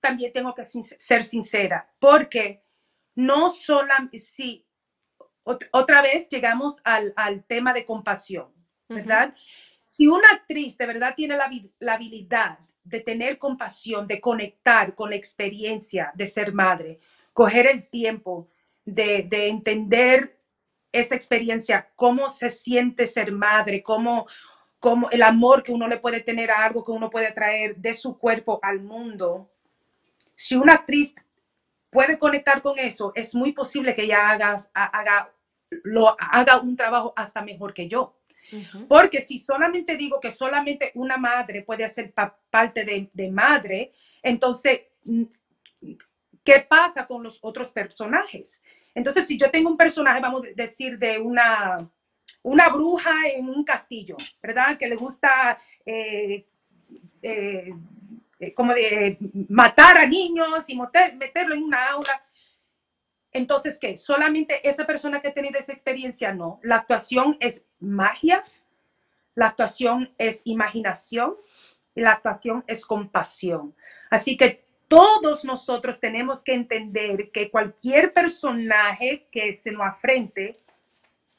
también 0.01 0.33
tengo 0.33 0.55
que 0.55 0.65
sin- 0.65 0.85
ser 0.85 1.25
sincera, 1.25 1.93
porque 1.99 2.63
no 3.17 3.51
solamente, 3.51 4.19
sí, 4.19 4.67
ot- 5.45 5.69
otra 5.73 6.03
vez 6.03 6.29
llegamos 6.31 6.81
al, 6.85 7.13
al 7.17 7.45
tema 7.45 7.73
de 7.75 7.85
compasión, 7.85 8.53
¿verdad? 8.89 9.35
Si 9.85 10.07
una 10.09 10.29
actriz 10.33 10.79
de 10.79 10.87
verdad 10.87 11.15
tiene 11.17 11.37
la, 11.37 11.51
la 11.81 11.95
habilidad 11.95 12.59
de 12.85 13.01
tener 13.01 13.39
compasión, 13.39 14.07
de 14.07 14.21
conectar 14.21 14.95
con 14.95 15.11
la 15.11 15.17
experiencia 15.17 16.13
de 16.15 16.27
ser 16.27 16.53
madre, 16.55 17.01
coger 17.33 17.67
el 17.67 17.89
tiempo 17.91 18.49
de, 18.85 19.25
de 19.25 19.49
entender 19.49 20.41
esa 20.93 21.15
experiencia, 21.15 21.91
cómo 21.97 22.29
se 22.29 22.51
siente 22.51 23.07
ser 23.07 23.33
madre, 23.33 23.83
cómo, 23.83 24.27
cómo 24.79 25.11
el 25.11 25.23
amor 25.23 25.63
que 25.63 25.73
uno 25.73 25.89
le 25.89 25.99
puede 25.99 26.21
tener 26.21 26.51
a 26.51 26.65
algo 26.65 26.85
que 26.85 26.93
uno 26.93 27.11
puede 27.11 27.33
traer 27.33 27.77
de 27.77 27.95
su 27.95 28.19
cuerpo 28.19 28.61
al 28.63 28.81
mundo. 28.81 29.51
Si 30.35 30.57
una 30.57 30.75
actriz 30.75 31.15
puede 31.91 32.19
conectar 32.19 32.63
con 32.63 32.79
eso, 32.79 33.13
es 33.15 33.35
muy 33.35 33.53
posible 33.53 33.95
que 33.95 34.05
ella 34.05 34.31
haga, 34.31 34.57
haga, 34.75 35.33
lo, 35.85 36.17
haga 36.19 36.61
un 36.61 36.77
trabajo 36.77 37.13
hasta 37.17 37.43
mejor 37.43 37.75
que 37.75 37.89
yo. 37.89 38.19
Porque 38.89 39.21
si 39.21 39.39
solamente 39.39 39.97
digo 39.97 40.21
que 40.21 40.31
solamente 40.31 40.93
una 40.95 41.17
madre 41.17 41.63
puede 41.63 41.85
hacer 41.85 42.13
pa- 42.13 42.37
parte 42.51 42.85
de, 42.85 43.09
de 43.13 43.31
madre, 43.31 43.93
entonces, 44.23 44.81
¿qué 46.45 46.61
pasa 46.69 47.07
con 47.07 47.23
los 47.23 47.39
otros 47.43 47.71
personajes? 47.73 48.63
Entonces, 48.95 49.27
si 49.27 49.39
yo 49.39 49.51
tengo 49.51 49.71
un 49.71 49.77
personaje, 49.77 50.21
vamos 50.21 50.45
a 50.45 50.49
decir, 50.55 50.99
de 50.99 51.19
una, 51.19 51.77
una 52.43 52.69
bruja 52.69 53.13
en 53.35 53.49
un 53.49 53.65
castillo, 53.65 54.17
¿verdad? 54.43 54.77
Que 54.79 54.87
le 54.87 54.97
gusta, 54.97 55.59
eh, 55.87 56.47
eh, 57.23 57.73
eh, 58.39 58.55
como 58.55 58.75
de 58.75 59.17
matar 59.49 59.99
a 59.99 60.07
niños 60.07 60.69
y 60.69 60.75
moter- 60.75 61.15
meterlo 61.17 61.55
en 61.55 61.63
una 61.63 61.91
aula. 61.91 62.25
Entonces, 63.33 63.79
¿qué? 63.79 63.97
Solamente 63.97 64.67
esa 64.69 64.85
persona 64.85 65.23
que 65.23 65.29
ha 65.29 65.35
tenido 65.35 65.59
esa 65.59 65.73
experiencia, 65.73 66.35
no. 66.35 66.61
La 66.63 66.77
actuación 66.77 67.39
es 67.41 67.65
magia, 67.81 68.45
la 69.35 69.47
actuación 69.47 70.13
es 70.19 70.43
imaginación 70.45 71.37
y 71.95 72.03
la 72.03 72.13
actuación 72.13 72.63
es 72.67 72.85
compasión. 72.85 73.75
Así 74.11 74.37
que 74.37 74.67
todos 74.97 75.45
nosotros 75.45 75.99
tenemos 75.99 76.43
que 76.45 76.55
entender 76.55 77.31
que 77.31 77.51
cualquier 77.51 78.13
personaje 78.13 79.27
que 79.31 79.53
se 79.53 79.71
nos 79.73 79.87
afrente, 79.87 80.59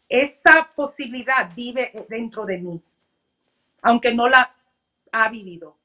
esa 0.09 0.69
posibilidad 0.75 1.49
vive 1.55 1.91
dentro 2.09 2.45
de 2.45 2.57
mí, 2.57 2.81
aunque 3.81 4.13
no 4.13 4.27
la 4.27 4.53
ha 5.11 5.29
vivido. 5.29 5.77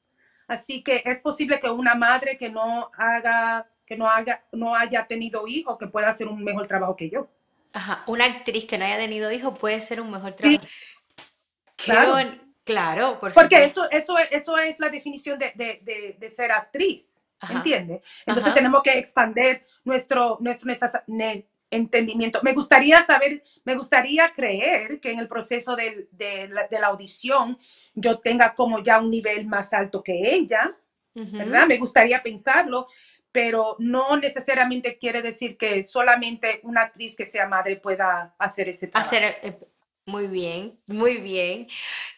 Así 0.47 0.83
que 0.83 1.01
es 1.05 1.21
posible 1.21 1.59
que 1.59 1.69
una 1.69 1.95
madre 1.95 2.37
que 2.37 2.49
no 2.49 2.89
haga, 2.97 3.67
que 3.85 3.95
no 3.95 4.09
haga, 4.09 4.43
no 4.51 4.75
haya 4.75 5.05
tenido 5.07 5.47
hijos, 5.47 5.77
que 5.77 5.87
pueda 5.87 6.09
hacer 6.09 6.27
un 6.27 6.43
mejor 6.43 6.67
trabajo 6.67 6.95
que 6.95 7.09
yo. 7.09 7.27
Ajá, 7.73 8.03
una 8.07 8.25
actriz 8.25 8.65
que 8.65 8.77
no 8.77 8.85
haya 8.85 8.97
tenido 8.97 9.31
hijos 9.31 9.57
puede 9.59 9.79
ser 9.81 10.01
un 10.01 10.09
mejor 10.11 10.33
trabajo. 10.33 10.63
Qué 11.77 11.83
claro. 11.85 12.11
bon- 12.13 12.49
Claro, 12.65 13.19
por 13.19 13.33
Porque 13.33 13.67
supuesto. 13.67 13.89
eso, 13.89 14.15
eso, 14.15 14.17
eso 14.29 14.57
es 14.59 14.79
la 14.79 14.89
definición 14.89 15.39
de, 15.39 15.53
de, 15.55 15.79
de, 15.81 16.15
de 16.19 16.29
ser 16.29 16.51
actriz, 16.51 17.15
Ajá, 17.39 17.53
¿entiendes? 17.55 18.01
Entonces 18.21 18.43
ajá. 18.45 18.53
tenemos 18.53 18.83
que 18.83 18.97
expandir 18.97 19.65
nuestro, 19.83 20.37
nuestro 20.41 20.71
entendimiento. 21.71 22.39
Me 22.43 22.53
gustaría 22.53 23.01
saber, 23.01 23.43
me 23.63 23.75
gustaría 23.75 24.31
creer 24.33 24.99
que 24.99 25.11
en 25.11 25.19
el 25.19 25.27
proceso 25.27 25.75
del- 25.75 26.07
de, 26.11 26.47
la, 26.47 26.67
de 26.67 26.79
la 26.79 26.87
audición 26.87 27.57
yo 27.93 28.19
tenga 28.19 28.53
como 28.55 28.81
ya 28.83 28.99
un 28.99 29.09
nivel 29.11 29.45
más 29.45 29.71
alto 29.73 30.03
que 30.03 30.33
ella, 30.33 30.75
¿verdad? 31.13 31.67
Me 31.67 31.77
gustaría 31.77 32.23
pensarlo, 32.23 32.87
pero 33.31 33.75
no 33.79 34.17
necesariamente 34.17 34.97
quiere 34.97 35.21
decir 35.21 35.57
que 35.57 35.83
solamente 35.83 36.59
una 36.63 36.81
actriz 36.81 37.15
que 37.15 37.25
sea 37.25 37.47
madre 37.47 37.75
pueda 37.75 38.33
hacer 38.39 38.69
ese 38.69 38.87
trabajo. 38.87 39.07
Hacer, 39.15 39.35
eh, 39.43 39.59
muy 40.05 40.25
bien, 40.27 40.79
muy 40.87 41.17
bien. 41.17 41.67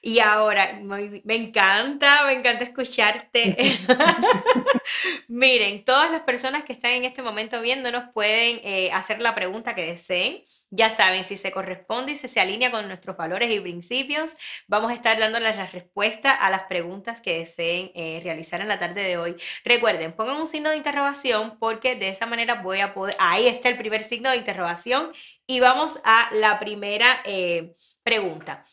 Y 0.02 0.19
ahora, 0.19 0.80
muy- 0.81 1.22
me 1.26 1.35
encanta, 1.35 2.26
me 2.26 2.34
encanta 2.34 2.64
escucharte. 2.64 3.56
Miren, 5.28 5.84
todas 5.84 6.11
las 6.11 6.22
personas 6.22 6.64
que 6.64 6.73
están 6.73 6.91
en 6.91 7.06
este 7.06 7.22
momento 7.22 7.61
viéndonos 7.61 8.06
pueden 8.14 8.60
eh, 8.64 8.91
hacer 8.91 9.22
la 9.22 9.36
pregunta 9.36 9.76
que 9.76 9.86
deseen. 9.86 10.44
Ya 10.73 10.90
saben, 10.90 11.26
si 11.26 11.36
se 11.36 11.52
corresponde 11.52 12.14
y 12.14 12.15
si 12.15 12.30
se 12.30 12.40
alinea 12.40 12.72
con 12.72 12.88
nuestros 12.88 13.18
valores 13.18 13.52
y 13.52 13.60
principios, 13.60 14.38
vamos 14.68 14.90
a 14.90 14.94
estar 14.94 15.19
dándoles 15.19 15.57
la 15.57 15.68
respuesta 15.68 16.32
a 16.32 16.49
las 16.49 16.64
preguntas 16.64 17.19
que 17.19 17.40
deseen 17.40 17.91
eh, 17.94 18.22
realizar 18.23 18.61
en 18.61 18.69
la 18.69 18.80
tarde 18.80 19.03
de 19.03 19.18
hoy. 19.18 19.36
Recuerden, 19.65 20.14
pongan 20.14 20.38
un 20.38 20.48
signo 20.48 20.69
de 20.69 20.78
interrogación 20.78 21.57
porque 21.60 21.95
de 21.95 22.07
esa 22.07 22.26
manera 22.26 22.56
voy 22.56 22.80
a 22.80 22.94
poder... 22.94 23.18
Ahí 23.19 23.48
está 23.48 23.68
el 23.68 23.78
primer 23.78 24.03
signo 24.06 24.30
de 24.30 24.38
interrogación 24.38 25.11
y 25.45 25.60
vamos 25.60 25.99
a 26.06 26.30
la 26.34 26.57
primera 26.57 27.22
eh, 27.26 27.76
pregunta. 28.03 28.65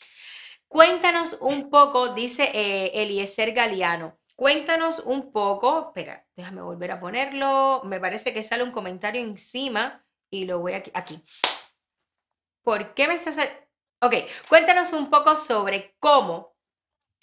Cuéntanos 0.68 1.38
un 1.40 1.70
poco, 1.70 2.14
dice 2.14 2.50
eh, 2.54 2.92
Eliezer 2.94 3.52
Galeano. 3.52 4.17
Cuéntanos 4.38 5.00
un 5.00 5.32
poco, 5.32 5.88
espera, 5.88 6.24
déjame 6.36 6.62
volver 6.62 6.92
a 6.92 7.00
ponerlo. 7.00 7.82
Me 7.84 7.98
parece 7.98 8.32
que 8.32 8.44
sale 8.44 8.62
un 8.62 8.70
comentario 8.70 9.20
encima 9.20 10.06
y 10.30 10.44
lo 10.44 10.60
voy 10.60 10.74
aquí. 10.74 10.92
aquí. 10.94 11.24
¿Por 12.62 12.94
qué 12.94 13.08
me 13.08 13.14
estás.? 13.14 13.36
Ok, 14.00 14.14
cuéntanos 14.48 14.92
un 14.92 15.10
poco 15.10 15.34
sobre 15.34 15.96
cómo 15.98 16.56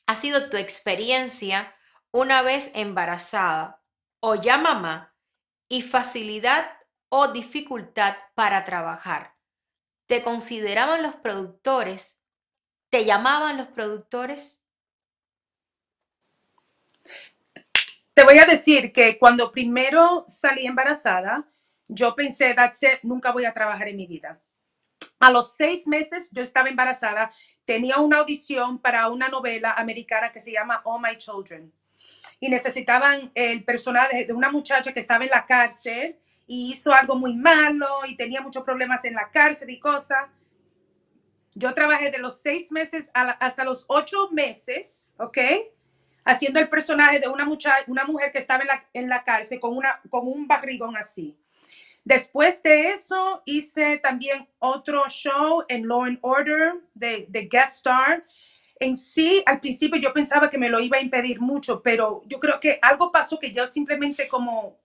ha 0.07 0.17
sido 0.17 0.49
tu 0.49 0.57
experiencia 0.57 1.73
una 2.11 2.41
vez 2.41 2.71
embarazada 2.75 3.81
o 4.19 4.35
ya 4.35 4.57
mamá 4.57 5.15
y 5.69 5.83
facilidad 5.83 6.69
o 7.07 7.29
dificultad 7.29 8.17
para 8.33 8.65
trabajar. 8.65 9.37
¿Te 10.05 10.21
consideraban 10.21 11.01
los 11.01 11.15
productores? 11.15 12.21
¿Te 12.89 13.05
llamaban 13.05 13.55
los 13.55 13.67
productores? 13.67 14.64
Te 18.15 18.23
voy 18.23 18.39
a 18.39 18.45
decir 18.45 18.93
que 18.93 19.17
cuando 19.17 19.51
primero 19.51 20.23
salí 20.25 20.65
embarazada, 20.65 21.45
yo 21.89 22.15
pensé, 22.15 22.53
that's 22.53 22.79
nunca 23.03 23.33
voy 23.33 23.43
a 23.43 23.51
trabajar 23.51 23.89
en 23.89 23.97
mi 23.97 24.07
vida. 24.07 24.39
A 25.19 25.29
los 25.29 25.51
seis 25.51 25.85
meses 25.85 26.29
yo 26.31 26.41
estaba 26.41 26.69
embarazada, 26.69 27.29
tenía 27.65 27.97
una 27.97 28.19
audición 28.19 28.79
para 28.79 29.09
una 29.09 29.27
novela 29.27 29.73
americana 29.73 30.31
que 30.31 30.39
se 30.39 30.53
llama 30.53 30.79
All 30.85 31.01
My 31.01 31.17
Children. 31.17 31.73
Y 32.39 32.47
necesitaban 32.47 33.31
el 33.35 33.65
personaje 33.65 34.23
de 34.23 34.31
una 34.31 34.49
muchacha 34.49 34.93
que 34.93 35.01
estaba 35.01 35.25
en 35.25 35.31
la 35.31 35.45
cárcel 35.45 36.17
y 36.47 36.71
hizo 36.71 36.93
algo 36.93 37.15
muy 37.17 37.35
malo 37.35 38.05
y 38.07 38.15
tenía 38.15 38.39
muchos 38.39 38.63
problemas 38.63 39.03
en 39.03 39.15
la 39.15 39.29
cárcel 39.29 39.71
y 39.71 39.79
cosas. 39.79 40.29
Yo 41.53 41.73
trabajé 41.73 42.11
de 42.11 42.19
los 42.19 42.39
seis 42.39 42.71
meses 42.71 43.11
hasta 43.13 43.65
los 43.65 43.83
ocho 43.89 44.29
meses, 44.31 45.13
¿ok? 45.17 45.37
Haciendo 46.25 46.59
el 46.59 46.67
personaje 46.67 47.19
de 47.19 47.27
una, 47.27 47.45
mucha, 47.45 47.75
una 47.87 48.03
mujer 48.03 48.31
que 48.31 48.39
estaba 48.39 48.61
en 48.63 48.67
la, 48.67 48.85
en 48.93 49.09
la 49.09 49.23
cárcel 49.23 49.59
con, 49.59 49.77
una, 49.77 50.01
con 50.09 50.27
un 50.27 50.47
barrigón 50.47 50.97
así. 50.97 51.37
Después 52.03 52.61
de 52.61 52.89
eso, 52.89 53.41
hice 53.45 53.97
también 53.97 54.47
otro 54.59 55.07
show 55.07 55.63
en 55.69 55.87
Law 55.87 56.03
and 56.03 56.19
Order 56.21 56.73
de, 56.93 57.25
de 57.29 57.47
guest 57.47 57.77
star. 57.77 58.25
En 58.79 58.95
sí, 58.95 59.41
al 59.45 59.59
principio 59.59 59.99
yo 59.99 60.13
pensaba 60.13 60.49
que 60.49 60.57
me 60.57 60.69
lo 60.69 60.79
iba 60.79 60.97
a 60.97 61.01
impedir 61.01 61.39
mucho, 61.39 61.81
pero 61.81 62.21
yo 62.25 62.39
creo 62.39 62.59
que 62.59 62.77
algo 62.81 63.11
pasó 63.11 63.39
que 63.39 63.51
yo 63.51 63.65
simplemente 63.67 64.27
como 64.27 64.77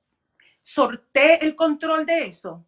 sorté 0.62 1.44
el 1.44 1.54
control 1.54 2.06
de 2.06 2.26
eso. 2.26 2.64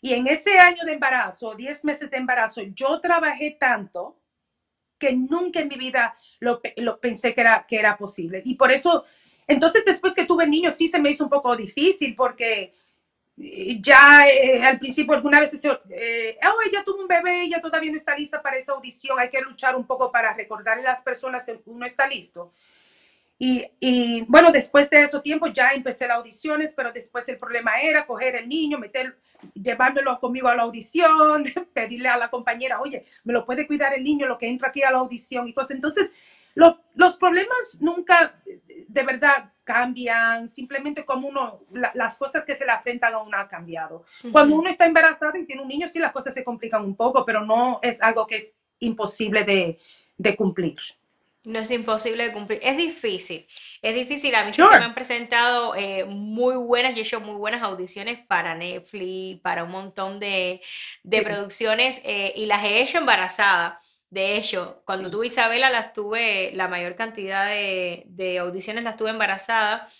Y 0.00 0.12
en 0.12 0.26
ese 0.28 0.58
año 0.58 0.84
de 0.84 0.92
embarazo, 0.92 1.54
10 1.54 1.84
meses 1.84 2.10
de 2.10 2.18
embarazo, 2.18 2.60
yo 2.62 3.00
trabajé 3.00 3.56
tanto 3.58 4.20
nunca 5.12 5.60
en 5.60 5.68
mi 5.68 5.76
vida 5.76 6.16
lo, 6.40 6.60
pe- 6.60 6.74
lo 6.78 6.98
pensé 7.00 7.34
que 7.34 7.40
era, 7.40 7.64
que 7.68 7.76
era 7.78 7.96
posible. 7.96 8.42
Y 8.44 8.54
por 8.54 8.72
eso, 8.72 9.04
entonces 9.46 9.84
después 9.84 10.14
que 10.14 10.24
tuve 10.24 10.46
niños, 10.46 10.74
sí 10.74 10.88
se 10.88 10.98
me 10.98 11.10
hizo 11.10 11.24
un 11.24 11.30
poco 11.30 11.54
difícil 11.56 12.14
porque 12.14 12.74
eh, 13.38 13.78
ya 13.80 14.20
eh, 14.28 14.62
al 14.62 14.78
principio 14.78 15.14
alguna 15.14 15.40
vez 15.40 15.50
se, 15.50 15.68
eh, 15.90 16.38
oh, 16.42 16.62
ella 16.68 16.84
tuvo 16.84 17.02
un 17.02 17.08
bebé, 17.08 17.42
ella 17.42 17.60
todavía 17.60 17.90
no 17.90 17.96
está 17.96 18.16
lista 18.16 18.40
para 18.40 18.56
esa 18.56 18.72
audición, 18.72 19.18
hay 19.18 19.30
que 19.30 19.40
luchar 19.40 19.76
un 19.76 19.86
poco 19.86 20.10
para 20.12 20.32
recordarle 20.34 20.86
a 20.86 20.90
las 20.90 21.02
personas 21.02 21.44
que 21.44 21.60
uno 21.66 21.84
está 21.86 22.06
listo. 22.06 22.52
Y, 23.36 23.66
y, 23.80 24.22
bueno, 24.28 24.52
después 24.52 24.88
de 24.88 25.02
ese 25.02 25.18
tiempo 25.20 25.48
ya 25.48 25.70
empecé 25.70 26.06
las 26.06 26.18
audiciones, 26.18 26.72
pero 26.72 26.92
después 26.92 27.28
el 27.28 27.36
problema 27.36 27.80
era 27.82 28.06
coger 28.06 28.36
el 28.36 28.48
niño, 28.48 28.78
meter, 28.78 29.18
llevármelo 29.54 30.18
conmigo 30.20 30.48
a 30.48 30.54
la 30.56 30.62
audición, 30.62 31.44
pedirle 31.74 32.08
a 32.08 32.16
la 32.16 32.30
compañera, 32.30 32.80
oye, 32.80 33.04
me 33.24 33.32
lo 33.32 33.44
puede 33.44 33.66
cuidar 33.66 33.94
el 33.94 34.02
niño, 34.04 34.26
lo 34.26 34.38
que 34.38 34.48
entra 34.48 34.68
aquí 34.68 34.82
a 34.82 34.90
la 34.90 34.98
audición 34.98 35.46
y 35.48 35.52
cosas. 35.52 35.72
Entonces, 35.72 36.12
lo- 36.54 36.80
los 36.94 37.16
problemas 37.16 37.78
nunca 37.80 38.40
de 38.88 39.02
verdad 39.02 39.50
cambian, 39.64 40.46
simplemente 40.48 41.04
como 41.04 41.28
uno, 41.28 41.60
la- 41.72 41.90
las 41.94 42.16
cosas 42.16 42.44
que 42.44 42.54
se 42.54 42.64
le 42.64 42.70
afrentan 42.72 43.12
a 43.14 43.18
uno 43.22 43.36
ha 43.36 43.48
cambiado. 43.48 44.04
Cuando 44.30 44.54
uno 44.56 44.70
está 44.70 44.86
embarazada 44.86 45.38
y 45.38 45.44
tiene 45.46 45.62
un 45.62 45.68
niño, 45.68 45.88
sí 45.88 45.98
las 45.98 46.12
cosas 46.12 46.32
se 46.34 46.44
complican 46.44 46.84
un 46.84 46.94
poco, 46.94 47.24
pero 47.24 47.44
no 47.44 47.80
es 47.82 48.00
algo 48.02 48.26
que 48.26 48.36
es 48.36 48.56
imposible 48.78 49.44
de, 49.44 49.78
de 50.16 50.36
cumplir. 50.36 50.76
No 51.44 51.58
es 51.58 51.70
imposible 51.70 52.24
de 52.24 52.32
cumplir. 52.32 52.58
Es 52.62 52.76
difícil. 52.78 53.46
Es 53.82 53.94
difícil. 53.94 54.34
A 54.34 54.44
mí 54.44 54.52
sí 54.54 54.64
se 54.64 54.76
me 54.76 54.84
han 54.84 54.94
presentado 54.94 55.74
eh, 55.76 56.04
muy 56.06 56.56
buenas. 56.56 56.94
Yo 56.94 57.00
he 57.00 57.02
hecho 57.04 57.20
muy 57.20 57.34
buenas 57.36 57.62
audiciones 57.62 58.18
para 58.26 58.54
Netflix, 58.54 59.40
para 59.42 59.64
un 59.64 59.70
montón 59.70 60.18
de, 60.20 60.62
de 61.02 61.20
Sí. 61.20 61.22
producciones 61.22 62.00
eh, 62.04 62.32
y 62.34 62.46
las 62.46 62.64
he 62.64 62.80
hecho 62.80 62.96
embarazada. 62.98 63.80
De 64.08 64.36
hecho, 64.38 64.82
cuando 64.86 65.10
tuve 65.10 65.26
Isabela, 65.26 65.68
las 65.70 65.92
tuve, 65.92 66.52
la 66.54 66.68
mayor 66.68 66.96
cantidad 66.96 67.46
de, 67.48 68.04
de 68.06 68.38
audiciones 68.38 68.82
las 68.84 68.96
tuve 68.96 69.10
embarazada 69.10 69.90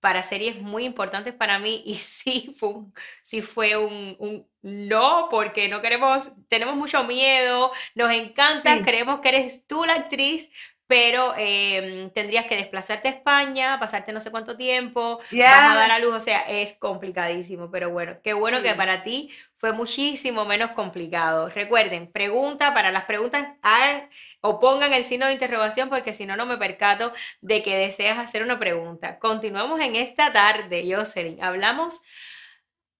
para 0.00 0.22
series 0.22 0.60
muy 0.60 0.84
importantes 0.84 1.32
para 1.34 1.58
mí 1.58 1.82
y 1.86 1.94
sí 1.96 2.54
fue 2.58 2.68
un, 2.70 2.94
sí 3.22 3.42
fue 3.42 3.76
un, 3.76 4.16
un 4.18 4.48
no, 4.62 5.28
porque 5.30 5.68
no 5.68 5.82
queremos, 5.82 6.32
tenemos 6.48 6.76
mucho 6.76 7.04
miedo, 7.04 7.70
nos 7.94 8.12
encanta, 8.12 8.76
Sí. 8.76 8.82
creemos 8.82 9.20
que 9.20 9.28
eres 9.30 9.66
tú 9.66 9.84
la 9.84 9.94
actriz, 9.94 10.50
pero 10.86 11.34
em, 11.36 12.10
tendrías 12.10 12.46
que 12.46 12.56
desplazarte 12.56 13.08
a 13.08 13.10
España, 13.12 13.78
pasarte 13.80 14.12
no 14.12 14.20
sé 14.20 14.30
cuánto 14.30 14.56
tiempo, 14.56 15.18
vas 15.44 15.72
a 15.72 15.74
dar 15.76 15.90
a 15.90 15.98
Yes. 15.98 16.00
luz, 16.00 16.14
o 16.14 16.20
sea, 16.20 16.40
es 16.40 16.74
complicadísimo, 16.74 17.70
pero 17.70 17.90
bueno, 17.90 18.18
qué 18.22 18.34
bueno 18.34 18.62
que 18.62 18.74
para 18.74 19.02
ti 19.02 19.30
fue 19.56 19.72
muchísimo 19.72 20.44
menos 20.44 20.72
complicado. 20.72 21.48
Recuerden, 21.48 22.10
pregunta, 22.12 22.74
para 22.74 22.92
las 22.92 23.04
preguntas, 23.04 23.48
hagan 23.62 24.08
o 24.40 24.60
pongan 24.60 24.92
el 24.92 25.04
signo 25.04 25.26
de 25.26 25.32
interrogación 25.32 25.88
porque 25.88 26.14
si 26.14 26.26
no, 26.26 26.36
no 26.36 26.46
me 26.46 26.58
percato 26.58 27.12
de 27.40 27.62
que 27.62 27.76
deseas 27.76 28.18
hacer 28.18 28.42
una 28.42 28.58
pregunta. 28.58 29.18
Continuamos 29.18 29.80
en 29.80 29.96
esta 29.96 30.32
tarde, 30.32 30.84
Jocelyn. 30.94 31.42
Hablamos 31.42 32.02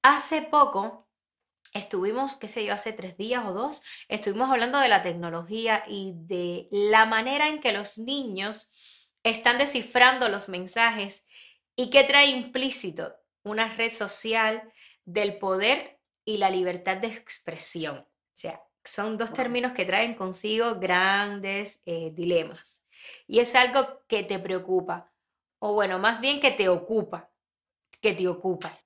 hace 0.02 0.42
poco, 0.42 1.03
estuvimos, 1.74 2.36
qué 2.36 2.48
sé 2.48 2.64
yo, 2.64 2.72
hace 2.72 2.92
tres 2.92 3.18
días 3.18 3.44
o 3.44 3.52
dos, 3.52 3.82
estuvimos 4.08 4.50
hablando 4.50 4.78
de 4.78 4.88
la 4.88 5.02
tecnología 5.02 5.84
y 5.86 6.14
de 6.14 6.68
la 6.70 7.04
manera 7.04 7.48
en 7.48 7.60
que 7.60 7.72
los 7.72 7.98
niños 7.98 8.72
están 9.24 9.58
descifrando 9.58 10.28
los 10.28 10.48
mensajes 10.48 11.26
y 11.76 11.90
qué 11.90 12.04
trae 12.04 12.28
implícito 12.28 13.14
una 13.42 13.68
red 13.68 13.92
social 13.92 14.72
del 15.04 15.38
poder 15.38 16.00
y 16.24 16.38
la 16.38 16.48
libertad 16.48 16.96
de 16.96 17.08
expresión. 17.08 17.98
O 17.98 18.36
sea, 18.36 18.62
son 18.84 19.18
dos 19.18 19.32
términos 19.32 19.72
que 19.72 19.84
traen 19.84 20.14
consigo 20.14 20.76
grandes 20.76 21.82
eh, 21.84 22.10
dilemas. 22.12 22.86
Y 23.26 23.40
es 23.40 23.54
algo 23.54 24.02
que 24.06 24.22
te 24.22 24.38
preocupa, 24.38 25.12
o 25.58 25.74
bueno, 25.74 25.98
más 25.98 26.20
bien 26.20 26.40
que 26.40 26.50
te 26.50 26.68
ocupa, 26.68 27.30
que 28.00 28.14
te 28.14 28.28
ocupa. 28.28 28.78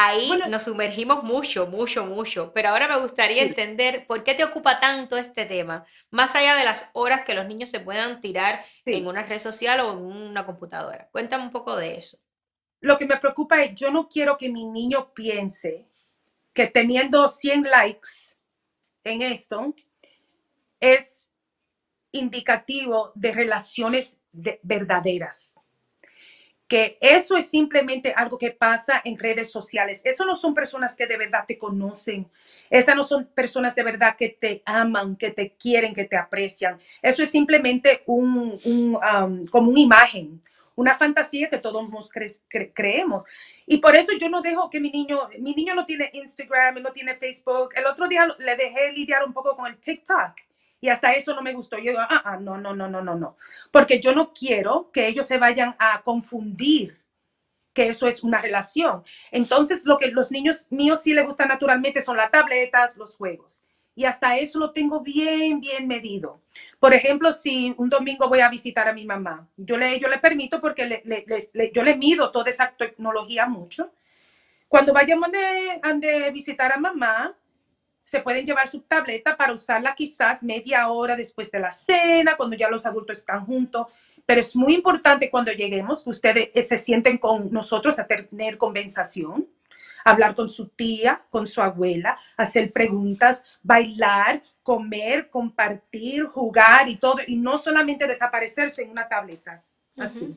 Ahí 0.00 0.28
Bueno, 0.28 0.46
nos 0.46 0.62
sumergimos 0.64 1.24
mucho, 1.24 1.66
mucho, 1.66 2.04
mucho, 2.06 2.52
pero 2.54 2.68
ahora 2.68 2.86
me 2.88 3.00
gustaría 3.00 3.42
sí. 3.42 3.48
entender 3.48 4.06
por 4.06 4.22
qué 4.22 4.34
te 4.34 4.44
ocupa 4.44 4.78
tanto 4.80 5.16
este 5.16 5.44
tema, 5.44 5.84
más 6.10 6.36
allá 6.36 6.54
de 6.56 6.64
las 6.64 6.90
horas 6.92 7.22
que 7.22 7.34
los 7.34 7.46
niños 7.46 7.70
se 7.70 7.80
puedan 7.80 8.20
tirar 8.20 8.64
en 8.84 9.06
una 9.08 9.24
red 9.24 9.38
social 9.40 9.80
o 9.80 9.92
en 9.92 9.98
una 9.98 10.46
computadora. 10.46 11.08
Cuéntame 11.10 11.44
un 11.44 11.50
poco 11.50 11.74
de 11.76 11.96
eso. 11.96 12.18
Lo 12.80 12.98
que 12.98 13.06
me 13.06 13.18
preocupa 13.18 13.62
es, 13.62 13.74
yo 13.74 13.90
no 13.90 14.08
quiero 14.08 14.36
que 14.38 14.50
mi 14.50 14.66
niño 14.66 15.12
piense 15.14 15.86
que 16.54 16.66
teniendo 16.68 17.28
100 17.28 17.64
likes 17.64 18.10
en 19.04 19.22
esto 19.22 19.74
es 20.80 21.28
indicativo 22.12 23.12
de 23.16 23.32
relaciones 23.32 24.16
de- 24.32 24.60
verdaderas. 24.64 25.54
Que 26.68 26.98
eso 27.00 27.36
es 27.38 27.50
simplemente 27.50 28.12
algo 28.14 28.36
que 28.36 28.50
pasa 28.50 29.00
en 29.02 29.18
redes 29.18 29.50
sociales. 29.50 30.02
Eso 30.04 30.26
no 30.26 30.34
son 30.34 30.54
personas 30.54 30.94
que 30.94 31.06
de 31.06 31.16
verdad 31.16 31.44
te 31.48 31.58
conocen. 31.58 32.28
Esas 32.68 32.94
no 32.94 33.02
son 33.02 33.24
personas 33.26 33.74
de 33.74 33.82
verdad 33.82 34.16
que 34.16 34.28
te 34.28 34.62
aman, 34.66 35.16
que 35.16 35.30
te 35.30 35.52
quieren, 35.52 35.94
que 35.94 36.04
te 36.04 36.16
aprecian. 36.16 36.78
Eso 37.00 37.22
es 37.22 37.30
simplemente 37.30 38.02
un, 38.04 38.58
um, 38.64 39.46
como 39.46 39.70
una 39.70 39.80
imagen, 39.80 40.42
una 40.76 40.94
fantasía 40.94 41.48
que 41.48 41.58
todos 41.58 42.10
creemos. 42.74 43.24
Y 43.66 43.78
por 43.78 43.96
eso 43.96 44.12
yo 44.20 44.28
no 44.28 44.42
dejo 44.42 44.68
que 44.68 44.78
mi 44.78 44.90
niño, 44.90 45.28
mi 45.38 45.54
niño 45.54 45.74
no 45.74 45.86
tiene 45.86 46.10
Instagram, 46.12 46.82
no 46.82 46.92
tiene 46.92 47.14
Facebook. 47.14 47.70
El 47.74 47.86
otro 47.86 48.08
día 48.08 48.28
le 48.38 48.56
dejé 48.56 48.92
lidiar 48.92 49.24
un 49.24 49.32
poco 49.32 49.56
con 49.56 49.66
el 49.66 49.78
TikTok. 49.78 50.47
Y 50.80 50.88
hasta 50.88 51.12
eso 51.12 51.34
no 51.34 51.42
me 51.42 51.52
gustó. 51.54 51.76
Yo 51.78 51.90
digo, 51.92 52.00
ah, 52.00 52.22
ah, 52.24 52.36
no, 52.38 52.58
no, 52.58 52.74
no, 52.74 52.88
no, 52.88 53.02
no, 53.02 53.14
no. 53.16 53.36
Porque 53.72 54.00
yo 54.00 54.14
no 54.14 54.32
quiero 54.32 54.90
que 54.92 55.08
ellos 55.08 55.26
se 55.26 55.38
vayan 55.38 55.74
a 55.78 56.02
confundir 56.02 56.98
que 57.72 57.88
eso 57.88 58.08
es 58.08 58.22
una 58.24 58.40
relación. 58.40 59.02
Entonces, 59.30 59.84
lo 59.84 59.98
que 59.98 60.08
los 60.08 60.32
niños 60.32 60.66
míos 60.70 61.02
sí 61.02 61.12
les 61.12 61.24
gusta 61.26 61.46
naturalmente 61.46 62.00
son 62.00 62.16
las 62.16 62.30
tabletas, 62.30 62.96
los 62.96 63.16
juegos. 63.16 63.62
Y 63.94 64.04
hasta 64.04 64.38
eso 64.38 64.58
lo 64.58 64.72
tengo 64.72 65.00
bien, 65.00 65.60
bien 65.60 65.86
medido. 65.88 66.40
Por 66.80 66.94
ejemplo, 66.94 67.32
si 67.32 67.74
un 67.78 67.88
domingo 67.88 68.28
voy 68.28 68.40
a 68.40 68.48
visitar 68.48 68.88
a 68.88 68.92
mi 68.92 69.04
mamá, 69.04 69.48
yo 69.56 69.76
le, 69.76 69.98
yo 69.98 70.08
le 70.08 70.18
permito 70.18 70.60
porque 70.60 70.86
le- 70.86 71.72
yo 71.72 71.82
le 71.82 71.96
mido 71.96 72.30
toda 72.30 72.50
esa 72.50 72.70
tecnología 72.76 73.46
mucho. 73.46 73.92
Cuando 74.68 74.92
vayamos 74.92 75.30
a 75.82 76.30
visitar 76.30 76.72
a 76.72 76.78
mamá, 76.78 77.36
se 78.08 78.20
pueden 78.20 78.46
llevar 78.46 78.66
su 78.66 78.80
tableta 78.80 79.36
para 79.36 79.52
usarla 79.52 79.94
quizás 79.94 80.42
media 80.42 80.88
hora 80.88 81.14
después 81.14 81.50
de 81.50 81.60
la 81.60 81.70
cena, 81.70 82.38
cuando 82.38 82.56
ya 82.56 82.70
los 82.70 82.86
adultos 82.86 83.18
están 83.18 83.44
juntos. 83.44 83.88
Pero 84.24 84.40
es 84.40 84.56
muy 84.56 84.76
importante 84.76 85.28
cuando 85.28 85.52
lleguemos 85.52 86.02
que 86.02 86.08
ustedes 86.08 86.48
eh, 86.54 86.62
se 86.62 86.78
sienten 86.78 87.18
con 87.18 87.50
nosotros 87.50 87.98
a 87.98 88.06
tener 88.06 88.56
conversación, 88.56 89.46
hablar 90.06 90.34
con 90.34 90.48
su 90.48 90.68
tía, 90.68 91.20
con 91.28 91.46
su 91.46 91.60
abuela, 91.60 92.18
hacer 92.38 92.72
preguntas, 92.72 93.44
bailar, 93.62 94.42
comer, 94.62 95.28
compartir, 95.28 96.24
jugar 96.24 96.88
y 96.88 96.96
todo, 96.96 97.18
y 97.26 97.36
no 97.36 97.58
solamente 97.58 98.06
desaparecerse 98.06 98.84
en 98.84 98.90
una 98.90 99.06
tableta. 99.06 99.62
Así. 99.98 100.34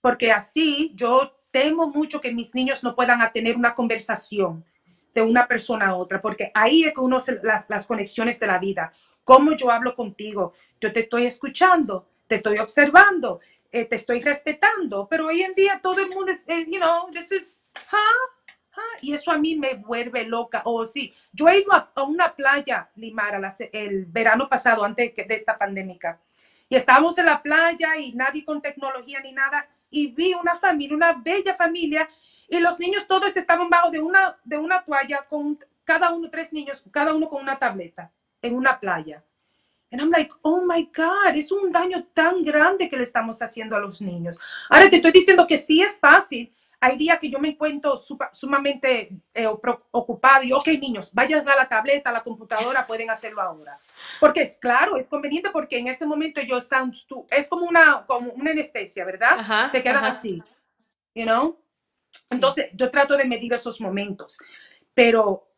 Porque 0.00 0.32
así 0.32 0.92
yo 0.94 1.36
temo 1.50 1.88
mucho 1.88 2.22
que 2.22 2.32
mis 2.32 2.54
niños 2.54 2.82
no 2.82 2.94
puedan 2.94 3.20
tener 3.30 3.58
una 3.58 3.74
conversación 3.74 4.64
de 5.18 5.24
una 5.24 5.48
persona 5.48 5.88
a 5.88 5.94
otra, 5.96 6.20
porque 6.20 6.52
ahí 6.54 6.84
es 6.84 6.94
que 6.94 7.00
uno 7.00 7.18
las, 7.42 7.68
las 7.68 7.86
conexiones 7.86 8.38
de 8.38 8.46
la 8.46 8.58
vida. 8.58 8.92
Cómo 9.24 9.52
yo 9.56 9.68
hablo 9.70 9.96
contigo, 9.96 10.52
yo 10.80 10.92
te 10.92 11.00
estoy 11.00 11.26
escuchando, 11.26 12.06
te 12.28 12.36
estoy 12.36 12.58
observando, 12.58 13.40
eh, 13.72 13.84
te 13.84 13.96
estoy 13.96 14.22
respetando, 14.22 15.08
pero 15.10 15.26
hoy 15.26 15.42
en 15.42 15.54
día 15.54 15.80
todo 15.82 16.00
el 16.00 16.08
mundo 16.08 16.30
es, 16.30 16.48
eh, 16.48 16.64
you 16.68 16.78
know, 16.78 17.10
this 17.10 17.32
is, 17.32 17.56
huh? 17.90 18.80
Y 19.02 19.12
eso 19.12 19.32
a 19.32 19.38
mí 19.38 19.56
me 19.56 19.74
vuelve 19.74 20.22
loca. 20.22 20.62
O 20.64 20.86
sí, 20.86 21.12
yo 21.32 21.48
he 21.48 21.58
ido 21.58 21.72
a, 21.72 21.90
a 21.92 22.02
una 22.04 22.32
playa, 22.36 22.88
Limara, 22.94 23.40
la 23.40 23.52
el 23.72 24.06
verano 24.06 24.48
pasado, 24.48 24.84
antes 24.84 25.16
de 25.16 25.34
esta 25.34 25.58
pandémica, 25.58 26.20
y 26.68 26.76
estábamos 26.76 27.18
en 27.18 27.26
la 27.26 27.42
playa 27.42 27.96
y 27.96 28.12
nadie 28.12 28.44
con 28.44 28.62
tecnología 28.62 29.18
ni 29.20 29.32
nada, 29.32 29.66
y 29.90 30.12
vi 30.12 30.32
una 30.34 30.54
familia, 30.54 30.94
una 30.94 31.12
bella 31.12 31.54
familia, 31.54 32.08
y 32.48 32.58
los 32.60 32.78
niños 32.78 33.06
todos 33.06 33.36
estaban 33.36 33.68
bajo 33.68 33.90
de 33.90 34.00
una, 34.00 34.36
de 34.44 34.58
una 34.58 34.82
toalla 34.84 35.24
con 35.28 35.58
cada 35.84 36.10
uno, 36.10 36.28
tres 36.30 36.52
niños, 36.52 36.84
cada 36.90 37.14
uno 37.14 37.28
con 37.28 37.42
una 37.42 37.58
tableta 37.58 38.10
en 38.42 38.54
una 38.56 38.78
playa. 38.78 39.22
And 39.90 40.00
I'm 40.02 40.10
like, 40.10 40.30
oh 40.42 40.62
my 40.66 40.90
God, 40.94 41.34
es 41.34 41.50
un 41.50 41.72
daño 41.72 42.04
tan 42.12 42.42
grande 42.44 42.90
que 42.90 42.96
le 42.96 43.04
estamos 43.04 43.40
haciendo 43.40 43.74
a 43.74 43.80
los 43.80 44.02
niños. 44.02 44.38
Ahora 44.68 44.90
te 44.90 44.96
estoy 44.96 45.12
diciendo 45.12 45.46
que 45.46 45.56
sí 45.56 45.80
es 45.80 45.98
fácil. 45.98 46.52
Hay 46.80 46.96
días 46.96 47.18
que 47.18 47.28
yo 47.30 47.38
me 47.40 47.48
encuentro 47.48 47.98
sumamente 48.32 49.10
eh, 49.34 49.46
ocupada 49.46 50.44
y, 50.44 50.52
ok, 50.52 50.68
niños, 50.80 51.10
vayan 51.12 51.48
a 51.48 51.56
la 51.56 51.66
tableta, 51.66 52.10
a 52.10 52.12
la 52.12 52.22
computadora, 52.22 52.86
pueden 52.86 53.10
hacerlo 53.10 53.40
ahora. 53.42 53.78
Porque 54.20 54.42
es 54.42 54.56
claro, 54.58 54.96
es 54.96 55.08
conveniente 55.08 55.50
porque 55.50 55.78
en 55.78 55.88
ese 55.88 56.06
momento 56.06 56.40
yo 56.42 56.60
sounds 56.60 57.06
too- 57.06 57.26
es 57.30 57.48
como 57.48 57.64
una, 57.66 58.04
como 58.06 58.30
una 58.32 58.50
anestesia, 58.52 59.04
¿verdad? 59.04 59.38
Ajá, 59.40 59.70
Se 59.70 59.82
quedan 59.82 59.96
ajá. 60.04 60.08
así, 60.08 60.40
you 61.14 61.24
know? 61.24 61.58
Entonces, 62.30 62.66
yo 62.74 62.90
trato 62.90 63.16
de 63.16 63.24
medir 63.24 63.52
esos 63.52 63.80
momentos, 63.80 64.38
pero 64.94 65.48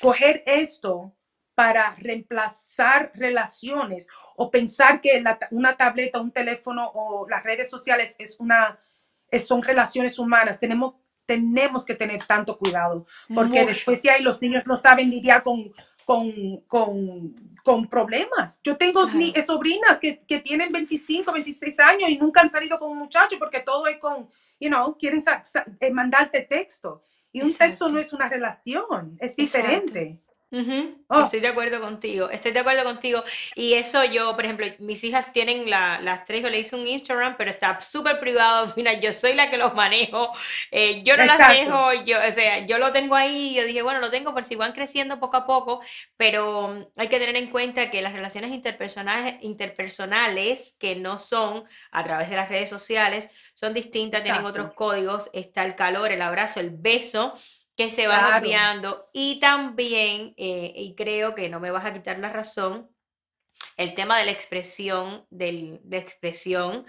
coger 0.00 0.42
esto 0.46 1.12
para 1.54 1.92
reemplazar 1.92 3.12
relaciones 3.14 4.08
o 4.36 4.50
pensar 4.50 5.00
que 5.00 5.20
la 5.20 5.38
una 5.50 5.76
tableta, 5.76 6.20
un 6.20 6.30
teléfono 6.32 6.90
o 6.94 7.26
las 7.28 7.42
redes 7.44 7.70
sociales 7.70 8.14
es 8.18 8.36
una, 8.38 8.78
es- 9.30 9.46
son 9.46 9.62
relaciones 9.62 10.18
humanas, 10.18 10.60
tenemos, 10.60 10.96
tenemos 11.24 11.84
que 11.86 11.94
tener 11.94 12.22
tanto 12.24 12.58
cuidado, 12.58 13.06
porque 13.34 13.60
Mucho. 13.60 13.66
después 13.66 14.02
de 14.02 14.10
ahí 14.10 14.22
los 14.22 14.42
niños 14.42 14.66
no 14.66 14.76
saben 14.76 15.08
lidiar 15.08 15.42
con, 15.42 15.72
con, 16.04 16.58
con, 16.66 17.34
con 17.64 17.88
problemas. 17.88 18.60
Yo 18.62 18.76
tengo 18.76 19.06
ni- 19.12 19.32
Claro. 19.32 19.46
sobrinas 19.46 19.98
que, 19.98 20.18
que 20.18 20.40
tienen 20.40 20.70
25, 20.70 21.32
26 21.32 21.80
años 21.80 22.10
y 22.10 22.18
nunca 22.18 22.42
han 22.42 22.50
salido 22.50 22.78
con 22.78 22.90
un 22.90 22.98
muchacho 22.98 23.38
porque 23.38 23.60
todo 23.60 23.86
es 23.86 23.98
con, 23.98 24.28
you 24.60 24.68
know, 24.68 24.96
quieren 24.96 25.22
eh, 25.80 25.90
mandarte 25.90 26.42
texto. 26.42 27.02
Y 27.32 27.42
un 27.42 27.52
texto 27.54 27.88
no 27.88 27.98
Exacto. 27.98 28.00
es 28.00 28.12
una 28.12 28.28
relación, 28.28 29.16
es 29.20 29.34
Exacto. 29.36 30.20
Diferente. 30.50 30.96
Ujú, 30.96 31.04
Oh. 31.08 31.22
Estoy 31.22 31.40
de 31.40 31.48
acuerdo 31.48 31.80
contigo, 31.80 32.30
estoy 32.30 32.52
de 32.52 32.60
acuerdo 32.60 32.84
contigo. 32.84 33.22
Y 33.54 33.74
eso 33.74 34.04
yo, 34.04 34.34
por 34.36 34.44
ejemplo, 34.44 34.66
mis 34.80 35.02
hijas 35.04 35.32
tienen 35.32 35.70
la- 35.70 36.00
las 36.00 36.24
tres, 36.24 36.42
yo 36.42 36.50
le 36.50 36.58
hice 36.60 36.76
un 36.76 36.86
Instagram, 36.86 37.36
pero 37.36 37.50
está 37.50 37.80
súper 37.80 38.18
privado. 38.20 38.72
Mira, 38.76 38.92
yo 38.94 39.12
soy 39.12 39.34
la 39.34 39.50
que 39.50 39.56
los 39.58 39.74
manejo, 39.74 40.32
eh, 40.70 41.02
yo 41.04 41.16
no 41.16 41.24
las 41.24 41.40
Exacto. 41.40 41.54
dejo, 41.60 41.92
yo, 42.04 42.18
o 42.18 42.32
sea, 42.32 42.66
yo 42.66 42.78
lo 42.78 42.92
tengo 42.92 43.14
ahí, 43.16 43.54
yo 43.54 43.64
dije, 43.64 43.82
bueno, 43.82 44.00
lo 44.00 44.10
tengo 44.10 44.32
por 44.34 44.44
si 44.44 44.56
van 44.56 44.72
creciendo 44.72 45.18
poco 45.20 45.36
a 45.36 45.46
poco, 45.46 45.80
pero 46.16 46.90
hay 46.96 47.08
que 47.08 47.18
tener 47.18 47.36
en 47.36 47.50
cuenta 47.50 47.90
que 47.90 48.02
las 48.02 48.12
relaciones 48.12 48.50
interpersonales, 48.52 49.36
interpersonales 49.42 50.76
que 50.78 50.96
no 50.96 51.18
son 51.18 51.64
a 51.90 52.04
través 52.04 52.30
de 52.30 52.36
las 52.36 52.48
redes 52.48 52.68
sociales 52.70 53.30
son 53.54 53.74
distintas, 53.74 54.22
tienen 54.22 54.42
Exacto. 54.42 54.60
otros 54.60 54.74
códigos, 54.74 55.30
está 55.32 55.64
el 55.64 55.74
calor, 55.76 56.10
el 56.12 56.22
abrazo, 56.22 56.60
el 56.60 56.70
beso 56.70 57.34
que 57.76 57.90
se 57.90 58.06
van 58.08 58.24
Claro. 58.24 58.36
obviando 58.40 59.10
y 59.12 59.40
también, 59.40 60.34
eh, 60.36 60.72
y 60.76 60.94
creo 60.94 61.34
que 61.34 61.48
no 61.48 61.60
me 61.60 61.70
vas 61.70 61.84
a 61.86 61.92
quitar 61.94 62.18
la 62.18 62.30
razón, 62.32 62.90
el 63.76 63.94
tema 63.94 64.18
de 64.18 64.24
la 64.26 64.32
expresión, 64.32 65.26
del, 65.30 65.80
de 65.84 65.98
expresión, 65.98 66.86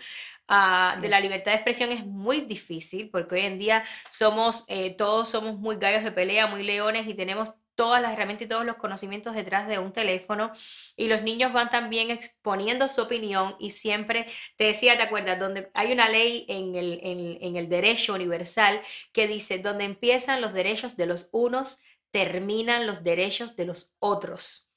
ah, 0.48 0.98
de 1.02 1.10
la 1.10 1.20
libertad 1.20 1.52
de 1.52 1.58
expresión 1.58 1.92
es 1.92 2.06
muy 2.06 2.42
difícil 2.42 3.10
porque 3.12 3.36
hoy 3.36 3.42
en 3.42 3.60
día 3.60 3.84
somos, 4.10 4.66
eh, 4.68 4.96
todos 4.98 5.30
somos 5.30 5.58
muy 5.60 5.78
gallos 5.78 6.04
de 6.04 6.12
pelea, 6.12 6.48
muy 6.48 6.64
leones 6.64 7.08
y 7.08 7.14
tenemos 7.14 7.52
todas 7.78 8.02
las 8.02 8.12
herramientas 8.14 8.48
y 8.48 8.50
todos 8.50 8.66
los 8.66 8.76
conocimientos 8.78 9.36
detrás 9.36 9.70
de 9.70 9.80
un 9.80 9.94
teléfono 9.94 10.52
y 10.98 11.08
los 11.08 11.22
niños 11.24 11.54
van 11.54 11.70
también 11.70 12.12
exponiendo 12.12 12.90
su 12.90 13.02
opinión 13.04 13.56
y 13.60 13.72
siempre, 13.72 14.28
te 14.58 14.66
decía, 14.66 14.98
¿te 14.98 15.04
acuerdas? 15.04 15.40
Donde 15.40 15.72
hay 15.74 15.94
una 15.94 16.10
ley 16.10 16.46
en 16.50 16.76
el, 16.76 17.00
en- 17.04 17.38
en 17.42 17.56
el 17.56 17.70
derecho 17.70 18.16
universal 18.16 18.82
que 19.14 19.28
dice, 19.28 19.60
donde 19.60 19.86
empiezan 19.86 20.42
los 20.42 20.54
derechos 20.54 20.98
de 20.98 21.06
los 21.06 21.30
unos, 21.32 21.82
terminan 22.12 22.88
los 22.88 23.04
derechos 23.04 23.56
de 23.56 23.66
los 23.66 23.96
otros. 24.00 24.72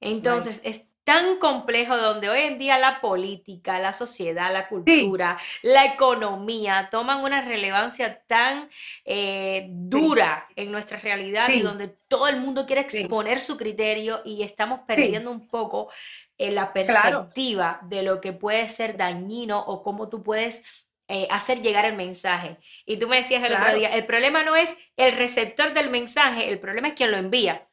Entonces, 0.00 0.60
es 0.64 0.88
tan 1.04 1.38
complejo 1.38 1.96
donde 1.96 2.28
hoy 2.30 2.40
en 2.40 2.58
día 2.58 2.78
la 2.78 3.00
política, 3.00 3.78
la 3.78 3.92
sociedad, 3.92 4.52
la 4.52 4.68
cultura, 4.68 5.38
la 5.62 5.84
economía 5.86 6.88
toman 6.90 7.22
una 7.24 7.42
relevancia 7.42 8.22
tan 8.26 8.68
eh, 9.04 9.66
dura 9.70 10.46
en 10.56 10.70
nuestra 10.70 10.98
realidad 10.98 11.48
y 11.48 11.60
donde 11.62 11.88
todo 12.08 12.28
el 12.28 12.36
mundo 12.40 12.66
quiere 12.66 12.82
exponer 12.82 13.40
su 13.40 13.56
criterio 13.56 14.22
y 14.24 14.42
estamos 14.42 14.80
perdiendo 14.86 15.30
un 15.30 15.48
poco 15.48 15.90
eh, 16.38 16.50
la 16.52 16.72
Claro. 16.72 16.92
perspectiva 17.22 17.80
de 17.82 18.02
lo 18.02 18.20
que 18.20 18.32
puede 18.32 18.68
ser 18.68 18.96
dañino 18.96 19.58
o 19.60 19.82
cómo 19.82 20.08
tú 20.08 20.22
puedes 20.22 20.62
eh, 21.08 21.26
hacer 21.30 21.60
llegar 21.62 21.84
el 21.84 21.94
mensaje. 21.96 22.58
Y 22.86 22.96
tú 22.96 23.08
me 23.08 23.16
decías 23.16 23.42
el 23.44 23.52
otro 23.54 23.74
día, 23.74 23.88
el 23.94 24.06
problema 24.06 24.44
no 24.44 24.54
es 24.56 24.76
el 24.96 25.12
receptor 25.16 25.74
del 25.74 25.90
mensaje, 25.90 26.48
el 26.48 26.58
problema 26.60 26.88
es 26.88 26.94
quien 26.94 27.10
lo 27.10 27.16
envía. 27.18 27.68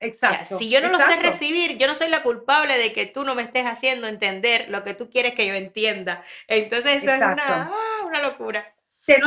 O 0.00 0.12
sea, 0.12 0.30
Exacto. 0.30 0.58
si 0.58 0.68
yo 0.68 0.80
no 0.80 0.88
lo 0.88 0.96
sé 0.98 1.02
exacto. 1.04 1.22
recibir, 1.22 1.78
yo 1.78 1.86
no 1.86 1.94
soy 1.94 2.08
la 2.08 2.22
culpable 2.22 2.76
de 2.76 2.92
que 2.92 3.06
tú 3.06 3.24
no 3.24 3.34
me 3.34 3.42
estés 3.42 3.64
haciendo 3.64 4.06
entender 4.06 4.68
lo 4.68 4.84
que 4.84 4.94
tú 4.94 5.08
quieres 5.08 5.34
que 5.34 5.46
yo 5.46 5.54
entienda. 5.54 6.22
Entonces 6.46 6.96
eso 7.02 7.10
es 7.10 7.16
una, 7.22 7.32
Exacto. 7.32 7.52
ah, 7.74 8.06
una 8.06 8.22
locura. 8.22 8.74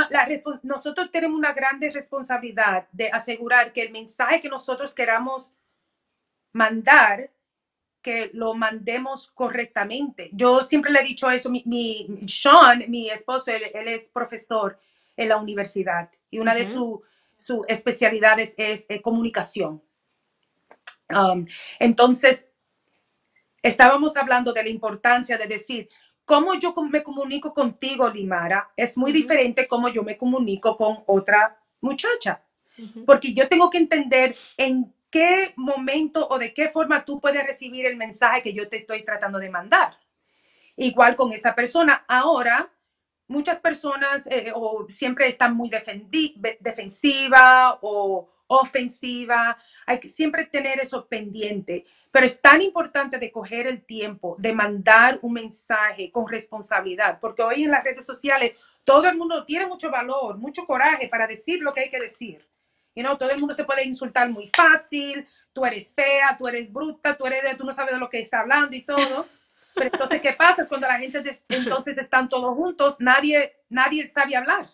La 0.10 0.28
nosotros 0.64 1.12
tenemos 1.12 1.38
una 1.38 1.54
grande 1.54 1.90
responsabilidad 1.92 2.88
de 2.92 3.10
asegurar 3.12 3.72
que 3.74 3.82
el 3.84 3.92
mensaje 3.92 4.42
que 4.42 4.50
nosotros 4.50 4.94
queramos 4.94 5.52
mandar, 6.54 7.30
que 8.02 8.30
lo 8.34 8.54
mandemos 8.54 9.28
correctamente. 9.28 10.30
Yo 10.34 10.64
siempre 10.64 10.92
le 10.92 11.02
he 11.02 11.04
dicho 11.04 11.30
eso, 11.30 11.50
mi, 11.50 11.62
mi- 11.66 12.08
Sean, 12.28 12.86
mi 12.88 13.10
esposo, 13.10 13.52
él, 13.52 13.64
él 13.74 13.88
es 13.88 14.10
profesor 14.10 14.80
en 15.16 15.30
la 15.30 15.38
universidad 15.38 16.10
y 16.32 16.40
una 16.40 16.54
de 16.56 16.62
Ujú. 16.62 16.72
sus 16.72 17.00
su 17.40 17.64
especialidades 17.68 18.56
es 18.58 18.88
eh, 18.90 19.00
comunicación. 19.00 19.84
Um, 21.10 21.46
entonces, 21.80 22.48
estábamos 23.62 24.18
hablando 24.18 24.54
de 24.54 24.64
la 24.64 24.70
importancia 24.70 25.38
de 25.38 25.48
decir 25.48 25.90
cómo 26.26 26.56
yo 26.56 26.74
me 26.90 27.04
comunico 27.04 27.54
contigo, 27.54 28.10
Limara, 28.10 28.72
es 28.76 28.98
muy 28.98 29.12
diferente 29.12 29.68
cómo 29.68 29.88
yo 29.90 30.04
me 30.04 30.18
comunico 30.18 30.76
con 30.76 30.98
otra 31.06 31.60
muchacha. 31.82 32.44
Porque 33.06 33.34
yo 33.34 33.48
tengo 33.48 33.70
que 33.72 33.80
entender 33.80 34.36
en 34.56 34.94
qué 35.10 35.54
momento 35.56 36.28
o 36.30 36.38
de 36.38 36.54
qué 36.54 36.68
forma 36.68 37.06
tú 37.06 37.20
puedes 37.20 37.44
recibir 37.44 37.88
el 37.88 37.96
mensaje 37.96 38.44
que 38.44 38.54
yo 38.54 38.70
te 38.70 38.78
estoy 38.78 39.04
tratando 39.04 39.40
de 39.40 39.50
mandar. 39.50 39.98
Igual 40.76 41.16
con 41.16 41.34
esa 41.34 41.56
persona. 41.56 42.06
Ahora, 42.08 42.70
muchas 43.28 43.60
personas 43.60 44.28
eh, 44.28 44.52
o 44.54 44.86
siempre 44.90 45.28
están 45.28 45.56
muy 45.56 45.70
defendi- 45.70 46.34
ve- 46.36 46.58
defensiva 46.60 47.80
o 47.82 48.30
ofensiva. 48.48 49.58
Hay 49.86 50.00
que 50.00 50.10
siempre 50.10 50.46
tener 50.46 50.80
eso 50.80 51.08
pendiente. 51.08 51.86
Pero 52.12 52.26
es 52.26 52.42
tan 52.42 52.62
importante 52.62 53.20
de 53.20 53.32
coger 53.32 53.68
el 53.68 53.84
tiempo, 53.86 54.36
de 54.40 54.54
mandar 54.54 55.20
un 55.22 55.34
mensaje 55.34 56.12
con 56.12 56.28
responsabilidad, 56.28 57.20
porque 57.20 57.44
hoy 57.44 57.64
en 57.64 57.72
las 57.72 57.84
redes 57.84 58.06
sociales 58.06 58.54
todo 58.84 59.08
el 59.08 59.18
mundo 59.18 59.44
tiene 59.46 59.68
mucho 59.68 59.92
valor, 59.92 60.38
mucho 60.38 60.66
coraje 60.66 61.08
para 61.10 61.28
decir 61.28 61.60
lo 61.60 61.72
que 61.74 61.82
hay 61.82 61.90
que 61.90 62.00
decir. 62.00 62.48
You 62.96 63.04
know, 63.04 63.16
todo 63.16 63.30
el 63.30 63.38
mundo 63.38 63.54
se 63.54 63.64
puede 63.64 63.86
insultar 63.86 64.28
muy 64.30 64.48
fácil, 64.48 65.28
tú 65.54 65.64
eres 65.66 65.94
fea, 65.94 66.36
tú 66.36 66.48
eres 66.48 66.74
bruta, 66.74 67.16
tú, 67.16 67.28
eres, 67.28 67.56
tú 67.56 67.64
no 67.64 67.72
sabes 67.72 67.94
de 67.94 68.00
lo 68.00 68.10
que 68.10 68.20
está 68.20 68.40
hablando 68.40 68.76
y 68.76 68.82
todo. 68.82 69.28
Pero 69.76 69.92
entonces, 69.94 70.20
¿qué 70.20 70.34
pasa? 70.34 70.64
Es 70.64 70.68
cuando 70.68 70.88
la 70.88 70.98
gente 70.98 71.22
entonces 71.50 71.98
están 72.00 72.28
todos 72.28 72.56
juntos, 72.56 72.96
nadie, 73.00 73.58
nadie 73.70 74.08
sabe 74.08 74.36
hablar. 74.36 74.68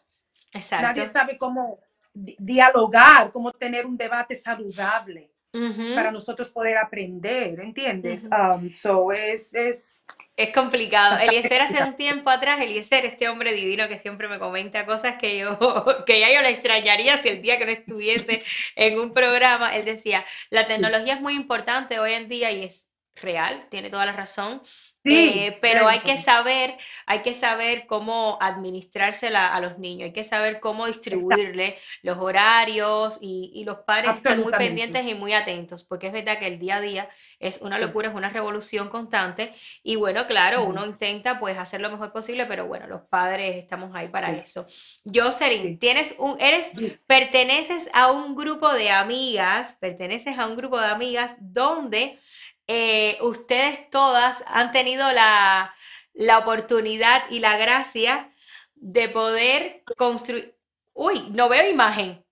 Exacto. 0.54 0.88
Nadie 0.88 1.06
sabe 1.06 1.38
cómo 1.38 1.80
di- 2.14 2.36
dialogar, 2.40 3.32
cómo 3.32 3.52
tener 3.52 3.86
un 3.86 3.98
debate 3.98 4.36
saludable 4.36 5.32
Ujú. 5.54 5.96
para 5.96 6.12
nosotros 6.12 6.50
poder 6.52 6.78
aprender, 6.78 7.60
¿entiendes? 7.60 8.26
Ujú. 8.26 8.36
Um, 8.36 8.74
so 8.74 9.12
es, 9.12 9.54
es, 9.54 10.04
Es 10.36 10.52
complicado. 10.52 11.18
Eliezer 11.20 11.62
hace 11.62 11.84
un 11.84 11.96
tiempo 11.96 12.30
atrás, 12.32 12.60
Eliezer, 12.60 13.06
este 13.06 13.30
hombre 13.30 13.54
divino 13.54 13.88
que 13.88 14.00
siempre 14.00 14.28
me 14.28 14.40
comenta 14.40 14.84
cosas 14.86 15.16
que 15.18 15.38
yo, 15.38 15.52
que 16.08 16.20
ya 16.20 16.34
yo 16.34 16.42
le 16.42 16.50
extrañaría 16.50 17.18
si 17.18 17.30
el 17.30 17.42
día 17.44 17.60
que 17.60 17.66
no 17.66 17.72
estuviese 17.72 18.42
en 18.76 19.00
un 19.00 19.12
programa, 19.14 19.76
él 19.76 19.86
decía, 19.86 20.26
la 20.50 20.66
tecnología 20.66 21.14
es 21.16 21.22
muy 21.22 21.36
importante 21.36 22.00
hoy 22.00 22.14
en 22.14 22.30
día 22.30 22.52
y 22.52 22.64
es 22.64 22.90
real, 23.16 23.68
tiene 23.70 23.90
toda 23.90 24.06
la 24.06 24.14
razón. 24.14 24.62
Sí, 25.06 25.34
eh, 25.36 25.58
pero 25.62 25.90
hay 25.90 26.00
que 26.00 26.18
saber, 26.18 26.78
hay 27.06 27.20
que 27.20 27.34
saber 27.34 27.86
cómo 27.88 28.38
administrársela 28.40 29.54
a 29.54 29.60
los 29.60 29.78
niños, 29.78 30.06
hay 30.06 30.14
que 30.14 30.24
saber 30.24 30.62
cómo 30.62 30.88
distribuirle 30.88 31.78
los 32.04 32.18
horarios 32.20 33.18
y, 33.20 33.52
y 33.54 33.66
los 33.66 33.80
padres 33.80 34.16
están 34.16 34.40
muy 34.40 34.54
pendientes 34.54 35.06
y 35.06 35.14
muy 35.14 35.34
atentos, 35.34 35.84
porque 35.84 36.08
es 36.08 36.14
verdad 36.14 36.40
que 36.40 36.48
el 36.48 36.58
día 36.58 36.78
a 36.78 36.82
día 36.82 37.10
es 37.40 37.60
una 37.62 37.80
locura, 37.80 38.08
es 38.08 38.16
una 38.16 38.30
revolución 38.30 38.88
constante 38.88 39.52
y 39.84 39.98
bueno, 39.98 40.26
claro, 40.26 40.64
uno 40.64 40.86
intenta 40.86 41.38
pues 41.38 41.58
hacer 41.58 41.82
lo 41.82 41.92
mejor 41.92 42.14
posible, 42.14 42.46
pero 42.46 42.66
bueno, 42.66 42.88
los 42.88 43.02
padres 43.02 43.58
estamos 43.58 43.94
ahí 43.96 44.08
para 44.08 44.30
Sí. 44.30 44.40
eso. 44.42 44.68
Jocelyn, 45.04 45.74
Sí. 45.74 45.78
tienes 45.80 46.16
un, 46.18 46.40
eres, 46.40 46.72
perteneces 47.06 47.90
a 47.94 48.10
un 48.10 48.36
grupo 48.36 48.72
de 48.72 48.90
amigas, 48.90 49.78
perteneces 49.82 50.40
a 50.40 50.48
un 50.48 50.56
grupo 50.56 50.80
de 50.80 50.88
amigas 50.88 51.36
donde 51.42 52.20
eh, 52.68 53.18
ustedes 53.22 53.90
todas 53.90 54.44
han 54.48 54.72
tenido 54.72 55.12
la, 55.12 55.74
la 56.14 56.38
oportunidad 56.40 57.24
y 57.30 57.40
la 57.40 57.58
gracia 57.58 58.32
de 58.76 59.10
poder 59.10 59.84
construir. 59.98 60.58
Uy, 60.94 61.30
no 61.32 61.50
veo 61.50 61.70
imagen. 61.70 62.24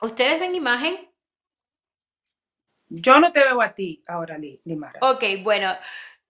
¿Ustedes 0.00 0.38
ven 0.40 0.54
imagen? 0.54 1.10
Yo 2.88 3.18
no 3.18 3.32
te 3.32 3.40
veo 3.40 3.60
a 3.62 3.74
ti 3.74 4.04
ahora, 4.06 4.38
Li- 4.38 4.60
Limara. 4.64 5.00
Ok, 5.02 5.24
bueno, 5.42 5.74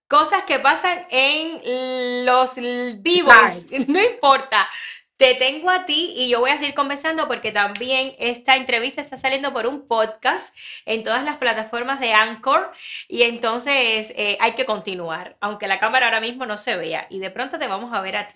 cosas 0.08 0.44
que 0.44 0.58
pasan 0.60 1.06
en 1.10 2.24
los 2.24 2.54
vivos, 3.02 3.66
no 3.88 4.00
importa. 4.00 4.68
Te 5.16 5.34
tengo 5.34 5.70
a 5.70 5.86
ti 5.86 6.12
y 6.16 6.28
yo 6.28 6.40
voy 6.40 6.50
a 6.50 6.58
seguir 6.58 6.74
conversando 6.74 7.28
porque 7.28 7.52
también 7.52 8.16
esta 8.18 8.56
entrevista 8.56 9.00
está 9.00 9.16
saliendo 9.16 9.52
por 9.52 9.66
un 9.66 9.86
podcast 9.86 10.56
en 10.86 11.04
todas 11.04 11.22
las 11.22 11.36
plataformas 11.36 12.00
de 12.00 12.12
Anchor 12.12 12.72
y 13.08 13.22
entonces 13.22 14.12
eh, 14.16 14.36
hay 14.40 14.52
que 14.52 14.64
continuar, 14.64 15.36
aunque 15.40 15.68
la 15.68 15.78
cámara 15.78 16.06
ahora 16.06 16.20
mismo 16.20 16.46
no 16.46 16.56
se 16.56 16.76
vea 16.76 17.06
y 17.10 17.20
de 17.20 17.30
pronto 17.30 17.58
te 17.58 17.68
vamos 17.68 17.94
a 17.94 18.00
ver 18.00 18.16
a 18.16 18.26
ti. 18.26 18.34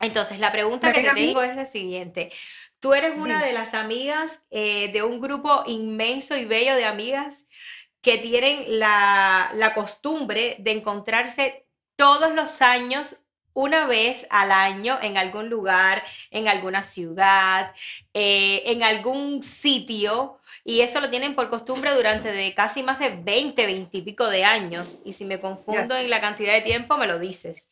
Entonces, 0.00 0.38
la 0.38 0.50
pregunta 0.50 0.88
¿Me 0.88 0.94
que 0.94 1.02
te 1.02 1.10
tengo 1.12 1.42
es 1.42 1.54
la 1.54 1.66
siguiente. 1.66 2.32
Tú 2.80 2.94
eres 2.94 3.14
una 3.16 3.44
de 3.44 3.52
las 3.52 3.74
amigas 3.74 4.42
eh, 4.50 4.90
de 4.92 5.02
un 5.02 5.20
grupo 5.20 5.62
inmenso 5.66 6.34
y 6.36 6.46
bello 6.46 6.74
de 6.74 6.86
amigas 6.86 7.46
que 8.00 8.16
tienen 8.16 8.78
la, 8.78 9.50
la 9.52 9.74
costumbre 9.74 10.56
de 10.58 10.70
encontrarse 10.70 11.66
todos 11.96 12.34
los 12.34 12.62
años, 12.62 13.24
una 13.62 13.86
vez 13.86 14.26
al 14.30 14.50
año, 14.52 14.98
en 15.02 15.16
algún 15.16 15.48
lugar, 15.50 16.02
en 16.30 16.48
alguna 16.48 16.82
ciudad, 16.82 17.72
eh, 18.14 18.62
en 18.66 18.82
algún 18.82 19.42
sitio, 19.42 20.38
y 20.64 20.80
eso 20.80 21.00
lo 21.00 21.10
tienen 21.10 21.34
por 21.34 21.48
costumbre 21.50 21.94
durante 21.94 22.32
de 22.32 22.54
casi 22.54 22.82
más 22.82 22.98
de 22.98 23.10
20, 23.10 23.66
20 23.66 23.98
y 23.98 24.02
pico 24.02 24.28
de 24.28 24.44
años. 24.44 25.00
Y 25.04 25.12
si 25.12 25.24
me 25.24 25.40
confundo 25.40 25.94
Yes. 25.94 26.04
en 26.04 26.10
la 26.10 26.20
cantidad 26.20 26.52
de 26.54 26.60
tiempo, 26.62 26.96
me 26.96 27.06
lo 27.06 27.18
dices. 27.18 27.70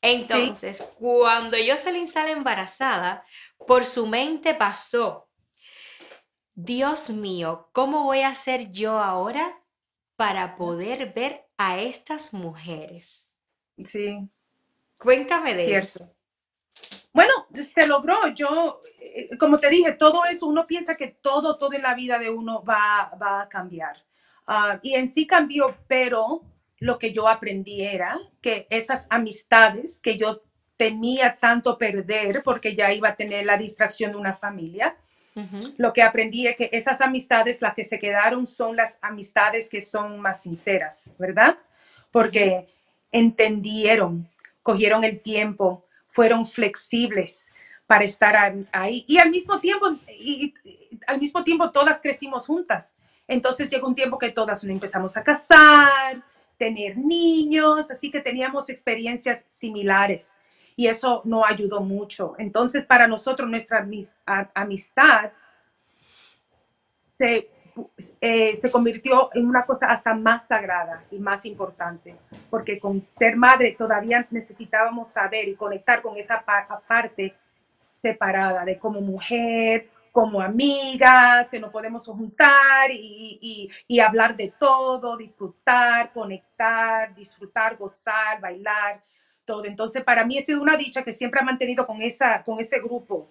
Entonces, 0.00 0.82
cuando 0.98 1.56
Jocelyn 1.56 2.06
sale 2.06 2.32
embarazada, 2.32 3.24
por 3.66 3.84
su 3.84 4.06
mente 4.06 4.54
pasó, 4.54 5.28
Dios 6.54 7.10
mío, 7.10 7.68
¿cómo 7.72 8.04
voy 8.04 8.20
a 8.20 8.28
hacer 8.28 8.70
yo 8.70 8.98
ahora 8.98 9.62
para 10.16 10.56
poder 10.56 11.12
ver 11.12 11.46
a 11.56 11.78
estas 11.80 12.32
mujeres? 12.34 13.28
Sí, 13.84 14.28
Cuéntame 14.98 15.54
de 15.54 15.64
cierto. 15.64 15.86
eso. 15.86 16.16
Bueno, 17.12 17.32
se 17.52 17.86
logró. 17.86 18.28
Yo, 18.28 18.82
eh, 19.00 19.30
como 19.38 19.58
te 19.58 19.70
dije, 19.70 19.92
todo 19.92 20.24
eso, 20.24 20.46
uno 20.46 20.66
piensa 20.66 20.96
que 20.96 21.08
todo, 21.08 21.58
todo 21.58 21.72
en 21.72 21.82
la 21.82 21.94
vida 21.94 22.18
de 22.18 22.30
uno 22.30 22.62
va, 22.64 23.12
va 23.20 23.42
a 23.42 23.48
cambiar. 23.48 23.96
Ah, 24.46 24.78
y 24.82 24.94
en 24.94 25.08
sí 25.08 25.26
cambió, 25.26 25.76
pero 25.86 26.42
lo 26.78 26.98
que 26.98 27.12
yo 27.12 27.28
aprendí 27.28 27.82
era 27.82 28.18
que 28.40 28.66
esas 28.70 29.06
amistades 29.10 30.00
que 30.02 30.16
yo 30.16 30.42
temía 30.76 31.38
tanto 31.38 31.76
perder 31.76 32.42
porque 32.42 32.74
ya 32.74 32.92
iba 32.92 33.10
a 33.10 33.16
tener 33.16 33.44
la 33.44 33.56
distracción 33.56 34.12
de 34.12 34.18
una 34.18 34.34
familia, 34.34 34.96
lo 35.76 35.92
que 35.92 36.02
aprendí 36.02 36.48
es 36.48 36.56
que 36.56 36.68
esas 36.72 37.00
amistades, 37.00 37.62
las 37.62 37.74
que 37.74 37.84
se 37.84 38.00
quedaron, 38.00 38.44
son 38.46 38.74
las 38.74 38.98
amistades 39.00 39.68
que 39.68 39.80
son 39.80 40.18
más 40.18 40.42
sinceras, 40.42 41.12
¿verdad? 41.16 41.56
Porque 42.10 42.66
entendieron, 43.12 44.28
cogieron 44.62 45.04
el 45.04 45.20
tiempo, 45.20 45.84
fueron 46.06 46.44
flexibles 46.46 47.46
para 47.86 48.04
estar 48.04 48.54
ahí 48.72 49.04
y 49.08 49.18
al 49.18 49.30
mismo 49.30 49.60
tiempo 49.60 49.96
al 51.06 51.18
mismo 51.18 51.42
tiempo 51.42 51.70
todas 51.70 52.00
crecimos 52.00 52.46
juntas. 52.46 52.94
Entonces 53.26 53.68
llegó 53.70 53.86
un 53.86 53.94
tiempo 53.94 54.18
que 54.18 54.30
todas 54.30 54.64
empezamos 54.64 55.16
a 55.16 55.22
casar, 55.22 56.22
tener 56.56 56.96
niños, 56.96 57.90
así 57.90 58.10
que 58.10 58.20
teníamos 58.20 58.68
experiencias 58.68 59.44
similares 59.46 60.36
y 60.76 60.86
eso 60.86 61.22
nos 61.24 61.44
ayudó 61.46 61.80
mucho. 61.80 62.34
Entonces 62.38 62.84
para 62.84 63.06
nosotros 63.06 63.48
nuestra 63.48 63.86
amistad 64.54 65.32
se, 66.98 67.50
eh, 68.20 68.54
se 68.56 68.70
convirtió 68.70 69.30
en 69.34 69.46
una 69.48 69.64
cosa 69.66 69.90
hasta 69.90 70.14
más 70.14 70.46
sagrada 70.48 71.04
y 71.10 71.18
más 71.18 71.44
importante, 71.46 72.16
porque 72.50 72.78
con 72.78 73.04
ser 73.04 73.36
madre 73.36 73.74
todavía 73.76 74.26
necesitábamos 74.30 75.08
saber 75.08 75.48
y 75.48 75.54
conectar 75.54 76.00
con 76.02 76.16
esa 76.16 76.42
pa- 76.44 76.82
parte 76.86 77.34
separada 77.80 78.64
de 78.64 78.78
como 78.78 79.00
mujer, 79.00 79.88
como 80.12 80.40
amigas, 80.40 81.48
que 81.48 81.60
nos 81.60 81.70
podemos 81.70 82.04
juntar 82.06 82.90
y- 82.90 83.70
y 83.86 84.00
hablar 84.00 84.36
de 84.36 84.52
todo, 84.58 85.16
disfrutar, 85.16 86.12
conectar, 86.12 87.14
disfrutar, 87.14 87.76
gozar, 87.76 88.40
bailar, 88.40 89.00
todo. 89.44 89.64
Entonces, 89.64 90.02
para 90.04 90.24
mí 90.24 90.36
ha 90.38 90.44
sido 90.44 90.60
una 90.60 90.76
dicha 90.76 91.02
que 91.02 91.12
siempre 91.12 91.40
ha 91.40 91.44
mantenido 91.44 91.86
con, 91.86 92.02
esa, 92.02 92.42
con 92.42 92.58
ese 92.60 92.80
grupo 92.80 93.28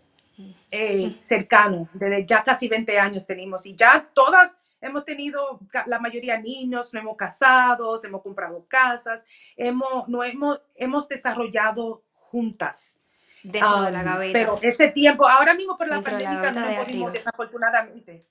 eh, 0.72 1.12
cercano, 1.18 1.90
desde 1.94 2.26
ya 2.26 2.44
casi 2.44 2.68
20 2.68 3.00
años 3.00 3.26
tenemos 3.26 3.66
y 3.66 3.76
ya 3.76 4.10
todas 4.14 4.58
hemos 4.82 5.06
tenido, 5.06 5.60
la 5.88 6.00
mayoría 6.00 6.40
niños, 6.40 6.94
nos 6.94 7.02
hemos 7.02 7.18
casado, 7.18 8.00
hemos 8.04 8.22
comprado 8.22 8.66
casas, 8.68 9.24
hemos, 9.56 10.08
no 10.08 10.24
hemos, 10.24 10.62
hemos 10.76 11.08
desarrollado 11.08 12.04
juntas. 12.14 13.00
Dentro 13.44 13.82
de 13.84 13.92
la 13.92 14.00
Um, 14.00 14.06
gaveta. 14.06 14.40
Pero 14.40 14.60
ese 14.62 14.90
tiempo, 14.90 15.28
ahora 15.28 15.54
mismo 15.54 15.78
por 15.78 15.88
la 15.88 15.96
Dentro 15.96 16.18
de 16.18 16.24
la 16.24 16.30
pandemia 16.30 16.52
gaveta 16.52 16.80
no 16.80 16.86
pudimos, 16.86 17.14
desafortunadamente, 17.14 18.26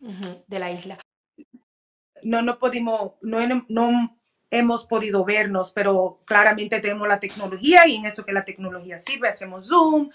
Ujú, 0.00 0.44
de 0.46 0.58
la 0.58 0.70
isla. 0.70 0.98
no, 2.22 2.42
no 2.42 2.58
pudimos, 2.58 3.12
no, 3.20 3.64
no 3.68 4.16
hemos 4.50 4.86
podido 4.86 5.24
vernos, 5.24 5.72
pero 5.72 6.20
claramente 6.24 6.80
tenemos 6.80 7.08
la 7.08 7.18
tecnología 7.20 7.82
y 7.86 7.96
en 7.96 8.06
eso 8.06 8.24
que 8.24 8.32
la 8.32 8.44
tecnología 8.44 8.98
sirve, 8.98 9.28
hacemos 9.28 9.66
Zoom, 9.66 10.10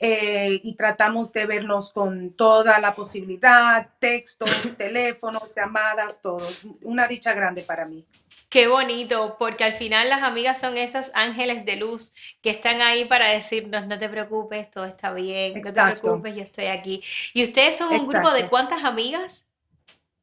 eh, 0.00 0.60
y 0.62 0.74
tratamos 0.74 1.32
de 1.32 1.46
vernos 1.46 1.92
con 1.92 2.32
toda 2.32 2.80
la 2.80 2.94
posibilidad, 2.94 3.88
textos, 3.98 4.50
teléfonos, 4.76 5.54
llamadas, 5.54 6.20
todo. 6.20 6.46
Una 6.82 7.06
dicha 7.06 7.32
grande 7.32 7.62
para 7.62 7.86
mí. 7.86 8.04
Qué 8.48 8.68
bonito, 8.68 9.36
porque 9.38 9.64
al 9.64 9.72
final 9.72 10.08
las 10.08 10.22
amigas 10.22 10.60
son 10.60 10.76
esos 10.76 11.10
ángeles 11.14 11.64
de 11.64 11.76
luz 11.76 12.12
que 12.40 12.50
están 12.50 12.82
ahí 12.82 13.04
para 13.04 13.28
decirnos, 13.28 13.86
no 13.86 13.98
te 13.98 14.08
preocupes, 14.08 14.70
todo 14.70 14.84
está 14.84 15.12
bien, 15.12 15.54
no 15.54 15.62
te 15.62 15.68
Exacto. 15.70 16.00
preocupes, 16.02 16.36
yo 16.36 16.42
estoy 16.42 16.66
aquí. 16.66 17.02
¿Y 17.32 17.42
ustedes 17.42 17.76
son 17.76 17.92
un 17.92 18.06
grupo 18.06 18.30
de 18.30 18.40
Exacto. 18.40 18.50
cuántas 18.50 18.84
amigas? 18.84 19.48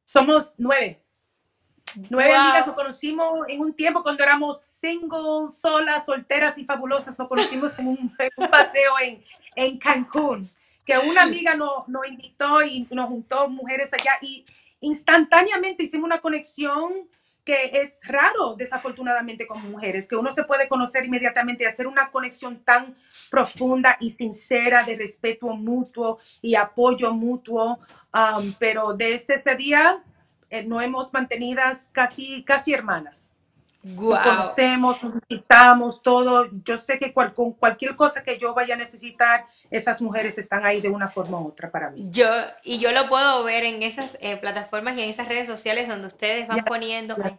Somos 0.04 0.52
nueve. 0.56 1.02
Nueve 2.08 2.34
amigas 2.34 2.64
Guau. 2.64 2.66
nos 2.68 2.76
conocimos 2.76 3.48
en 3.48 3.60
un 3.60 3.74
tiempo 3.74 4.02
cuando 4.02 4.22
éramos 4.22 4.62
single, 4.62 5.50
solas, 5.50 6.06
solteras 6.06 6.56
y 6.56 6.64
fabulosas. 6.64 7.18
Nos 7.18 7.28
conocimos 7.28 7.78
en 7.78 7.88
un, 7.88 8.16
en 8.18 8.30
un 8.36 8.48
paseo 8.48 8.92
en, 9.02 9.22
en 9.56 9.78
Cancún, 9.78 10.50
que 10.84 10.98
una 10.98 11.22
amiga 11.22 11.54
nos, 11.54 11.88
nos 11.88 12.06
invitó 12.06 12.62
y 12.62 12.86
nos 12.90 13.08
juntó 13.08 13.48
mujeres 13.48 13.92
allá 13.92 14.12
y 14.20 14.44
instantáneamente 14.80 15.84
hicimos 15.84 16.06
una 16.06 16.20
conexión 16.20 17.08
que 17.44 17.70
es 17.80 17.98
raro, 18.04 18.54
desafortunadamente, 18.56 19.46
con 19.46 19.68
mujeres, 19.70 20.06
que 20.06 20.16
uno 20.16 20.30
se 20.30 20.44
puede 20.44 20.68
conocer 20.68 21.04
inmediatamente 21.04 21.64
y 21.64 21.66
hacer 21.66 21.86
una 21.86 22.10
conexión 22.10 22.62
tan 22.64 22.96
profunda 23.30 23.96
y 23.98 24.10
sincera 24.10 24.84
de 24.84 24.96
respeto 24.96 25.48
mutuo 25.48 26.18
y 26.40 26.54
apoyo 26.54 27.12
mutuo. 27.12 27.80
Um, 28.14 28.54
pero 28.58 28.94
desde 28.94 29.34
ese 29.34 29.56
día 29.56 30.04
eh, 30.50 30.62
no 30.64 30.80
hemos 30.80 31.12
mantenidas 31.12 31.88
casi, 31.92 32.44
casi 32.44 32.74
hermanas. 32.74 33.32
Nos 33.82 33.96
Guau. 33.96 34.22
conocemos, 34.22 35.02
nos 35.02 35.14
visitamos, 35.28 36.02
todo. 36.02 36.48
Yo 36.64 36.78
sé 36.78 36.98
que 36.98 37.12
cual- 37.12 37.32
con 37.34 37.52
cualquier 37.52 37.96
cosa 37.96 38.22
que 38.22 38.38
yo 38.38 38.54
vaya 38.54 38.74
a 38.74 38.78
necesitar, 38.78 39.46
esas 39.70 40.00
mujeres 40.00 40.38
están 40.38 40.64
ahí 40.64 40.80
de 40.80 40.88
una 40.88 41.08
forma 41.08 41.40
u 41.40 41.48
otra 41.48 41.70
para 41.70 41.90
mí. 41.90 42.06
Yo, 42.10 42.26
y 42.62 42.78
yo 42.78 42.92
lo 42.92 43.08
puedo 43.08 43.42
ver 43.42 43.64
en 43.64 43.82
esas 43.82 44.16
eh, 44.20 44.36
plataformas 44.36 44.96
y 44.96 45.02
en 45.02 45.10
esas 45.10 45.26
redes 45.26 45.48
sociales 45.48 45.88
donde 45.88 46.06
ustedes 46.06 46.46
van 46.46 46.58
Ya, 46.58 46.64
poniendo. 46.64 47.16
ya. 47.16 47.38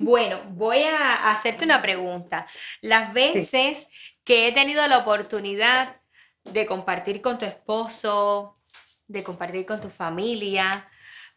Bueno, 0.00 0.40
voy 0.50 0.82
a 0.82 1.30
hacerte 1.30 1.64
una 1.64 1.80
pregunta. 1.82 2.46
Las 2.80 3.12
veces 3.12 3.88
que 4.24 4.46
he 4.48 4.52
tenido 4.52 4.86
la 4.88 4.98
oportunidad 4.98 5.96
de 6.44 6.66
compartir 6.66 7.20
con 7.20 7.38
tu 7.38 7.44
esposo, 7.44 8.56
de 9.06 9.22
compartir 9.22 9.64
con 9.66 9.80
tu 9.80 9.88
familia, 9.90 10.88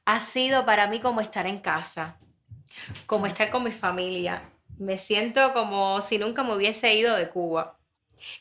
ha 0.06 0.20
sido 0.20 0.66
para 0.66 0.88
mí 0.88 1.00
como 1.00 1.22
estar 1.22 1.46
en 1.48 1.60
casa, 1.60 2.18
como 3.06 3.26
estar 3.26 3.50
con 3.50 3.64
mi 3.64 3.72
familia. 3.72 4.50
Me 4.78 4.98
siento 4.98 5.54
como 5.54 6.02
si 6.02 6.18
nunca 6.18 6.44
me 6.44 6.56
hubiese 6.56 6.94
ido 6.96 7.16
de 7.16 7.30
Cuba. 7.30 7.78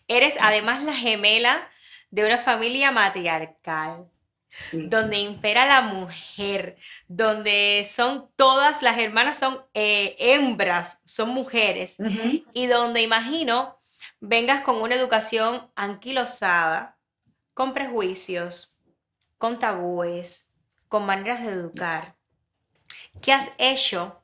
Eres 0.09 0.37
además 0.41 0.83
la 0.85 0.95
gemela 0.95 1.69
de 2.11 2.25
una 2.25 2.39
familia 2.39 2.91
matriarcal 2.93 4.07
Sí. 4.71 4.89
donde 4.89 5.17
impera 5.19 5.65
la 5.65 5.81
mujer, 5.83 6.77
donde 7.07 7.87
son 7.89 8.29
todas 8.35 8.83
las 8.83 8.99
hermanas 8.99 9.39
son 9.39 9.65
eh, 9.75 10.17
hembras, 10.19 11.03
son 11.05 11.29
mujeres, 11.29 11.99
y 12.53 12.67
donde 12.67 13.01
imagino 13.01 13.79
vengas 14.19 14.61
con 14.63 14.83
una 14.83 14.97
educación 14.97 15.71
anquilosada, 15.77 16.99
con 17.55 17.73
prejuicios, 17.75 18.77
con 19.39 19.61
tabúes, 19.61 20.49
con 20.89 21.07
maneras 21.07 21.45
de 21.45 21.53
educar. 21.53 22.17
¿Qué 23.23 23.33
has 23.33 23.53
hecho 23.57 24.20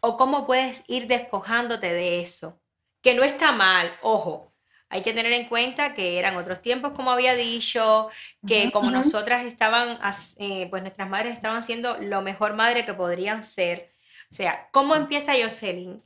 o 0.00 0.16
cómo 0.16 0.46
puedes 0.46 0.84
ir 0.88 1.06
despojándote 1.06 1.92
de 1.92 2.20
eso? 2.20 2.60
Que 3.02 3.14
no 3.14 3.24
está 3.24 3.52
mal, 3.52 3.90
ojo. 4.02 4.52
Hay 4.90 5.02
que 5.02 5.12
tener 5.12 5.32
en 5.32 5.46
cuenta 5.46 5.94
que 5.94 6.18
eran 6.18 6.36
otros 6.36 6.62
tiempos, 6.62 6.92
como 6.92 7.10
había 7.10 7.34
dicho, 7.34 8.08
que 8.46 8.70
como 8.72 8.90
nosotras 8.90 9.44
estaban, 9.44 9.98
eh, 10.38 10.66
pues 10.70 10.82
nuestras 10.82 11.08
madres 11.10 11.34
estaban 11.34 11.62
siendo 11.62 11.98
lo 11.98 12.22
mejor 12.22 12.54
madre 12.54 12.86
que 12.86 12.94
podrían 12.94 13.44
ser. 13.44 13.92
O 14.30 14.34
sea, 14.34 14.68
¿cómo 14.72 14.94
empieza 14.94 15.34
Jocelyn? 15.40 16.02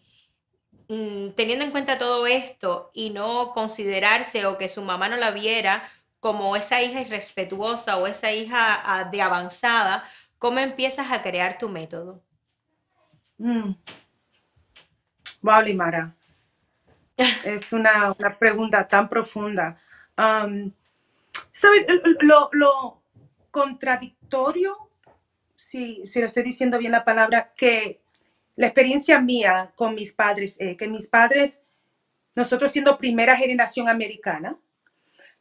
mm, 0.89 1.31
teniendo 1.31 1.64
en 1.64 1.70
cuenta 1.70 1.98
todo 1.98 2.27
esto 2.27 2.90
y 2.94 3.10
no 3.10 3.52
considerarse 3.52 4.47
o 4.47 4.59
que 4.59 4.69
su 4.69 4.82
mamá 4.82 5.09
no 5.09 5.16
la 5.16 5.31
viera 5.31 5.89
como 6.20 6.55
esa 6.56 6.82
hija 6.82 7.01
irrespetuosa 7.01 7.97
o 7.98 8.06
esa 8.06 8.32
hija 8.32 8.81
ah, 8.85 9.05
de 9.05 9.23
avanzada, 9.23 10.05
¿cómo 10.39 10.60
empiezas 10.60 11.10
a 11.10 11.23
crear 11.23 11.59
tu 11.59 11.69
método? 11.69 12.23
Mm. 13.43 13.74
Wow, 15.43 15.62
Limara. 15.62 16.14
Es 17.44 17.73
una, 17.73 18.14
una 18.16 18.39
pregunta 18.39 18.86
tan 18.86 19.09
profunda. 19.09 19.77
Um, 20.16 20.73
¿Sabes 21.51 21.85
lo, 22.20 22.51
lo 22.52 23.02
contradictorio? 23.51 24.90
Si, 25.56 26.06
si 26.06 26.20
lo 26.20 26.27
estoy 26.27 26.44
diciendo 26.44 26.78
bien 26.78 26.93
la 26.93 27.05
palabra, 27.05 27.52
que 27.56 28.01
la 28.55 28.69
experiencia 28.69 29.20
mía 29.20 29.73
con 29.74 29.94
mis 29.94 30.12
padres, 30.12 30.56
eh, 30.60 30.77
que 30.77 30.86
mis 30.86 31.09
padres, 31.09 31.60
nosotros 32.36 32.70
siendo 32.70 32.97
primera 32.97 33.36
generación 33.36 33.89
americana, 33.89 34.56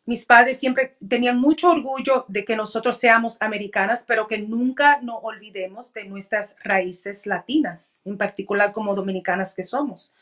mis 0.06 0.26
padres 0.26 0.60
siempre 0.60 0.98
tenían 1.08 1.40
mucho 1.40 1.70
orgullo 1.70 2.26
de 2.28 2.44
que 2.44 2.56
nosotros 2.56 2.98
seamos 2.98 3.38
americanas, 3.40 4.04
pero 4.08 4.28
que 4.28 4.40
nunca 4.40 5.00
nos 5.02 5.20
olvidemos 5.22 5.94
de 5.94 6.06
nuestras 6.06 6.56
raíces 6.64 7.26
latinas, 7.26 8.00
en 8.04 8.18
particular 8.18 8.72
como 8.72 8.96
dominicanas 8.96 9.54
que 9.54 9.64
somos. 9.64 10.14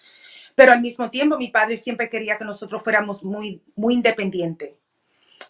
Pero 0.56 0.74
al 0.74 0.82
mismo 0.82 1.10
tiempo, 1.10 1.38
mi 1.38 1.48
padre 1.48 1.78
siempre 1.78 2.10
quería 2.10 2.38
que 2.38 2.44
nosotros 2.44 2.84
fuéramos 2.84 3.24
muy, 3.24 3.62
muy 3.76 3.94
independientes, 3.94 4.74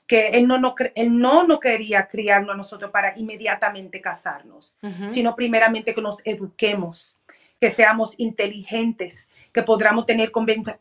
que 0.05 0.27
él 0.29 0.47
no, 0.47 0.59
no, 0.59 0.75
él 0.93 1.17
no, 1.17 1.43
no 1.43 1.59
quería 1.59 2.07
criarnos 2.07 2.53
a 2.53 2.57
nosotros 2.57 2.91
para 2.91 3.17
inmediatamente 3.17 4.01
casarnos, 4.01 4.77
sino 5.07 5.35
primeramente 5.35 5.93
que 5.93 6.01
nos 6.01 6.21
eduquemos, 6.25 7.18
que 7.59 7.69
seamos 7.69 8.15
inteligentes, 8.17 9.27
que 9.51 9.63
podamos 9.63 10.05
tener 10.05 10.31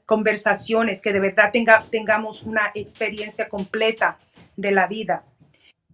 conversaciones, 0.07 1.03
que 1.03 1.13
de 1.13 1.21
verdad 1.21 1.51
tenga, 1.53 1.85
tengamos 1.91 2.43
una 2.43 2.71
experiencia 2.75 3.49
completa 3.49 4.19
de 4.57 4.71
la 4.71 4.87
vida. 4.87 5.25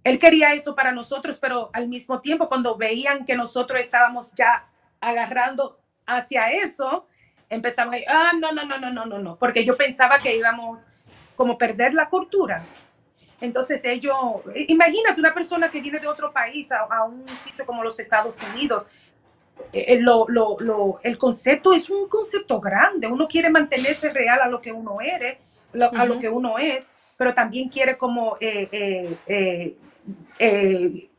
Él 0.02 0.18
quería 0.18 0.52
eso 0.52 0.74
para 0.74 0.92
nosotros, 0.92 1.38
pero 1.38 1.70
al 1.72 1.88
mismo 1.88 2.20
tiempo 2.20 2.48
cuando 2.48 2.76
veían 2.76 3.24
que 3.24 3.36
nosotros 3.36 3.80
estábamos 3.80 4.32
ya 4.34 4.66
agarrando 5.00 5.78
hacia 6.04 6.52
eso, 6.52 7.06
empezaban 7.48 7.94
a 7.94 7.96
decir, 7.96 8.10
ah, 8.10 8.32
no, 8.38 8.52
no, 8.52 8.64
no, 8.66 8.78
no, 8.78 8.90
no, 8.90 9.06
no, 9.06 9.18
no, 9.18 9.36
porque 9.36 9.64
yo 9.64 9.76
pensaba 9.76 10.18
que 10.18 10.36
íbamos 10.36 10.86
como 11.36 11.56
perder 11.56 11.94
la 11.94 12.10
cultura. 12.10 12.62
Entonces 13.40 13.84
ellos, 13.84 14.14
imagínate 14.68 15.20
una 15.20 15.34
persona 15.34 15.70
que 15.70 15.80
viene 15.80 15.98
de 15.98 16.06
otro 16.06 16.32
país 16.32 16.70
a 16.72 17.04
un 17.04 17.26
sitio 17.38 17.64
como 17.66 17.82
los 17.82 17.98
Estados 17.98 18.36
Unidos, 18.52 18.86
eh, 19.72 19.98
lo, 20.00 20.26
lo, 20.28 20.56
lo, 20.60 21.00
el 21.02 21.18
concepto 21.18 21.72
es 21.72 21.90
un 21.90 22.08
concepto 22.08 22.60
grande. 22.60 23.06
Uno 23.06 23.26
quiere 23.26 23.50
mantenerse 23.50 24.12
real 24.12 24.40
a 24.40 24.48
lo 24.48 24.60
que 24.60 24.72
uno 24.72 25.00
eres, 25.00 25.38
a 25.72 26.04
lo 26.04 26.18
que 26.18 26.28
uno 26.28 26.58
es, 26.58 26.90
pero 27.16 27.34
también 27.34 27.68
quiere 27.68 27.96
como 27.96 28.36
eh, 28.40 28.68
eh, 28.70 29.16
eh, 29.26 29.76
eh, 30.38 31.10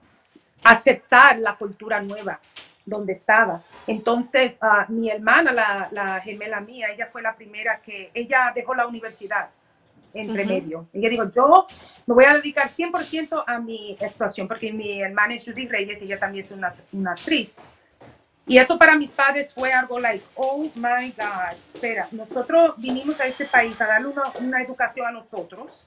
aceptar 0.64 1.40
la 1.40 1.56
cultura 1.56 2.02
nueva 2.02 2.40
donde 2.86 3.14
estaba. 3.14 3.64
Entonces, 3.88 4.58
ah, 4.62 4.86
mi 4.90 5.10
hermana, 5.10 5.52
la, 5.52 5.90
la 5.92 6.22
gemela 6.22 6.60
mía, 6.60 6.88
ella 6.94 7.08
fue 7.08 7.22
la 7.22 7.36
primera 7.36 7.82
que, 7.82 8.12
ella 8.14 8.52
dejó 8.54 8.74
la 8.76 8.88
universidad 8.88 9.50
entre 10.14 10.44
Ujú. 10.44 10.54
medio. 10.54 10.88
Ella 10.94 11.10
dijo, 11.10 11.30
yo 11.32 11.68
me 12.06 12.14
voy 12.14 12.26
a 12.26 12.36
dedicar 12.36 12.68
100% 12.68 13.44
a 13.46 13.60
mi 13.60 13.98
actuación, 14.02 14.48
porque 14.48 14.72
mi 14.72 15.02
hermana 15.02 15.36
es 15.36 15.44
Judy 15.44 15.68
Reyes, 15.68 16.02
ella 16.02 16.20
también 16.20 16.44
es 16.44 16.52
una, 16.52 16.74
una 16.94 17.12
actriz. 17.12 17.58
Y 18.48 18.58
eso 18.60 18.78
para 18.78 18.96
mis 18.96 19.12
padres 19.12 19.54
fue 19.54 19.74
algo 19.74 20.00
like, 20.00 20.24
oh 20.36 20.64
my 20.76 21.12
God, 21.18 21.56
espera, 21.74 22.08
nosotros 22.12 22.76
vinimos 22.78 23.20
a 23.20 23.26
este 23.26 23.46
país 23.46 23.80
a 23.82 23.88
darle 23.88 24.08
una, 24.10 24.32
una 24.40 24.62
educación 24.62 25.08
a 25.08 25.12
nosotros, 25.12 25.86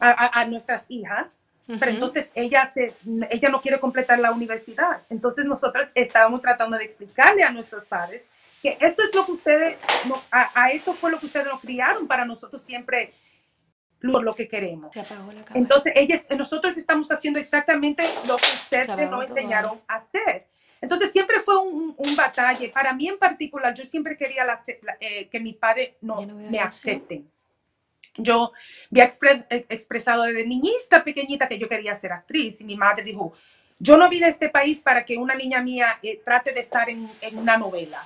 a, 0.00 0.10
a- 0.10 0.40
a 0.40 0.44
nuestras 0.44 0.86
hijas, 0.88 1.38
pero 1.66 1.78
Ujú. 1.86 1.90
entonces 1.90 2.30
ella, 2.36 2.64
se, 2.66 2.94
ella 3.28 3.48
no 3.48 3.60
quiere 3.60 3.80
completar 3.80 4.20
la 4.20 4.30
universidad. 4.30 5.02
Entonces 5.10 5.44
nosotros 5.46 5.88
estábamos 5.96 6.40
tratando 6.42 6.78
de 6.78 6.84
explicarle 6.84 7.42
a 7.42 7.50
nuestros 7.50 7.86
padres 7.86 8.24
que 8.62 8.78
esto 8.80 9.02
es 9.02 9.12
lo 9.14 9.26
que 9.26 9.32
ustedes, 9.32 9.78
no- 10.06 10.22
a, 10.30 10.48
a 10.62 10.70
esto 10.70 10.92
fue 10.92 11.10
lo 11.10 11.18
que 11.18 11.26
ustedes 11.26 11.46
nos 11.46 11.60
criaron 11.60 12.06
para 12.06 12.24
nosotros 12.24 12.62
siempre 12.62 13.14
lo, 14.00 14.22
lo 14.22 14.32
que 14.34 14.46
queremos. 14.46 14.92
Se 14.94 15.00
apagó 15.00 15.32
la. 15.32 15.42
Entonces, 15.54 15.92
ellas, 15.96 16.24
nosotros 16.36 16.76
estamos 16.76 17.10
haciendo 17.10 17.40
exactamente 17.40 18.04
lo 18.28 18.36
que 18.36 18.46
ustedes 18.54 18.86
nos 19.10 19.28
enseñaron 19.28 19.80
a 19.88 19.94
hacer. 19.94 20.46
Entonces, 20.80 21.10
siempre 21.12 21.40
fue 21.40 21.56
un, 21.58 21.94
un. 21.96 22.16
Para 22.72 22.92
mí 22.92 23.08
en 23.08 23.18
particular, 23.18 23.74
yo 23.74 23.84
siempre 23.84 24.16
quería 24.16 24.44
la 24.44 24.60
la- 24.82 24.96
eh, 25.00 25.28
que 25.28 25.40
mi 25.40 25.52
padre 25.54 25.96
no, 26.00 26.24
no 26.24 26.34
me 26.34 26.58
acepten. 26.58 27.28
Yo 28.18 28.52
había 28.90 29.06
expre- 29.06 29.46
eh, 29.50 29.66
expresado 29.68 30.22
desde 30.24 30.46
niñita 30.46 31.04
pequeñita 31.04 31.48
que 31.48 31.58
yo 31.58 31.68
quería 31.68 31.94
ser 31.94 32.12
actriz 32.12 32.60
y 32.60 32.64
mi 32.64 32.76
madre 32.76 33.02
dijo, 33.02 33.34
yo 33.78 33.96
no 33.98 34.08
vine 34.08 34.26
a 34.26 34.28
este 34.30 34.48
país 34.48 34.80
para 34.80 35.04
que 35.04 35.18
una 35.18 35.34
niña 35.34 35.60
mía 35.62 35.98
eh, 36.02 36.20
trate 36.24 36.52
de 36.52 36.60
estar 36.60 36.88
en, 36.88 37.10
en 37.20 37.36
una 37.38 37.58
novela, 37.58 38.02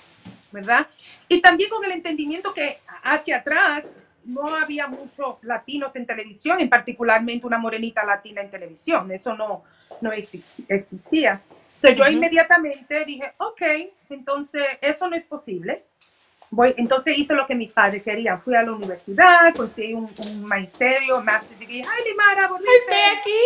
¿verdad? 0.51 0.88
Y 1.28 1.40
también 1.40 1.70
con 1.70 1.84
el 1.84 1.92
entendimiento 1.92 2.52
que 2.52 2.78
hacia 3.05 3.36
atrás 3.38 3.94
no 4.24 4.48
había 4.48 4.88
muchos 4.88 5.36
latinos 5.42 5.94
en 5.94 6.06
televisión, 6.06 6.60
en 6.60 6.68
particularmente 6.68 7.47
una 7.47 7.59
morenita 7.59 8.05
latina 8.05 8.40
en 8.42 8.51
televisión. 8.51 9.10
Eso 9.12 9.34
no, 9.34 9.62
no 10.01 10.12
exis- 10.12 10.64
existía. 10.68 11.40
So, 11.74 11.88
yo 11.92 12.05
Ujú. 12.05 12.12
inmediatamente 12.12 13.05
dije, 13.05 13.32
ok, 13.38 13.62
entonces 14.10 14.62
eso 14.80 15.09
no 15.09 15.16
es 15.16 15.24
posible. 15.24 15.84
Voy, 16.51 16.74
entonces 16.76 17.16
hice 17.16 17.34
lo 17.34 17.47
que 17.47 17.55
mis 17.55 17.70
padres 17.70 18.02
querían. 18.02 18.40
Fui 18.40 18.56
a 18.56 18.62
la 18.62 18.72
universidad, 18.72 19.55
conseguí 19.55 19.94
un, 19.94 20.12
un 20.18 20.44
magisterio, 20.44 21.20
master 21.20 21.56
degree. 21.56 21.84
¡Ay, 21.88 22.05
Limara! 22.05 22.51
Estoy 22.80 23.18
aquí. 23.18 23.40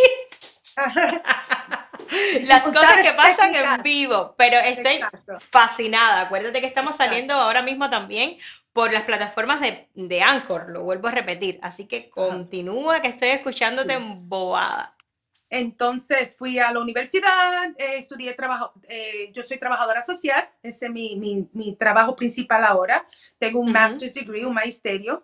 Las 2.46 2.64
cosas 2.64 2.98
que 2.98 3.12
pasan 3.12 3.54
en 3.54 3.82
vivo, 3.82 4.34
pero 4.36 4.58
estoy 4.58 4.94
Exacto. 4.94 5.34
fascinada. 5.38 6.22
Acuérdate 6.22 6.60
que 6.60 6.66
estamos 6.66 6.96
saliendo 6.96 7.34
ahora 7.34 7.62
mismo 7.62 7.88
también 7.90 8.36
por 8.72 8.92
las 8.92 9.04
plataformas 9.04 9.60
de, 9.60 9.88
de 9.94 10.22
Anchor, 10.22 10.70
lo 10.70 10.82
vuelvo 10.82 11.08
a 11.08 11.12
repetir. 11.12 11.58
Así 11.62 11.86
que 11.86 12.10
continúa 12.10 13.00
que 13.00 13.08
estoy 13.08 13.28
escuchándote 13.28 13.94
embobada. 13.94 14.96
Entonces 15.56 16.36
fui 16.36 16.58
a 16.58 16.72
la 16.72 16.80
universidad, 16.80 17.70
eh, 17.78 17.96
estudié 17.98 18.34
trabajo, 18.34 18.72
eh, 18.88 19.30
yo 19.32 19.42
soy 19.44 19.56
trabajadora 19.56 20.02
social, 20.02 20.48
ese 20.64 20.86
es 20.86 20.92
mi, 20.92 21.14
mi, 21.14 21.48
mi 21.52 21.76
trabajo 21.76 22.16
principal 22.16 22.64
ahora. 22.64 23.06
Tengo 23.38 23.60
un 23.60 23.70
master's 23.70 24.14
degree, 24.14 24.44
un 24.44 24.52
magisterio. 24.54 25.22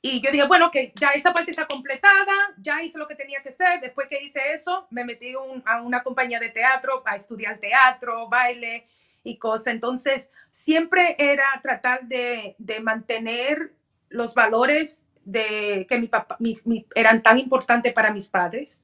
Y 0.00 0.22
yo 0.22 0.30
dije, 0.32 0.46
bueno, 0.46 0.70
que 0.70 0.92
ya 0.98 1.08
esa 1.10 1.34
parte 1.34 1.50
está 1.50 1.66
completada, 1.66 2.32
ya 2.58 2.82
hice 2.82 2.98
lo 2.98 3.06
que 3.06 3.14
tenía 3.14 3.42
que 3.42 3.50
hacer. 3.50 3.78
Después 3.82 4.08
que 4.08 4.22
hice 4.22 4.40
eso, 4.52 4.86
me 4.90 5.04
metí 5.04 5.34
un- 5.34 5.62
a 5.66 5.82
una 5.82 6.02
compañía 6.02 6.40
de 6.40 6.48
teatro 6.48 7.02
a 7.04 7.14
estudiar 7.14 7.58
teatro, 7.58 8.28
baile 8.30 8.86
y 9.22 9.36
cosas. 9.36 9.66
Entonces, 9.68 10.30
siempre 10.50 11.14
era 11.18 11.44
tratar 11.62 12.04
de, 12.06 12.54
de 12.58 12.80
mantener 12.80 13.74
los 14.08 14.34
valores 14.34 15.04
de, 15.26 15.86
que 15.88 15.98
mi 15.98 16.08
papá, 16.08 16.36
mi- 16.40 16.58
mi- 16.64 16.86
eran 16.94 17.22
tan 17.22 17.38
importantes 17.38 17.92
para 17.92 18.10
mis 18.12 18.28
padres 18.30 18.82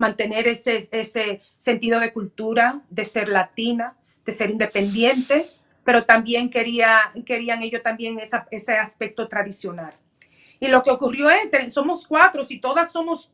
mantener 0.00 0.48
ese, 0.48 0.78
ese 0.90 1.42
sentido 1.56 2.00
de 2.00 2.12
cultura, 2.12 2.80
de 2.88 3.04
ser 3.04 3.28
latina, 3.28 3.96
de 4.24 4.32
ser 4.32 4.50
independiente, 4.50 5.50
pero 5.84 6.04
también 6.04 6.50
quería, 6.50 7.12
querían 7.26 7.62
ellos 7.62 7.82
también 7.82 8.18
esa- 8.18 8.48
ese 8.50 8.72
aspecto 8.74 9.28
tradicional. 9.28 9.92
Y 10.58 10.68
lo 10.68 10.82
que 10.82 10.90
ocurrió 10.90 11.28
es, 11.30 11.72
somos 11.72 12.06
cuatro 12.06 12.42
y 12.48 12.58
todas 12.60 12.92
somos 12.92 13.30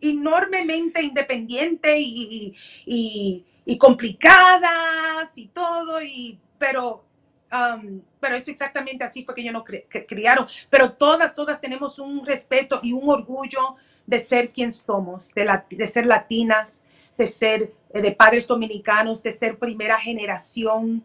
enormemente 0.00 1.02
independientes 1.02 1.94
y, 1.98 2.54
y- 2.84 3.78
complicadas 3.78 5.36
y 5.38 5.48
todo, 5.48 6.02
y, 6.02 6.38
pero, 6.58 7.04
um, 7.52 8.00
pero 8.20 8.36
eso 8.36 8.50
exactamente 8.50 9.04
así 9.04 9.24
fue 9.24 9.34
que 9.34 9.40
ellos 9.42 9.52
nos 9.52 9.64
cri- 9.64 9.84
cri- 9.88 10.06
criaron. 10.06 10.46
Pero 10.70 10.92
todas, 10.92 11.34
todas 11.34 11.60
tenemos 11.60 11.98
un 11.98 12.24
respeto 12.24 12.80
y 12.82 12.92
un 12.92 13.08
orgullo 13.08 13.76
de 14.06 14.18
ser 14.18 14.50
quien 14.50 14.72
somos, 14.72 15.30
de, 15.34 15.86
ser 15.86 16.06
latinas, 16.06 16.82
de 17.18 17.26
ser 17.26 17.72
eh, 17.92 18.00
de 18.00 18.12
padres 18.12 18.46
dominicanos, 18.46 19.22
de 19.22 19.30
ser 19.30 19.58
primera 19.58 19.98
generación, 19.98 21.02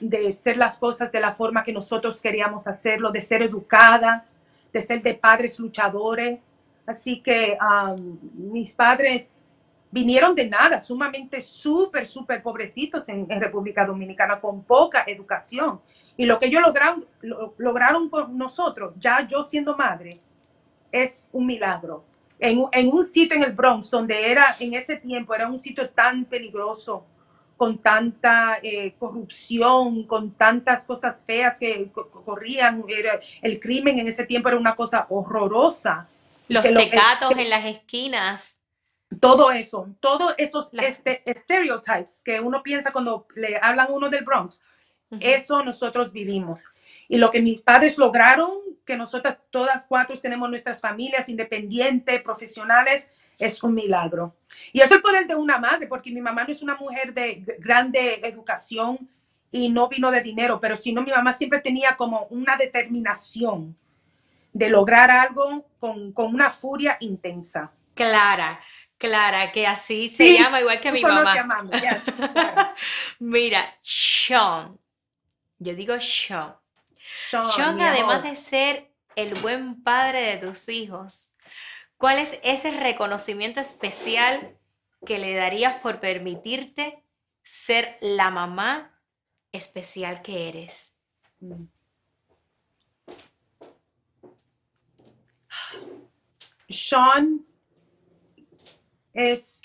de 0.00 0.32
ser 0.32 0.56
las 0.56 0.76
cosas 0.76 1.12
de 1.12 1.20
la 1.20 1.32
forma 1.32 1.62
que 1.62 1.72
nosotros 1.72 2.20
queríamos 2.20 2.66
hacerlo, 2.66 3.10
de 3.10 3.20
ser 3.20 3.42
educadas, 3.42 4.36
de 4.72 4.80
ser 4.80 5.02
de 5.02 5.14
padres 5.14 5.58
luchadores. 5.58 6.52
Así 6.86 7.22
que 7.22 7.56
mis 8.34 8.72
padres 8.72 9.30
vinieron 9.90 10.34
de 10.34 10.48
nada, 10.48 10.78
sumamente 10.80 11.40
súper, 11.40 12.04
súper 12.04 12.42
pobrecitos 12.42 13.08
en, 13.08 13.28
República 13.40 13.86
Dominicana, 13.86 14.40
con 14.40 14.64
poca 14.64 15.04
educación. 15.06 15.80
Y 16.16 16.26
lo 16.26 16.38
que 16.38 16.46
ellos 16.46 16.62
lograron, 16.62 17.06
lo- 17.22 17.54
lograron 17.58 18.10
con 18.10 18.36
nosotros, 18.36 18.94
ya 18.98 19.26
yo 19.26 19.42
siendo 19.42 19.76
madre, 19.76 20.20
es 20.90 21.28
un 21.32 21.46
milagro. 21.46 22.04
En, 22.38 22.58
un- 22.58 22.68
en 22.72 22.88
un 22.92 23.04
sitio 23.04 23.36
en 23.36 23.44
el 23.44 23.52
Bronx, 23.52 23.90
donde 23.90 24.30
era 24.30 24.56
en 24.58 24.74
ese 24.74 24.96
tiempo, 24.96 25.34
era 25.34 25.48
un 25.48 25.58
sitio 25.58 25.88
tan 25.90 26.24
peligroso, 26.24 27.04
con 27.56 27.78
tanta 27.78 28.58
eh, 28.62 28.94
corrupción, 28.98 30.04
con 30.06 30.32
tantas 30.32 30.84
cosas 30.84 31.24
feas 31.24 31.58
que 31.58 31.88
co- 31.92 32.10
corrían, 32.10 32.84
era- 32.88 33.20
el 33.42 33.60
crimen 33.60 33.98
en 34.00 34.08
ese 34.08 34.24
tiempo 34.24 34.48
era 34.48 34.58
una 34.58 34.74
cosa 34.74 35.06
horrorosa. 35.08 36.08
Los 36.48 36.64
lo- 36.68 36.74
tecatos 36.74 37.30
que- 37.30 37.42
en 37.42 37.50
las 37.50 37.64
esquinas. 37.64 38.58
todo 39.20 39.52
eso, 39.52 39.88
todos 40.00 40.34
esos 40.38 40.70
este, 40.74 41.22
stereotypes 41.32 42.20
que 42.22 42.40
uno 42.40 42.62
piensa 42.64 42.90
cuando 42.90 43.26
le 43.36 43.56
hablan 43.62 43.86
uno 43.92 44.10
del 44.10 44.24
Bronx, 44.24 44.60
Ujú. 45.10 45.20
eso 45.24 45.62
nosotros 45.62 46.10
vivimos. 46.10 46.66
Y 47.08 47.18
lo 47.18 47.30
que 47.30 47.40
mis 47.40 47.60
padres 47.60 47.98
lograron, 47.98 48.50
que 48.84 48.96
nosotras 48.96 49.38
todas 49.50 49.86
cuatro 49.86 50.16
tenemos 50.16 50.48
nuestras 50.50 50.80
familias 50.80 51.28
independientes, 51.28 52.22
profesionales, 52.22 53.08
es 53.38 53.62
un 53.62 53.74
milagro. 53.74 54.36
Y 54.72 54.80
es 54.80 54.90
el 54.92 55.00
poder 55.02 55.26
de 55.26 55.34
una 55.34 55.58
madre, 55.58 55.86
porque 55.86 56.10
mi 56.10 56.20
mamá 56.20 56.44
no 56.44 56.52
es 56.52 56.62
una 56.62 56.76
mujer 56.76 57.12
de 57.12 57.42
grande 57.58 58.20
educación 58.22 59.08
y 59.50 59.68
no 59.68 59.88
vino 59.88 60.10
de 60.10 60.20
dinero, 60.20 60.58
pero 60.60 60.76
sino 60.76 61.02
mi 61.02 61.10
mamá 61.10 61.32
siempre 61.32 61.60
tenía 61.60 61.96
como 61.96 62.26
una 62.30 62.56
determinación 62.56 63.76
de 64.52 64.68
lograr 64.68 65.10
algo 65.10 65.64
con, 65.80 66.12
con 66.12 66.34
una 66.34 66.50
furia 66.50 66.96
intensa. 67.00 67.72
Clara, 67.94 68.60
Clara, 68.98 69.50
que 69.52 69.66
así 69.66 70.08
se 70.08 70.24
Sí, 70.28 70.38
llama 70.38 70.60
igual 70.60 70.80
que 70.80 70.92
mi 70.92 71.02
mamá. 71.02 71.32
a 71.32 71.44
mami, 71.44 71.70
yes, 71.72 72.02
claro. 72.32 72.70
Mira, 73.20 73.64
Sean. 73.82 74.78
Yo 75.58 75.74
digo 75.74 75.94
Sean. 76.00 76.54
Sean, 77.30 77.80
además 77.80 78.22
de 78.22 78.36
ser 78.36 78.92
el 79.16 79.34
buen 79.34 79.82
padre 79.82 80.20
de 80.22 80.46
tus 80.46 80.68
hijos, 80.68 81.30
¿cuál 81.96 82.18
es 82.18 82.40
ese 82.42 82.70
reconocimiento 82.70 83.60
especial 83.60 84.58
que 85.06 85.18
le 85.18 85.34
darías 85.34 85.74
por 85.80 86.00
permitirte 86.00 87.04
ser 87.42 87.98
la 88.00 88.30
mamá 88.30 89.00
especial 89.52 90.22
que 90.22 90.48
eres? 90.48 90.96
Sean 96.68 97.46
es 99.12 99.60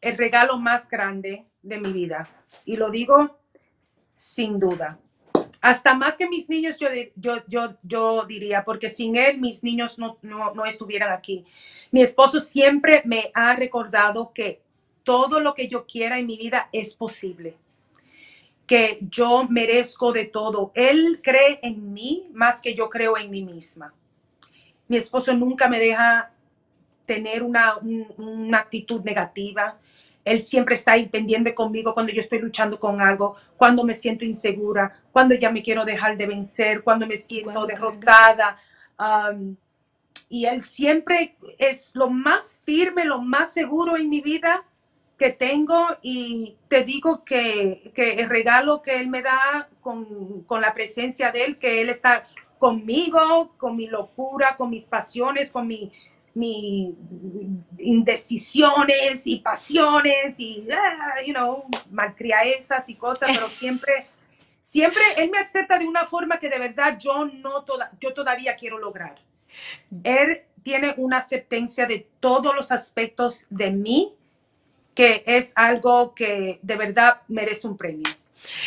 el 0.00 0.16
regalo 0.16 0.58
más 0.58 0.88
grande 0.88 1.46
de 1.62 1.78
mi 1.78 1.92
vida. 1.92 2.28
Y 2.64 2.76
lo 2.76 2.90
digo 2.90 3.38
sin 4.14 4.58
duda. 4.58 4.98
Hasta 5.60 5.94
más 5.94 6.16
que 6.16 6.28
mis 6.28 6.48
niños, 6.48 6.78
yo, 6.78 6.88
yo, 7.16 7.42
yo, 7.48 7.74
yo 7.82 8.24
diría, 8.26 8.64
porque 8.64 8.88
sin 8.88 9.16
él 9.16 9.38
mis 9.38 9.62
niños 9.62 9.98
no, 9.98 10.18
no, 10.22 10.54
no 10.54 10.64
estuvieran 10.64 11.12
aquí. 11.12 11.44
Mi 11.90 12.02
esposo 12.02 12.40
siempre 12.40 13.02
me 13.04 13.30
ha 13.34 13.54
recordado 13.56 14.32
que 14.34 14.62
todo 15.04 15.40
lo 15.40 15.52
que 15.54 15.68
yo 15.68 15.86
quiera 15.86 16.18
en 16.18 16.26
mi 16.26 16.36
vida 16.38 16.68
es 16.72 16.94
posible 16.94 17.56
que 18.66 18.98
yo 19.10 19.44
merezco 19.48 20.12
de 20.12 20.26
todo. 20.26 20.70
Él 20.74 21.20
cree 21.22 21.58
en 21.62 21.92
mí 21.92 22.28
más 22.32 22.60
que 22.60 22.74
yo 22.74 22.88
creo 22.88 23.16
en 23.16 23.30
mí 23.30 23.42
misma. 23.42 23.92
Mi 24.88 24.96
esposo 24.96 25.32
nunca 25.34 25.68
me 25.68 25.78
deja 25.78 26.32
tener 27.06 27.42
una, 27.42 27.78
un- 27.78 28.08
una 28.18 28.58
actitud 28.58 29.02
negativa. 29.02 29.78
Él 30.24 30.40
siempre 30.40 30.74
está 30.74 30.92
ahí 30.92 31.08
pendiente 31.08 31.54
conmigo 31.54 31.94
cuando 31.94 32.12
yo 32.12 32.20
estoy 32.20 32.40
luchando 32.40 32.78
con 32.78 33.00
algo, 33.00 33.36
cuando 33.56 33.84
me 33.84 33.94
siento 33.94 34.24
insegura, 34.24 34.92
cuando 35.12 35.34
ya 35.34 35.50
me 35.50 35.62
quiero 35.62 35.84
dejar 35.84 36.16
de 36.16 36.26
vencer, 36.26 36.82
cuando 36.82 37.06
me 37.06 37.16
siento 37.16 37.52
Cuando 37.52 37.66
derrotada. 37.66 38.58
Um, 38.98 39.56
y 40.28 40.44
él 40.44 40.62
siempre 40.62 41.36
es 41.58 41.92
lo 41.94 42.08
más 42.08 42.60
firme, 42.64 43.04
lo 43.04 43.20
más 43.20 43.52
seguro 43.52 43.96
en 43.96 44.08
mi 44.08 44.20
vida 44.20 44.64
que 45.18 45.30
tengo 45.30 45.86
y 46.00 46.56
te 46.68 46.82
digo 46.82 47.24
que, 47.24 47.92
que 47.94 48.12
el 48.14 48.28
regalo 48.28 48.80
que 48.80 48.96
él 48.96 49.08
me 49.08 49.22
da 49.22 49.68
con, 49.82 50.44
con 50.44 50.62
la 50.62 50.72
presencia 50.72 51.30
de 51.30 51.44
él, 51.44 51.58
que 51.58 51.82
él 51.82 51.90
está 51.90 52.24
conmigo, 52.58 53.54
con 53.58 53.76
mi 53.76 53.86
locura, 53.86 54.56
con 54.56 54.70
mis 54.70 54.86
pasiones, 54.86 55.50
con 55.50 55.66
mi, 55.66 55.92
mi 56.34 56.94
indecisiones 57.78 59.26
y 59.26 59.36
pasiones 59.36 60.38
y, 60.38 60.66
ah, 60.70 61.22
you 61.26 61.32
know, 61.32 61.64
malcriaezas 61.90 62.88
y 62.88 62.94
cosas, 62.94 63.30
pero 63.34 63.48
siempre, 63.48 64.06
siempre 64.62 65.02
él 65.16 65.30
me 65.30 65.38
acepta 65.38 65.78
de 65.78 65.86
una 65.86 66.04
forma 66.04 66.38
que 66.38 66.48
de 66.48 66.58
verdad 66.58 66.98
yo 66.98 67.24
no 67.24 67.64
toda, 67.64 67.90
yo 68.00 68.12
todavía 68.14 68.54
quiero 68.56 68.78
lograr. 68.78 69.16
Él 70.04 70.42
tiene 70.62 70.94
una 70.96 71.18
aceptancia 71.18 71.86
de 71.86 72.06
todos 72.20 72.54
los 72.54 72.70
aspectos 72.70 73.46
de 73.50 73.70
mí 73.70 74.14
que 74.94 75.22
es 75.26 75.52
algo 75.56 76.14
que 76.14 76.58
de 76.62 76.76
verdad 76.76 77.22
merece 77.28 77.66
un 77.66 77.76
premio. 77.76 78.19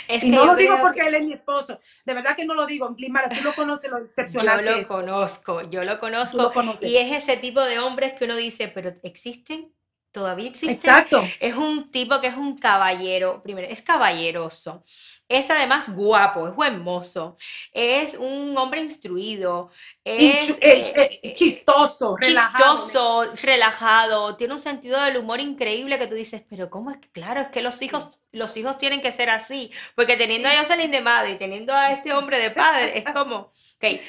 Es 0.07 0.23
y 0.23 0.27
que 0.29 0.35
no 0.35 0.41
yo 0.41 0.45
lo 0.51 0.55
digo 0.55 0.77
porque 0.81 1.01
que- 1.01 1.07
él 1.07 1.15
es 1.15 1.25
mi 1.25 1.33
esposo, 1.33 1.79
de 2.05 2.13
verdad 2.13 2.35
que 2.35 2.45
no 2.45 2.53
lo 2.53 2.65
digo. 2.65 2.93
Limara, 2.97 3.29
tú 3.29 3.43
lo 3.43 3.53
conoces 3.53 3.89
lo 3.89 3.97
Yo 3.99 4.05
excepcional 4.05 4.59
que 4.63 4.69
lo 4.71 4.75
es. 4.77 4.87
conozco, 4.87 5.61
yo 5.69 5.83
lo 5.83 5.99
conozco. 5.99 6.37
lo. 6.53 6.77
Y 6.87 6.97
es 6.97 7.11
ese 7.11 7.37
tipo 7.37 7.61
de 7.61 7.79
hombres 7.79 8.13
que 8.13 8.25
uno 8.25 8.35
dice, 8.35 8.67
pero 8.67 8.93
¿existen? 9.03 9.73
¿Todavía 10.11 10.47
existen? 10.49 10.75
Exacto. 10.75 11.23
Es 11.39 11.55
un 11.55 11.89
tipo 11.89 12.21
que 12.21 12.27
es 12.27 12.37
un 12.37 12.55
caballero, 12.57 13.41
primero, 13.41 13.67
es 13.67 13.81
caballeroso, 13.81 14.83
Es 15.29 15.49
además 15.49 15.95
guapo, 15.95 16.47
es 16.47 16.55
buen 16.55 16.81
mozo, 16.83 17.37
es 17.71 18.15
un 18.15 18.55
hombre 18.57 18.81
instruido, 18.81 19.71
es 20.03 20.59
eh, 20.61 20.91
eh, 20.95 21.19
eh, 21.23 21.33
chistoso, 21.33 22.17
relajado. 22.17 22.75
chistoso, 22.75 23.33
relajado, 23.41 24.35
tiene 24.35 24.53
un 24.53 24.59
sentido 24.59 25.01
del 25.01 25.17
humor 25.17 25.39
increíble 25.39 25.97
que 25.97 26.07
tú 26.07 26.15
dices, 26.15 26.43
pero 26.49 26.69
¿cómo 26.69 26.91
es 26.91 26.97
que, 26.97 27.09
claro, 27.09 27.41
es 27.41 27.47
que 27.47 27.61
los 27.61 27.81
hijos, 27.81 28.21
los 28.31 28.57
hijos 28.57 28.77
tienen 28.77 29.01
que 29.01 29.11
ser 29.11 29.29
así, 29.29 29.71
porque 29.95 30.17
teniendo 30.17 30.49
a 30.49 30.57
Jocelyn 30.57 30.91
de 30.91 31.01
madre 31.01 31.31
y 31.31 31.37
teniendo 31.37 31.73
a 31.73 31.93
este 31.93 32.13
hombre 32.13 32.39
de 32.39 32.51
padre, 32.51 32.97
es 32.97 33.05
como, 33.13 33.53
ok. 33.77 34.01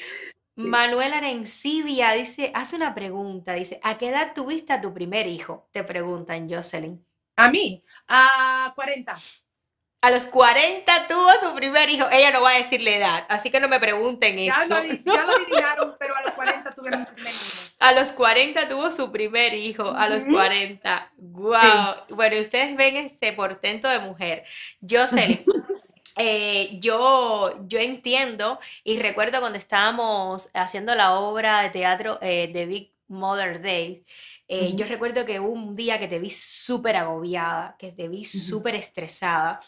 Manuel 0.57 1.13
Arencibia 1.13 2.11
dice, 2.11 2.51
hace 2.53 2.77
una 2.77 2.95
pregunta, 2.95 3.53
dice, 3.53 3.79
¿a 3.83 3.97
qué 3.97 4.09
edad 4.09 4.33
tuviste 4.33 4.71
a 4.71 4.79
tu 4.79 4.93
primer 4.93 5.27
hijo? 5.27 5.67
Te 5.71 5.83
preguntan, 5.83 6.49
Jocelyn. 6.49 7.05
A 7.35 7.49
mí, 7.49 7.83
a 8.07 8.71
40. 8.73 9.17
A 10.05 10.11
los 10.11 10.27
40 10.27 11.07
tuvo 11.07 11.29
su 11.41 11.55
primer 11.55 11.89
hijo. 11.89 12.05
Ella 12.11 12.29
no 12.29 12.41
va 12.43 12.51
a 12.51 12.57
decir 12.59 12.79
la 12.81 12.91
edad, 12.91 13.25
así 13.27 13.49
que 13.49 13.59
no 13.59 13.67
me 13.67 13.79
pregunten 13.79 14.37
Ya 14.37 14.53
eso. 14.63 14.75
lo, 14.77 14.83
ya 14.83 15.23
lo 15.23 15.33
adivinaron, 15.35 15.95
pero 15.97 16.15
a 16.15 16.21
los 16.21 16.33
40 16.33 16.69
tuve 16.69 16.95
mi 16.95 17.05
primer 17.05 17.33
niño. 17.33 17.39
A 17.79 17.91
los 17.91 18.11
40 18.11 18.67
tuvo 18.69 18.91
su 18.91 19.11
primer 19.11 19.55
hijo, 19.55 19.89
a 19.89 20.07
los 20.07 20.21
Ujú. 20.21 20.33
40. 20.33 21.11
¡Wow! 21.17 21.95
Bueno, 22.09 22.35
y 22.35 22.41
ustedes 22.41 22.75
ven 22.75 22.97
este 22.97 23.33
portento 23.33 23.87
de 23.89 23.97
mujer. 23.97 24.43
Jocelyn, 24.87 25.43
eh, 26.17 26.77
yo, 26.79 27.55
yo 27.67 27.79
entiendo 27.79 28.59
y 28.83 28.99
recuerdo 28.99 29.39
cuando 29.39 29.57
estábamos 29.57 30.51
haciendo 30.53 30.93
la 30.93 31.15
obra 31.15 31.63
de 31.63 31.69
teatro 31.71 32.19
eh, 32.21 32.51
de 32.53 32.65
Big 32.67 32.91
Mother 33.07 33.59
Day, 33.59 34.05
eh, 34.47 34.73
yo 34.75 34.85
recuerdo 34.85 35.25
que 35.25 35.39
hubo 35.39 35.49
un 35.49 35.75
día 35.75 35.99
que 35.99 36.07
te 36.07 36.19
vi 36.19 36.29
súper 36.29 36.95
agobiada, 36.97 37.75
que 37.79 37.91
te 37.91 38.07
vi 38.07 38.23
súper 38.23 38.75
estresada. 38.75 39.59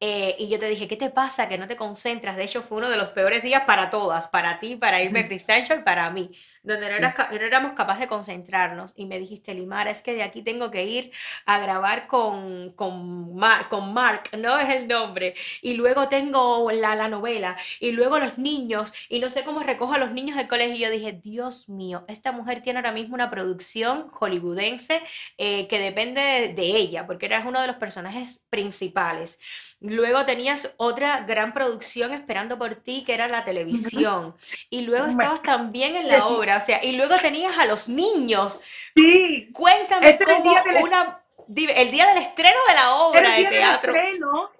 Eh, 0.00 0.36
y 0.38 0.48
yo 0.48 0.58
te 0.58 0.68
dije, 0.68 0.86
¿qué 0.86 0.96
te 0.96 1.10
pasa? 1.10 1.48
Que 1.48 1.58
no 1.58 1.66
te 1.66 1.76
concentras. 1.76 2.36
De 2.36 2.44
hecho, 2.44 2.62
fue 2.62 2.78
uno 2.78 2.90
de 2.90 2.96
los 2.98 3.10
peores 3.10 3.42
días 3.42 3.64
para 3.64 3.88
todas, 3.90 4.28
para 4.28 4.58
ti, 4.60 4.76
para 4.76 5.00
irme 5.02 5.20
a 5.20 5.26
Crystal 5.28 5.64
y 5.68 5.82
para 5.82 6.10
mí, 6.10 6.30
donde 6.62 6.88
no, 6.90 6.96
eras 6.96 7.14
no 7.30 7.36
éramos 7.36 7.72
capaces 7.72 8.02
de 8.02 8.08
concentrarnos. 8.08 8.92
Y 8.96 9.06
me 9.06 9.18
dijiste, 9.18 9.54
Limara, 9.54 9.90
es 9.90 10.02
que 10.02 10.14
de 10.14 10.22
aquí 10.22 10.42
tengo 10.42 10.70
que 10.70 10.84
ir 10.84 11.10
a 11.46 11.58
grabar 11.60 12.06
con, 12.08 12.72
con, 12.74 13.34
Mar- 13.34 13.68
con 13.68 13.94
Mark, 13.94 14.30
¿no? 14.38 14.58
Es 14.58 14.68
el 14.68 14.86
nombre. 14.86 15.34
Y 15.62 15.74
luego 15.74 16.08
tengo 16.08 16.70
la, 16.70 16.94
la 16.94 17.08
novela. 17.08 17.56
Y 17.80 17.92
luego 17.92 18.18
los 18.18 18.38
niños. 18.38 18.92
Y 19.08 19.18
no 19.20 19.30
sé 19.30 19.44
cómo 19.44 19.62
recojo 19.62 19.94
a 19.94 19.98
los 19.98 20.12
niños 20.12 20.36
del 20.36 20.48
colegio. 20.48 20.76
Y 20.76 20.80
yo 20.80 20.90
dije, 20.90 21.12
Dios 21.12 21.68
mío, 21.68 22.04
esta 22.08 22.32
mujer 22.32 22.60
tiene 22.62 22.80
ahora 22.80 22.92
mismo 22.92 23.14
una 23.14 23.30
producción 23.30 24.08
hollywoodense 24.10 25.00
eh, 25.38 25.66
que 25.68 25.78
depende 25.78 26.20
de, 26.20 26.48
de 26.54 26.62
ella, 26.64 27.06
porque 27.06 27.26
eras 27.26 27.46
uno 27.46 27.60
de 27.60 27.66
los 27.66 27.76
personajes 27.76 28.44
principales. 28.50 29.38
Luego 29.80 30.24
tenías 30.24 30.74
otra 30.78 31.20
gran 31.20 31.52
producción 31.52 32.14
esperando 32.14 32.58
por 32.58 32.76
ti, 32.76 33.04
que 33.04 33.12
era 33.14 33.28
la 33.28 33.44
televisión. 33.44 34.34
Y 34.70 34.82
luego 34.82 35.06
estabas 35.06 35.42
también 35.42 35.96
en 35.96 36.08
la 36.08 36.26
obra, 36.26 36.56
o 36.56 36.60
sea, 36.60 36.82
y 36.82 36.96
luego 36.96 37.18
tenías 37.18 37.58
a 37.58 37.66
los 37.66 37.88
niños. 37.88 38.60
Sí. 38.94 39.50
Cuéntame 39.52 40.10
Ese 40.10 40.24
era 40.24 40.36
el 40.36 40.42
cómo 40.42 40.54
día 40.54 40.62
del 40.62 40.82
una, 40.82 41.20
dime, 41.46 41.80
el 41.80 41.90
día 41.90 42.06
del 42.06 42.18
estreno 42.18 42.56
de 42.68 42.74
la 42.74 42.94
obra 42.94 43.20
Era 43.20 43.36
el 43.36 43.44
de 43.44 43.50
día 43.50 43.50
del 43.50 43.68
teatro. 43.68 43.94
estreno. 43.94 44.50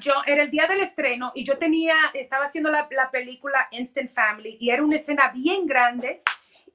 Yo, 0.00 0.12
era 0.26 0.42
el 0.42 0.50
día 0.50 0.66
del 0.66 0.80
estreno 0.80 1.32
y 1.34 1.44
yo 1.44 1.56
tenía, 1.58 1.94
estaba 2.12 2.44
haciendo 2.44 2.70
la, 2.70 2.86
la 2.90 3.10
película 3.10 3.68
Instant 3.70 4.10
Family 4.10 4.58
y 4.60 4.70
era 4.70 4.82
una 4.82 4.96
escena 4.96 5.30
bien 5.34 5.66
grande 5.66 6.22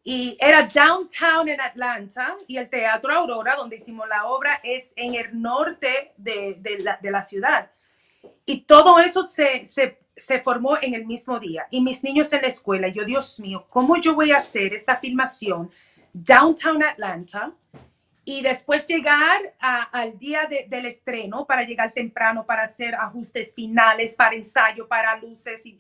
y 0.04 0.36
era 0.40 0.64
downtown 0.64 1.50
en 1.50 1.62
Atlanta 1.62 2.36
y 2.48 2.58
el 2.58 2.70
Teatro 2.70 3.14
Aurora, 3.14 3.56
donde 3.56 3.76
hicimos 3.76 4.08
la 4.08 4.26
obra, 4.26 4.62
es 4.64 4.94
en 4.96 5.16
el 5.16 5.40
norte 5.40 6.14
de, 6.18 6.56
de 6.60 6.80
la, 6.80 6.98
de 7.02 7.12
la 7.12 7.22
ciudad. 7.22 7.70
Y 8.46 8.62
todo 8.62 9.00
eso 9.00 9.24
se, 9.24 9.64
se, 9.66 10.00
se 10.16 10.40
formó 10.40 10.78
en 10.82 10.94
el 10.94 11.06
mismo 11.06 11.40
día. 11.40 11.68
Y 11.72 11.82
mis 11.82 12.04
niños 12.04 12.32
en 12.34 12.42
la 12.42 12.48
escuela, 12.48 12.88
yo, 12.88 13.04
Dios 13.06 13.40
mío, 13.40 13.66
¿cómo 13.70 14.00
yo 14.00 14.16
voy 14.16 14.32
a 14.32 14.38
hacer 14.38 14.74
esta 14.74 14.98
filmación 14.98 15.70
downtown 16.14 16.84
Atlanta? 16.84 17.54
y 18.30 18.42
después 18.42 18.86
llegar 18.86 19.56
al 19.60 20.20
día 20.20 20.42
de- 20.50 20.66
del 20.68 20.86
estreno 20.86 21.46
para 21.46 21.64
llegar 21.64 21.94
temprano, 21.94 22.46
para 22.46 22.64
hacer 22.64 22.94
ajustes 22.94 23.56
finales, 23.56 24.16
para 24.16 24.36
ensayo, 24.36 24.86
para 24.86 25.16
luces. 25.16 25.66
Y 25.66 25.80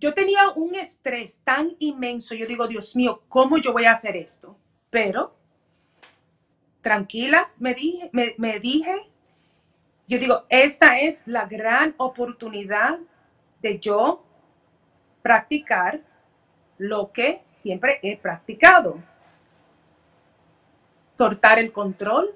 yo 0.00 0.14
tenía 0.14 0.48
un 0.56 0.74
estrés 0.74 1.42
tan 1.44 1.76
inmenso. 1.80 2.34
Yo 2.34 2.46
digo, 2.46 2.66
Dios 2.66 2.96
mío, 2.96 3.22
¿cómo 3.28 3.58
yo 3.58 3.74
voy 3.74 3.84
a 3.84 3.92
hacer 3.92 4.16
esto? 4.16 4.56
Pero, 4.88 5.36
tranquila, 6.80 7.50
me 7.58 7.74
dije, 7.74 8.08
me, 8.12 8.34
me 8.38 8.58
dije, 8.58 8.94
yo 10.08 10.18
digo, 10.18 10.44
esta 10.48 10.98
es 10.98 11.22
la 11.26 11.46
gran 11.46 11.94
oportunidad 11.96 12.98
de 13.60 13.78
yo 13.78 14.24
practicar 15.22 16.00
lo 16.78 17.12
que 17.12 17.42
siempre 17.48 18.00
he 18.02 18.16
practicado 18.16 18.98
soltar 21.16 21.58
el 21.58 21.72
control, 21.72 22.34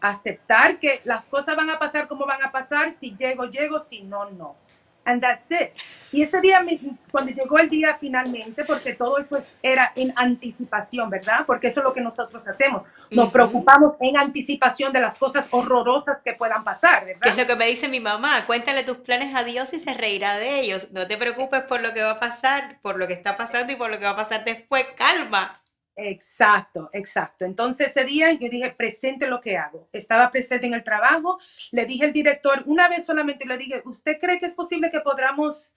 aceptar 0.00 0.78
que 0.78 1.00
las 1.04 1.24
cosas 1.24 1.56
van 1.56 1.68
a 1.70 1.78
pasar 1.78 2.08
como 2.08 2.24
van 2.24 2.42
a 2.42 2.50
pasar, 2.50 2.92
si 2.92 3.14
llego, 3.14 3.44
llego, 3.44 3.78
si 3.78 4.02
no, 4.02 4.30
no. 4.30 4.56
And 5.04 5.20
that's 5.20 5.50
it. 5.50 5.70
Y 6.12 6.22
ese 6.22 6.40
día, 6.40 6.64
cuando 7.10 7.32
llegó 7.32 7.58
el 7.58 7.68
día 7.68 7.96
finalmente, 7.98 8.64
porque 8.64 8.92
todo 8.92 9.18
eso 9.18 9.36
es- 9.36 9.50
era 9.62 9.92
en 9.96 10.12
anticipación, 10.14 11.10
¿verdad? 11.10 11.40
Porque 11.46 11.68
eso 11.68 11.80
es 11.80 11.84
lo 11.84 11.92
que 11.92 12.00
nosotros 12.00 12.46
hacemos. 12.46 12.82
Nos 13.10 13.24
Ujú. 13.24 13.32
preocupamos 13.32 13.96
en 14.00 14.16
anticipación 14.16 14.92
de 14.92 15.00
las 15.00 15.16
cosas 15.18 15.48
horrorosas 15.50 16.22
que 16.22 16.34
puedan 16.34 16.62
pasar, 16.62 17.04
Que 17.06 17.12
es 17.12 17.20
¿verdad? 17.20 17.36
lo 17.38 17.46
que 17.46 17.56
me 17.56 17.66
dice 17.66 17.88
mi 17.88 17.98
mamá, 18.00 18.46
cuéntale 18.46 18.84
tus 18.84 18.98
planes 18.98 19.34
a 19.34 19.42
Dios 19.42 19.72
y 19.72 19.78
se 19.78 19.94
reirá 19.94 20.36
de 20.36 20.60
ellos. 20.60 20.92
No 20.92 21.06
te 21.06 21.16
preocupes 21.16 21.62
por 21.62 21.80
lo 21.80 21.92
que 21.94 22.02
va 22.02 22.12
a 22.12 22.20
pasar, 22.20 22.78
por 22.82 22.96
lo 22.98 23.06
que 23.08 23.14
está 23.14 23.36
pasando 23.36 23.72
y 23.72 23.76
por 23.76 23.90
lo 23.90 23.98
que 23.98 24.04
va 24.04 24.12
a 24.12 24.16
pasar 24.16 24.44
después. 24.44 24.84
Calma. 24.96 25.58
Exacto, 25.94 26.88
exacto. 26.92 27.44
Entonces 27.44 27.90
ese 27.90 28.04
día 28.04 28.32
yo 28.32 28.48
dije, 28.48 28.70
presente 28.70 29.26
lo 29.26 29.40
que 29.40 29.56
hago. 29.56 29.88
Estaba 29.92 30.30
presente 30.30 30.66
en 30.66 30.74
el 30.74 30.82
trabajo, 30.82 31.38
le 31.70 31.84
dije 31.84 32.04
al 32.04 32.12
director, 32.12 32.62
una 32.66 32.88
vez 32.88 33.04
solamente 33.04 33.44
le 33.44 33.58
dije, 33.58 33.82
¿usted 33.84 34.18
cree 34.18 34.40
que 34.40 34.46
es 34.46 34.54
posible 34.54 34.90
que 34.90 35.00
podamos, 35.00 35.70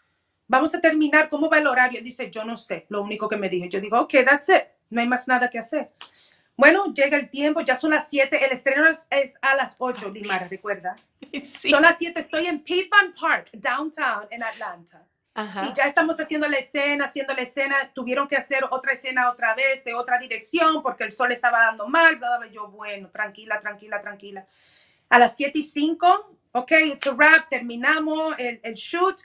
vamos 0.48 0.74
a 0.74 0.80
terminar, 0.80 1.28
cómo 1.28 1.50
va 1.50 1.58
el 1.58 1.68
horario? 1.68 2.00
Él 2.00 2.06
dice, 2.06 2.32
yo 2.32 2.46
no 2.46 2.56
sé, 2.56 2.86
lo 2.90 3.02
único 3.02 3.28
que 3.28 3.36
me 3.36 3.50
dijo. 3.50 3.68
Yo 3.68 3.82
digo, 3.82 4.00
ok, 4.00 4.14
that's 4.26 4.50
it, 4.50 4.64
no 4.90 5.02
hay 5.02 5.08
más 5.08 5.28
nada 5.28 5.50
que 5.50 5.60
hacer. 5.60 5.92
Bueno, 6.58 6.94
llega 6.94 7.18
el 7.18 7.30
tiempo, 7.30 7.60
ya 7.60 7.76
son 7.76 7.92
las 7.92 8.10
7, 8.10 8.46
el 8.46 8.52
estreno 8.54 8.88
es, 8.88 9.06
es 9.10 9.38
a 9.42 9.56
las 9.56 9.76
8, 9.78 10.10
Limara, 10.10 10.48
recuerda. 10.48 10.96
Sí. 11.44 11.70
Son 11.70 11.82
las 11.82 11.98
7, 11.98 12.18
estoy 12.18 12.46
en 12.46 12.62
Piedmont 12.62 13.20
Park, 13.20 13.50
downtown, 13.52 14.28
en 14.30 14.42
Atlanta. 14.42 15.06
Ajá. 15.36 15.68
Y 15.70 15.74
ya 15.74 15.84
estamos 15.84 16.20
haciendo 16.20 16.48
la 16.48 16.58
escena, 16.58 17.06
haciendo 17.06 17.34
la 17.34 17.42
escena. 17.42 17.92
Tuvieron 17.94 18.28
que 18.28 18.38
hacer 18.38 18.64
otra 18.72 18.94
escena 18.94 19.30
otra 19.30 19.54
vez, 19.54 19.84
de 19.84 19.94
otra 19.94 20.18
dirección, 20.18 20.82
porque 20.82 21.04
el 21.04 21.12
sol 21.12 21.32
estaba 21.32 21.60
dando 21.60 21.88
mal. 21.88 22.16
Bla, 22.16 22.30
bla, 22.30 22.38
bla. 22.40 22.48
Yo, 22.48 22.68
bueno, 22.70 23.10
tranquila, 23.10 23.60
tranquila, 23.60 24.00
tranquila. 24.00 24.48
A 25.10 25.20
las 25.20 25.36
7 25.36 25.60
y 25.60 25.64
5, 25.64 26.38
ok, 26.54 26.72
it's 26.86 27.06
a 27.08 27.12
wrap, 27.12 27.48
terminamos 27.50 28.36
el, 28.40 28.60
el 28.64 28.74
shoot. 28.74 29.22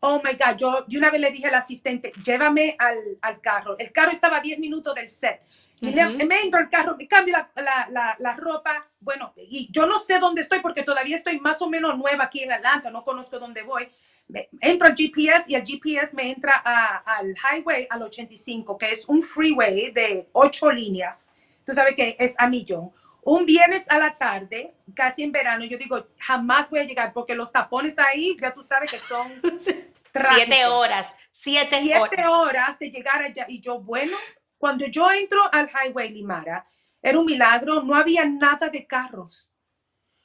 Oh 0.00 0.20
my 0.22 0.32
God, 0.32 0.56
yo 0.56 0.84
de 0.86 0.98
una 0.98 1.10
vez 1.10 1.20
le 1.20 1.30
dije 1.30 1.46
al 1.48 1.54
asistente, 1.54 2.12
llévame 2.24 2.76
al, 2.78 2.98
al 3.22 3.40
carro. 3.40 3.76
El 3.78 3.92
carro 3.92 4.12
estaba 4.12 4.38
a 4.38 4.40
10 4.40 4.58
minutos 4.58 4.94
del 4.94 5.08
set. 5.08 5.42
Le- 5.80 6.06
Ujú. 6.06 6.26
me 6.26 6.40
entro 6.40 6.60
al 6.60 6.68
carro, 6.68 6.96
me 6.96 7.06
cambio 7.06 7.36
la, 7.36 7.50
la, 7.62 7.88
la, 7.90 8.16
la 8.18 8.36
ropa. 8.36 8.88
Bueno, 9.00 9.32
y 9.36 9.68
yo 9.70 9.86
no 9.86 9.98
sé 9.98 10.18
dónde 10.18 10.40
estoy 10.42 10.60
porque 10.60 10.82
todavía 10.82 11.16
estoy 11.16 11.38
más 11.40 11.60
o 11.62 11.68
menos 11.68 11.96
nueva 11.98 12.24
aquí 12.24 12.42
en 12.42 12.52
Atlanta, 12.52 12.90
no 12.90 13.04
conozco 13.04 13.38
dónde 13.38 13.62
voy. 13.62 13.88
Me- 14.28 14.48
entro 14.60 14.88
al 14.88 14.94
GPS 14.96 15.44
y 15.48 15.54
el 15.54 15.62
GPS 15.64 16.14
me 16.14 16.30
entra 16.30 16.60
a- 16.64 16.96
al 17.18 17.34
highway 17.36 17.86
al 17.90 18.02
85, 18.02 18.76
que 18.76 18.90
es 18.90 19.04
un 19.08 19.22
freeway 19.22 19.90
de 19.92 20.28
ocho 20.32 20.70
líneas. 20.70 21.32
Tú 21.64 21.72
sabes 21.72 21.94
que 21.94 22.16
es 22.18 22.34
a 22.38 22.48
millón. 22.48 22.90
Un 23.22 23.44
viernes 23.44 23.84
a 23.88 23.98
la 23.98 24.16
tarde, 24.16 24.74
casi 24.94 25.22
en 25.24 25.32
verano, 25.32 25.64
yo 25.64 25.76
digo, 25.78 26.06
jamás 26.18 26.70
voy 26.70 26.80
a 26.80 26.84
llegar 26.84 27.12
porque 27.12 27.34
los 27.34 27.50
tapones 27.50 27.98
ahí, 27.98 28.36
ya 28.40 28.52
tú 28.54 28.62
sabes 28.62 28.90
que 28.90 28.98
son 28.98 29.32
Siete 30.14 30.64
horas. 30.66 31.14
Siete, 31.30 31.76
siete 31.82 31.96
horas. 32.24 32.30
horas 32.30 32.78
de 32.78 32.90
llegar 32.90 33.22
allá. 33.22 33.44
Y 33.48 33.60
yo, 33.60 33.78
bueno, 33.80 34.16
cuando 34.56 34.86
yo 34.86 35.10
entro 35.10 35.40
al 35.52 35.68
Highway 35.68 36.08
Limara, 36.10 36.66
era 37.02 37.18
un 37.18 37.26
milagro, 37.26 37.82
no 37.82 37.94
había 37.94 38.24
nada 38.24 38.68
de 38.70 38.86
carros. 38.86 39.48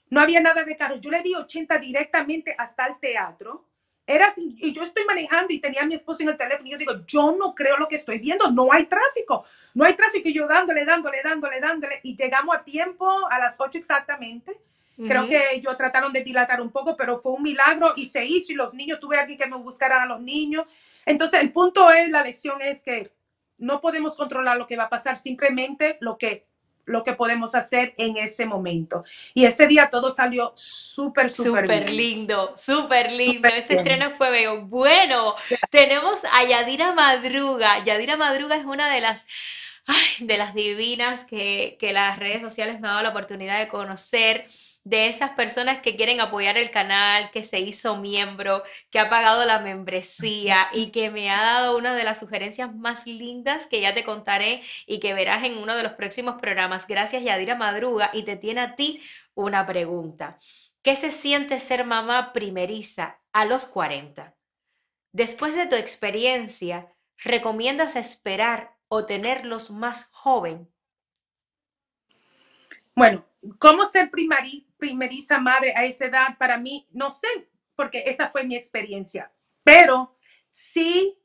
No 0.10 0.22
había 0.22 0.40
nada 0.40 0.64
de 0.64 0.76
carros. 0.78 1.02
Yo 1.02 1.10
le 1.12 1.22
di 1.22 1.36
80 1.36 1.78
directamente 1.78 2.56
hasta 2.58 2.86
el 2.88 3.00
teatro. 3.00 3.68
Era 4.08 4.28
así, 4.28 4.56
y 4.58 4.74
yo 4.74 4.82
estoy 4.84 5.06
manejando 5.06 5.54
y 5.54 5.60
tenía 5.60 5.84
a 5.84 5.86
mi 5.86 5.94
esposo 5.94 6.24
en 6.24 6.30
el 6.30 6.38
teléfono 6.38 6.68
y 6.68 6.72
yo 6.72 6.78
digo, 6.78 6.94
yo 7.06 7.36
no 7.38 7.54
creo 7.54 7.78
lo 7.78 7.88
que 7.88 7.96
estoy 7.96 8.18
viendo, 8.18 8.50
no 8.52 8.72
hay 8.72 8.86
tráfico, 8.86 9.46
no 9.74 9.86
hay 9.86 9.96
tráfico 9.96 10.28
y 10.28 10.34
yo 10.34 10.48
dándole, 10.48 10.84
dándole, 10.86 11.22
dándole, 11.24 11.60
dándole 11.60 12.00
y 12.04 12.16
llegamos 12.16 12.56
a 12.56 12.64
tiempo 12.64 13.08
a 13.30 13.40
las 13.40 13.56
8 13.60 13.78
exactamente. 13.78 14.60
Creo 14.98 15.22
Ujú. 15.22 15.30
que 15.30 15.54
ellos 15.54 15.78
trataron 15.78 16.12
de 16.14 16.22
dilatar 16.22 16.62
un 16.62 16.72
poco, 16.72 16.96
pero 16.98 17.18
fue 17.18 17.32
un 17.32 17.42
milagro 17.42 17.94
y 17.96 18.06
se 18.06 18.24
hizo 18.26 18.52
y 18.52 18.56
los 18.56 18.74
niños, 18.74 19.00
tuve 19.00 19.18
alguien 19.18 19.38
que 19.38 19.48
me 19.48 19.58
buscara 19.58 20.04
a 20.04 20.06
los 20.06 20.22
niños. 20.22 20.66
Entonces, 21.06 21.40
el 21.40 21.52
punto 21.52 21.92
es, 21.92 22.10
la 22.10 22.24
lección 22.24 22.62
es 22.62 22.82
que 22.84 23.12
no 23.58 23.80
podemos 23.82 24.16
controlar 24.16 24.58
lo 24.58 24.68
que 24.68 24.76
va 24.76 24.84
a 24.84 24.90
pasar, 24.90 25.18
simplemente 25.18 25.98
lo 26.02 26.18
que, 26.18 26.46
lo 26.92 27.04
que 27.04 27.14
podemos 27.14 27.56
hacer 27.56 27.94
en 27.98 28.18
ese 28.18 28.46
momento. 28.46 29.04
Y 29.34 29.46
ese 29.46 29.68
día 29.68 29.90
todo 29.90 30.12
salió 30.12 30.52
súper, 30.56 31.30
súper 31.30 31.66
Súper 31.66 31.90
lindo, 31.90 32.54
súper 32.58 33.12
lindo. 33.12 33.48
Ese 33.48 33.76
bien. 33.76 33.80
estreno 33.80 34.12
fue 34.18 34.30
bello. 34.30 34.62
Bueno, 34.62 35.36
tenemos 35.70 36.20
a 36.34 36.44
Yadira 36.44 36.92
Madruga. 36.94 37.84
Yadira 37.84 38.18
Madruga 38.18 38.56
es 38.56 38.66
una 38.66 38.90
de 38.94 39.02
las, 39.02 39.26
ay, 39.88 40.26
de 40.26 40.38
las 40.38 40.54
divinas 40.54 41.26
que, 41.26 41.78
que 41.80 41.94
las 41.94 42.20
redes 42.20 42.42
sociales 42.42 42.80
me 42.80 42.88
han 42.88 42.94
dado 42.94 43.04
la 43.04 43.10
oportunidad 43.10 43.60
de 43.60 43.68
conocer. 43.68 44.48
De 44.84 45.08
esas 45.08 45.32
personas 45.32 45.78
que 45.78 45.96
quieren 45.96 46.22
apoyar 46.22 46.58
el 46.58 46.72
canal, 46.72 47.30
que 47.30 47.44
se 47.44 47.60
hizo 47.60 47.98
miembro, 47.98 48.64
que 48.90 48.98
ha 48.98 49.10
pagado 49.10 49.46
la 49.46 49.60
membresía 49.60 50.70
y 50.74 50.88
que 50.92 51.12
me 51.12 51.30
ha 51.30 51.40
dado 51.40 51.78
una 51.78 51.94
de 51.94 52.04
las 52.04 52.20
sugerencias 52.20 52.74
más 52.76 53.06
lindas 53.06 53.68
que 53.68 53.80
ya 53.80 53.94
te 53.94 54.04
contaré 54.04 54.62
y 54.88 55.00
que 55.00 55.14
verás 55.14 55.44
en 55.44 55.58
uno 55.60 55.76
de 55.76 55.84
los 55.84 55.92
próximos 55.94 56.42
programas. 56.42 56.88
Gracias, 56.88 57.24
Yadira 57.24 57.56
Madruga. 57.56 58.10
Y 58.12 58.24
te 58.24 58.38
tiene 58.38 58.62
a 58.62 58.76
ti 58.76 59.00
una 59.36 59.68
pregunta. 59.68 60.40
¿Qué 60.82 60.96
se 60.96 61.12
siente 61.12 61.60
ser 61.60 61.86
mamá 61.86 62.34
primeriza 62.34 63.22
a 63.34 63.46
los 63.46 63.68
40? 63.68 64.36
Después 65.12 65.56
de 65.56 65.68
tu 65.68 65.76
experiencia, 65.76 66.92
¿recomiendas 67.18 67.96
esperar 67.96 68.78
o 68.88 69.06
tenerlos 69.06 69.70
más 69.70 70.10
joven? 70.12 70.68
Bueno, 72.96 73.24
¿cómo 73.60 73.86
ser 73.86 74.10
primari- 74.10 74.66
primeriza 74.82 75.40
madre 75.40 75.74
a 75.78 75.86
esa 75.86 76.08
edad? 76.08 76.38
Para 76.38 76.58
mí, 76.58 76.88
no 76.92 77.10
sé, 77.10 77.30
porque 77.78 78.04
esa 78.08 78.28
fue 78.28 78.44
mi 78.44 78.58
experiencia. 78.58 79.32
Pero 79.64 80.18
sí 80.50 81.18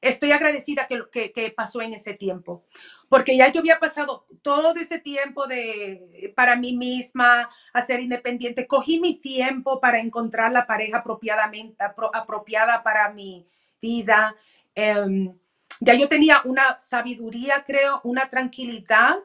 estoy 0.00 0.32
agradecida 0.32 0.86
que, 0.88 1.00
que, 1.12 1.32
que 1.32 1.50
pasó 1.50 1.80
en 1.80 1.94
ese 1.94 2.14
tiempo, 2.14 2.64
porque 3.08 3.36
ya 3.36 3.52
yo 3.52 3.60
había 3.60 3.78
pasado 3.78 4.26
todo 4.42 4.74
ese 4.76 4.98
tiempo 4.98 5.46
de, 5.46 6.32
para 6.34 6.56
mí 6.56 6.76
misma, 6.76 7.48
a 7.72 7.80
ser 7.82 8.00
independiente. 8.00 8.66
Cogí 8.66 8.98
mi 8.98 9.14
tiempo 9.14 9.80
para 9.80 10.00
encontrar 10.00 10.50
la 10.52 10.66
pareja 10.66 10.98
apropiadamente, 10.98 11.76
apro- 11.84 12.10
apropiada 12.12 12.82
para 12.82 13.10
mi 13.12 13.46
vida. 13.80 14.34
Em, 14.74 15.32
ya 15.80 15.94
yo 15.94 16.08
tenía 16.08 16.40
una 16.44 16.78
sabiduría, 16.78 17.62
creo, 17.64 18.00
una 18.02 18.28
tranquilidad 18.28 19.16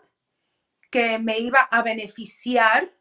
que 0.89 1.17
me 1.19 1.37
iba 1.39 1.59
a 1.59 1.81
beneficiar 1.81 2.91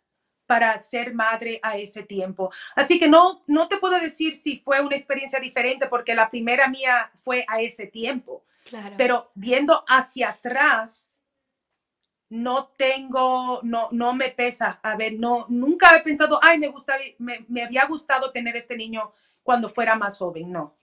para 0.46 0.78
ser 0.78 1.12
madre 1.12 1.58
a 1.62 1.76
ese 1.76 2.02
tiempo. 2.04 2.52
Así 2.76 2.98
que 2.98 3.08
no, 3.08 3.42
no 3.46 3.66
te 3.68 3.78
puedo 3.78 3.98
decir 3.98 4.34
si 4.34 4.58
fue 4.60 4.80
una 4.80 4.94
experiencia 4.96 5.40
diferente 5.40 5.86
porque 5.88 6.14
la 6.14 6.30
primera 6.30 6.68
mía 6.68 7.10
fue 7.16 7.44
a 7.48 7.60
ese 7.60 7.86
tiempo, 7.86 8.44
Claro. 8.64 8.94
pero 8.96 9.30
viendo 9.34 9.84
hacia 9.88 10.30
atrás, 10.30 11.12
no 12.28 12.66
tengo, 12.76 13.60
no, 13.62 13.88
no 13.92 14.12
me 14.12 14.30
pesa. 14.30 14.80
A 14.82 14.96
ver, 14.96 15.14
no, 15.14 15.46
nunca 15.48 15.90
he 15.96 16.00
pensado, 16.02 16.40
ay, 16.42 16.58
me 16.58 16.68
gusta, 16.68 16.96
me, 17.18 17.44
me 17.48 17.62
había 17.62 17.84
gustado 17.86 18.32
tener 18.32 18.56
este 18.56 18.76
niño 18.76 19.12
cuando 19.42 19.68
fuera 19.68 19.94
más 19.94 20.18
joven. 20.18 20.50
No. 20.50 20.74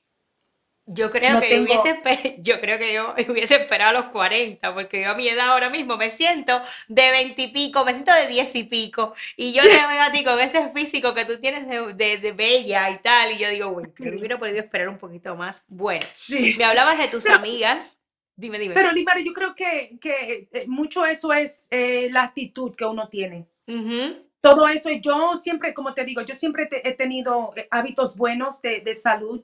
Yo 0.85 1.11
creo 1.11 1.33
no 1.35 1.39
que 1.39 1.47
tengo- 1.47 1.63
hubiese, 1.63 2.35
yo 2.41 2.59
creo 2.59 2.77
que 2.77 2.93
yo 2.93 3.13
hubiese 3.29 3.55
esperado 3.55 3.97
a 3.97 4.01
los 4.01 4.11
40, 4.11 4.73
porque 4.73 5.01
yo 5.03 5.11
a 5.11 5.15
mi 5.15 5.27
edad 5.29 5.51
ahora 5.51 5.69
mismo 5.69 5.95
me 5.95 6.11
siento 6.11 6.61
de 6.89 7.09
20 7.11 7.41
y 7.41 7.47
pico, 7.47 7.85
me 7.85 7.93
siento 7.93 8.11
de 8.13 8.27
10 8.27 8.55
y 8.55 8.63
pico, 8.65 9.13
y 9.37 9.53
yo 9.53 9.61
te 9.63 9.69
veo 9.69 10.01
a 10.01 10.11
ti 10.11 10.23
con 10.25 10.39
ese 10.39 10.69
físico 10.71 11.13
que 11.13 11.23
tú 11.25 11.39
tienes 11.39 11.67
de, 11.69 11.93
de- 11.93 12.17
de 12.17 12.31
bella 12.33 12.89
y 12.89 12.97
tal, 12.97 13.31
y 13.31 13.37
yo 13.37 13.49
digo, 13.49 13.69
bueno, 13.71 13.89
creo 13.95 14.11
que 14.11 14.17
hubiera 14.17 14.37
podido 14.37 14.57
esperar 14.59 14.89
un 14.89 14.97
poquito 14.97 15.35
más. 15.35 15.63
Bueno, 15.67 16.05
Sí. 16.17 16.55
me 16.57 16.65
hablabas 16.65 16.97
de 16.97 17.07
tus 17.07 17.23
Pero- 17.23 17.37
amigas, 17.37 17.99
dime, 18.35 18.59
dime. 18.59 18.73
Pero, 18.73 18.91
Limara, 18.91 19.21
yo 19.21 19.31
creo 19.31 19.55
que, 19.55 19.97
que 20.01 20.49
eh, 20.51 20.65
mucho 20.67 21.05
eso 21.05 21.31
es 21.31 21.67
eh, 21.71 22.09
la 22.11 22.23
actitud 22.23 22.75
que 22.75 22.83
uno 22.83 23.07
tiene. 23.07 23.45
Ujú, 23.67 24.17
todo 24.41 24.67
eso, 24.67 24.89
yo 24.91 25.37
siempre, 25.37 25.73
como 25.73 25.93
te 25.93 26.03
digo, 26.03 26.21
yo 26.23 26.35
siempre 26.35 26.65
te- 26.65 26.85
he 26.85 26.91
tenido 26.93 27.53
eh, 27.55 27.69
hábitos 27.71 28.17
buenos 28.17 28.61
de, 28.61 28.81
de 28.81 28.93
salud, 28.93 29.41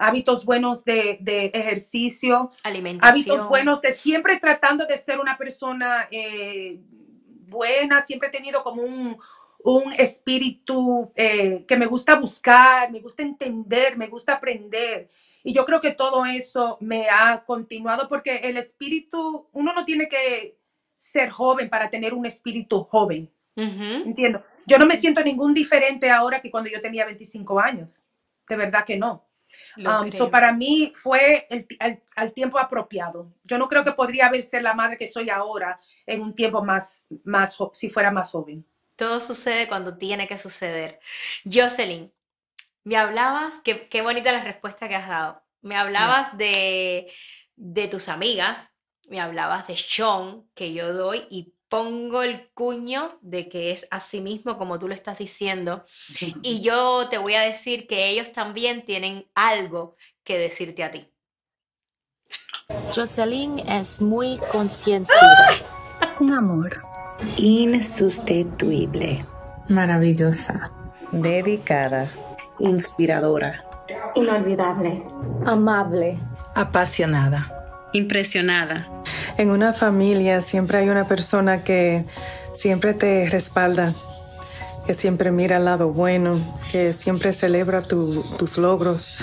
hábitos 0.00 0.44
buenos 0.44 0.84
de, 0.84 1.18
de 1.20 1.46
ejercicio, 1.54 2.50
Alimentación. 2.64 3.12
hábitos 3.12 3.48
buenos 3.48 3.80
de 3.80 3.92
siempre 3.92 4.40
tratando 4.40 4.86
de 4.86 4.96
ser 4.96 5.20
una 5.20 5.36
persona 5.36 6.08
eh, 6.10 6.80
buena, 7.46 8.00
siempre 8.00 8.28
he 8.28 8.32
tenido 8.32 8.62
como 8.62 8.82
un, 8.82 9.18
un 9.62 9.92
espíritu 9.92 11.12
eh, 11.14 11.64
que 11.68 11.76
me 11.76 11.86
gusta 11.86 12.16
buscar, 12.16 12.90
me 12.90 13.00
gusta 13.00 13.22
entender, 13.22 13.96
me 13.96 14.08
gusta 14.08 14.34
aprender. 14.34 15.10
Y 15.42 15.52
yo 15.52 15.64
creo 15.64 15.80
que 15.80 15.92
todo 15.92 16.24
eso 16.26 16.78
me 16.80 17.08
ha 17.08 17.44
continuado 17.44 18.08
porque 18.08 18.36
el 18.36 18.56
espíritu, 18.56 19.48
uno 19.52 19.72
no 19.72 19.84
tiene 19.84 20.08
que 20.08 20.58
ser 20.96 21.30
joven 21.30 21.68
para 21.70 21.88
tener 21.88 22.14
un 22.14 22.26
espíritu 22.26 22.84
joven. 22.84 23.30
Entiendo. 23.56 24.40
Yo 24.66 24.78
no 24.78 24.86
me 24.86 24.96
siento 24.96 25.22
ningún 25.22 25.52
diferente 25.52 26.10
ahora 26.10 26.40
que 26.40 26.50
cuando 26.50 26.70
yo 26.70 26.80
tenía 26.80 27.04
25 27.04 27.60
años. 27.60 28.02
De 28.48 28.56
verdad 28.56 28.84
que 28.86 28.96
no. 28.96 29.29
Um, 29.76 30.10
so 30.10 30.30
para 30.30 30.52
mí 30.52 30.92
fue 30.94 31.46
el 31.50 31.66
al, 31.78 32.02
al 32.16 32.32
tiempo 32.32 32.58
apropiado. 32.58 33.32
Yo 33.44 33.58
no 33.58 33.68
creo 33.68 33.84
que 33.84 33.92
podría 33.92 34.26
haber 34.26 34.42
ser 34.42 34.62
la 34.62 34.74
madre 34.74 34.96
que 34.96 35.06
soy 35.06 35.30
ahora 35.30 35.78
en 36.06 36.22
un 36.22 36.34
tiempo 36.34 36.62
más, 36.64 37.04
más 37.24 37.56
si 37.72 37.90
fuera 37.90 38.10
más 38.10 38.30
joven. 38.30 38.64
Todo 38.96 39.20
sucede 39.20 39.68
cuando 39.68 39.96
tiene 39.96 40.26
que 40.26 40.36
suceder. 40.36 41.00
Jocelyn, 41.50 42.12
me 42.84 42.96
hablabas, 42.96 43.60
qué, 43.60 43.88
qué 43.88 44.02
bonita 44.02 44.32
la 44.32 44.42
respuesta 44.42 44.88
que 44.88 44.96
has 44.96 45.08
dado. 45.08 45.42
Me 45.62 45.76
hablabas 45.76 46.36
de, 46.36 47.10
de 47.56 47.88
tus 47.88 48.08
amigas, 48.08 48.74
me 49.08 49.20
hablabas 49.20 49.66
de 49.66 49.76
Sean, 49.76 50.44
que 50.54 50.72
yo 50.72 50.92
doy 50.92 51.26
y 51.30 51.54
pongo 51.70 52.22
el 52.22 52.50
cuño 52.52 53.18
de 53.22 53.48
que 53.48 53.70
es 53.70 53.88
así 53.90 54.20
mismo 54.20 54.58
como 54.58 54.78
tú 54.78 54.88
lo 54.88 54.94
estás 54.94 55.16
diciendo. 55.18 55.86
Y 56.42 56.60
yo 56.60 57.08
te 57.08 57.16
voy 57.16 57.34
a 57.34 57.40
decir 57.42 57.86
que 57.86 58.08
ellos 58.08 58.32
también 58.32 58.84
tienen 58.84 59.26
algo 59.34 59.96
que 60.24 60.36
decirte 60.36 60.84
a 60.84 60.90
ti. 60.90 61.10
Jocelyn 62.94 63.60
es 63.60 64.02
muy 64.02 64.38
concienzuda. 64.52 65.48
Un 66.20 66.34
amor 66.34 66.82
insustituible, 67.36 69.24
Maravillosa. 69.68 70.72
dedicada, 71.12 72.10
inspiradora, 72.58 73.64
Inolvidable. 74.14 75.02
Amable. 75.46 76.18
apasionada, 76.54 77.88
impresionada. 77.92 78.88
En 79.40 79.48
una 79.48 79.72
familia 79.72 80.42
siempre 80.42 80.76
hay 80.76 80.90
una 80.90 81.06
persona 81.08 81.64
que 81.64 82.04
siempre 82.52 82.92
te 82.92 83.26
respalda, 83.30 83.94
que 84.86 84.92
siempre 84.92 85.30
mira 85.30 85.56
al 85.56 85.64
lado 85.64 85.88
bueno, 85.94 86.40
que 86.70 86.92
siempre 86.92 87.32
celebra 87.32 87.80
tu- 87.80 88.22
tus 88.36 88.58
logros. 88.58 89.16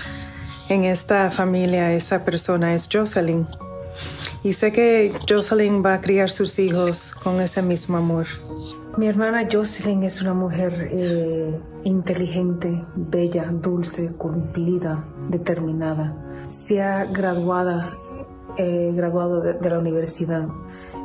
En 0.70 0.86
esta 0.86 1.30
familia 1.30 1.94
esa 1.94 2.26
persona 2.26 2.74
es 2.74 2.90
Jocelyn. 2.92 3.46
Y 4.44 4.54
sé 4.54 4.72
que 4.72 5.14
Jocelyn 5.30 5.84
va 5.86 5.94
a 5.94 6.02
criar 6.02 6.32
sus 6.32 6.58
hijos 6.58 7.14
con 7.14 7.40
ese 7.40 7.62
mismo 7.62 7.98
amor. 7.98 8.26
Mi 8.98 9.06
hermana 9.08 9.48
Jocelyn 9.52 10.02
es 10.02 10.20
una 10.20 10.34
mujer 10.34 10.90
eh, 10.92 11.60
inteligente, 11.84 12.84
bella, 12.96 13.46
dulce, 13.52 14.08
cumplida, 14.18 15.06
determinada. 15.30 16.16
Se 16.48 16.82
ha 16.82 17.06
graduada, 17.06 17.94
eh, 18.58 18.92
graduado 18.94 19.42
de, 19.42 19.70
la 19.70 19.80
universidad. 19.80 20.48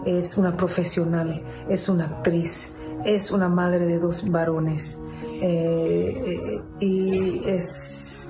Es 0.05 0.37
una 0.37 0.57
profesional, 0.57 1.43
es 1.69 1.89
una 1.89 2.07
actriz, 2.07 2.79
es 3.05 3.31
una 3.31 3.49
madre 3.49 3.87
de 3.87 3.99
dos 3.99 4.29
varones. 4.31 5.03
eh, 5.41 6.61
y 6.81 7.43
es, 7.49 8.29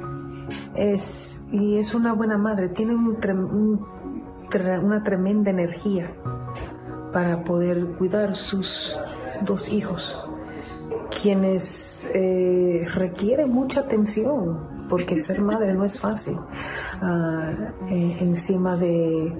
es, 0.75 1.47
y 1.51 1.77
es 1.77 1.95
una 1.95 2.13
buena 2.15 2.39
madre. 2.39 2.69
Tiene 2.71 2.95
un 2.95 3.19
una 4.59 5.03
tremenda 5.03 5.51
energía 5.51 6.13
para 7.13 7.45
poder 7.45 7.87
cuidar 7.99 8.37
sus 8.37 8.99
dos 9.43 9.73
hijos, 9.73 10.27
quienes 11.23 12.11
eh, 12.15 12.87
requieren 12.95 13.51
mucha 13.51 13.81
atención, 13.81 14.72
porque 14.93 15.17
ser 15.17 15.41
madre 15.41 15.73
no 15.73 15.87
es 15.87 15.99
fácil. 15.99 16.37
Ah, 17.01 17.51
eh, 17.89 18.17
encima 18.21 18.77
de 18.77 19.33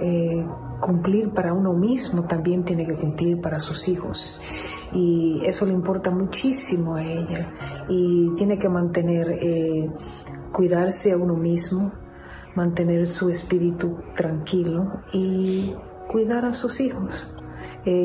eh, 0.00 0.46
cumplir 0.78 1.30
para 1.30 1.52
uno 1.52 1.72
mismo, 1.72 2.28
también 2.28 2.64
tiene 2.64 2.86
que 2.86 2.94
cumplir 2.94 3.40
para 3.40 3.58
sus 3.58 3.88
hijos. 3.88 4.40
Y 4.92 5.42
eso 5.46 5.66
le 5.66 5.72
importa 5.72 6.12
muchísimo 6.12 6.94
a 6.94 7.02
ella. 7.02 7.52
Y 7.88 8.36
tiene 8.36 8.56
que 8.56 8.68
mantener, 8.68 9.30
eh, 9.32 9.90
cuidarse 10.52 11.10
a 11.10 11.16
uno 11.16 11.34
mismo, 11.34 11.90
mantener 12.54 13.08
su 13.08 13.30
espíritu 13.30 13.96
tranquilo 14.14 15.02
y 15.12 15.74
cuidar 16.06 16.44
a 16.44 16.52
sus 16.52 16.80
hijos. 16.80 17.34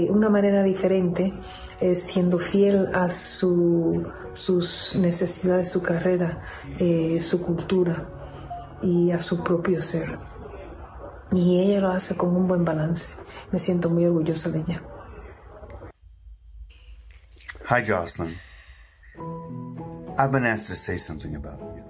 Una 0.09 0.29
manera 0.29 0.63
diferente 0.63 1.33
es 1.81 2.06
siendo 2.14 2.39
fiel 2.39 2.93
a 2.93 3.10
su- 3.10 4.06
sus 4.34 4.95
necesidades, 4.95 5.69
su 5.72 5.81
carrera, 5.81 6.41
eh, 6.80 7.19
su 7.22 7.41
cultura 7.41 8.07
y 8.81 9.11
a 9.11 9.19
su 9.22 9.43
propio 9.43 9.81
ser. 9.81 10.18
Y 11.31 11.60
ella 11.61 11.80
lo 11.81 11.91
hace 11.91 12.15
con 12.18 12.35
un 12.35 12.47
buen 12.47 12.65
balance. 12.65 13.15
me 13.51 13.57
siento 13.57 13.89
muy 13.89 14.06
orgullosa 14.06 14.51
de 14.51 14.60
ella. 14.60 14.84
Hi, 17.68 17.81
Jocelyn. 17.84 18.35
I've 20.19 20.31
been 20.31 20.45
asked 20.45 20.68
to 20.68 20.76
say 20.76 20.97
something 20.97 21.35
about 21.35 21.60
you. 21.60 21.84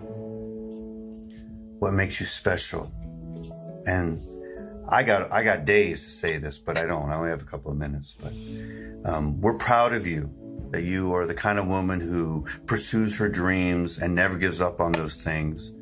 What 1.79 1.93
makes 1.93 2.19
you 2.21 2.25
special? 2.25 2.91
And 3.85 4.19
I 4.91 5.03
got 5.03 5.31
I 5.31 5.43
got 5.43 5.65
days 5.65 6.03
to 6.03 6.09
say 6.09 6.37
this, 6.37 6.59
but 6.59 6.77
I 6.77 6.85
don't. 6.85 7.09
I 7.09 7.15
only 7.15 7.29
have 7.29 7.41
a 7.41 7.45
couple 7.45 7.71
of 7.71 7.77
minutes. 7.77 8.15
But 8.15 8.33
um, 9.09 9.39
we're 9.39 9.57
proud 9.57 9.93
of 9.93 10.07
you 10.07 10.33
that 10.71 10.83
you 10.83 11.13
are 11.13 11.25
the 11.25 11.33
kind 11.33 11.59
of 11.59 11.67
woman 11.67 11.99
who 11.99 12.45
pursues 12.65 13.17
her 13.17 13.29
dreams 13.29 13.99
and 13.99 14.13
never 14.13 14.37
gives 14.37 14.61
up 14.61 14.79
on 14.79 14.91
those 14.91 15.15
things. 15.15 15.73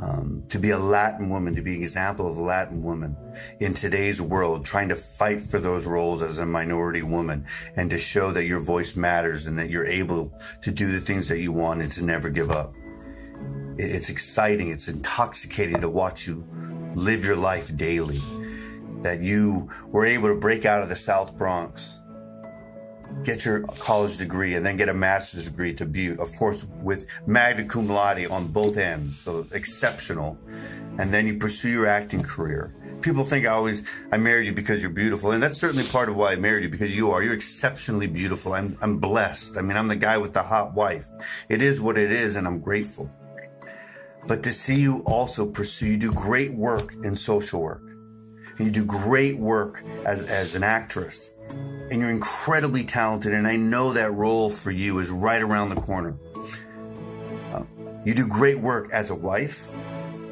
Um, 0.00 0.44
to 0.50 0.58
be 0.58 0.70
a 0.70 0.78
Latin 0.78 1.30
woman, 1.30 1.54
to 1.54 1.62
be 1.62 1.74
an 1.74 1.80
example 1.80 2.30
of 2.30 2.36
a 2.36 2.42
Latin 2.42 2.82
woman 2.82 3.16
in 3.60 3.72
today's 3.72 4.20
world, 4.20 4.66
trying 4.66 4.90
to 4.90 4.94
fight 4.94 5.40
for 5.40 5.58
those 5.58 5.86
roles 5.86 6.22
as 6.22 6.38
a 6.38 6.44
minority 6.44 7.02
woman 7.02 7.46
and 7.76 7.88
to 7.90 7.96
show 7.96 8.30
that 8.32 8.44
your 8.44 8.60
voice 8.60 8.94
matters 8.94 9.46
and 9.46 9.58
that 9.58 9.70
you're 9.70 9.86
able 9.86 10.34
to 10.60 10.70
do 10.70 10.92
the 10.92 11.00
things 11.00 11.28
that 11.28 11.38
you 11.38 11.50
want 11.50 11.80
and 11.80 11.90
to 11.92 12.04
never 12.04 12.28
give 12.28 12.50
up. 12.50 12.74
It's 13.78 14.10
exciting. 14.10 14.68
It's 14.68 14.88
intoxicating 14.88 15.80
to 15.80 15.88
watch 15.88 16.26
you 16.26 16.44
live 16.96 17.24
your 17.24 17.36
life 17.36 17.76
daily. 17.76 18.20
That 19.02 19.20
you 19.20 19.68
were 19.88 20.06
able 20.06 20.28
to 20.28 20.40
break 20.40 20.64
out 20.64 20.82
of 20.82 20.88
the 20.88 20.96
South 20.96 21.36
Bronx, 21.36 22.02
get 23.22 23.44
your 23.44 23.60
college 23.78 24.16
degree 24.18 24.54
and 24.54 24.64
then 24.64 24.76
get 24.76 24.88
a 24.88 24.94
master's 24.94 25.48
degree 25.48 25.74
to 25.74 25.84
Butte, 25.84 26.18
of 26.18 26.34
course, 26.34 26.66
with 26.82 27.06
magna 27.26 27.64
cum 27.64 27.88
laude 27.88 28.26
on 28.26 28.48
both 28.48 28.78
ends. 28.78 29.16
So 29.18 29.46
exceptional. 29.52 30.38
And 30.98 31.12
then 31.12 31.26
you 31.26 31.36
pursue 31.36 31.70
your 31.70 31.86
acting 31.86 32.22
career. 32.22 32.74
People 33.02 33.24
think 33.24 33.46
I 33.46 33.50
always, 33.50 33.88
I 34.10 34.16
married 34.16 34.46
you 34.46 34.54
because 34.54 34.82
you're 34.82 34.90
beautiful. 34.90 35.32
And 35.32 35.42
that's 35.42 35.58
certainly 35.58 35.86
part 35.86 36.08
of 36.08 36.16
why 36.16 36.32
I 36.32 36.36
married 36.36 36.64
you 36.64 36.70
because 36.70 36.96
you 36.96 37.10
are. 37.10 37.22
You're 37.22 37.34
exceptionally 37.34 38.06
beautiful. 38.06 38.54
I'm, 38.54 38.76
I'm 38.80 38.98
blessed. 38.98 39.58
I 39.58 39.60
mean, 39.60 39.76
I'm 39.76 39.88
the 39.88 39.96
guy 39.96 40.16
with 40.16 40.32
the 40.32 40.42
hot 40.42 40.74
wife. 40.74 41.06
It 41.50 41.60
is 41.60 41.80
what 41.80 41.98
it 41.98 42.10
is 42.10 42.36
and 42.36 42.46
I'm 42.46 42.58
grateful. 42.60 43.10
But 44.26 44.42
to 44.42 44.52
see 44.52 44.80
you 44.80 45.02
also 45.06 45.46
pursue, 45.46 45.86
you 45.86 45.96
do 45.96 46.12
great 46.12 46.52
work 46.52 46.94
in 47.04 47.14
social 47.14 47.62
work. 47.62 47.82
And 48.58 48.66
you 48.66 48.72
do 48.72 48.84
great 48.84 49.38
work 49.38 49.82
as, 50.04 50.30
as 50.30 50.54
an 50.54 50.64
actress 50.64 51.30
and 51.90 52.00
you're 52.00 52.10
incredibly 52.10 52.84
talented. 52.84 53.32
And 53.32 53.46
I 53.46 53.56
know 53.56 53.92
that 53.92 54.12
role 54.12 54.50
for 54.50 54.70
you 54.70 54.98
is 54.98 55.10
right 55.10 55.40
around 55.40 55.70
the 55.70 55.80
corner. 55.80 56.16
Uh, 57.52 57.64
you 58.04 58.14
do 58.14 58.26
great 58.26 58.58
work 58.58 58.90
as 58.92 59.10
a 59.10 59.14
wife, 59.14 59.72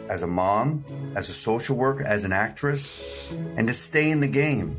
as 0.09 0.23
a 0.23 0.27
mom, 0.27 0.85
as 1.17 1.29
a 1.29 1.33
social 1.33 1.77
worker, 1.77 2.05
as 2.05 2.25
an 2.25 2.33
actress, 2.33 3.03
and 3.57 3.69
to 3.69 3.75
stay 3.75 4.11
in 4.11 4.21
the 4.21 4.29
game. 4.29 4.79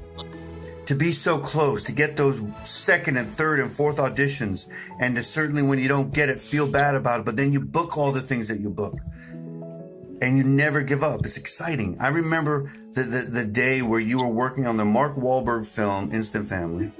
To 0.85 0.95
be 0.95 1.11
so 1.11 1.39
close, 1.39 1.83
to 1.85 1.91
get 1.91 2.15
those 2.15 2.41
second 2.63 3.17
and 3.17 3.27
third 3.27 3.59
and 3.59 3.71
fourth 3.71 3.97
auditions, 3.97 4.69
and 4.99 5.15
to 5.15 5.23
certainly 5.23 5.63
when 5.63 5.79
you 5.79 5.87
don't 5.87 6.13
get 6.13 6.29
it, 6.29 6.39
feel 6.39 6.69
bad 6.69 6.95
about 6.95 7.21
it, 7.21 7.25
but 7.25 7.35
then 7.35 7.51
you 7.51 7.59
book 7.59 7.97
all 7.97 8.11
the 8.11 8.21
things 8.21 8.47
that 8.49 8.59
you 8.59 8.69
book 8.69 8.95
and 10.21 10.37
you 10.37 10.43
never 10.43 10.81
give 10.81 11.03
up. 11.03 11.25
It's 11.25 11.37
exciting. 11.37 11.97
I 11.99 12.09
remember 12.09 12.71
the, 12.93 13.03
the, 13.03 13.21
the 13.21 13.45
day 13.45 13.81
where 13.81 13.99
you 13.99 14.19
were 14.19 14.27
working 14.27 14.65
on 14.65 14.77
the 14.77 14.85
Mark 14.85 15.15
Wahlberg 15.15 15.65
film 15.65 16.11
Instant 16.13 16.45
Family. 16.45 16.91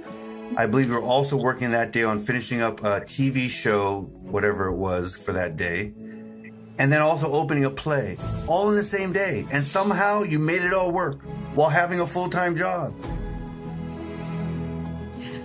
I 0.56 0.66
believe 0.66 0.88
you 0.88 0.94
were 0.94 1.02
also 1.02 1.36
working 1.36 1.70
that 1.70 1.92
day 1.92 2.04
on 2.04 2.18
finishing 2.18 2.60
up 2.60 2.80
a 2.80 3.00
TV 3.00 3.48
show, 3.48 4.02
whatever 4.22 4.68
it 4.68 4.76
was 4.76 5.24
for 5.24 5.32
that 5.32 5.56
day, 5.56 5.92
and 6.78 6.92
then 6.92 7.00
also 7.00 7.30
opening 7.32 7.64
a 7.64 7.70
play, 7.70 8.16
all 8.46 8.70
in 8.70 8.76
the 8.76 8.82
same 8.82 9.12
day. 9.12 9.46
And 9.50 9.64
somehow 9.64 10.22
you 10.22 10.38
made 10.38 10.62
it 10.62 10.72
all 10.72 10.92
work 10.92 11.22
while 11.54 11.68
having 11.68 12.00
a 12.00 12.06
full 12.06 12.28
time 12.28 12.54
job. 12.54 12.94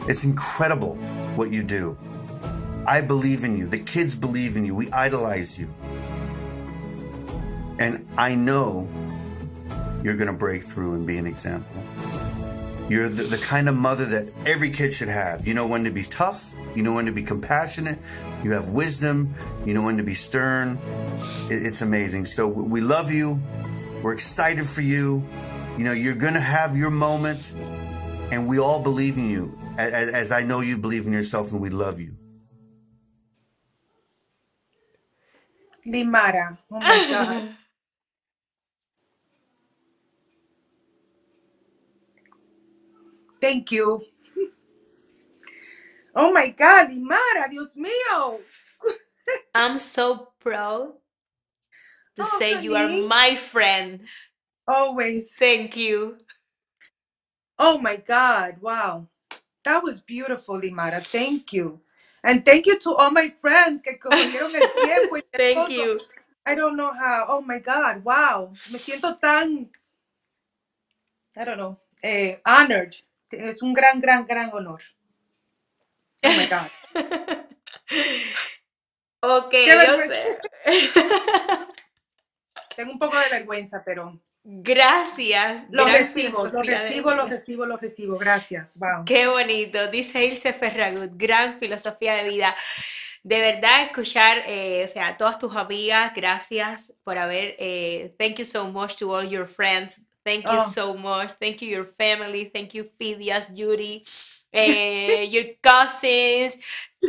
It's 0.07 0.23
incredible 0.25 0.95
what 1.35 1.51
you 1.51 1.63
do. 1.63 1.97
I 2.87 3.01
believe 3.01 3.43
in 3.43 3.57
you. 3.57 3.67
The 3.67 3.79
kids 3.79 4.15
believe 4.15 4.57
in 4.57 4.65
you. 4.65 4.75
We 4.75 4.89
idolize 4.91 5.59
you. 5.59 5.69
And 7.79 8.05
I 8.17 8.35
know 8.35 8.87
you're 10.03 10.15
going 10.17 10.27
to 10.27 10.33
break 10.37 10.63
through 10.63 10.93
and 10.95 11.05
be 11.05 11.17
an 11.17 11.25
example. 11.27 11.77
You're 12.89 13.07
the, 13.09 13.23
the 13.23 13.37
kind 13.37 13.69
of 13.69 13.75
mother 13.75 14.05
that 14.05 14.33
every 14.45 14.71
kid 14.71 14.93
should 14.93 15.07
have. 15.07 15.47
You 15.47 15.53
know 15.53 15.65
when 15.65 15.83
to 15.85 15.91
be 15.91 16.03
tough, 16.03 16.53
you 16.75 16.83
know 16.83 16.93
when 16.93 17.05
to 17.05 17.11
be 17.11 17.23
compassionate, 17.23 17.97
you 18.43 18.51
have 18.51 18.69
wisdom, 18.69 19.33
you 19.65 19.73
know 19.73 19.83
when 19.83 19.97
to 19.97 20.03
be 20.03 20.13
stern. 20.13 20.77
It- 21.49 21.65
it's 21.65 21.81
amazing. 21.81 22.25
So 22.25 22.47
we 22.47 22.81
love 22.81 23.11
you. 23.11 23.39
We're 24.03 24.13
excited 24.13 24.65
for 24.65 24.81
you. 24.81 25.23
You 25.77 25.85
know, 25.85 25.93
you're 25.93 26.15
going 26.15 26.33
to 26.33 26.39
have 26.41 26.75
your 26.75 26.89
moment, 26.89 27.53
and 28.31 28.47
we 28.47 28.59
all 28.59 28.83
believe 28.83 29.17
in 29.17 29.29
you, 29.29 29.57
as, 29.89 30.09
as 30.13 30.31
I 30.31 30.43
know 30.43 30.61
you 30.61 30.77
believe 30.77 31.07
in 31.07 31.13
yourself, 31.13 31.51
and 31.51 31.61
we 31.61 31.69
love 31.69 31.99
you. 31.99 32.15
Limara. 35.87 36.57
Oh 36.71 36.81
my 36.81 36.99
God. 37.09 37.55
Thank 43.41 43.71
you. 43.71 44.03
Oh 46.15 46.31
my 46.33 46.49
God, 46.49 46.89
Limara, 46.91 47.49
Dios 47.49 47.75
mío. 47.75 48.39
I'm 49.55 49.77
so 49.79 50.29
proud 50.39 50.93
to 52.17 52.25
Oh, 52.25 52.27
say 52.39 52.61
you 52.61 52.75
are 52.75 52.89
my 52.89 53.35
friend. 53.35 54.01
Always. 54.67 55.35
Thank 55.35 55.77
you. 55.77 56.17
Oh 57.59 57.77
my 57.77 57.97
God, 57.97 58.57
wow. 58.61 59.07
That 59.63 59.83
was 59.83 59.99
beautiful, 59.99 60.59
Limara. 60.59 61.03
Thank 61.05 61.53
you. 61.53 61.81
And 62.23 62.45
thank 62.45 62.65
you 62.65 62.77
to 62.79 62.95
all 62.95 63.11
my 63.11 63.29
friends 63.29 63.81
que 63.81 63.97
cogieron 63.99 64.53
el 64.55 64.61
tiempo. 64.85 65.17
y 65.17 65.23
el 65.33 65.39
Thank 65.39 65.69
you. 65.69 65.99
I 66.45 66.55
don't 66.55 66.75
know 66.75 66.91
how. 66.93 67.25
Oh 67.29 67.41
my 67.41 67.59
God, 67.59 68.03
wow. 68.03 68.51
Me 68.71 68.79
siento 68.79 69.19
tan, 69.19 69.69
I 71.35 71.45
don't 71.45 71.57
know, 71.57 71.77
eh, 72.03 72.39
honored. 72.45 72.95
Es 73.31 73.61
un 73.61 73.73
gran, 73.73 74.01
gran, 74.01 74.25
gran 74.25 74.49
honor. 74.53 74.81
Oh 76.23 76.29
my 76.29 76.47
God. 76.47 76.71
Ok, 79.23 79.53
yo 79.53 80.01
sé. 80.07 80.39
Tengo 82.75 82.93
un 82.93 82.97
poco 82.99 83.19
de 83.19 83.29
vergüenza, 83.29 83.83
pero 83.85 84.19
Gracias. 84.43 85.63
lo 85.69 85.85
gran 85.85 85.97
recibo, 85.97 86.47
lo 86.47 86.63
recibo, 86.63 87.13
lo 87.13 87.27
recibo, 87.27 87.65
lo 87.65 87.77
recibo. 87.77 88.17
Gracias. 88.17 88.77
Wow. 88.77 89.05
Qué 89.05 89.27
bonito, 89.27 89.87
dice 89.87 90.25
Ilse 90.25 90.53
Ferragut, 90.53 91.11
gran 91.13 91.59
filosofía 91.59 92.15
de 92.15 92.29
vida. 92.29 92.55
De 93.23 93.39
verdad, 93.39 93.83
escuchar, 93.83 94.41
eh, 94.47 94.83
o 94.83 94.87
sea, 94.87 95.09
a 95.09 95.17
todas 95.17 95.37
tus 95.37 95.55
amigas, 95.55 96.11
gracias 96.15 96.91
por 97.03 97.19
haber, 97.19 97.55
eh, 97.59 98.15
thank 98.17 98.37
you 98.39 98.45
so 98.45 98.65
much 98.65 98.95
to 98.95 99.15
all 99.15 99.27
your 99.29 99.45
friends, 99.47 100.01
thank 100.23 100.43
you 100.45 100.57
Oh. 100.57 100.61
so 100.61 100.95
much, 100.95 101.31
thank 101.39 101.57
you 101.61 101.67
your 101.67 101.85
family, 101.85 102.49
thank 102.51 102.73
you 102.73 102.83
Phidias, 102.83 103.47
Judy, 103.53 104.03
eh, 104.53 105.23
your 105.23 105.45
cousins, 105.61 106.57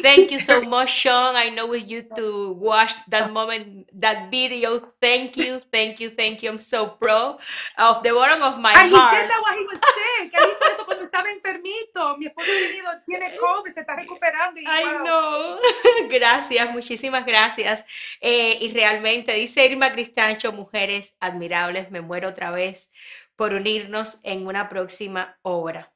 thank 0.03 0.31
you 0.31 0.39
so 0.41 0.63
much 0.63 0.89
Sean, 0.91 1.35
I 1.37 1.51
know 1.51 1.67
with 1.67 1.89
you 1.91 2.03
to 2.17 2.53
watch 2.53 2.95
that 3.09 3.31
moment, 3.33 3.89
that 4.01 4.31
video, 4.31 4.81
thank 5.01 5.37
you, 5.37 5.61
thank 5.71 6.01
you, 6.01 6.11
thank 6.11 6.43
you, 6.43 6.51
I'm 6.51 6.61
so 6.61 6.87
proud 6.87 7.41
of 7.77 8.03
the 8.03 8.11
bottom 8.11 8.43
of 8.43 8.59
my 8.59 8.73
he 8.73 8.91
heart. 8.95 9.13
did 9.21 9.29
that 9.29 9.43
while 9.43 9.59
he 9.59 9.67
was 9.67 9.81
sick. 9.81 10.33
Él 10.33 10.49
hizo 10.51 10.73
eso 10.73 10.85
cuando 10.87 11.05
estaba 11.05 11.29
enfermito. 11.31 12.17
Mi 12.17 12.27
esposo 12.27 12.51
ha 12.51 12.69
tenido, 12.69 12.91
tiene 13.07 13.37
COVID, 13.37 13.73
se 13.73 13.81
está 13.81 13.97
recuperando. 13.97 14.61
Y, 14.61 14.65
Ay, 14.67 14.85
wow. 14.85 15.05
no. 15.05 15.59
Gracias, 16.09 16.71
muchísimas 16.71 17.27
gracias. 17.27 17.85
Eh, 18.21 18.57
y 18.61 18.73
realmente, 18.73 19.35
dice 19.35 19.67
Irma 19.67 19.93
Cristancho, 19.93 20.53
mujeres 20.53 21.17
admirables, 21.21 21.91
me 21.91 22.01
muero 22.01 22.29
otra 22.29 22.51
vez 22.51 22.91
por 23.37 23.53
unirnos 23.53 24.21
en 24.23 24.47
una 24.47 24.69
próxima 24.69 25.39
obra. 25.43 25.93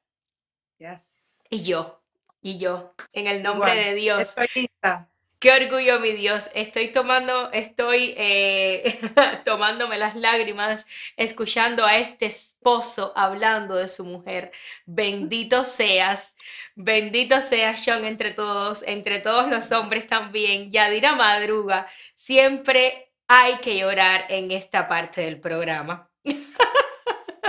Yes. 0.79 1.16
Y 1.51 1.63
yo, 1.65 2.01
y 2.43 2.59
yo, 2.59 2.95
en 3.13 3.27
el 3.27 3.43
nombre 3.43 3.73
Igual. 3.73 3.85
de 3.85 3.95
Dios. 3.95 4.21
Estoy 4.21 4.63
lista. 4.63 5.09
Qué 5.39 5.53
orgullo, 5.53 6.01
mi 6.01 6.13
Dios. 6.13 6.51
Estoy 6.55 6.89
tomando, 6.89 7.53
estoy 7.53 8.15
eh, 8.17 8.99
tomándome 9.45 9.99
las 9.99 10.17
lágrimas, 10.17 10.87
escuchando 11.17 11.85
a 11.85 11.99
este 11.99 12.27
esposo 12.27 13.13
hablando 13.15 13.75
de 13.75 13.89
su 13.89 14.07
mujer. 14.07 14.51
Bendito 14.87 15.65
seas, 15.67 16.35
bendito 16.75 17.43
seas, 17.43 17.81
Sean, 17.81 18.07
entre 18.07 18.31
todos, 18.31 18.83
entre 18.87 19.19
todos 19.19 19.49
los 19.51 19.71
hombres 19.73 20.07
también. 20.07 20.73
Yadira 20.73 21.15
Madruga, 21.15 21.87
siempre 22.15 23.13
hay 23.29 23.57
que 23.59 23.77
llorar 23.79 24.25
en 24.31 24.51
esta 24.53 24.89
parte 24.89 25.21
del 25.21 25.39
programa. 25.39 26.09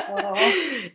Oh. 0.09 0.33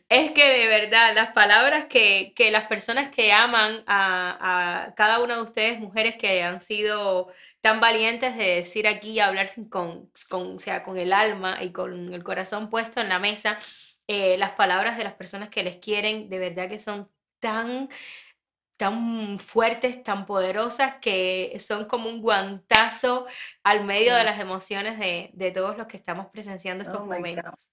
Es 0.09 0.33
que 0.33 0.49
de 0.49 0.67
verdad, 0.67 1.15
las 1.15 1.33
palabras 1.33 1.87
que, 1.87 2.33
que 2.35 2.51
las 2.51 2.67
personas 2.67 3.09
que 3.09 3.33
aman 3.33 3.83
a, 3.87 4.87
a 4.87 4.95
cada 4.95 5.21
una 5.21 5.37
de 5.37 5.43
ustedes, 5.43 5.81
mujeres 5.81 6.17
que 6.17 6.43
han 6.43 6.61
sido 6.61 7.29
tan 7.61 7.81
valientes 7.81 8.37
de 8.37 8.57
decir 8.57 8.87
aquí 8.89 9.11
y 9.13 9.21
hablar 9.21 9.49
sin, 9.49 9.69
con, 9.69 10.11
con, 10.29 10.57
o 10.57 10.59
sea, 10.59 10.83
con 10.83 10.99
el 10.99 11.13
alma 11.13 11.63
y 11.63 11.73
con 11.73 12.13
el 12.13 12.23
corazón 12.25 12.71
puesto 12.71 13.01
en 13.01 13.09
la 13.09 13.19
mesa, 13.19 13.59
eh, 14.07 14.37
las 14.39 14.51
palabras 14.53 14.97
de 14.97 15.05
las 15.05 15.15
personas 15.15 15.49
que 15.49 15.63
les 15.63 15.77
quieren, 15.79 16.29
de 16.29 16.39
verdad 16.39 16.69
que 16.69 16.79
son 16.79 17.11
tan 17.41 17.89
tan 18.77 19.39
fuertes, 19.39 20.03
tan 20.03 20.27
poderosas, 20.27 20.97
que 21.01 21.57
son 21.61 21.85
como 21.85 22.09
un 22.09 22.21
guantazo 22.21 23.27
al 23.63 23.85
medio 23.85 24.15
de 24.17 24.25
las 24.25 24.41
emociones 24.41 24.99
de, 24.99 25.31
de 25.35 25.53
todos 25.53 25.79
los 25.79 25.87
que 25.87 25.97
estamos 25.97 26.27
presenciando 26.33 26.83
estos 26.83 27.03
Oh 27.03 27.07
momentos. 27.07 27.72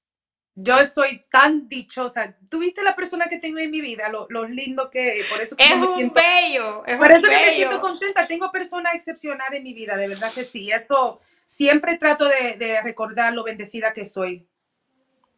Yo 0.61 0.83
soy 0.85 1.23
tan 1.29 1.67
dichosa. 1.69 2.35
¿Tuviste 2.49 2.83
la 2.83 2.95
persona 2.95 3.27
que 3.27 3.37
tengo 3.37 3.59
en 3.59 3.71
mi 3.71 3.81
vida? 3.81 4.09
Lo, 4.09 4.27
lo 4.29 4.45
lindo 4.45 4.89
que 4.89 5.23
por 5.29 5.41
eso 5.41 5.55
que 5.55 5.63
Es 5.63 5.77
me 5.77 5.87
un 5.87 5.93
siento, 5.93 6.19
bello, 6.21 6.83
es 6.85 6.97
por 6.97 7.07
un 7.07 7.15
eso 7.17 7.27
que 7.27 7.33
me 7.33 7.55
siento 7.55 7.79
contenta. 7.79 8.27
Tengo 8.27 8.51
personas 8.51 8.93
excepcionales 8.95 9.57
en 9.57 9.63
mi 9.63 9.73
vida, 9.73 9.95
de 9.95 10.07
verdad 10.07 10.33
que 10.33 10.43
sí. 10.43 10.71
Eso 10.71 11.21
siempre 11.47 11.97
trato 11.97 12.25
de, 12.25 12.55
de 12.57 12.81
recordar 12.81 13.33
lo 13.33 13.43
bendecida 13.43 13.93
que 13.93 14.05
soy. 14.05 14.45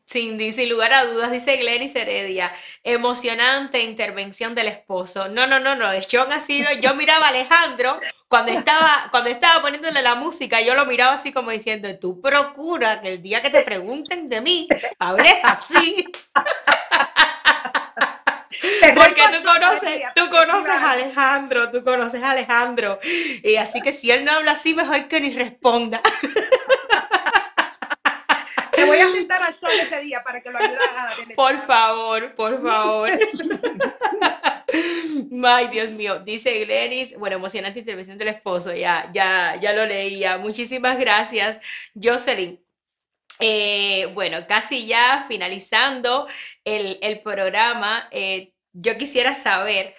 Sin, 0.06 0.38
di- 0.38 0.52
sin 0.52 0.68
lugar 0.69 0.91
a 0.93 1.06
dudas, 1.06 1.31
dice 1.31 1.56
Glenis 1.56 1.95
Heredia, 1.95 2.52
emocionante 2.84 3.80
intervención 3.81 4.56
del 4.56 4.68
esposo. 4.68 5.30
No, 5.30 5.48
no, 5.48 5.60
no, 5.60 5.76
no, 5.76 5.89
Sean 6.02 6.31
ha 6.34 6.41
sido, 6.41 6.69
yo 6.81 6.95
miraba 6.95 7.27
a 7.27 7.30
Alejandro 7.30 7.99
cuando 8.32 8.52
estaba, 8.53 9.10
cuando 9.12 9.30
estaba 9.30 9.62
poniéndole 9.62 10.02
la 10.02 10.16
música, 10.16 10.62
yo 10.62 10.74
lo 10.74 10.86
miraba 10.86 11.16
así 11.16 11.34
como 11.34 11.52
diciendo, 11.52 11.90
tú 11.99 12.22
procura 12.22 13.02
que 13.02 13.16
el 13.16 13.22
día 13.22 13.41
que 13.41 13.49
te 13.49 13.62
pregunten 13.62 14.30
de 14.30 14.40
mí, 14.40 14.70
hables 14.99 15.36
así. 15.44 16.08
Porque 18.95 19.22
tú 19.34 19.44
conoces, 19.44 20.03
tú 20.16 20.30
conoces 20.30 20.70
a 20.70 20.91
Alejandro, 20.91 21.70
tú 21.72 21.84
conoces 21.84 22.24
a 22.24 22.32
Alejandro. 22.32 22.99
Y 23.44 23.58
así 23.58 23.82
que 23.82 23.91
si 23.91 24.12
él 24.12 24.24
no 24.24 24.32
habla 24.32 24.53
así, 24.53 24.74
mejor 24.74 25.10
que 25.10 25.20
ni 25.20 25.32
responda. 25.32 25.99
Te 28.72 28.86
voy 28.86 28.99
a 28.99 29.12
sentar 29.12 29.44
al 29.44 29.53
sol 29.53 29.72
ese 29.74 29.99
día 29.99 30.24
para 30.24 30.40
que 30.40 30.49
lo 30.49 30.58
ayudes 30.58 30.80
a. 30.95 31.10
Por 31.36 31.60
favor, 31.68 32.34
por 32.34 32.64
favor. 32.64 33.12
Ay, 35.43 35.68
Dios 35.69 35.91
mío, 35.91 36.19
dice 36.19 36.60
Glenis, 36.64 37.18
bueno, 37.18 37.35
emocionante 37.35 37.80
intervención 37.80 38.18
del 38.18 38.30
esposo, 38.30 38.73
ya, 38.73 39.10
ya, 39.14 39.57
ya 39.60 39.73
lo 39.73 39.85
leía. 39.85 40.38
Muchísimas 40.38 40.98
gracias, 40.98 41.57
Jocelyn. 42.02 42.60
Eh, 43.39 44.11
bueno, 44.14 44.45
casi 44.48 44.85
ya 44.85 45.26
finalizando 45.27 46.27
el, 46.64 47.22
programa, 47.23 48.07
eh, 48.11 48.53
yo 48.72 48.98
quisiera 48.98 49.34
saber, 49.34 49.95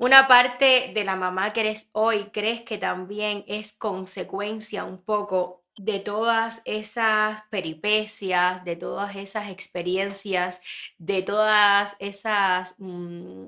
una 0.00 0.26
parte 0.26 0.92
de 0.94 1.04
la 1.04 1.14
mamá 1.14 1.52
que 1.52 1.60
eres 1.60 1.90
hoy, 1.92 2.30
¿crees 2.32 2.62
que 2.62 2.78
también 2.78 3.44
es 3.46 3.74
consecuencia 3.74 4.84
un 4.84 5.04
poco 5.04 5.59
de 5.76 6.00
todas 6.00 6.62
esas 6.64 7.42
peripecias, 7.50 8.64
de 8.64 8.76
todas 8.76 9.16
esas 9.16 9.48
experiencias, 9.50 10.60
de 10.98 11.22
todas 11.22 11.96
esas, 11.98 12.74
mm, 12.78 13.46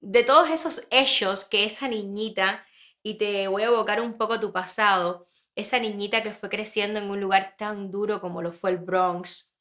de 0.00 0.22
todos 0.24 0.50
esos 0.50 0.86
hechos 0.90 1.44
que 1.44 1.64
esa 1.64 1.88
niñita, 1.88 2.64
y 3.02 3.14
te 3.14 3.48
voy 3.48 3.62
a 3.62 3.66
evocar 3.66 4.00
un 4.00 4.18
poco 4.18 4.40
tu 4.40 4.52
pasado, 4.52 5.28
esa 5.54 5.78
niñita 5.78 6.22
que 6.22 6.32
fue 6.32 6.48
creciendo 6.48 6.98
en 6.98 7.10
un 7.10 7.20
lugar 7.20 7.54
tan 7.56 7.90
duro 7.90 8.20
como 8.20 8.42
lo 8.42 8.52
fue 8.52 8.70
el 8.70 8.78
Bronx, 8.78 9.55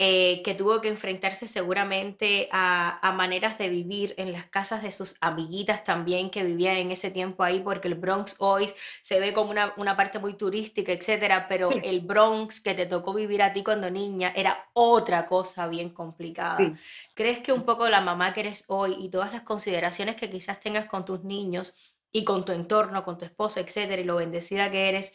eh, 0.00 0.42
que 0.44 0.54
tuvo 0.54 0.80
que 0.80 0.88
enfrentarse 0.88 1.48
seguramente 1.48 2.48
a, 2.52 3.00
a 3.06 3.12
maneras 3.12 3.58
de 3.58 3.68
vivir 3.68 4.14
en 4.16 4.32
las 4.32 4.46
casas 4.46 4.82
de 4.82 4.92
sus 4.92 5.16
amiguitas 5.20 5.82
también 5.82 6.30
que 6.30 6.44
vivían 6.44 6.76
en 6.76 6.92
ese 6.92 7.10
tiempo 7.10 7.42
ahí, 7.42 7.58
porque 7.60 7.88
el 7.88 7.94
Bronx 7.96 8.36
hoy 8.38 8.70
se 9.02 9.18
ve 9.18 9.32
como 9.32 9.50
una, 9.50 9.74
una 9.76 9.96
parte 9.96 10.20
muy 10.20 10.34
turística, 10.34 10.92
etcétera, 10.92 11.46
pero 11.48 11.70
Sí. 11.72 11.80
el 11.82 12.00
Bronx 12.00 12.60
que 12.60 12.74
te 12.74 12.86
tocó 12.86 13.12
vivir 13.12 13.42
a 13.42 13.52
ti 13.52 13.64
cuando 13.64 13.90
niña 13.90 14.32
era 14.36 14.70
otra 14.72 15.26
cosa 15.26 15.66
bien 15.66 15.90
complicada. 15.90 16.56
Sí. 16.58 16.72
¿Crees 17.14 17.40
que 17.40 17.52
un 17.52 17.64
poco 17.64 17.88
la 17.88 18.00
mamá 18.00 18.32
que 18.32 18.40
eres 18.40 18.64
hoy 18.68 18.94
y 19.00 19.08
todas 19.10 19.32
las 19.32 19.42
consideraciones 19.42 20.14
que 20.14 20.30
quizás 20.30 20.60
tengas 20.60 20.86
con 20.86 21.04
tus 21.04 21.24
niños 21.24 21.96
y 22.12 22.24
con 22.24 22.44
tu 22.44 22.52
entorno, 22.52 23.04
con 23.04 23.18
tu 23.18 23.24
esposo, 23.24 23.58
etcétera, 23.60 24.00
y 24.00 24.04
lo 24.04 24.16
bendecida 24.16 24.70
que 24.70 24.88
eres, 24.88 25.12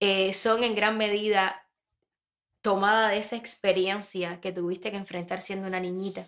eh, 0.00 0.32
son 0.32 0.62
en 0.62 0.74
gran 0.74 0.96
medida 0.96 1.65
tomada 2.66 3.10
de 3.10 3.18
esa 3.18 3.36
experiencia 3.36 4.40
que 4.40 4.50
tuviste 4.50 4.90
que 4.90 4.96
enfrentar 4.96 5.40
siendo 5.40 5.68
una 5.68 5.78
niñita? 5.78 6.26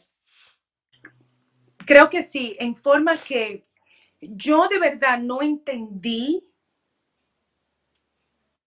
Creo 1.84 2.08
que 2.08 2.22
sí, 2.22 2.54
en 2.60 2.76
forma 2.76 3.16
que 3.16 3.66
yo 4.20 4.68
de 4.68 4.78
verdad 4.78 5.18
no 5.18 5.42
entendí 5.42 6.48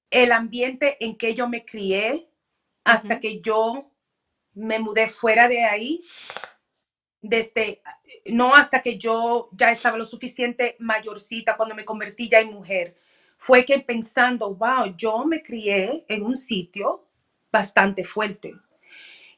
el 0.09 0.33
ambiente 0.33 0.97
en 0.99 1.17
que 1.17 1.33
yo 1.33 1.47
me 1.47 1.63
crié 1.63 2.27
hasta 2.83 3.21
que 3.21 3.39
yo 3.39 3.89
me 4.53 4.77
mudé 4.79 5.07
fuera 5.07 5.47
de 5.47 5.63
ahí, 5.63 6.03
desde, 7.21 7.81
no 8.25 8.53
hasta 8.53 8.81
que 8.81 8.97
yo 8.97 9.47
ya 9.53 9.71
estaba 9.71 9.97
lo 9.97 10.03
suficiente 10.03 10.75
mayorcita 10.79 11.55
cuando 11.55 11.73
me 11.73 11.85
convertí 11.85 12.27
ya 12.27 12.41
en 12.41 12.51
mujer. 12.51 12.97
Fue 13.37 13.63
que 13.63 13.79
pensando, 13.79 14.53
wow, 14.53 14.93
yo 14.97 15.23
me 15.23 15.41
crié 15.41 16.03
en 16.09 16.23
un 16.23 16.35
sitio 16.35 17.07
bastante 17.51 18.03
fuerte. 18.03 18.55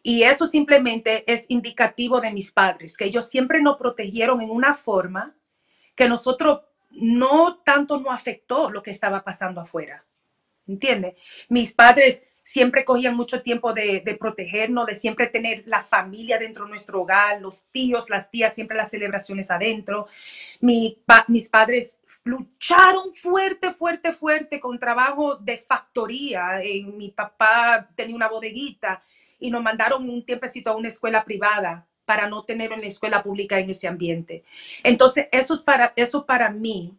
Y 0.02 0.24
eso 0.24 0.48
simplemente 0.48 1.24
es 1.32 1.46
indicativo 1.48 2.20
de 2.20 2.32
mis 2.32 2.52
padres, 2.52 2.98
que 2.98 3.06
ellos 3.06 3.30
siempre 3.30 3.62
nos 3.62 3.78
protegieron 3.78 4.42
en 4.42 4.50
una 4.50 4.74
forma 4.74 5.36
que 5.96 6.10
nosotros 6.10 6.62
no 6.92 7.58
tanto 7.64 8.00
nos 8.00 8.14
afectó 8.14 8.70
lo 8.70 8.84
que 8.84 8.92
estaba 8.92 9.24
pasando 9.24 9.62
afuera. 9.62 10.06
¿Entiendes? 10.68 11.16
Mis 11.50 11.74
padres 11.74 12.24
siempre 12.44 12.84
cogían 12.84 13.16
mucho 13.16 13.42
tiempo 13.42 13.74
de, 13.74 14.02
protegernos, 14.20 14.86
de 14.86 14.96
siempre 14.96 15.28
tener 15.28 15.64
la 15.66 15.82
familia 15.82 16.38
dentro 16.38 16.66
de 16.66 16.72
nuestro 16.72 17.02
hogar, 17.02 17.42
los 17.42 17.64
tíos, 17.72 18.10
las 18.10 18.30
tías, 18.30 18.54
siempre 18.54 18.78
las 18.78 18.92
celebraciones 18.92 19.50
adentro. 19.50 20.08
Mis 20.60 21.50
padres 21.50 21.98
lucharon 22.24 23.12
fuerte, 23.12 23.72
fuerte, 23.72 24.12
fuerte 24.14 24.60
con 24.60 24.80
trabajo 24.80 25.36
de 25.36 25.58
factoría. 25.58 26.62
Eh, 26.62 26.84
mi 26.84 27.10
papá 27.10 27.90
tenía 27.96 28.16
una 28.16 28.30
bodeguita 28.30 29.04
y 29.40 29.52
nos 29.52 29.62
mandaron 29.62 30.10
un 30.10 30.26
tiempecito 30.26 30.70
a 30.72 30.76
una 30.76 30.88
escuela 30.88 31.26
privada 31.26 31.86
para 32.06 32.28
no 32.28 32.44
tener 32.44 32.72
en 32.72 32.82
la 32.82 32.88
escuela 32.88 33.24
pública 33.24 33.60
en 33.60 33.70
ese 33.70 33.88
ambiente. 33.88 34.44
Entonces, 34.84 35.28
eso, 35.32 35.54
es 35.54 35.62
para, 35.62 35.94
eso 35.96 36.26
para 36.26 36.50
mí 36.50 36.98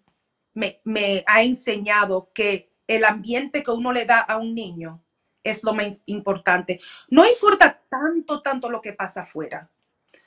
me, 0.53 0.81
me 0.85 1.25
ha 1.27 1.43
enseñado 1.43 2.31
que 2.35 2.71
el 2.87 3.05
ambiente 3.05 3.63
que 3.63 3.71
uno 3.71 3.93
le 3.93 4.05
da 4.05 4.21
a 4.21 4.37
un 4.37 4.55
niño 4.55 5.03
es 5.43 5.63
lo 5.63 5.75
más 5.75 6.01
importante. 6.07 6.81
No 7.09 7.27
importa 7.27 7.83
tanto, 7.89 8.41
tanto 8.41 8.71
lo 8.71 8.81
que 8.81 8.93
pasa 8.93 9.23
afuera. 9.23 9.71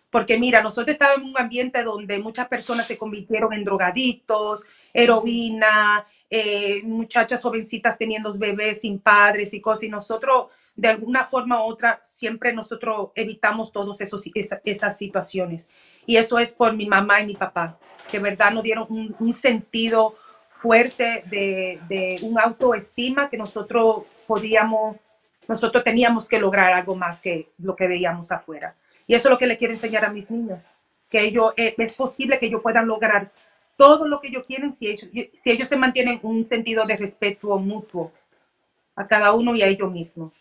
Porque 0.10 0.38
mira, 0.38 0.62
nosotros 0.62 0.94
estábamos 0.94 1.24
en 1.24 1.30
un 1.32 1.38
ambiente 1.38 1.84
donde 1.84 2.18
muchas 2.20 2.48
personas 2.48 2.88
se 2.88 2.98
convirtieron 2.98 3.52
en 3.54 3.64
drogadictos, 3.64 4.64
heroína, 4.94 6.06
eh, 6.30 6.82
muchachas 6.84 7.42
jovencitas 7.42 7.98
teniendo 7.98 8.34
bebés 8.38 8.82
sin 8.82 9.00
padres 9.00 9.54
y 9.54 9.60
cosas. 9.62 9.84
Y 9.84 9.90
nosotros, 9.90 10.48
de 10.76 10.88
alguna 10.88 11.24
forma 11.24 11.62
u 11.62 11.68
otra, 11.70 11.98
siempre 12.02 12.54
nosotros 12.54 13.10
evitamos 13.16 13.72
todas 13.72 14.00
esa- 14.02 14.62
esas 14.64 14.98
situaciones. 14.98 15.68
Y 16.06 16.16
eso 16.16 16.40
es 16.40 16.54
por 16.54 16.74
mi 16.74 16.86
mamá 16.86 17.22
y 17.22 17.26
mi 17.26 17.36
papá, 17.36 17.78
que 18.10 18.20
verdad 18.20 18.52
nos 18.52 18.64
dieron 18.64 18.86
un, 18.90 19.16
un 19.20 19.34
sentido 19.34 20.16
fuerte 20.52 21.24
de, 21.30 21.80
de 21.88 22.20
un 22.22 22.40
autoestima 22.40 23.30
que 23.30 23.38
nosotros 23.38 24.04
podíamos, 24.26 24.96
nosotros 25.48 25.84
teníamos 25.84 26.28
que 26.28 26.40
lograr 26.40 26.74
algo 26.74 26.96
más 26.96 27.20
que 27.22 27.50
lo 27.60 27.76
que 27.76 27.88
veíamos 27.88 28.32
afuera. 28.32 28.74
Y 29.08 29.16
eso 29.16 29.30
es 29.30 29.32
lo 29.32 29.38
que 29.38 29.48
le 29.48 29.58
quiero 29.58 29.74
enseñar 29.74 30.06
a 30.06 30.12
mis 30.12 30.30
niños, 30.30 30.66
que 31.10 31.22
ellos, 31.22 31.54
eh, 31.56 31.74
es 31.78 31.94
posible 31.94 32.38
que 32.38 32.48
ellos 32.48 32.62
puedan 32.62 32.86
lograr 32.86 33.32
todo 33.78 34.08
lo 34.08 34.20
que 34.20 34.28
ellos 34.28 34.46
quieren 34.46 34.74
si 34.74 34.88
ellos, 34.88 35.10
si 35.34 35.52
ellos 35.52 35.68
se 35.68 35.78
mantienen 35.78 36.20
un 36.24 36.46
sentido 36.46 36.86
de 36.86 36.98
respeto 36.98 37.58
mutuo 37.58 38.12
a 38.96 39.08
cada 39.08 39.32
uno 39.32 39.56
y 39.56 39.62
a 39.62 39.68
ellos 39.68 39.92
mismos. 39.92 40.34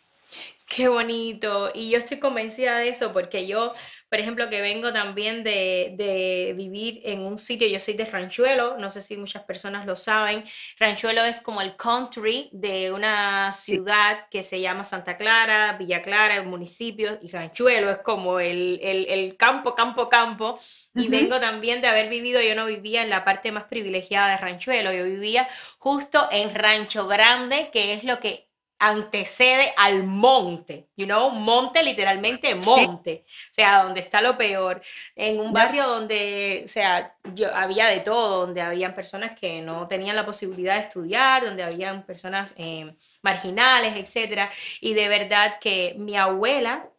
Qué 0.68 0.88
bonito. 0.88 1.70
Y 1.74 1.90
yo 1.90 1.98
estoy 1.98 2.18
convencida 2.18 2.78
de 2.78 2.88
eso 2.88 3.12
porque 3.12 3.46
yo, 3.46 3.72
por 4.10 4.18
ejemplo, 4.18 4.50
que 4.50 4.60
vengo 4.60 4.92
también 4.92 5.44
de, 5.44 5.94
de 5.96 6.54
vivir 6.56 7.00
en 7.04 7.20
un 7.20 7.38
sitio, 7.38 7.68
yo 7.68 7.78
soy 7.78 7.94
de 7.94 8.04
Ranchuelo, 8.04 8.76
no 8.76 8.90
sé 8.90 9.00
si 9.00 9.16
muchas 9.16 9.44
personas 9.44 9.86
lo 9.86 9.94
saben. 9.94 10.42
Ranchuelo 10.80 11.24
es 11.24 11.38
como 11.40 11.60
el 11.62 11.76
country 11.76 12.50
de 12.52 12.90
una 12.90 13.52
ciudad 13.52 14.26
que 14.28 14.42
se 14.42 14.60
llama 14.60 14.82
Santa 14.84 15.16
Clara, 15.16 15.74
Villa 15.78 16.02
Clara, 16.02 16.34
el 16.36 16.46
municipio, 16.46 17.16
y 17.22 17.28
Ranchuelo 17.28 17.88
es 17.88 17.98
como 17.98 18.40
el, 18.40 18.80
el, 18.82 19.06
el 19.08 19.36
campo, 19.36 19.74
campo, 19.76 20.08
campo. 20.08 20.58
Y 20.96 21.08
vengo 21.08 21.38
también 21.38 21.80
de 21.82 21.88
haber 21.88 22.08
vivido, 22.08 22.40
yo 22.40 22.54
no 22.54 22.66
vivía 22.66 23.02
en 23.02 23.10
la 23.10 23.22
parte 23.24 23.52
más 23.52 23.64
privilegiada 23.64 24.30
de 24.30 24.38
Ranchuelo, 24.38 24.92
yo 24.92 25.04
vivía 25.04 25.46
justo 25.78 26.26
en 26.32 26.54
Rancho 26.54 27.06
Grande, 27.06 27.70
que 27.72 27.92
es 27.92 28.02
lo 28.02 28.18
que 28.18 28.45
antecede 28.78 29.72
al 29.76 30.04
monte, 30.04 30.88
you 30.96 31.06
know, 31.06 31.30
monte 31.30 31.82
literalmente 31.82 32.54
monte, 32.54 33.24
o 33.26 33.54
sea, 33.54 33.82
donde 33.82 34.00
está 34.00 34.20
lo 34.20 34.36
peor, 34.36 34.82
en 35.14 35.40
un 35.40 35.52
barrio 35.52 35.86
donde, 35.86 36.62
o 36.64 36.68
sea, 36.68 37.16
yo 37.34 37.54
había 37.54 37.86
de 37.86 38.00
todo, 38.00 38.46
donde 38.46 38.60
habían 38.60 38.94
personas 38.94 39.38
que 39.38 39.62
no 39.62 39.88
tenían 39.88 40.14
la 40.14 40.26
posibilidad 40.26 40.74
de 40.74 40.80
estudiar, 40.80 41.44
donde 41.44 41.62
habían 41.62 42.04
personas 42.04 42.54
eh, 42.58 42.94
marginales, 43.22 43.96
etcétera, 43.96 44.50
y 44.80 44.92
de 44.94 45.08
verdad 45.08 45.58
que 45.58 45.94
mi 45.98 46.16
abuela 46.16 46.90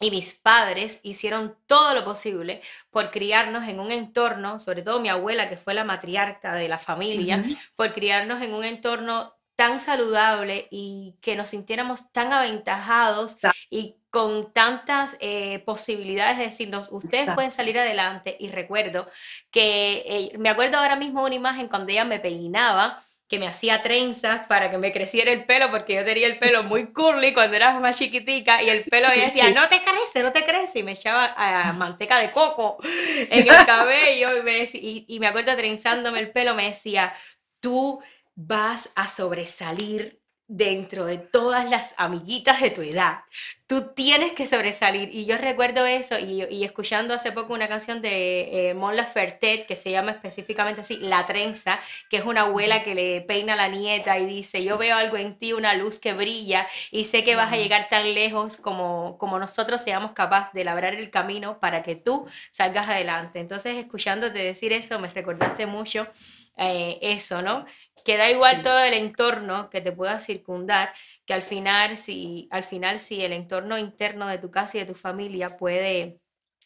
y 0.00 0.10
mis 0.10 0.34
padres 0.34 1.00
hicieron 1.02 1.56
todo 1.66 1.94
lo 1.94 2.04
posible 2.04 2.60
por 2.90 3.10
criarnos 3.10 3.66
en 3.68 3.80
un 3.80 3.92
entorno, 3.92 4.58
sobre 4.58 4.82
todo 4.82 5.00
mi 5.00 5.08
abuela, 5.08 5.48
que 5.48 5.56
fue 5.56 5.72
la 5.72 5.84
matriarca 5.84 6.54
de 6.54 6.68
la 6.68 6.78
familia, 6.78 7.42
por 7.76 7.92
criarnos 7.92 8.42
en 8.42 8.52
un 8.52 8.64
entorno 8.64 9.34
tan 9.56 9.80
saludable 9.80 10.68
y 10.70 11.16
que 11.20 11.36
nos 11.36 11.50
sintiéramos 11.50 12.10
tan 12.12 12.32
aventajados 12.32 13.38
y 13.70 13.96
con 14.10 14.52
tantas 14.52 15.16
eh, 15.18 15.58
posibilidades 15.60 16.38
de 16.38 16.44
decirnos, 16.44 16.88
ustedes 16.92 17.28
pueden 17.34 17.50
salir 17.50 17.78
adelante. 17.78 18.36
Y 18.38 18.48
recuerdo 18.48 19.08
que, 19.50 20.04
eh, 20.06 20.38
me 20.38 20.50
acuerdo 20.50 20.78
ahora 20.78 20.94
mismo 20.94 21.24
una 21.24 21.34
imagen 21.34 21.68
cuando 21.68 21.90
ella 21.90 22.04
me 22.04 22.20
peinaba, 22.20 23.04
que 23.26 23.38
me 23.38 23.48
hacía 23.48 23.82
trenzas 23.82 24.46
para 24.46 24.70
que 24.70 24.78
me 24.78 24.92
creciera 24.92 25.32
el 25.32 25.46
pelo, 25.46 25.70
porque 25.70 25.94
yo 25.94 26.04
tenía 26.04 26.26
el 26.26 26.38
pelo 26.38 26.62
muy 26.62 26.92
curly 26.92 27.32
cuando 27.32 27.56
era 27.56 27.80
más 27.80 27.98
chiquitica, 27.98 28.62
y 28.62 28.68
el 28.68 28.84
pelo 28.84 29.08
ella 29.10 29.24
decía, 29.24 29.50
no 29.50 29.66
te 29.68 29.82
crece, 29.82 30.22
no 30.22 30.32
te 30.32 30.44
crece, 30.44 30.80
y 30.80 30.82
me 30.82 30.92
echaba 30.92 31.34
a 31.36 31.72
manteca 31.72 32.18
de 32.18 32.30
coco 32.30 32.78
en 33.30 33.48
el 33.48 33.48
cabello, 33.66 34.38
y 34.38 34.42
me, 34.42 34.58
y, 34.74 35.04
y 35.08 35.20
me 35.20 35.26
acuerdo 35.26 35.56
trenzándome 35.56 36.20
el 36.20 36.30
pelo, 36.30 36.54
me 36.54 36.66
decía, 36.66 37.12
tú 37.58 38.00
vas 38.34 38.90
a 38.94 39.08
sobresalir 39.08 40.24
dentro 40.46 41.06
de 41.06 41.16
todas 41.16 41.68
las 41.68 41.94
amiguitas 41.96 42.60
de 42.60 42.70
tu 42.70 42.82
edad. 42.82 43.20
Tú 43.66 43.92
tienes 43.94 44.32
que 44.32 44.46
sobresalir. 44.46 45.08
Y 45.10 45.24
yo 45.24 45.38
recuerdo 45.38 45.86
eso 45.86 46.18
y, 46.18 46.64
escuchando 46.64 47.14
hace 47.14 47.32
poco 47.32 47.54
una 47.54 47.66
canción 47.66 48.02
de 48.02 48.68
eh, 48.68 48.74
Mon 48.74 48.94
Laferte 48.94 49.64
que 49.64 49.74
se 49.74 49.90
llama 49.90 50.10
específicamente 50.10 50.82
así, 50.82 50.98
La 50.98 51.24
Trenza, 51.24 51.80
que 52.10 52.18
es 52.18 52.24
una 52.26 52.42
abuela 52.42 52.82
que 52.82 52.94
le 52.94 53.22
peina 53.22 53.54
a 53.54 53.56
la 53.56 53.68
nieta 53.68 54.18
y 54.18 54.26
dice, 54.26 54.62
yo 54.62 54.76
veo 54.76 54.96
algo 54.96 55.16
en 55.16 55.38
ti, 55.38 55.54
una 55.54 55.74
luz 55.74 55.98
que 55.98 56.12
brilla 56.12 56.66
y 56.90 57.04
sé 57.04 57.24
que 57.24 57.36
vas 57.36 57.52
a 57.52 57.56
llegar 57.56 57.88
tan 57.88 58.12
lejos 58.12 58.58
como, 58.58 59.16
como 59.18 59.38
nosotros 59.38 59.80
seamos 59.80 60.12
capaces 60.12 60.52
de 60.52 60.64
labrar 60.64 60.94
el 60.94 61.10
camino 61.10 61.58
para 61.58 61.82
que 61.82 61.96
tú 61.96 62.26
salgas 62.50 62.88
adelante. 62.88 63.40
Entonces, 63.40 63.76
escuchándote 63.76 64.38
decir 64.40 64.74
eso, 64.74 64.98
me 64.98 65.08
recordaste 65.08 65.64
mucho 65.66 66.06
eh, 66.56 66.98
eso, 67.00 67.42
¿no? 67.42 67.64
Que 68.04 68.16
da 68.18 68.30
igual 68.30 68.62
todo 68.62 68.80
el 68.80 68.94
entorno 68.94 69.70
que 69.70 69.80
te 69.80 69.92
pueda 69.92 70.20
circundar, 70.20 70.94
que 71.26 71.34
al 71.34 71.42
final, 71.42 71.96
si, 71.96 72.48
al 72.50 72.64
final, 72.64 73.00
si 73.00 73.22
el 73.24 73.32
entorno 73.32 73.78
interno 73.78 74.28
de 74.28 74.38
tu 74.38 74.50
casa 74.50 74.76
y 74.76 74.80
de 74.80 74.86
tu 74.86 74.94
familia 74.94 75.56
puede 75.56 76.20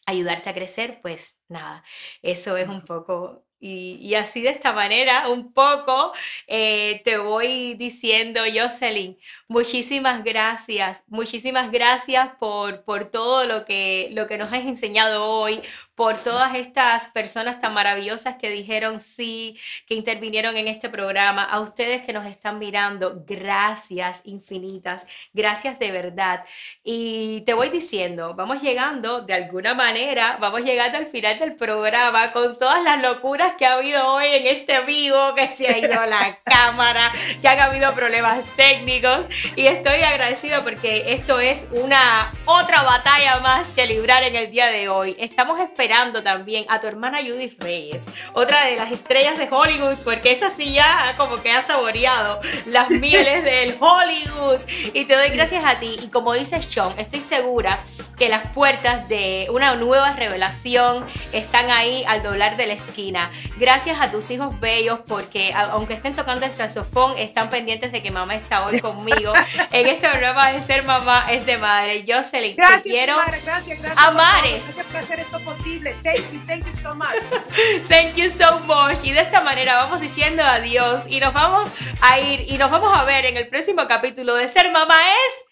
ayudarte 0.05 0.49
a 0.49 0.53
crecer, 0.53 0.99
pues 1.01 1.39
nada, 1.49 1.83
eso 2.21 2.57
es 2.57 2.67
un 2.69 2.83
poco 2.83 3.45
y, 3.61 4.15
así 4.15 4.41
de 4.41 4.49
esta 4.49 4.71
manera, 4.71 5.27
un 5.27 5.51
poco, 5.51 6.13
eh, 6.47 7.01
te 7.03 7.17
voy 7.17 7.73
diciendo, 7.73 8.41
Jocelyn, 8.53 9.17
muchísimas 9.49 10.23
gracias, 10.23 11.03
muchísimas 11.07 11.69
gracias 11.69 12.29
por, 12.39 12.83
por 12.83 13.05
todo 13.05 13.45
lo 13.45 13.65
que, 13.65 14.09
lo 14.13 14.27
que 14.27 14.37
nos 14.37 14.53
has 14.53 14.65
enseñado 14.65 15.25
hoy, 15.25 15.61
por 15.95 16.17
todas 16.23 16.55
estas 16.55 17.07
personas 17.07 17.59
tan 17.59 17.73
maravillosas 17.73 18.35
que 18.37 18.49
dijeron 18.49 19.01
sí, 19.01 19.59
que 19.87 19.95
intervinieron 19.95 20.55
en 20.55 20.69
este 20.69 20.87
programa, 20.89 21.43
a 21.43 21.59
ustedes 21.59 22.01
que 22.03 22.13
nos 22.13 22.25
están 22.25 22.59
mirando, 22.59 23.23
gracias 23.27 24.21
infinitas, 24.23 25.05
gracias 25.33 25.77
de 25.79 25.91
verdad. 25.91 26.45
Y 26.83 27.41
te 27.41 27.53
voy 27.53 27.69
diciendo, 27.69 28.33
vamos 28.35 28.61
llegando 28.61 29.21
de 29.21 29.33
alguna 29.33 29.73
manera, 29.73 30.37
vamos 30.39 30.61
llegando 30.61 30.97
al 30.97 31.07
final 31.07 31.37
del 31.39 31.55
programa 31.55 32.31
con 32.31 32.57
todas 32.57 32.83
las 32.83 33.01
locuras 33.01 33.48
que 33.57 33.65
ha 33.65 33.73
habido 33.73 34.13
hoy 34.13 34.27
en 34.27 34.47
este 34.47 34.81
vivo, 34.81 35.33
que 35.35 35.47
se 35.49 35.67
ha 35.67 35.77
ido 35.77 36.05
la 36.05 36.39
cámara, 36.43 37.11
que 37.41 37.47
han 37.47 37.59
habido 37.59 37.93
problemas 37.93 38.43
técnicos 38.55 39.25
y 39.55 39.67
estoy 39.67 40.01
agradecido 40.01 40.63
porque 40.63 41.13
esto 41.13 41.39
es 41.39 41.67
una 41.71 42.31
otra 42.45 42.83
batalla 42.83 43.39
más 43.39 43.69
que 43.69 43.85
librar 43.85 44.23
en 44.23 44.35
el 44.35 44.51
día 44.51 44.67
de 44.67 44.89
hoy. 44.89 45.15
Estamos 45.19 45.59
esperando 45.59 46.23
también 46.23 46.65
a 46.69 46.79
tu 46.81 46.87
hermana 46.87 47.19
Judith 47.19 47.61
Reyes, 47.61 48.07
otra 48.33 48.65
de 48.65 48.75
las 48.75 48.91
estrellas 48.91 49.37
de 49.37 49.47
Hollywood, 49.49 49.97
porque 50.03 50.31
esa 50.31 50.49
sí 50.49 50.73
ya 50.73 51.13
como 51.17 51.41
que 51.41 51.51
ha 51.51 51.61
saboreado 51.61 52.39
las 52.65 52.89
mieles 52.89 53.43
del 53.43 53.75
Hollywood. 53.79 54.59
Y 54.93 55.05
te 55.05 55.15
doy 55.15 55.29
gracias 55.29 55.63
a 55.65 55.79
ti. 55.79 55.97
Y 56.01 56.07
como 56.07 56.33
dice 56.33 56.61
Sean, 56.61 56.97
estoy 56.97 57.21
segura 57.21 57.79
que 58.19 58.29
las 58.29 58.51
puertas 58.51 59.07
de 59.07 59.47
una 59.49 59.73
nueva 59.75 60.13
revelación 60.13 61.05
están 61.31 61.71
ahí 61.71 62.03
al 62.05 62.21
doblar 62.21 62.57
de 62.57 62.67
la 62.67 62.73
esquina. 62.73 63.31
Gracias 63.57 64.01
a 64.01 64.11
tus 64.11 64.29
hijos 64.29 64.59
bellos 64.59 64.99
porque 65.07 65.53
aunque 65.53 65.93
estén 65.93 66.15
tocando 66.15 66.45
el 66.45 66.51
saxofón, 66.51 67.17
están 67.17 67.49
pendientes 67.49 67.93
de 67.93 68.03
que 68.03 68.11
mamá 68.11 68.35
está 68.35 68.65
hoy 68.65 68.81
conmigo 68.81 69.33
en 69.71 69.87
este 69.87 70.09
programa 70.09 70.51
de 70.51 70.61
Ser 70.61 70.83
Mamá 70.83 71.31
es 71.31 71.45
de 71.45 71.57
Madre. 71.57 72.03
Jocelyn, 72.05 72.55
gracias, 72.57 72.83
te 72.83 72.89
quiero 72.89 73.15
gracias, 73.17 73.65
gracias, 73.81 73.97
amares. 73.97 74.63
Gracias 74.65 74.85
por 74.85 74.97
hacer 74.97 75.19
esto 75.21 75.39
posible. 75.39 75.95
Thank 76.03 76.31
you, 76.33 76.39
thank 76.45 76.65
you 76.65 76.81
so 76.81 76.93
much. 76.93 77.07
thank 77.87 78.15
you 78.15 78.29
so 78.29 78.59
much. 78.59 78.99
Y 79.03 79.13
de 79.13 79.21
esta 79.21 79.41
manera 79.41 79.77
vamos 79.77 80.01
diciendo 80.01 80.43
adiós 80.43 81.05
y 81.07 81.21
nos 81.21 81.33
vamos 81.33 81.69
a 82.01 82.19
ir 82.19 82.45
y 82.51 82.57
nos 82.57 82.69
vamos 82.69 82.95
a 82.97 83.05
ver 83.05 83.25
en 83.25 83.37
el 83.37 83.47
próximo 83.47 83.87
capítulo 83.87 84.35
de 84.35 84.49
Ser 84.49 84.71
Mamá 84.71 84.99
es 84.99 85.48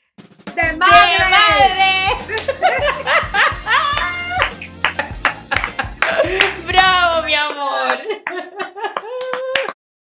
¡De 0.56 0.74
madre! 0.74 1.18
Madre! 1.30 1.92
¡Bravo, 6.68 7.24
mi 7.24 7.34
amor! 7.36 7.98